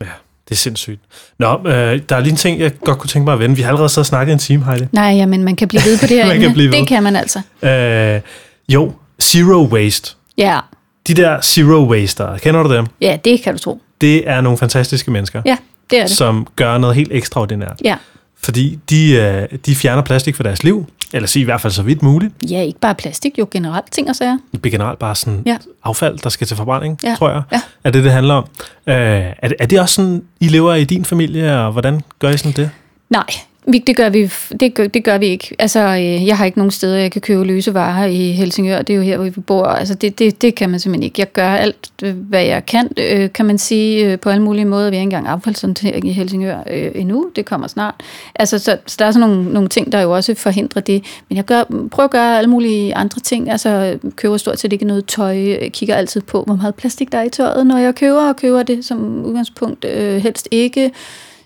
Ja, 0.00 0.06
det 0.48 0.54
er 0.54 0.58
sindssygt. 0.58 1.00
Nå, 1.38 1.58
øh, 1.66 2.00
der 2.08 2.16
er 2.16 2.20
lige 2.20 2.30
en 2.30 2.36
ting, 2.36 2.60
jeg 2.60 2.78
godt 2.78 2.98
kunne 2.98 3.08
tænke 3.08 3.24
mig 3.24 3.32
at 3.34 3.38
vende. 3.40 3.56
Vi 3.56 3.62
har 3.62 3.68
allerede 3.68 3.88
så 3.88 4.04
snakket 4.04 4.32
en 4.32 4.38
time, 4.38 4.64
Heidi. 4.64 4.84
Nej, 4.92 5.04
ja, 5.04 5.26
men 5.26 5.44
man 5.44 5.56
kan 5.56 5.68
blive 5.68 5.82
ved 5.84 5.98
på 5.98 6.06
det 6.06 6.16
her 6.16 6.26
man 6.32 6.40
kan 6.40 6.52
blive 6.52 6.70
ved. 6.72 6.78
Det 6.78 6.88
kan 6.88 7.02
man 7.02 7.16
altså. 7.16 7.40
Øh, 7.62 8.20
jo, 8.68 8.92
zero 9.22 9.68
waste. 9.72 10.14
Ja. 10.38 10.60
De 11.06 11.14
der 11.14 11.40
zero 11.40 11.88
waster, 11.90 12.38
kender 12.38 12.62
du 12.62 12.74
dem? 12.74 12.86
Ja, 13.00 13.18
det 13.24 13.42
kan 13.42 13.52
du 13.54 13.58
tro. 13.58 13.80
Det 14.00 14.28
er 14.28 14.40
nogle 14.40 14.58
fantastiske 14.58 15.10
mennesker. 15.10 15.42
Ja, 15.44 15.56
det 15.90 15.98
er 15.98 16.06
det. 16.06 16.16
Som 16.16 16.46
gør 16.56 16.78
noget 16.78 16.96
helt 16.96 17.12
ekstraordinært. 17.12 17.80
Ja. 17.84 17.96
Fordi 18.42 18.78
de, 18.90 19.12
øh, 19.12 19.58
de 19.66 19.74
fjerner 19.74 20.02
plastik 20.02 20.36
fra 20.36 20.44
deres 20.44 20.64
liv, 20.64 20.86
eller 21.12 21.26
sige 21.26 21.40
i 21.40 21.44
hvert 21.44 21.60
fald 21.60 21.72
så 21.72 21.82
vidt 21.82 22.02
muligt. 22.02 22.34
Ja, 22.50 22.62
ikke 22.62 22.80
bare 22.80 22.94
plastik, 22.94 23.38
jo 23.38 23.48
generelt 23.50 23.92
ting 23.92 24.08
og 24.08 24.16
sager. 24.16 24.38
Det 24.52 24.66
er 24.66 24.70
generelt 24.70 24.98
bare 24.98 25.14
sådan 25.14 25.42
ja. 25.46 25.56
affald, 25.84 26.18
der 26.18 26.28
skal 26.28 26.46
til 26.46 26.56
forbrænding, 26.56 26.98
ja. 27.02 27.14
tror 27.18 27.30
jeg, 27.30 27.42
ja. 27.52 27.60
er 27.84 27.90
det, 27.90 28.04
det 28.04 28.12
handler 28.12 28.34
om. 28.34 28.44
Øh, 28.86 28.94
er, 28.96 29.48
det, 29.48 29.56
er 29.60 29.66
det 29.66 29.80
også 29.80 29.94
sådan, 29.94 30.22
I 30.40 30.48
lever 30.48 30.74
i 30.74 30.84
din 30.84 31.04
familie, 31.04 31.58
og 31.58 31.72
hvordan 31.72 32.00
gør 32.18 32.28
I 32.28 32.36
sådan 32.36 32.52
det? 32.52 32.70
Nej, 33.10 33.26
det 33.66 33.96
gør 33.96 34.08
vi, 34.08 34.30
det 34.60 34.74
gør, 34.74 34.86
det 34.86 35.04
gør 35.04 35.18
vi 35.18 35.26
ikke. 35.26 35.56
Altså, 35.58 35.80
øh, 35.80 36.26
jeg 36.26 36.38
har 36.38 36.44
ikke 36.44 36.58
nogen 36.58 36.70
steder, 36.70 36.98
jeg 36.98 37.12
kan 37.12 37.20
købe 37.20 37.44
løse 37.44 37.74
varer 37.74 38.06
i 38.06 38.32
Helsingør. 38.32 38.82
Det 38.82 38.92
er 38.92 38.96
jo 38.96 39.02
her, 39.02 39.16
hvor 39.16 39.24
vi 39.24 39.40
bor. 39.40 39.64
Altså, 39.64 39.94
det, 39.94 40.18
det, 40.18 40.42
det 40.42 40.54
kan 40.54 40.70
man 40.70 40.80
simpelthen 40.80 41.02
ikke. 41.02 41.20
Jeg 41.20 41.32
gør 41.32 41.48
alt, 41.48 41.90
øh, 42.02 42.16
hvad 42.16 42.44
jeg 42.44 42.66
kan, 42.66 42.88
øh, 42.96 43.32
kan 43.32 43.46
man 43.46 43.58
sige, 43.58 44.06
øh, 44.06 44.18
på 44.18 44.30
alle 44.30 44.42
mulige 44.42 44.64
måder. 44.64 44.90
Vi 44.90 44.96
har 44.96 45.00
ikke 45.00 45.16
engang 45.16 45.26
affaldshåndtering 45.26 46.08
i 46.08 46.12
Helsingør 46.12 46.58
øh, 46.70 46.90
endnu. 46.94 47.30
Det 47.36 47.44
kommer 47.44 47.66
snart. 47.66 47.94
Altså, 48.34 48.58
så, 48.58 48.78
så 48.86 48.96
der 48.98 49.04
er 49.04 49.10
sådan 49.10 49.28
nogle, 49.28 49.52
nogle 49.52 49.68
ting, 49.68 49.92
der 49.92 50.00
jo 50.00 50.14
også 50.14 50.34
forhindrer 50.34 50.82
det. 50.82 51.04
Men 51.28 51.36
jeg 51.36 51.44
gør, 51.44 51.64
prøver 51.90 52.04
at 52.04 52.10
gøre 52.10 52.38
alle 52.38 52.50
mulige 52.50 52.94
andre 52.94 53.20
ting. 53.20 53.50
Altså, 53.50 53.98
køber 54.16 54.36
stort 54.36 54.60
set 54.60 54.72
ikke 54.72 54.84
noget 54.84 55.06
tøj. 55.06 55.36
Jeg 55.36 55.72
kigger 55.72 55.94
altid 55.94 56.20
på, 56.20 56.42
hvor 56.42 56.54
meget 56.54 56.74
plastik 56.74 57.12
der 57.12 57.18
er 57.18 57.22
i 57.22 57.28
tøjet, 57.28 57.66
når 57.66 57.78
jeg 57.78 57.94
køber, 57.94 58.28
og 58.28 58.36
køber 58.36 58.62
det 58.62 58.84
som 58.84 59.24
udgangspunkt 59.24 59.86
helst 60.22 60.48
ikke. 60.50 60.90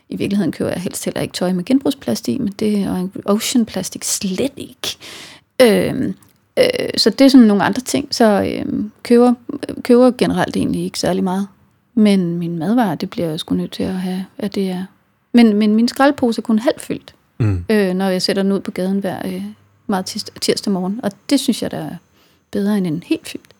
I 0.08 0.16
virkeligheden 0.16 0.52
køber 0.52 0.70
jeg 0.70 0.80
helst 0.80 1.04
heller 1.04 1.20
ikke 1.20 1.34
tøj 1.34 1.52
med 1.52 1.64
genbrugsplast 1.64 2.28
i, 2.28 2.38
men 2.38 2.54
det 2.58 2.78
er 2.78 3.08
ocean 3.24 3.66
plastik 3.66 4.04
slet 4.04 4.52
ikke. 4.56 4.96
Øh, 5.62 6.14
øh, 6.58 6.88
så 6.96 7.10
det 7.10 7.20
er 7.20 7.28
sådan 7.28 7.46
nogle 7.46 7.64
andre 7.64 7.80
ting. 7.80 8.08
Så 8.10 8.42
øh, 8.42 8.84
køber, 9.02 9.34
køber 9.82 10.10
generelt 10.10 10.56
egentlig 10.56 10.84
ikke 10.84 10.98
særlig 10.98 11.24
meget. 11.24 11.48
Men 11.94 12.38
min 12.38 12.58
madvarer, 12.58 12.94
det 12.94 13.10
bliver 13.10 13.28
jeg 13.28 13.40
sgu 13.40 13.54
nødt 13.54 13.72
til 13.72 13.82
at 13.82 13.94
have, 13.94 14.24
at 14.38 14.54
det 14.54 14.70
er. 14.70 14.84
Men, 15.32 15.56
men 15.56 15.74
min 15.74 15.88
skraldpose 15.88 16.40
er 16.40 16.42
kun 16.42 16.58
halvt 16.58 16.80
fyldt, 16.80 17.14
mm. 17.38 17.64
øh, 17.68 17.94
når 17.94 18.08
jeg 18.08 18.22
sætter 18.22 18.42
den 18.42 18.52
ud 18.52 18.60
på 18.60 18.70
gaden 18.70 18.98
hver 18.98 19.26
øh, 19.26 19.42
meget 19.86 20.06
tirsdag, 20.06 20.34
tirsdag 20.40 20.72
morgen. 20.72 21.00
Og 21.02 21.10
det 21.30 21.40
synes 21.40 21.62
jeg, 21.62 21.70
der 21.70 21.78
er 21.78 21.96
bedre 22.50 22.78
end 22.78 22.86
en 22.86 23.02
helt 23.06 23.28
fyldt. 23.28 23.54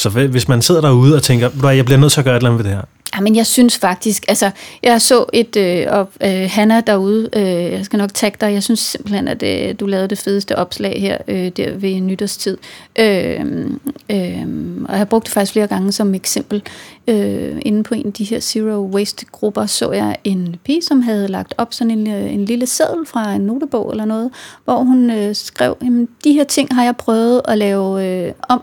Så 0.00 0.10
hvis 0.10 0.48
man 0.48 0.62
sidder 0.62 0.80
derude 0.80 1.16
og 1.16 1.22
tænker, 1.22 1.70
jeg 1.70 1.84
bliver 1.84 1.98
nødt 1.98 2.12
til 2.12 2.20
at 2.20 2.24
gøre 2.24 2.36
et 2.36 2.40
eller 2.40 2.50
andet 2.50 2.64
ved 2.64 2.70
det 2.70 2.78
her, 2.78 2.84
Jamen, 3.16 3.36
jeg 3.36 3.46
synes 3.46 3.78
faktisk, 3.78 4.24
altså, 4.28 4.50
jeg 4.82 5.02
så 5.02 5.24
et, 5.32 5.56
øh, 5.56 5.86
og 5.88 6.08
øh, 6.22 6.50
Hanna 6.50 6.80
derude, 6.80 7.28
øh, 7.32 7.72
jeg 7.72 7.84
skal 7.84 7.98
nok 7.98 8.14
tagge 8.14 8.38
dig, 8.40 8.52
jeg 8.52 8.62
synes 8.62 8.80
simpelthen, 8.80 9.28
at 9.28 9.42
øh, 9.42 9.74
du 9.80 9.86
lavede 9.86 10.08
det 10.08 10.18
fedeste 10.18 10.58
opslag 10.58 11.00
her, 11.00 11.18
øh, 11.28 11.48
der 11.48 11.74
ved 11.74 12.00
nytårstid. 12.00 12.58
Øh, 12.98 13.40
øh, 14.10 14.46
og 14.84 14.90
jeg 14.90 14.98
har 14.98 15.04
brugt 15.04 15.24
det 15.24 15.32
faktisk 15.32 15.52
flere 15.52 15.66
gange 15.66 15.92
som 15.92 16.14
eksempel. 16.14 16.62
Øh, 17.08 17.60
inde 17.62 17.82
på 17.82 17.94
en 17.94 18.06
af 18.06 18.12
de 18.12 18.24
her 18.24 18.40
Zero 18.40 18.90
Waste-grupper 18.94 19.66
så 19.66 19.92
jeg 19.92 20.16
en 20.24 20.56
pige, 20.64 20.82
som 20.82 21.02
havde 21.02 21.28
lagt 21.28 21.54
op 21.58 21.74
sådan 21.74 21.90
en, 21.90 22.10
øh, 22.10 22.34
en 22.34 22.44
lille 22.44 22.66
seddel 22.66 23.06
fra 23.06 23.32
en 23.34 23.40
notebog 23.40 23.90
eller 23.90 24.04
noget, 24.04 24.30
hvor 24.64 24.76
hun 24.76 25.10
øh, 25.10 25.34
skrev, 25.34 25.76
jamen, 25.82 26.08
de 26.24 26.32
her 26.32 26.44
ting 26.44 26.74
har 26.74 26.84
jeg 26.84 26.96
prøvet 26.96 27.42
at 27.44 27.58
lave 27.58 28.06
øh, 28.06 28.32
om 28.48 28.62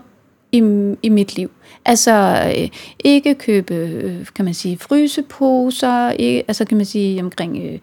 i, 0.52 0.62
i 1.02 1.08
mit 1.08 1.36
liv. 1.36 1.50
Altså 1.84 2.42
øh, 2.56 2.68
ikke 3.04 3.34
købe, 3.34 3.74
øh, 3.74 4.26
kan 4.34 4.44
man 4.44 4.54
sige, 4.54 4.78
fryseposer, 4.78 6.10
ikke, 6.10 6.44
altså 6.48 6.64
kan 6.64 6.76
man 6.76 6.86
sige 6.86 7.22
omkring... 7.22 7.58
Øh, 7.64 7.78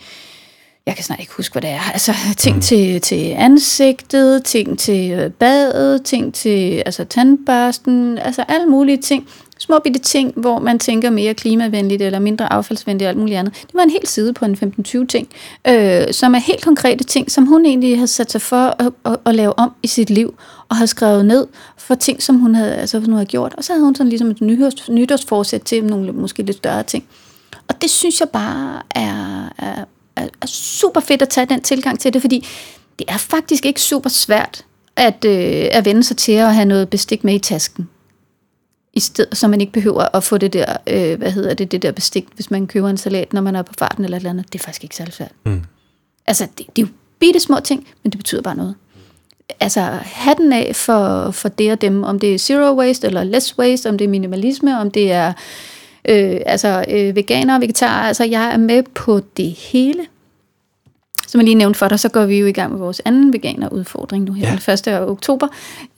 jeg 0.85 0.95
kan 0.95 1.03
snart 1.03 1.19
ikke 1.19 1.31
huske, 1.37 1.53
hvad 1.53 1.61
det 1.61 1.69
er. 1.69 1.91
Altså 1.93 2.13
ting 2.37 2.55
mm. 2.55 2.61
til, 2.61 3.01
til 3.01 3.33
ansigtet, 3.37 4.43
ting 4.43 4.79
til 4.79 5.11
øh, 5.11 5.31
badet, 5.31 6.03
ting 6.03 6.33
til 6.33 6.83
altså, 6.85 7.05
tandbørsten, 7.05 8.17
altså 8.17 8.45
alle 8.47 8.67
mulige 8.67 8.97
ting. 8.97 9.27
Små 9.59 9.79
bitte 9.79 9.99
ting, 9.99 10.33
hvor 10.35 10.59
man 10.59 10.79
tænker 10.79 11.09
mere 11.09 11.33
klimavenligt 11.33 12.01
eller 12.01 12.19
mindre 12.19 12.53
affaldsvenligt 12.53 13.05
og 13.05 13.09
alt 13.09 13.17
muligt 13.17 13.39
andet. 13.39 13.53
Det 13.53 13.73
var 13.73 13.81
en 13.81 13.89
hel 13.89 14.07
side 14.07 14.33
på 14.33 14.45
en 14.45 14.57
15-20 14.87 15.05
ting, 15.05 15.27
øh, 15.67 16.13
som 16.13 16.35
er 16.35 16.39
helt 16.39 16.63
konkrete 16.63 17.03
ting, 17.03 17.31
som 17.31 17.45
hun 17.45 17.65
egentlig 17.65 17.99
har 17.99 18.05
sat 18.05 18.31
sig 18.31 18.41
for 18.41 18.75
at, 18.79 18.91
at, 19.05 19.17
at 19.25 19.35
lave 19.35 19.59
om 19.59 19.71
i 19.83 19.87
sit 19.87 20.09
liv 20.09 20.35
og 20.69 20.75
har 20.75 20.85
skrevet 20.85 21.25
ned 21.25 21.47
for 21.89 21.95
ting, 21.95 22.23
som 22.23 22.35
hun 22.39 22.55
havde, 22.55 22.75
altså, 22.75 22.99
hun 22.99 23.13
havde 23.13 23.25
gjort. 23.25 23.53
Og 23.57 23.63
så 23.63 23.73
havde 23.73 23.83
hun 23.85 23.95
sådan 23.95 24.09
ligesom 24.09 24.29
et 24.29 24.41
nytårs, 24.41 24.89
nytårsforsæt 24.89 25.61
til 25.61 25.83
nogle 25.83 26.11
måske 26.11 26.43
lidt 26.43 26.57
større 26.57 26.83
ting. 26.83 27.03
Og 27.67 27.81
det 27.81 27.89
synes 27.89 28.19
jeg 28.19 28.29
bare 28.29 28.81
er, 28.95 29.45
er, 29.57 29.85
er, 30.15 30.27
er 30.41 30.47
super 30.47 30.99
fedt 30.99 31.21
at 31.21 31.29
tage 31.29 31.45
den 31.45 31.61
tilgang 31.61 31.99
til 31.99 32.13
det, 32.13 32.21
fordi 32.21 32.47
det 32.99 33.05
er 33.07 33.17
faktisk 33.17 33.65
ikke 33.65 33.81
super 33.81 34.09
svært 34.09 34.65
at, 34.95 35.25
øh, 35.25 35.67
at 35.71 35.85
vende 35.85 36.03
sig 36.03 36.17
til 36.17 36.31
at 36.31 36.55
have 36.55 36.65
noget 36.65 36.89
bestik 36.89 37.23
med 37.23 37.33
i 37.33 37.39
tasken. 37.39 37.89
I 38.93 38.99
stedet, 38.99 39.37
så 39.37 39.47
man 39.47 39.61
ikke 39.61 39.73
behøver 39.73 40.15
at 40.15 40.23
få 40.23 40.37
det 40.37 40.53
der, 40.53 40.77
øh, 40.87 41.17
hvad 41.17 41.31
hedder 41.31 41.53
det, 41.53 41.71
det 41.71 41.81
der 41.81 41.91
bestik, 41.91 42.25
hvis 42.35 42.51
man 42.51 42.67
køber 42.67 42.89
en 42.89 42.97
salat, 42.97 43.33
når 43.33 43.41
man 43.41 43.55
er 43.55 43.61
på 43.61 43.73
farten 43.79 44.03
eller 44.03 44.17
et 44.17 44.21
eller 44.21 44.29
andet. 44.29 44.53
Det 44.53 44.59
er 44.59 44.63
faktisk 44.63 44.83
ikke 44.83 44.95
særlig 44.95 45.13
svært. 45.13 45.31
Mm. 45.45 45.63
Altså, 46.27 46.47
det, 46.57 46.65
det 46.75 46.81
er 46.81 46.85
jo 46.85 46.93
bitte 47.19 47.39
små 47.39 47.59
ting, 47.59 47.87
men 48.03 48.11
det 48.11 48.17
betyder 48.19 48.41
bare 48.41 48.55
noget. 48.55 48.75
Altså, 49.59 49.81
hatten 50.03 50.53
af 50.53 50.75
for, 50.75 51.31
for 51.31 51.49
det 51.49 51.71
og 51.71 51.81
dem, 51.81 52.03
om 52.03 52.19
det 52.19 52.33
er 52.33 52.37
zero 52.37 52.79
waste 52.79 53.07
eller 53.07 53.23
less 53.23 53.57
waste, 53.59 53.89
om 53.89 53.97
det 53.97 54.05
er 54.05 54.09
minimalisme, 54.09 54.79
om 54.79 54.91
det 54.91 55.11
er 55.11 55.33
øh, 56.09 56.41
altså, 56.45 56.85
øh, 56.89 57.15
veganer 57.15 57.55
og 57.55 57.61
vegetarer. 57.61 58.07
Altså, 58.07 58.23
jeg 58.23 58.53
er 58.53 58.57
med 58.57 58.83
på 58.83 59.21
det 59.37 59.51
hele. 59.51 60.05
Som 61.27 61.41
jeg 61.41 61.45
lige 61.45 61.55
nævnte 61.55 61.77
for 61.77 61.87
dig, 61.87 61.99
så 61.99 62.09
går 62.09 62.25
vi 62.25 62.39
jo 62.39 62.45
i 62.45 62.51
gang 62.51 62.71
med 62.71 62.79
vores 62.79 63.01
anden 63.05 63.33
veganer-udfordring 63.33 64.23
nu 64.23 64.33
her 64.33 64.47
ja. 64.47 64.75
den 64.85 64.93
1. 64.93 65.09
oktober. 65.09 65.47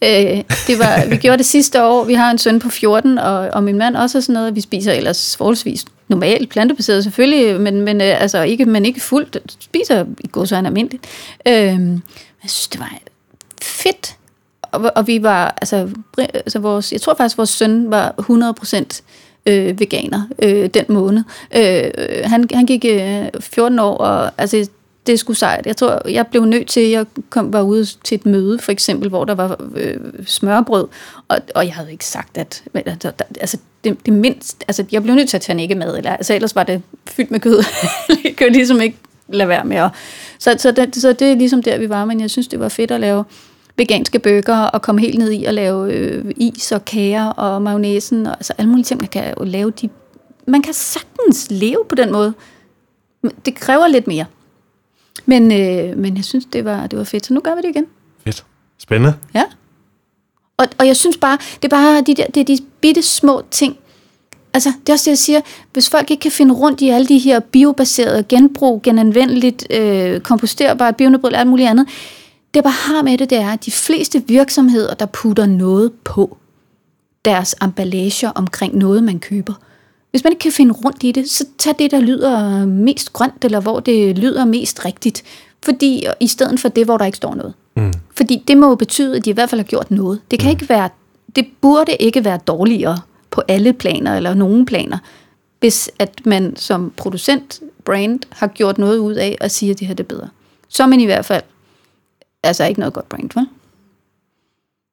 Øh, 0.03 0.43
det 0.67 0.79
var, 0.79 1.09
vi 1.09 1.15
gjorde 1.15 1.37
det 1.37 1.45
sidste 1.45 1.83
år. 1.83 2.03
Vi 2.03 2.13
har 2.13 2.31
en 2.31 2.37
søn 2.37 2.59
på 2.59 2.69
14, 2.69 3.17
og, 3.17 3.39
og 3.39 3.63
min 3.63 3.77
mand 3.77 3.95
også 3.95 4.17
og 4.17 4.23
sådan 4.23 4.33
noget. 4.33 4.55
Vi 4.55 4.61
spiser 4.61 4.91
ellers 4.91 5.37
forholdsvis 5.37 5.85
normalt, 6.07 6.49
plantebaseret 6.49 7.03
selvfølgelig, 7.03 7.61
men, 7.61 7.81
men, 7.81 8.01
øh, 8.01 8.21
altså 8.21 8.41
ikke, 8.41 8.65
men 8.65 8.85
ikke 8.85 8.99
fuldt. 8.99 9.37
Spiser 9.59 10.05
i 10.19 10.27
går 10.27 10.45
så 10.45 10.55
almindeligt. 10.55 11.05
Øh, 11.47 11.53
jeg 12.43 12.49
synes, 12.49 12.67
det 12.67 12.79
var 12.79 12.97
fedt. 13.61 14.17
Og, 14.61 14.91
og 14.95 15.07
vi 15.07 15.23
var, 15.23 15.57
altså, 15.61 15.89
altså 16.17 16.59
vores, 16.59 16.91
jeg 16.91 17.01
tror 17.01 17.13
faktisk, 17.13 17.37
vores 17.37 17.49
søn 17.49 17.91
var 17.91 18.15
100 18.19 18.53
procent 18.53 19.03
øh, 19.45 19.79
veganer 19.79 20.27
øh, 20.41 20.69
den 20.73 20.85
måned. 20.89 21.23
Øh, 21.55 21.91
han, 22.23 22.47
han 22.53 22.65
gik 22.65 22.85
øh, 22.85 23.25
14 23.39 23.79
år, 23.79 23.97
og 23.97 24.31
altså, 24.37 24.69
det 25.07 25.19
skulle 25.19 25.37
sejt. 25.37 25.65
Jeg 25.65 25.77
tror, 25.77 26.09
jeg 26.09 26.27
blev 26.27 26.45
nødt 26.45 26.67
til, 26.67 26.89
jeg 26.89 27.05
kom, 27.29 27.53
var 27.53 27.61
ude 27.61 27.85
til 27.85 28.15
et 28.15 28.25
møde, 28.25 28.59
for 28.59 28.71
eksempel, 28.71 29.09
hvor 29.09 29.25
der 29.25 29.35
var 29.35 29.61
øh, 29.75 29.97
smørbrød, 30.25 30.87
og, 31.27 31.37
og 31.55 31.65
jeg 31.65 31.73
havde 31.73 31.91
ikke 31.91 32.05
sagt, 32.05 32.37
at 32.37 32.63
altså, 32.75 33.11
altså 33.39 33.57
det, 33.83 34.05
det 34.05 34.13
mindst, 34.13 34.63
altså 34.67 34.85
jeg 34.91 35.03
blev 35.03 35.15
nødt 35.15 35.29
til 35.29 35.37
at 35.37 35.41
tage 35.41 35.61
ikke 35.61 35.75
med, 35.75 35.97
eller, 35.97 36.11
altså 36.11 36.33
ellers 36.33 36.55
var 36.55 36.63
det 36.63 36.81
fyldt 37.07 37.31
med 37.31 37.39
kød. 37.39 37.63
jeg 38.23 38.35
kunne 38.37 38.49
ligesom 38.49 38.81
ikke 38.81 38.97
lade 39.27 39.49
være 39.49 39.65
med 39.65 39.81
Og, 39.81 39.89
så, 40.39 40.55
så, 40.57 40.71
det, 40.71 40.95
så 40.95 41.13
det 41.13 41.31
er 41.31 41.35
ligesom 41.35 41.63
der, 41.63 41.77
vi 41.77 41.89
var, 41.89 42.05
men 42.05 42.21
jeg 42.21 42.29
synes, 42.29 42.47
det 42.47 42.59
var 42.59 42.69
fedt 42.69 42.91
at 42.91 42.99
lave 42.99 43.23
veganske 43.81 44.19
bøger 44.19 44.57
og 44.57 44.81
komme 44.81 45.01
helt 45.01 45.17
ned 45.17 45.31
i 45.31 45.45
at 45.45 45.53
lave 45.53 45.93
øh, 45.93 46.31
is 46.37 46.71
og 46.71 46.85
kager 46.85 47.25
og 47.25 47.61
mayonnaisen 47.61 48.25
og 48.25 48.33
altså 48.33 48.53
alle 48.57 48.69
mulige 48.69 48.85
ting, 48.85 49.01
man 49.01 49.09
kan 49.09 49.33
jo 49.39 49.43
lave. 49.43 49.71
De, 49.71 49.89
man 50.47 50.61
kan 50.61 50.73
sagtens 50.73 51.47
leve 51.49 51.85
på 51.89 51.95
den 51.95 52.11
måde. 52.11 52.33
Det 53.45 53.55
kræver 53.55 53.87
lidt 53.87 54.07
mere. 54.07 54.25
Men, 55.25 55.51
øh, 55.51 55.97
men 55.97 56.15
jeg 56.15 56.25
synes, 56.25 56.45
det 56.53 56.65
var, 56.65 56.87
det 56.87 56.99
var 56.99 57.05
fedt, 57.05 57.25
så 57.25 57.33
nu 57.33 57.39
gør 57.39 57.55
vi 57.55 57.61
det 57.61 57.69
igen. 57.69 57.85
Fedt. 58.23 58.45
Spændende. 58.77 59.13
Ja. 59.33 59.43
Og, 60.57 60.67
og 60.79 60.87
jeg 60.87 60.97
synes 60.97 61.17
bare, 61.17 61.37
det 61.55 61.65
er 61.73 61.77
bare 61.77 62.01
de, 62.01 62.15
der, 62.15 62.25
det 62.25 62.41
er 62.41 62.45
de 62.45 62.57
bitte 62.81 63.01
små 63.01 63.43
ting. 63.51 63.77
Altså, 64.53 64.73
det 64.79 64.89
er 64.89 64.93
også 64.93 65.03
det, 65.05 65.11
jeg 65.11 65.17
siger. 65.17 65.41
Hvis 65.73 65.89
folk 65.89 66.11
ikke 66.11 66.21
kan 66.21 66.31
finde 66.31 66.53
rundt 66.53 66.81
i 66.81 66.89
alle 66.89 67.07
de 67.07 67.17
her 67.17 67.39
biobaserede 67.39 68.23
genbrug, 68.23 68.81
genanvendeligt, 68.81 69.67
øh, 69.69 70.19
komposterbart, 70.19 70.95
bionedbryd 70.95 71.31
og 71.31 71.39
alt 71.39 71.49
muligt 71.49 71.69
andet, 71.69 71.87
det 72.53 72.63
bare 72.63 72.73
har 72.73 73.01
med 73.01 73.17
det, 73.17 73.29
det 73.29 73.37
er, 73.37 73.49
at 73.49 73.65
de 73.65 73.71
fleste 73.71 74.23
virksomheder, 74.27 74.93
der 74.93 75.05
putter 75.05 75.45
noget 75.45 75.91
på 76.03 76.37
deres 77.25 77.55
emballager 77.63 78.29
omkring 78.29 78.75
noget, 78.75 79.03
man 79.03 79.19
køber, 79.19 79.53
hvis 80.11 80.23
man 80.23 80.33
ikke 80.33 80.41
kan 80.41 80.51
finde 80.51 80.73
rundt 80.73 81.03
i 81.03 81.11
det, 81.11 81.29
så 81.29 81.45
tag 81.57 81.75
det, 81.79 81.91
der 81.91 81.99
lyder 81.99 82.65
mest 82.65 83.13
grønt, 83.13 83.45
eller 83.45 83.59
hvor 83.59 83.79
det 83.79 84.17
lyder 84.17 84.45
mest 84.45 84.85
rigtigt. 84.85 85.23
Fordi, 85.65 86.05
i 86.19 86.27
stedet 86.27 86.59
for 86.59 86.69
det, 86.69 86.85
hvor 86.85 86.97
der 86.97 87.05
ikke 87.05 87.15
står 87.15 87.35
noget. 87.35 87.53
Mm. 87.75 87.93
Fordi 88.15 88.43
det 88.47 88.57
må 88.57 88.69
jo 88.69 88.75
betyde, 88.75 89.17
at 89.17 89.25
de 89.25 89.29
i 89.29 89.33
hvert 89.33 89.49
fald 89.49 89.61
har 89.61 89.65
gjort 89.65 89.91
noget. 89.91 90.21
Det 90.31 90.39
kan 90.39 90.47
mm. 90.47 90.51
ikke 90.51 90.69
være, 90.69 90.89
det 91.35 91.47
burde 91.61 91.95
ikke 91.95 92.25
være 92.25 92.37
dårligere 92.37 92.99
på 93.31 93.41
alle 93.47 93.73
planer, 93.73 94.17
eller 94.17 94.33
nogen 94.33 94.65
planer, 94.65 94.97
hvis 95.59 95.89
at 95.99 96.25
man 96.25 96.55
som 96.55 96.93
producent, 96.97 97.59
brand, 97.85 98.19
har 98.29 98.47
gjort 98.47 98.77
noget 98.77 98.97
ud 98.97 99.13
af 99.13 99.37
at 99.41 99.51
sige, 99.51 99.71
at 99.71 99.79
det 99.79 99.87
her 99.87 99.93
det 99.93 100.03
er 100.03 100.07
bedre. 100.07 100.29
Så 100.67 100.83
er 100.83 100.87
man 100.87 100.99
i 100.99 101.05
hvert 101.05 101.25
fald 101.25 101.43
altså 102.43 102.65
ikke 102.65 102.79
noget 102.79 102.93
godt 102.93 103.09
brand, 103.09 103.29
vel? 103.35 103.47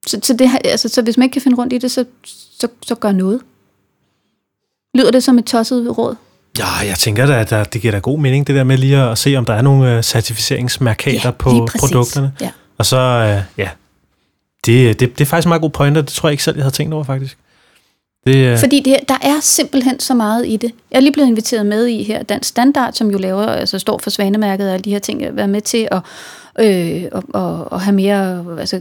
Så, 0.07 0.21
så, 0.23 0.33
det, 0.35 0.51
altså, 0.65 0.89
så 0.89 1.03
hvis 1.03 1.17
man 1.17 1.25
ikke 1.25 1.33
kan 1.33 1.43
finde 1.43 1.57
rundt 1.57 1.73
i 1.73 1.79
det, 1.79 1.91
så, 1.91 2.05
så, 2.61 2.69
så 2.83 2.95
gør 2.95 3.13
noget. 3.13 3.41
Lyder 4.95 5.11
det 5.11 5.25
som 5.25 5.39
et 5.39 5.45
tosset 5.45 5.99
råd? 5.99 6.15
Ja, 6.59 6.87
jeg 6.87 6.99
tænker 6.99 7.35
at 7.37 7.51
der, 7.51 7.65
det 7.65 7.81
giver 7.81 7.93
da 7.93 7.99
god 7.99 8.19
mening, 8.19 8.47
det 8.47 8.55
der 8.55 8.65
med 8.65 8.79
lige 8.79 8.97
at 8.97 9.19
se, 9.19 9.37
om 9.37 9.45
der 9.45 9.55
er 9.55 9.63
nogle 9.63 9.97
uh, 9.97 10.03
certificeringsmarkader 10.03 11.21
ja, 11.25 11.31
på 11.31 11.69
produkterne. 11.79 12.33
Ja. 12.41 12.51
Og 12.79 12.87
så, 12.87 12.97
uh, 12.97 13.59
ja, 13.59 13.71
det, 14.67 15.01
det, 15.01 15.19
det 15.19 15.21
er 15.21 15.27
faktisk 15.27 15.47
en 15.47 15.49
meget 15.49 15.63
god 15.63 15.71
pointer. 15.71 16.01
Det 16.03 16.11
tror 16.11 16.29
jeg 16.29 16.33
ikke 16.33 16.43
selv, 16.43 16.57
jeg 16.57 16.65
havde 16.65 16.75
tænkt 16.75 16.95
over, 16.95 17.05
faktisk. 17.05 17.39
Det, 18.27 18.53
uh... 18.53 18.59
Fordi 18.59 18.81
det, 18.81 18.97
der 19.09 19.19
er 19.23 19.41
simpelthen 19.41 20.01
så 20.01 20.15
meget 20.15 20.47
i 20.47 20.57
det. 20.57 20.75
Jeg 20.91 20.97
er 20.97 21.01
lige 21.01 21.13
blevet 21.13 21.29
inviteret 21.29 21.67
med 21.67 21.87
i 21.87 22.03
her 22.03 22.23
Dansk 22.23 22.49
Standard, 22.49 22.93
som 22.93 23.11
jo 23.11 23.19
laver, 23.19 23.47
altså 23.47 23.79
står 23.79 23.99
for 23.99 24.11
Svanemærket 24.11 24.67
og 24.69 24.75
alle 24.75 24.85
de 24.85 24.91
her 24.91 24.99
ting, 24.99 25.23
at 25.23 25.37
være 25.37 25.49
med 25.49 25.61
til 25.61 25.89
at 25.91 26.01
øh, 26.61 27.05
og, 27.13 27.25
og, 27.29 27.73
og 27.73 27.81
have 27.81 27.95
mere, 27.95 28.45
altså 28.59 28.81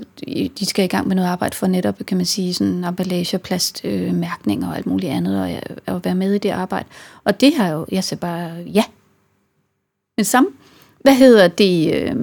de 0.60 0.66
skal 0.66 0.86
i 0.86 0.88
gang 0.88 1.08
med 1.08 1.16
noget 1.16 1.30
arbejde 1.30 1.56
for 1.56 1.68
netop, 1.68 1.96
kan 2.08 2.18
man 2.18 2.26
sige, 2.26 2.54
sådan 2.54 2.84
emballage, 2.84 3.38
plastmærkning 3.38 4.64
øh, 4.64 4.70
og 4.70 4.78
alt 4.78 4.86
muligt 4.86 5.12
andet, 5.12 5.42
og, 5.42 5.50
og 5.96 6.06
være 6.06 6.16
med 6.16 6.34
i 6.34 6.38
det 6.38 6.50
arbejde. 6.50 6.86
Og 7.24 7.42
det 7.42 7.54
har 7.56 7.70
jo, 7.70 7.86
jeg 7.92 8.04
siger 8.04 8.20
bare, 8.20 8.52
ja. 8.74 8.84
Men 10.18 10.26
samme. 10.26 10.50
Hvad 11.02 11.16
hedder 11.16 11.48
det? 11.48 11.94
Øh, 11.96 12.16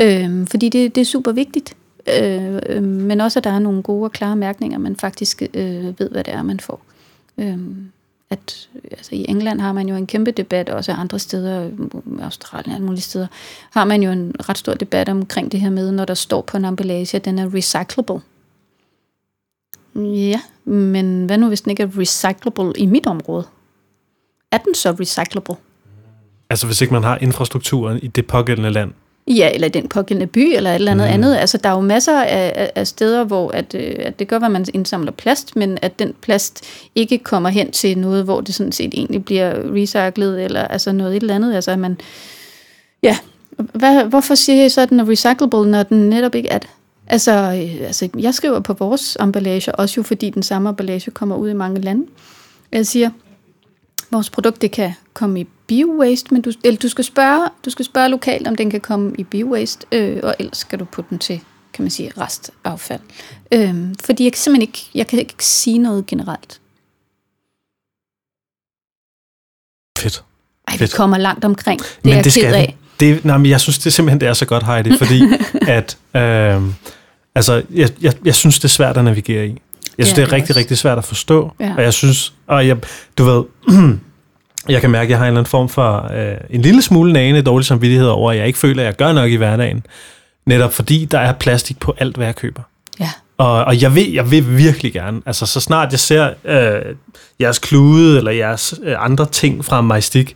øh, 0.00 0.46
fordi 0.46 0.68
det, 0.68 0.94
det 0.94 1.00
er 1.00 1.04
super 1.04 1.32
vigtigt. 1.32 1.76
Øh, 2.08 2.58
øh, 2.66 2.82
men 2.82 3.20
også, 3.20 3.38
at 3.38 3.44
der 3.44 3.50
er 3.50 3.58
nogle 3.58 3.82
gode 3.82 4.04
og 4.04 4.12
klare 4.12 4.36
mærkninger, 4.36 4.78
man 4.78 4.96
faktisk 4.96 5.42
øh, 5.54 5.84
ved, 6.00 6.10
hvad 6.10 6.24
det 6.24 6.34
er, 6.34 6.42
man 6.42 6.60
får. 6.60 6.80
Øh, 7.38 7.58
at 8.30 8.68
altså 8.90 9.14
i 9.14 9.26
England 9.28 9.60
har 9.60 9.72
man 9.72 9.88
jo 9.88 9.94
en 9.94 10.06
kæmpe 10.06 10.30
debat, 10.30 10.68
også 10.68 10.92
andre 10.92 11.18
steder, 11.18 11.64
øh, 11.64 12.24
Australien 12.24 12.70
og 12.70 12.74
alle 12.74 12.86
mulige 12.86 13.02
steder, 13.02 13.26
har 13.70 13.84
man 13.84 14.02
jo 14.02 14.10
en 14.10 14.34
ret 14.48 14.58
stor 14.58 14.74
debat 14.74 15.08
omkring 15.08 15.52
det 15.52 15.60
her 15.60 15.70
med, 15.70 15.92
når 15.92 16.04
der 16.04 16.14
står 16.14 16.42
på 16.42 16.56
en 16.56 16.64
emballage, 16.64 17.16
at 17.16 17.24
den 17.24 17.38
er 17.38 17.54
recyclable. 17.54 18.20
Ja, 19.94 20.40
men 20.64 21.26
hvad 21.26 21.38
nu, 21.38 21.48
hvis 21.48 21.60
den 21.60 21.70
ikke 21.70 21.82
er 21.82 21.98
recyclable 21.98 22.72
i 22.76 22.86
mit 22.86 23.06
område? 23.06 23.44
Er 24.52 24.58
den 24.58 24.74
så 24.74 24.90
recyclable? 25.00 25.56
Altså 26.50 26.66
hvis 26.66 26.80
ikke 26.80 26.94
man 26.94 27.02
har 27.02 27.18
infrastrukturen 27.18 27.98
i 28.02 28.06
det 28.06 28.26
pågældende 28.26 28.70
land? 28.70 28.92
Ja, 29.36 29.50
eller 29.54 29.68
den 29.68 29.88
pågældende 29.88 30.26
by, 30.26 30.52
eller 30.56 30.70
et 30.70 30.74
eller 30.74 30.90
andet 30.90 31.06
mm. 31.06 31.14
andet. 31.14 31.36
Altså, 31.36 31.58
der 31.58 31.68
er 31.68 31.74
jo 31.74 31.80
masser 31.80 32.22
af, 32.22 32.70
af 32.74 32.86
steder, 32.86 33.24
hvor 33.24 33.50
at, 33.50 33.74
øh, 33.74 33.94
at 33.98 34.18
det 34.18 34.28
gør, 34.28 34.38
at 34.38 34.50
man 34.50 34.66
indsamler 34.74 35.12
plast, 35.12 35.56
men 35.56 35.78
at 35.82 35.98
den 35.98 36.14
plast 36.20 36.64
ikke 36.94 37.18
kommer 37.18 37.48
hen 37.48 37.70
til 37.70 37.98
noget, 37.98 38.24
hvor 38.24 38.40
det 38.40 38.54
sådan 38.54 38.72
set 38.72 38.94
egentlig 38.94 39.24
bliver 39.24 39.52
recyclet, 39.74 40.44
eller 40.44 40.60
altså 40.60 40.92
noget 40.92 41.16
et 41.16 41.20
eller 41.20 41.34
andet. 41.34 41.54
Altså, 41.54 41.70
at 41.70 41.78
man, 41.78 41.98
ja, 43.02 43.18
hvad, 43.56 44.04
hvorfor 44.04 44.34
siger 44.34 44.60
jeg 44.60 44.72
så, 44.72 44.80
at 44.80 44.90
den 44.90 45.00
er 45.00 45.08
recyclable, 45.08 45.70
når 45.70 45.82
den 45.82 46.08
netop 46.08 46.34
ikke 46.34 46.48
er 46.48 46.58
det? 46.58 46.70
Altså, 47.06 47.32
øh, 47.32 47.86
altså, 47.86 48.08
jeg 48.18 48.34
skriver 48.34 48.60
på 48.60 48.72
vores 48.72 49.16
emballage, 49.20 49.74
også 49.74 49.94
jo 49.96 50.02
fordi 50.02 50.30
den 50.30 50.42
samme 50.42 50.68
emballage 50.68 51.10
kommer 51.10 51.36
ud 51.36 51.48
i 51.48 51.54
mange 51.54 51.80
lande. 51.80 52.06
Jeg 52.72 52.86
siger, 52.86 53.10
vores 54.10 54.30
produkt 54.30 54.62
det 54.62 54.70
kan 54.70 54.92
komme 55.14 55.40
i 55.40 55.46
bio-waste, 55.70 56.34
men 56.34 56.42
du, 56.42 56.52
eller 56.64 56.78
du, 56.78 56.88
skal 56.88 57.04
spørge, 57.04 57.48
du 57.64 57.70
skal 57.70 57.84
spørge 57.84 58.08
lokalt, 58.08 58.48
om 58.48 58.56
den 58.56 58.70
kan 58.70 58.80
komme 58.80 59.12
i 59.18 59.24
bio-waste, 59.24 59.86
øh, 59.92 60.20
og 60.22 60.34
ellers 60.38 60.58
skal 60.58 60.78
du 60.78 60.84
putte 60.84 61.10
den 61.10 61.18
til, 61.18 61.40
kan 61.72 61.82
man 61.82 61.90
sige, 61.90 62.12
restaffald. 62.18 63.00
Øh, 63.52 63.74
fordi 64.04 64.24
jeg 64.24 64.32
kan 64.32 64.38
simpelthen 64.38 64.62
ikke, 64.62 64.90
jeg 64.94 65.06
kan 65.06 65.18
ikke 65.18 65.44
sige 65.44 65.78
noget 65.78 66.06
generelt. 66.06 66.60
Fedt. 69.98 70.24
Ej, 70.68 70.76
vi 70.76 70.86
kommer 70.86 71.18
langt 71.18 71.44
omkring. 71.44 71.80
Det 71.80 71.88
men 72.04 72.14
er 72.14 72.22
det 72.22 72.32
skal 72.32 72.54
af. 72.54 72.76
Det, 73.00 73.24
nej, 73.24 73.38
men 73.38 73.50
jeg 73.50 73.60
synes 73.60 73.78
det 73.78 73.92
simpelthen, 73.92 74.20
det 74.20 74.28
er 74.28 74.32
så 74.32 74.46
godt, 74.46 74.66
Heidi, 74.66 74.98
fordi 74.98 75.22
at, 75.78 75.98
øh, 76.16 76.62
altså, 77.34 77.62
jeg, 77.70 77.90
jeg, 78.00 78.14
jeg 78.24 78.34
synes, 78.34 78.58
det 78.58 78.64
er 78.64 78.68
svært 78.68 78.96
at 78.96 79.04
navigere 79.04 79.46
i. 79.46 79.62
Jeg 79.98 80.06
synes, 80.06 80.18
ja, 80.18 80.22
det 80.22 80.28
er 80.28 80.32
rigtig, 80.32 80.50
også. 80.50 80.60
rigtig 80.60 80.78
svært 80.78 80.98
at 80.98 81.04
forstå. 81.04 81.52
Ja. 81.60 81.74
Og 81.76 81.82
jeg 81.82 81.92
synes, 81.92 82.34
og 82.46 82.66
jeg, 82.66 82.76
du 83.18 83.24
ved, 83.24 83.44
jeg 84.68 84.80
kan 84.80 84.90
mærke, 84.90 85.04
at 85.04 85.10
jeg 85.10 85.18
har 85.18 85.24
en 85.24 85.28
eller 85.28 85.40
anden 85.40 85.50
form 85.50 85.68
for 85.68 86.12
øh, 86.14 86.36
en 86.50 86.62
lille 86.62 86.82
smule 86.82 87.12
nane 87.12 87.42
dårlig 87.42 87.66
samvittighed 87.66 88.08
over, 88.08 88.32
at 88.32 88.38
jeg 88.38 88.46
ikke 88.46 88.58
føler, 88.58 88.82
at 88.82 88.86
jeg 88.86 88.96
gør 88.96 89.12
nok 89.12 89.30
i 89.30 89.36
hverdagen. 89.36 89.86
Netop 90.46 90.72
fordi 90.72 91.04
der 91.04 91.18
er 91.18 91.32
plastik 91.32 91.80
på 91.80 91.94
alt, 91.98 92.16
hvad 92.16 92.26
jeg 92.26 92.36
køber. 92.36 92.62
Ja. 93.00 93.10
Og, 93.38 93.64
og 93.64 93.82
jeg, 93.82 93.94
vil, 93.94 94.12
jeg 94.12 94.30
vil 94.30 94.56
virkelig 94.56 94.92
gerne, 94.92 95.20
altså 95.26 95.46
så 95.46 95.60
snart 95.60 95.92
jeg 95.92 96.00
ser 96.00 96.30
øh, 96.44 96.94
jeres 97.40 97.58
klude 97.58 98.18
eller 98.18 98.30
jeres 98.30 98.74
øh, 98.82 99.04
andre 99.04 99.26
ting 99.26 99.64
fra 99.64 99.80
MyStick, 99.80 100.34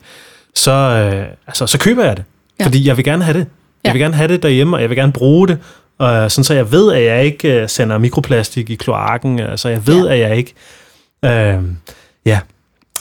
så, 0.54 0.72
øh, 0.72 1.26
altså, 1.46 1.66
så 1.66 1.78
køber 1.78 2.04
jeg 2.04 2.16
det. 2.16 2.24
Ja. 2.60 2.64
Fordi 2.64 2.88
jeg 2.88 2.96
vil 2.96 3.04
gerne 3.04 3.24
have 3.24 3.38
det. 3.38 3.46
Jeg 3.84 3.92
vil 3.92 4.00
gerne 4.00 4.14
have 4.14 4.28
det 4.28 4.42
derhjemme, 4.42 4.76
og 4.76 4.82
jeg 4.82 4.90
vil 4.90 4.96
gerne 4.96 5.12
bruge 5.12 5.48
det. 5.48 5.58
Og 5.98 6.30
sådan 6.30 6.44
så 6.44 6.54
jeg 6.54 6.72
ved, 6.72 6.92
at 6.92 7.04
jeg 7.04 7.24
ikke 7.24 7.62
øh, 7.62 7.68
sender 7.68 7.98
mikroplastik 7.98 8.70
i 8.70 8.74
kloakken, 8.74 9.38
så 9.38 9.44
altså 9.44 9.68
jeg 9.68 9.86
ved, 9.86 10.06
ja. 10.06 10.12
at 10.12 10.20
jeg 10.20 10.36
ikke 10.36 10.54
øh, 11.24 11.62
ja, 12.26 12.40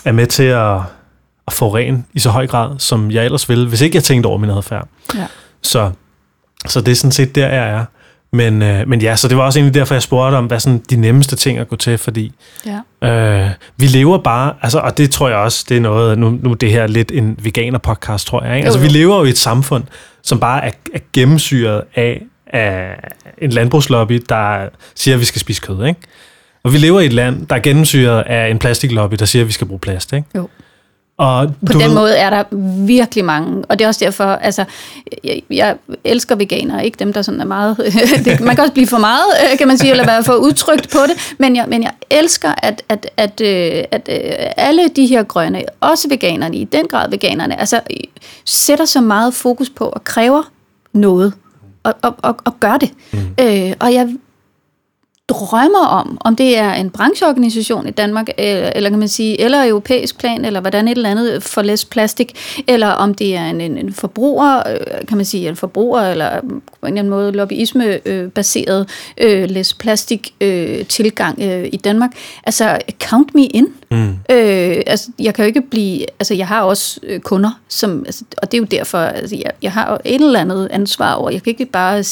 er 0.05 0.11
med 0.11 0.27
til 0.27 0.43
at, 0.43 0.77
at 1.47 1.53
forurene 1.53 2.03
i 2.13 2.19
så 2.19 2.29
høj 2.29 2.47
grad, 2.47 2.79
som 2.79 3.11
jeg 3.11 3.25
ellers 3.25 3.49
ville, 3.49 3.67
hvis 3.67 3.81
ikke 3.81 3.95
jeg 3.95 4.03
tænkte 4.03 4.27
over 4.27 4.37
min 4.37 4.49
adfærd. 4.49 4.87
Ja. 5.15 5.25
Så, 5.61 5.91
så 6.65 6.81
det 6.81 6.91
er 6.91 6.95
sådan 6.95 7.11
set 7.11 7.35
der, 7.35 7.47
jeg 7.47 7.69
er. 7.69 7.85
Men, 8.33 8.61
øh, 8.61 8.87
men 8.87 9.01
ja, 9.01 9.15
så 9.15 9.27
det 9.27 9.37
var 9.37 9.43
også 9.43 9.59
egentlig 9.59 9.73
derfor, 9.73 9.95
jeg 9.95 10.01
spurgte 10.01 10.35
om, 10.35 10.45
hvad 10.45 10.59
sådan 10.59 10.81
de 10.89 10.95
nemmeste 10.95 11.35
ting 11.35 11.57
at 11.57 11.67
gå 11.67 11.75
til, 11.75 11.97
fordi 11.97 12.31
ja. 13.01 13.09
øh, 13.09 13.49
vi 13.77 13.87
lever 13.87 14.17
bare, 14.17 14.53
altså, 14.61 14.79
og 14.79 14.97
det 14.97 15.11
tror 15.11 15.29
jeg 15.29 15.37
også, 15.37 15.65
det 15.69 15.77
er 15.77 15.81
noget, 15.81 16.17
nu, 16.17 16.29
nu 16.29 16.51
er 16.51 16.55
det 16.55 16.71
her 16.71 16.87
lidt 16.87 17.11
en 17.11 17.39
veganer-podcast, 17.41 18.27
tror 18.27 18.43
jeg. 18.43 18.55
Ikke? 18.55 18.65
Altså, 18.65 18.79
vi 18.79 18.87
lever 18.87 19.17
jo 19.17 19.23
i 19.23 19.29
et 19.29 19.37
samfund, 19.37 19.83
som 20.23 20.39
bare 20.39 20.65
er, 20.65 20.71
er 20.93 20.99
gennemsyret 21.13 21.81
af, 21.95 22.23
af 22.47 22.97
en 23.37 23.49
landbrugslobby, 23.49 24.23
der 24.29 24.69
siger, 24.95 25.15
at 25.15 25.19
vi 25.19 25.25
skal 25.25 25.41
spise 25.41 25.61
kød, 25.61 25.85
ikke? 25.85 25.99
Og 26.63 26.73
vi 26.73 26.77
lever 26.77 26.99
i 26.99 27.05
et 27.05 27.13
land, 27.13 27.47
der 27.47 27.55
er 27.55 27.59
gennemsyret 27.59 28.21
af 28.21 28.49
en 28.49 28.59
plastiklobby, 28.59 29.15
der 29.15 29.25
siger, 29.25 29.43
at 29.43 29.47
vi 29.47 29.53
skal 29.53 29.67
bruge 29.67 29.79
plast, 29.79 30.13
ikke? 30.13 30.27
Jo. 30.35 30.49
Og 31.17 31.53
På 31.65 31.73
du 31.73 31.79
den 31.79 31.87
ved, 31.87 31.95
måde 31.95 32.15
er 32.15 32.29
der 32.29 32.43
virkelig 32.85 33.25
mange, 33.25 33.65
og 33.69 33.79
det 33.79 33.85
er 33.85 33.87
også 33.87 34.05
derfor, 34.05 34.23
altså, 34.23 34.65
jeg, 35.23 35.41
jeg 35.49 35.75
elsker 36.03 36.35
veganere, 36.35 36.85
ikke 36.85 36.99
dem, 36.99 37.13
der 37.13 37.21
sådan 37.21 37.41
er 37.41 37.45
meget, 37.45 37.77
det, 38.25 38.39
man 38.39 38.55
kan 38.55 38.59
også 38.59 38.73
blive 38.73 38.87
for 38.87 38.97
meget, 38.97 39.25
øh, 39.43 39.57
kan 39.57 39.67
man 39.67 39.77
sige, 39.77 39.91
eller 39.91 40.05
være 40.05 40.23
for 40.23 40.33
udtrykt 40.33 40.89
på 40.91 40.99
det, 41.07 41.35
men 41.37 41.55
jeg, 41.55 41.65
men 41.67 41.83
jeg 41.83 41.91
elsker, 42.09 42.53
at, 42.57 42.83
at, 42.89 43.09
at, 43.17 43.41
øh, 43.41 43.83
at, 43.91 44.09
at 44.09 44.53
alle 44.57 44.89
de 44.95 45.05
her 45.05 45.23
grønne, 45.23 45.63
også 45.79 46.09
veganerne, 46.09 46.57
i 46.57 46.63
den 46.63 46.87
grad 46.87 47.09
veganerne, 47.09 47.59
altså 47.59 47.79
sætter 48.45 48.85
så 48.85 49.01
meget 49.01 49.33
fokus 49.33 49.69
på 49.69 49.85
og 49.85 50.03
kræver 50.03 50.51
noget, 50.93 51.33
og, 51.83 51.93
og, 52.01 52.15
og, 52.21 52.37
og 52.45 52.59
gør 52.59 52.77
det. 52.77 52.91
Mm. 53.11 53.19
Øh, 53.39 53.73
og 53.79 53.93
jeg 53.93 54.09
drømmer 55.29 55.85
om, 55.85 56.17
om 56.21 56.35
det 56.35 56.57
er 56.57 56.73
en 56.73 56.89
brancheorganisation 56.89 57.87
i 57.87 57.91
Danmark, 57.91 58.27
eller, 58.37 58.71
eller 58.75 58.89
kan 58.89 58.99
man 58.99 59.07
sige, 59.07 59.41
eller 59.41 59.67
europæisk 59.67 60.19
plan, 60.19 60.45
eller 60.45 60.61
hvordan 60.61 60.87
et 60.87 60.95
eller 60.97 61.09
andet 61.09 61.43
for 61.43 61.61
less 61.61 61.85
plastik, 61.85 62.33
eller 62.67 62.87
om 62.87 63.13
det 63.13 63.35
er 63.35 63.45
en, 63.45 63.61
en, 63.61 63.77
en 63.77 63.93
forbruger, 63.93 64.57
øh, 64.57 65.07
kan 65.07 65.17
man 65.17 65.25
sige, 65.25 65.49
en 65.49 65.55
forbruger, 65.55 66.01
eller 66.01 66.39
på 66.41 66.47
en 66.47 66.87
eller 66.87 66.99
anden 66.99 67.09
måde 67.09 67.31
lobbyisme-baseret 67.31 68.89
øh, 69.17 69.49
less 69.49 69.73
plastik 69.73 70.33
øh, 70.41 70.85
tilgang 70.85 71.41
øh, 71.41 71.69
i 71.71 71.77
Danmark. 71.77 72.11
Altså, 72.43 72.77
count 73.03 73.35
me 73.35 73.45
in. 73.45 73.67
Mm. 73.91 74.09
Øh, 74.09 74.81
altså, 74.87 75.09
jeg 75.19 75.33
kan 75.33 75.43
jo 75.45 75.47
ikke 75.47 75.61
blive, 75.61 76.05
altså 76.19 76.33
jeg 76.33 76.47
har 76.47 76.61
også 76.61 76.99
øh, 77.03 77.19
kunder, 77.19 77.59
som, 77.67 78.03
altså, 78.05 78.23
og 78.37 78.51
det 78.51 78.57
er 78.57 78.61
jo 78.61 78.67
derfor, 78.71 78.97
altså, 78.97 79.35
jeg, 79.35 79.51
jeg 79.61 79.71
har 79.71 79.91
jo 79.91 79.97
et 80.05 80.21
eller 80.21 80.39
andet 80.39 80.67
ansvar 80.71 81.13
over, 81.13 81.29
jeg 81.29 81.43
kan 81.43 81.49
ikke 81.49 81.65
bare 81.65 82.03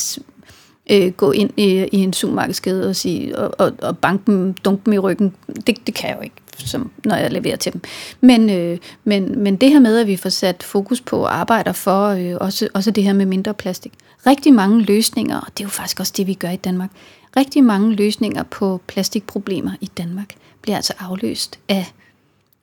øh, 0.91 1.11
gå 1.11 1.31
ind 1.31 1.49
i, 1.57 1.87
i 1.91 1.97
en 1.97 2.13
supermarkedskæde 2.13 2.89
og, 2.89 2.95
sige, 2.95 3.37
og, 3.37 3.55
og, 3.57 3.73
og 3.81 3.97
banke 3.97 4.31
dem, 4.31 4.53
dunke 4.53 4.81
dem 4.85 4.93
i 4.93 4.97
ryggen. 4.97 5.35
Det, 5.67 5.87
det 5.87 5.93
kan 5.93 6.09
jeg 6.09 6.17
jo 6.17 6.21
ikke, 6.21 6.35
som, 6.57 6.91
når 7.05 7.15
jeg 7.15 7.31
leverer 7.31 7.55
til 7.55 7.73
dem. 7.73 7.81
Men, 8.21 8.49
øh, 8.49 8.77
men, 9.03 9.39
men 9.39 9.55
det 9.55 9.71
her 9.71 9.79
med, 9.79 9.99
at 9.99 10.07
vi 10.07 10.15
får 10.15 10.29
sat 10.29 10.63
fokus 10.63 11.01
på 11.01 11.17
og 11.17 11.35
arbejder 11.35 11.71
for 11.71 12.07
øh, 12.07 12.35
også, 12.41 12.67
også 12.73 12.91
det 12.91 13.03
her 13.03 13.13
med 13.13 13.25
mindre 13.25 13.53
plastik. 13.53 13.93
Rigtig 14.27 14.53
mange 14.53 14.81
løsninger, 14.81 15.37
og 15.37 15.47
det 15.47 15.63
er 15.63 15.65
jo 15.65 15.69
faktisk 15.69 15.99
også 15.99 16.13
det, 16.17 16.27
vi 16.27 16.33
gør 16.33 16.49
i 16.49 16.55
Danmark, 16.55 16.89
rigtig 17.37 17.63
mange 17.63 17.95
løsninger 17.95 18.43
på 18.43 18.81
plastikproblemer 18.87 19.71
i 19.81 19.85
Danmark 19.97 20.35
bliver 20.61 20.75
altså 20.75 20.93
afløst 20.99 21.59
af 21.69 21.93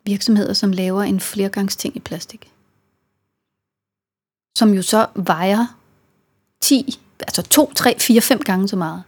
virksomheder, 0.05 0.53
som 0.53 0.73
laver 0.73 1.03
en 1.03 1.21
flergangsting 1.21 1.97
i 1.97 2.01
plastik. 2.01 2.53
Som 4.59 4.75
jo 4.75 4.83
så 4.83 5.07
vejer 5.15 5.67
10 6.61 7.01
altså 7.21 7.43
to, 7.43 7.73
tre, 7.75 7.95
fire, 7.99 8.21
fem 8.21 8.39
gange 8.39 8.69
så 8.69 8.77
meget. 8.77 9.03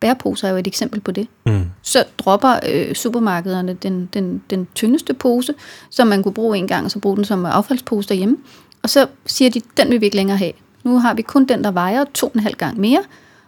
Bæreposer 0.00 0.48
er 0.48 0.52
jo 0.52 0.58
et 0.58 0.66
eksempel 0.66 1.00
på 1.00 1.10
det. 1.10 1.26
Mm. 1.46 1.64
Så 1.82 2.04
dropper 2.18 2.56
øh, 2.68 2.94
supermarkederne 2.94 3.74
den, 3.74 4.08
den, 4.14 4.42
den 4.50 4.68
tyndeste 4.74 5.14
pose, 5.14 5.54
som 5.90 6.06
man 6.06 6.22
kunne 6.22 6.34
bruge 6.34 6.58
en 6.58 6.68
gang, 6.68 6.84
og 6.84 6.90
så 6.90 6.98
bruge 6.98 7.16
den 7.16 7.24
som 7.24 7.46
affaldspose 7.46 8.08
derhjemme. 8.08 8.36
Og 8.82 8.90
så 8.90 9.06
siger 9.26 9.50
de, 9.50 9.60
den 9.76 9.90
vil 9.90 10.00
vi 10.00 10.06
ikke 10.06 10.16
længere 10.16 10.36
have. 10.36 10.52
Nu 10.84 10.98
har 10.98 11.14
vi 11.14 11.22
kun 11.22 11.44
den, 11.44 11.64
der 11.64 11.70
vejer 11.70 12.04
to 12.14 12.26
og 12.26 12.32
en 12.34 12.40
halv 12.40 12.54
gang 12.54 12.80
mere, 12.80 13.02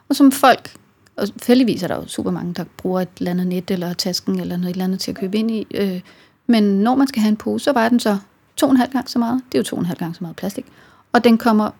og 0.08 0.16
som 0.16 0.32
folk, 0.32 0.72
og 1.16 1.28
heldigvis 1.46 1.82
er 1.82 1.88
der 1.88 1.96
jo 1.96 2.06
super 2.06 2.30
mange, 2.30 2.54
der 2.54 2.64
bruger 2.76 3.00
et 3.00 3.08
eller 3.18 3.30
andet 3.30 3.46
net 3.46 3.70
eller 3.70 3.92
tasken 3.92 4.40
eller 4.40 4.56
noget 4.56 4.70
eller 4.70 4.84
andet 4.84 5.00
til 5.00 5.10
at 5.10 5.16
købe 5.16 5.38
ind 5.38 5.50
i. 5.50 5.66
Øh, 5.74 6.00
men 6.46 6.64
når 6.64 6.94
man 6.94 7.06
skal 7.06 7.22
have 7.22 7.28
en 7.28 7.36
pose, 7.36 7.64
så 7.64 7.72
vejer 7.72 7.88
den 7.88 8.00
så 8.00 8.18
to 8.56 8.66
og 8.66 8.72
en 8.72 8.78
halv 8.78 8.92
gang 8.92 9.10
så 9.10 9.18
meget. 9.18 9.42
Det 9.52 9.58
er 9.58 9.58
jo 9.58 9.64
to 9.64 9.76
og 9.76 9.80
en 9.80 9.86
halv 9.86 9.98
gang 9.98 10.14
så 10.14 10.18
meget 10.20 10.36
plastik. 10.36 10.66
Og 11.12 11.24
den 11.24 11.38
kommer 11.38 11.70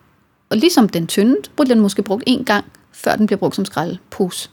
og 0.49 0.57
ligesom 0.57 0.89
den 0.89 1.07
tynde, 1.07 1.37
så 1.43 1.51
bliver 1.51 1.65
den 1.67 1.79
måske 1.79 2.03
brugt 2.03 2.23
en 2.27 2.45
gang, 2.45 2.65
før 2.91 3.15
den 3.15 3.25
bliver 3.25 3.39
brugt 3.39 3.55
som 3.55 3.65
skraldepose. 3.65 4.49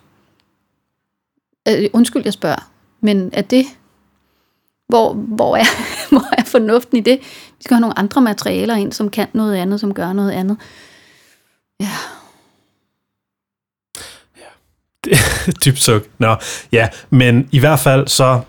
Øh, 1.69 1.91
undskyld, 1.93 2.23
jeg 2.25 2.33
spørger, 2.33 2.71
men 3.01 3.31
er 3.33 3.43
det, 3.43 3.67
hvor, 4.89 5.13
hvor, 5.13 5.57
er, 5.57 5.65
hvor 6.13 6.29
er 6.39 6.45
fornuften 6.45 6.97
i 6.97 7.01
det? 7.01 7.19
Vi 7.59 7.63
skal 7.65 7.75
have 7.75 7.81
nogle 7.81 7.99
andre 7.99 8.21
materialer 8.21 8.77
ind, 8.77 8.93
som 8.93 9.11
kan 9.11 9.29
noget 9.33 9.57
andet, 9.57 9.81
som 9.81 9.95
gør 9.95 10.13
noget 10.13 10.31
andet. 10.31 10.57
Ja. 11.81 11.91
Dybt 15.65 15.79
suk. 15.79 16.03
Nå, 16.19 16.37
ja, 16.73 16.89
men 17.11 17.49
i 17.53 17.59
hvert 17.59 17.79
fald 17.79 18.09
så 18.09 18.41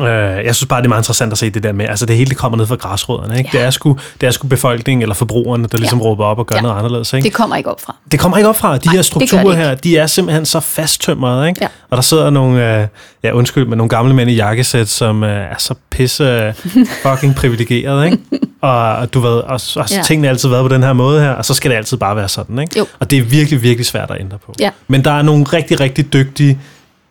Øh, 0.00 0.06
jeg 0.44 0.54
synes 0.54 0.66
bare, 0.68 0.80
det 0.80 0.86
er 0.86 0.88
meget 0.88 1.00
interessant 1.00 1.32
at 1.32 1.38
se 1.38 1.50
det 1.50 1.62
der 1.62 1.72
med, 1.72 1.88
altså 1.88 2.06
det 2.06 2.16
hele 2.16 2.28
det 2.28 2.36
kommer 2.36 2.58
ned 2.58 2.66
fra 2.66 2.74
græsrødderne. 2.74 3.38
Ikke? 3.38 3.50
Ja. 3.52 3.58
Det, 3.58 3.66
er 3.66 3.70
sgu, 3.70 3.98
det 4.20 4.26
er 4.26 4.30
sgu 4.30 4.48
befolkningen 4.48 5.02
eller 5.02 5.14
forbrugerne, 5.14 5.66
der 5.66 5.78
ligesom 5.78 5.98
ja. 5.98 6.04
råber 6.04 6.24
op 6.24 6.38
og 6.38 6.46
gør 6.46 6.56
ja. 6.56 6.62
noget 6.62 6.78
anderledes. 6.78 7.12
Ikke? 7.12 7.24
Det 7.24 7.32
kommer 7.32 7.56
ikke 7.56 7.70
op 7.70 7.80
fra. 7.80 7.96
Det 8.12 8.20
kommer 8.20 8.36
ikke 8.36 8.48
op 8.48 8.56
fra. 8.56 8.78
De 8.78 8.86
Nej, 8.86 8.94
her 8.94 9.02
strukturer 9.02 9.52
her, 9.52 9.74
de 9.74 9.96
er 9.96 10.06
simpelthen 10.06 10.46
så 10.46 10.60
fasttømrede. 10.60 11.48
Ikke? 11.48 11.58
Ja. 11.62 11.68
Og 11.90 11.96
der 11.96 12.02
sidder 12.02 12.30
nogle, 12.30 12.80
øh, 12.80 12.86
ja 13.22 13.32
undskyld, 13.32 13.66
men 13.66 13.78
nogle 13.78 13.88
gamle 13.88 14.14
mænd 14.14 14.30
i 14.30 14.34
jakkesæt, 14.34 14.88
som 14.88 15.24
øh, 15.24 15.30
er 15.30 15.58
så 15.58 15.74
pisse 15.90 16.54
fucking 17.06 17.34
privilegeret. 17.34 18.04
Ikke? 18.04 18.18
og 18.60 19.14
du 19.14 19.20
ved, 19.20 19.30
og, 19.30 19.60
og 19.76 19.90
ja. 19.90 20.02
tingene 20.02 20.26
har 20.26 20.32
altid 20.32 20.48
været 20.48 20.62
på 20.62 20.74
den 20.74 20.82
her 20.82 20.92
måde 20.92 21.20
her, 21.20 21.30
og 21.30 21.44
så 21.44 21.54
skal 21.54 21.70
det 21.70 21.76
altid 21.76 21.96
bare 21.96 22.16
være 22.16 22.28
sådan. 22.28 22.58
Ikke? 22.58 22.78
Jo. 22.78 22.86
Og 22.98 23.10
det 23.10 23.18
er 23.18 23.22
virkelig, 23.22 23.62
virkelig 23.62 23.86
svært 23.86 24.10
at 24.10 24.20
ændre 24.20 24.38
på. 24.38 24.54
Ja. 24.60 24.70
Men 24.88 25.04
der 25.04 25.10
er 25.10 25.22
nogle 25.22 25.44
rigtig, 25.44 25.80
rigtig 25.80 26.12
dygtige, 26.12 26.58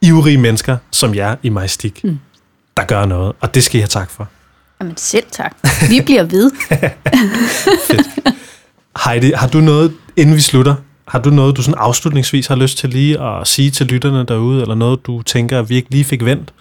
ivrige 0.01 0.37
mennesker, 0.37 0.77
som 0.91 1.15
jeg 1.15 1.37
i 1.43 1.49
Majstik. 1.49 2.03
Mm 2.03 2.19
der 2.77 2.83
gør 2.83 3.05
noget, 3.05 3.33
og 3.41 3.55
det 3.55 3.63
skal 3.63 3.77
jeg 3.77 3.83
have 3.83 3.87
tak 3.87 4.09
for. 4.09 4.27
Jamen 4.81 4.97
selv 4.97 5.25
tak. 5.31 5.55
Vi 5.89 6.01
bliver 6.01 6.23
ved. 6.23 6.51
Fedt. 7.87 8.07
Heidi, 9.05 9.31
har 9.35 9.47
du 9.47 9.59
noget, 9.61 9.93
inden 10.17 10.35
vi 10.35 10.41
slutter, 10.41 10.75
har 11.07 11.19
du 11.19 11.29
noget, 11.29 11.57
du 11.57 11.61
sådan 11.61 11.79
afslutningsvis 11.79 12.47
har 12.47 12.55
lyst 12.55 12.77
til 12.77 12.89
lige 12.89 13.19
at 13.21 13.47
sige 13.47 13.71
til 13.71 13.85
lytterne 13.85 14.25
derude, 14.25 14.61
eller 14.61 14.75
noget, 14.75 15.05
du 15.05 15.21
tænker, 15.21 15.59
at 15.59 15.69
vi 15.69 15.75
ikke 15.75 15.91
lige 15.91 16.03
fik 16.03 16.25
vendt? 16.25 16.53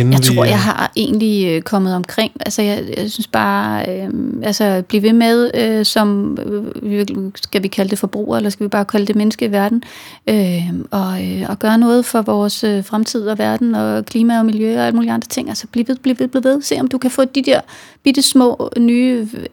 Inden 0.00 0.12
jeg 0.12 0.22
tror, 0.22 0.42
vi, 0.42 0.48
jeg 0.48 0.60
har 0.60 0.92
egentlig 0.96 1.48
øh, 1.48 1.62
kommet 1.62 1.94
omkring. 1.94 2.32
Altså, 2.40 2.62
jeg, 2.62 2.84
jeg 2.96 3.10
synes 3.10 3.26
bare, 3.26 3.84
øh, 3.88 4.10
altså, 4.42 4.82
blive 4.88 5.02
ved 5.02 5.12
med, 5.12 5.50
øh, 5.54 5.84
som, 5.84 6.38
øh, 6.82 7.06
skal 7.34 7.62
vi 7.62 7.68
kalde 7.68 7.90
det 7.90 7.98
forbruger, 7.98 8.36
eller 8.36 8.50
skal 8.50 8.64
vi 8.64 8.68
bare 8.68 8.84
kalde 8.84 9.06
det 9.06 9.16
menneske 9.16 9.44
i 9.44 9.52
verden, 9.52 9.82
øh, 10.26 10.70
og, 10.90 11.24
øh, 11.24 11.46
og 11.48 11.58
gøre 11.58 11.78
noget 11.78 12.04
for 12.04 12.22
vores 12.22 12.64
øh, 12.64 12.84
fremtid 12.84 13.28
og 13.28 13.38
verden, 13.38 13.74
og 13.74 14.04
klima 14.04 14.38
og 14.38 14.46
miljø 14.46 14.78
og 14.78 14.86
alle 14.86 14.96
mulige 14.96 15.12
andre 15.12 15.28
ting. 15.28 15.48
Altså, 15.48 15.66
bliv 15.66 15.88
ved, 15.88 15.96
bliv 15.96 16.18
ved, 16.18 16.28
bliv 16.28 16.44
ved. 16.44 16.62
Se, 16.62 16.80
om 16.80 16.88
du 16.88 16.98
kan 16.98 17.10
få 17.10 17.24
de 17.24 17.42
der 17.42 17.60
bitte 18.02 18.22
små 18.22 18.70
nye... 18.78 19.28
Øh, 19.34 19.44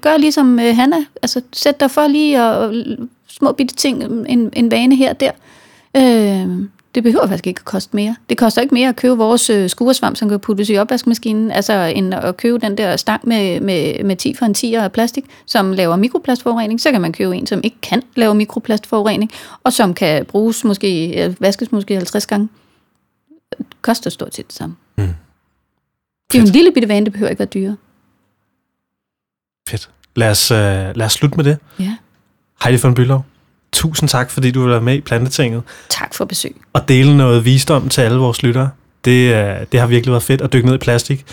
gør 0.00 0.16
ligesom 0.16 0.60
øh, 0.60 0.76
Hanna. 0.76 0.96
Altså, 1.22 1.40
sæt 1.52 1.80
dig 1.80 1.90
for 1.90 2.06
lige 2.06 2.42
og, 2.42 2.58
og 2.58 2.74
små 3.28 3.52
bitte 3.52 3.74
ting, 3.74 4.02
en, 4.28 4.50
en 4.52 4.70
vane 4.70 4.96
her 4.96 5.10
og 5.10 5.20
der. 5.20 5.30
Øh, 5.96 6.48
det 6.94 7.02
behøver 7.02 7.26
faktisk 7.26 7.46
ikke 7.46 7.60
at 7.60 7.64
koste 7.64 7.96
mere. 7.96 8.16
Det 8.28 8.38
koster 8.38 8.62
ikke 8.62 8.74
mere 8.74 8.88
at 8.88 8.96
købe 8.96 9.16
vores 9.16 9.50
øh, 9.50 9.70
skuresvamp, 9.70 10.16
som 10.16 10.28
kan 10.28 10.40
puttes 10.40 10.70
i 10.70 10.76
opvaskemaskinen, 10.76 11.50
altså 11.50 11.72
end 11.72 12.14
at 12.14 12.36
købe 12.36 12.58
den 12.58 12.78
der 12.78 12.96
stang 12.96 13.28
med, 13.28 13.60
med, 13.60 14.04
med 14.04 14.16
10 14.16 14.34
for 14.34 14.46
en 14.46 14.54
10 14.54 14.74
af 14.74 14.92
plastik, 14.92 15.24
som 15.46 15.72
laver 15.72 15.96
mikroplastforurening. 15.96 16.80
Så 16.80 16.92
kan 16.92 17.00
man 17.00 17.12
købe 17.12 17.36
en, 17.36 17.46
som 17.46 17.60
ikke 17.64 17.76
kan 17.82 18.02
lave 18.16 18.34
mikroplastforurening, 18.34 19.30
og 19.64 19.72
som 19.72 19.94
kan 19.94 20.24
bruges 20.24 20.64
måske, 20.64 21.22
øh, 21.24 21.34
vaskes 21.40 21.72
måske 21.72 21.94
50 21.94 22.26
gange. 22.26 22.48
Det 23.58 23.66
koster 23.82 24.10
stort 24.10 24.34
set 24.34 24.46
det 24.46 24.54
samme. 24.54 24.76
Mm. 24.96 25.04
Det 26.32 26.38
er 26.38 26.42
jo 26.42 26.46
en 26.46 26.52
lille 26.52 26.72
bitte 26.72 26.88
vane, 26.88 27.04
det 27.04 27.12
behøver 27.12 27.30
ikke 27.30 27.38
være 27.38 27.48
dyre. 27.54 27.76
Fedt. 29.68 29.90
Lad 30.16 30.30
os, 30.30 30.50
uh, 30.50 30.56
lad 30.96 31.02
os 31.02 31.12
slutte 31.12 31.36
med 31.36 31.44
det. 31.44 31.58
Ja. 31.78 31.96
Heidi 32.64 32.78
von 32.82 32.94
Bylov, 32.94 33.24
tusind 33.74 34.08
tak, 34.08 34.30
fordi 34.30 34.50
du 34.50 34.62
vil 34.62 34.70
være 34.70 34.80
med 34.80 34.94
i 34.94 35.00
Plantetinget. 35.00 35.62
Tak 35.88 36.14
for 36.14 36.24
besøg. 36.24 36.56
Og 36.72 36.88
dele 36.88 37.16
noget 37.16 37.44
visdom 37.44 37.88
til 37.88 38.00
alle 38.00 38.18
vores 38.18 38.42
lyttere. 38.42 38.70
Det, 39.04 39.72
det 39.72 39.80
har 39.80 39.86
virkelig 39.86 40.12
været 40.12 40.22
fedt 40.22 40.40
at 40.40 40.52
dykke 40.52 40.66
ned 40.66 40.74
i 40.74 40.78
plastik. 40.78 41.24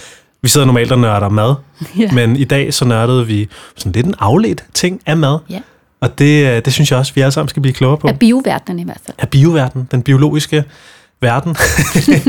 Vi 0.42 0.50
sidder 0.50 0.66
normalt 0.66 0.92
og 0.92 1.00
nørder 1.00 1.30
mad, 1.30 1.56
ja. 2.00 2.12
men 2.12 2.36
i 2.36 2.44
dag 2.44 2.74
så 2.74 2.86
nørdede 2.86 3.28
vi 3.28 3.50
sådan 3.78 3.92
lidt 3.92 4.06
en 4.06 4.16
afledt 4.20 4.64
ting 4.74 5.02
af 5.06 5.18
mad. 5.18 5.40
Ja. 5.50 5.60
Og 6.02 6.20
det, 6.20 6.66
det 6.66 6.74
synes 6.74 6.92
jeg 6.92 7.00
også, 7.00 7.14
vi 7.14 7.22
alle 7.22 7.32
sammen 7.32 7.50
skal 7.50 7.62
blive 7.62 7.74
klogere 7.74 7.98
på. 7.98 8.08
Af 8.08 8.20
bioverdenen 8.20 8.80
i 8.80 8.84
hvert 8.84 9.02
fald. 9.06 9.18
Af 9.20 9.30
bioverdenen, 9.30 9.88
den 9.92 10.02
biologiske 10.02 10.64
verden. 11.22 11.56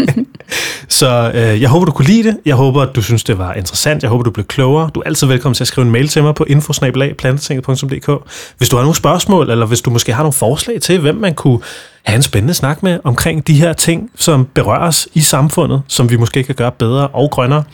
så 0.99 1.33
øh, 1.35 1.63
jeg 1.63 1.69
håber, 1.69 1.85
du 1.85 1.93
kunne 1.93 2.07
lide 2.07 2.29
det. 2.29 2.39
Jeg 2.45 2.57
håber, 2.57 2.83
at 2.83 2.97
du 2.97 3.03
synes, 3.03 3.25
det 3.25 3.39
var 3.39 3.55
interessant. 3.55 4.03
Jeg 4.03 4.11
håber, 4.11 4.25
du 4.25 4.31
blev 4.31 4.47
klogere. 4.47 4.91
Du 4.95 5.01
er 5.01 5.05
altid 5.05 5.27
velkommen 5.27 5.55
til 5.55 5.65
at 5.65 5.69
skrive 5.69 5.85
en 5.85 5.93
mail 5.93 6.09
til 6.09 6.23
mig 6.23 6.35
på 6.35 6.45
infosnabelag.plantetinget.dk 6.49 8.11
Hvis 8.59 8.69
du 8.69 8.77
har 8.77 8.83
nogle 8.83 8.97
spørgsmål, 8.97 9.51
eller 9.51 9.67
hvis 9.67 9.81
du 9.81 9.91
måske 9.91 10.13
har 10.13 10.23
nogle 10.23 10.33
forslag 10.33 10.81
til, 10.81 11.01
hvem 11.01 11.15
man 11.15 11.35
kunne 11.35 11.59
have 12.03 12.17
en 12.17 12.23
spændende 12.23 12.55
snak 12.55 12.83
med 12.83 13.01
omkring 13.05 13.47
de 13.47 13.55
her 13.55 13.73
ting, 13.73 14.11
som 14.17 14.49
berører 14.55 14.87
os 14.87 15.09
i 15.15 15.21
samfundet, 15.21 15.83
som 15.89 16.11
vi 16.11 16.17
måske 16.17 16.43
kan 16.43 16.55
gøre 16.55 16.73
bedre 16.73 17.09
og 17.09 17.31
grønnere. 17.31 17.65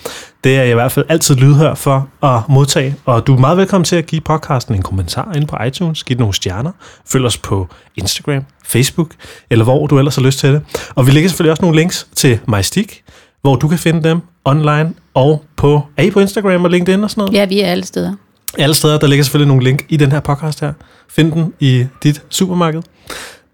Det 0.45 0.57
er 0.57 0.63
jeg 0.63 0.71
i 0.71 0.75
hvert 0.75 0.93
fald 0.93 1.07
altid 1.09 1.35
lydhør 1.35 1.75
for 1.75 2.09
at 2.23 2.41
modtage, 2.49 2.97
og 3.05 3.27
du 3.27 3.35
er 3.35 3.39
meget 3.39 3.59
velkommen 3.59 3.85
til 3.85 3.97
at 3.97 4.07
give 4.07 4.21
podcasten 4.21 4.75
en 4.75 4.83
kommentar 4.83 5.33
inde 5.35 5.47
på 5.47 5.57
iTunes, 5.67 6.05
give 6.05 6.15
den 6.15 6.21
nogle 6.21 6.35
stjerner, 6.35 6.71
følg 7.07 7.25
os 7.25 7.39
på 7.39 7.69
Instagram, 7.97 8.45
Facebook, 8.69 9.11
eller 9.51 9.65
hvor 9.65 9.87
du 9.87 9.99
ellers 9.99 10.17
har 10.17 10.23
lyst 10.23 10.39
til 10.39 10.53
det. 10.53 10.63
Og 10.95 11.07
vi 11.07 11.11
lægger 11.11 11.29
selvfølgelig 11.29 11.51
også 11.51 11.63
nogle 11.63 11.77
links 11.77 12.07
til 12.15 12.41
MyStick, 12.49 13.03
hvor 13.43 13.57
du 13.57 13.69
kan 13.69 13.79
finde 13.79 14.09
dem 14.09 14.21
online 14.45 14.95
og 15.15 15.45
på, 15.57 15.83
er 15.97 16.03
I 16.03 16.11
på 16.11 16.21
Instagram 16.21 16.65
og 16.65 16.71
LinkedIn 16.71 17.05
og 17.05 17.11
sådan 17.11 17.21
noget? 17.21 17.35
Ja, 17.35 17.45
vi 17.45 17.61
er 17.61 17.67
alle 17.67 17.85
steder. 17.85 18.15
Alle 18.59 18.75
steder, 18.75 18.99
der 18.99 19.07
ligger 19.07 19.25
selvfølgelig 19.25 19.49
nogle 19.49 19.65
link 19.65 19.85
i 19.89 19.97
den 19.97 20.13
her 20.13 20.21
podcast 20.21 20.61
her. 20.61 20.73
Find 21.09 21.33
den 21.33 21.53
i 21.61 21.87
dit 22.03 22.23
supermarked. 22.29 22.83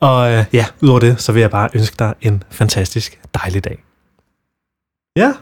Og 0.01 0.32
øh, 0.32 0.45
ja, 0.53 0.66
udover 0.81 1.01
det, 1.01 1.20
så 1.23 1.32
vil 1.32 1.41
jeg 1.41 1.51
bare 1.51 1.69
ønske 1.74 1.97
dig 1.99 2.15
en 2.20 2.43
fantastisk 2.51 3.20
dejlig 3.35 3.65
dag. 3.65 3.85
Ja, 5.16 5.32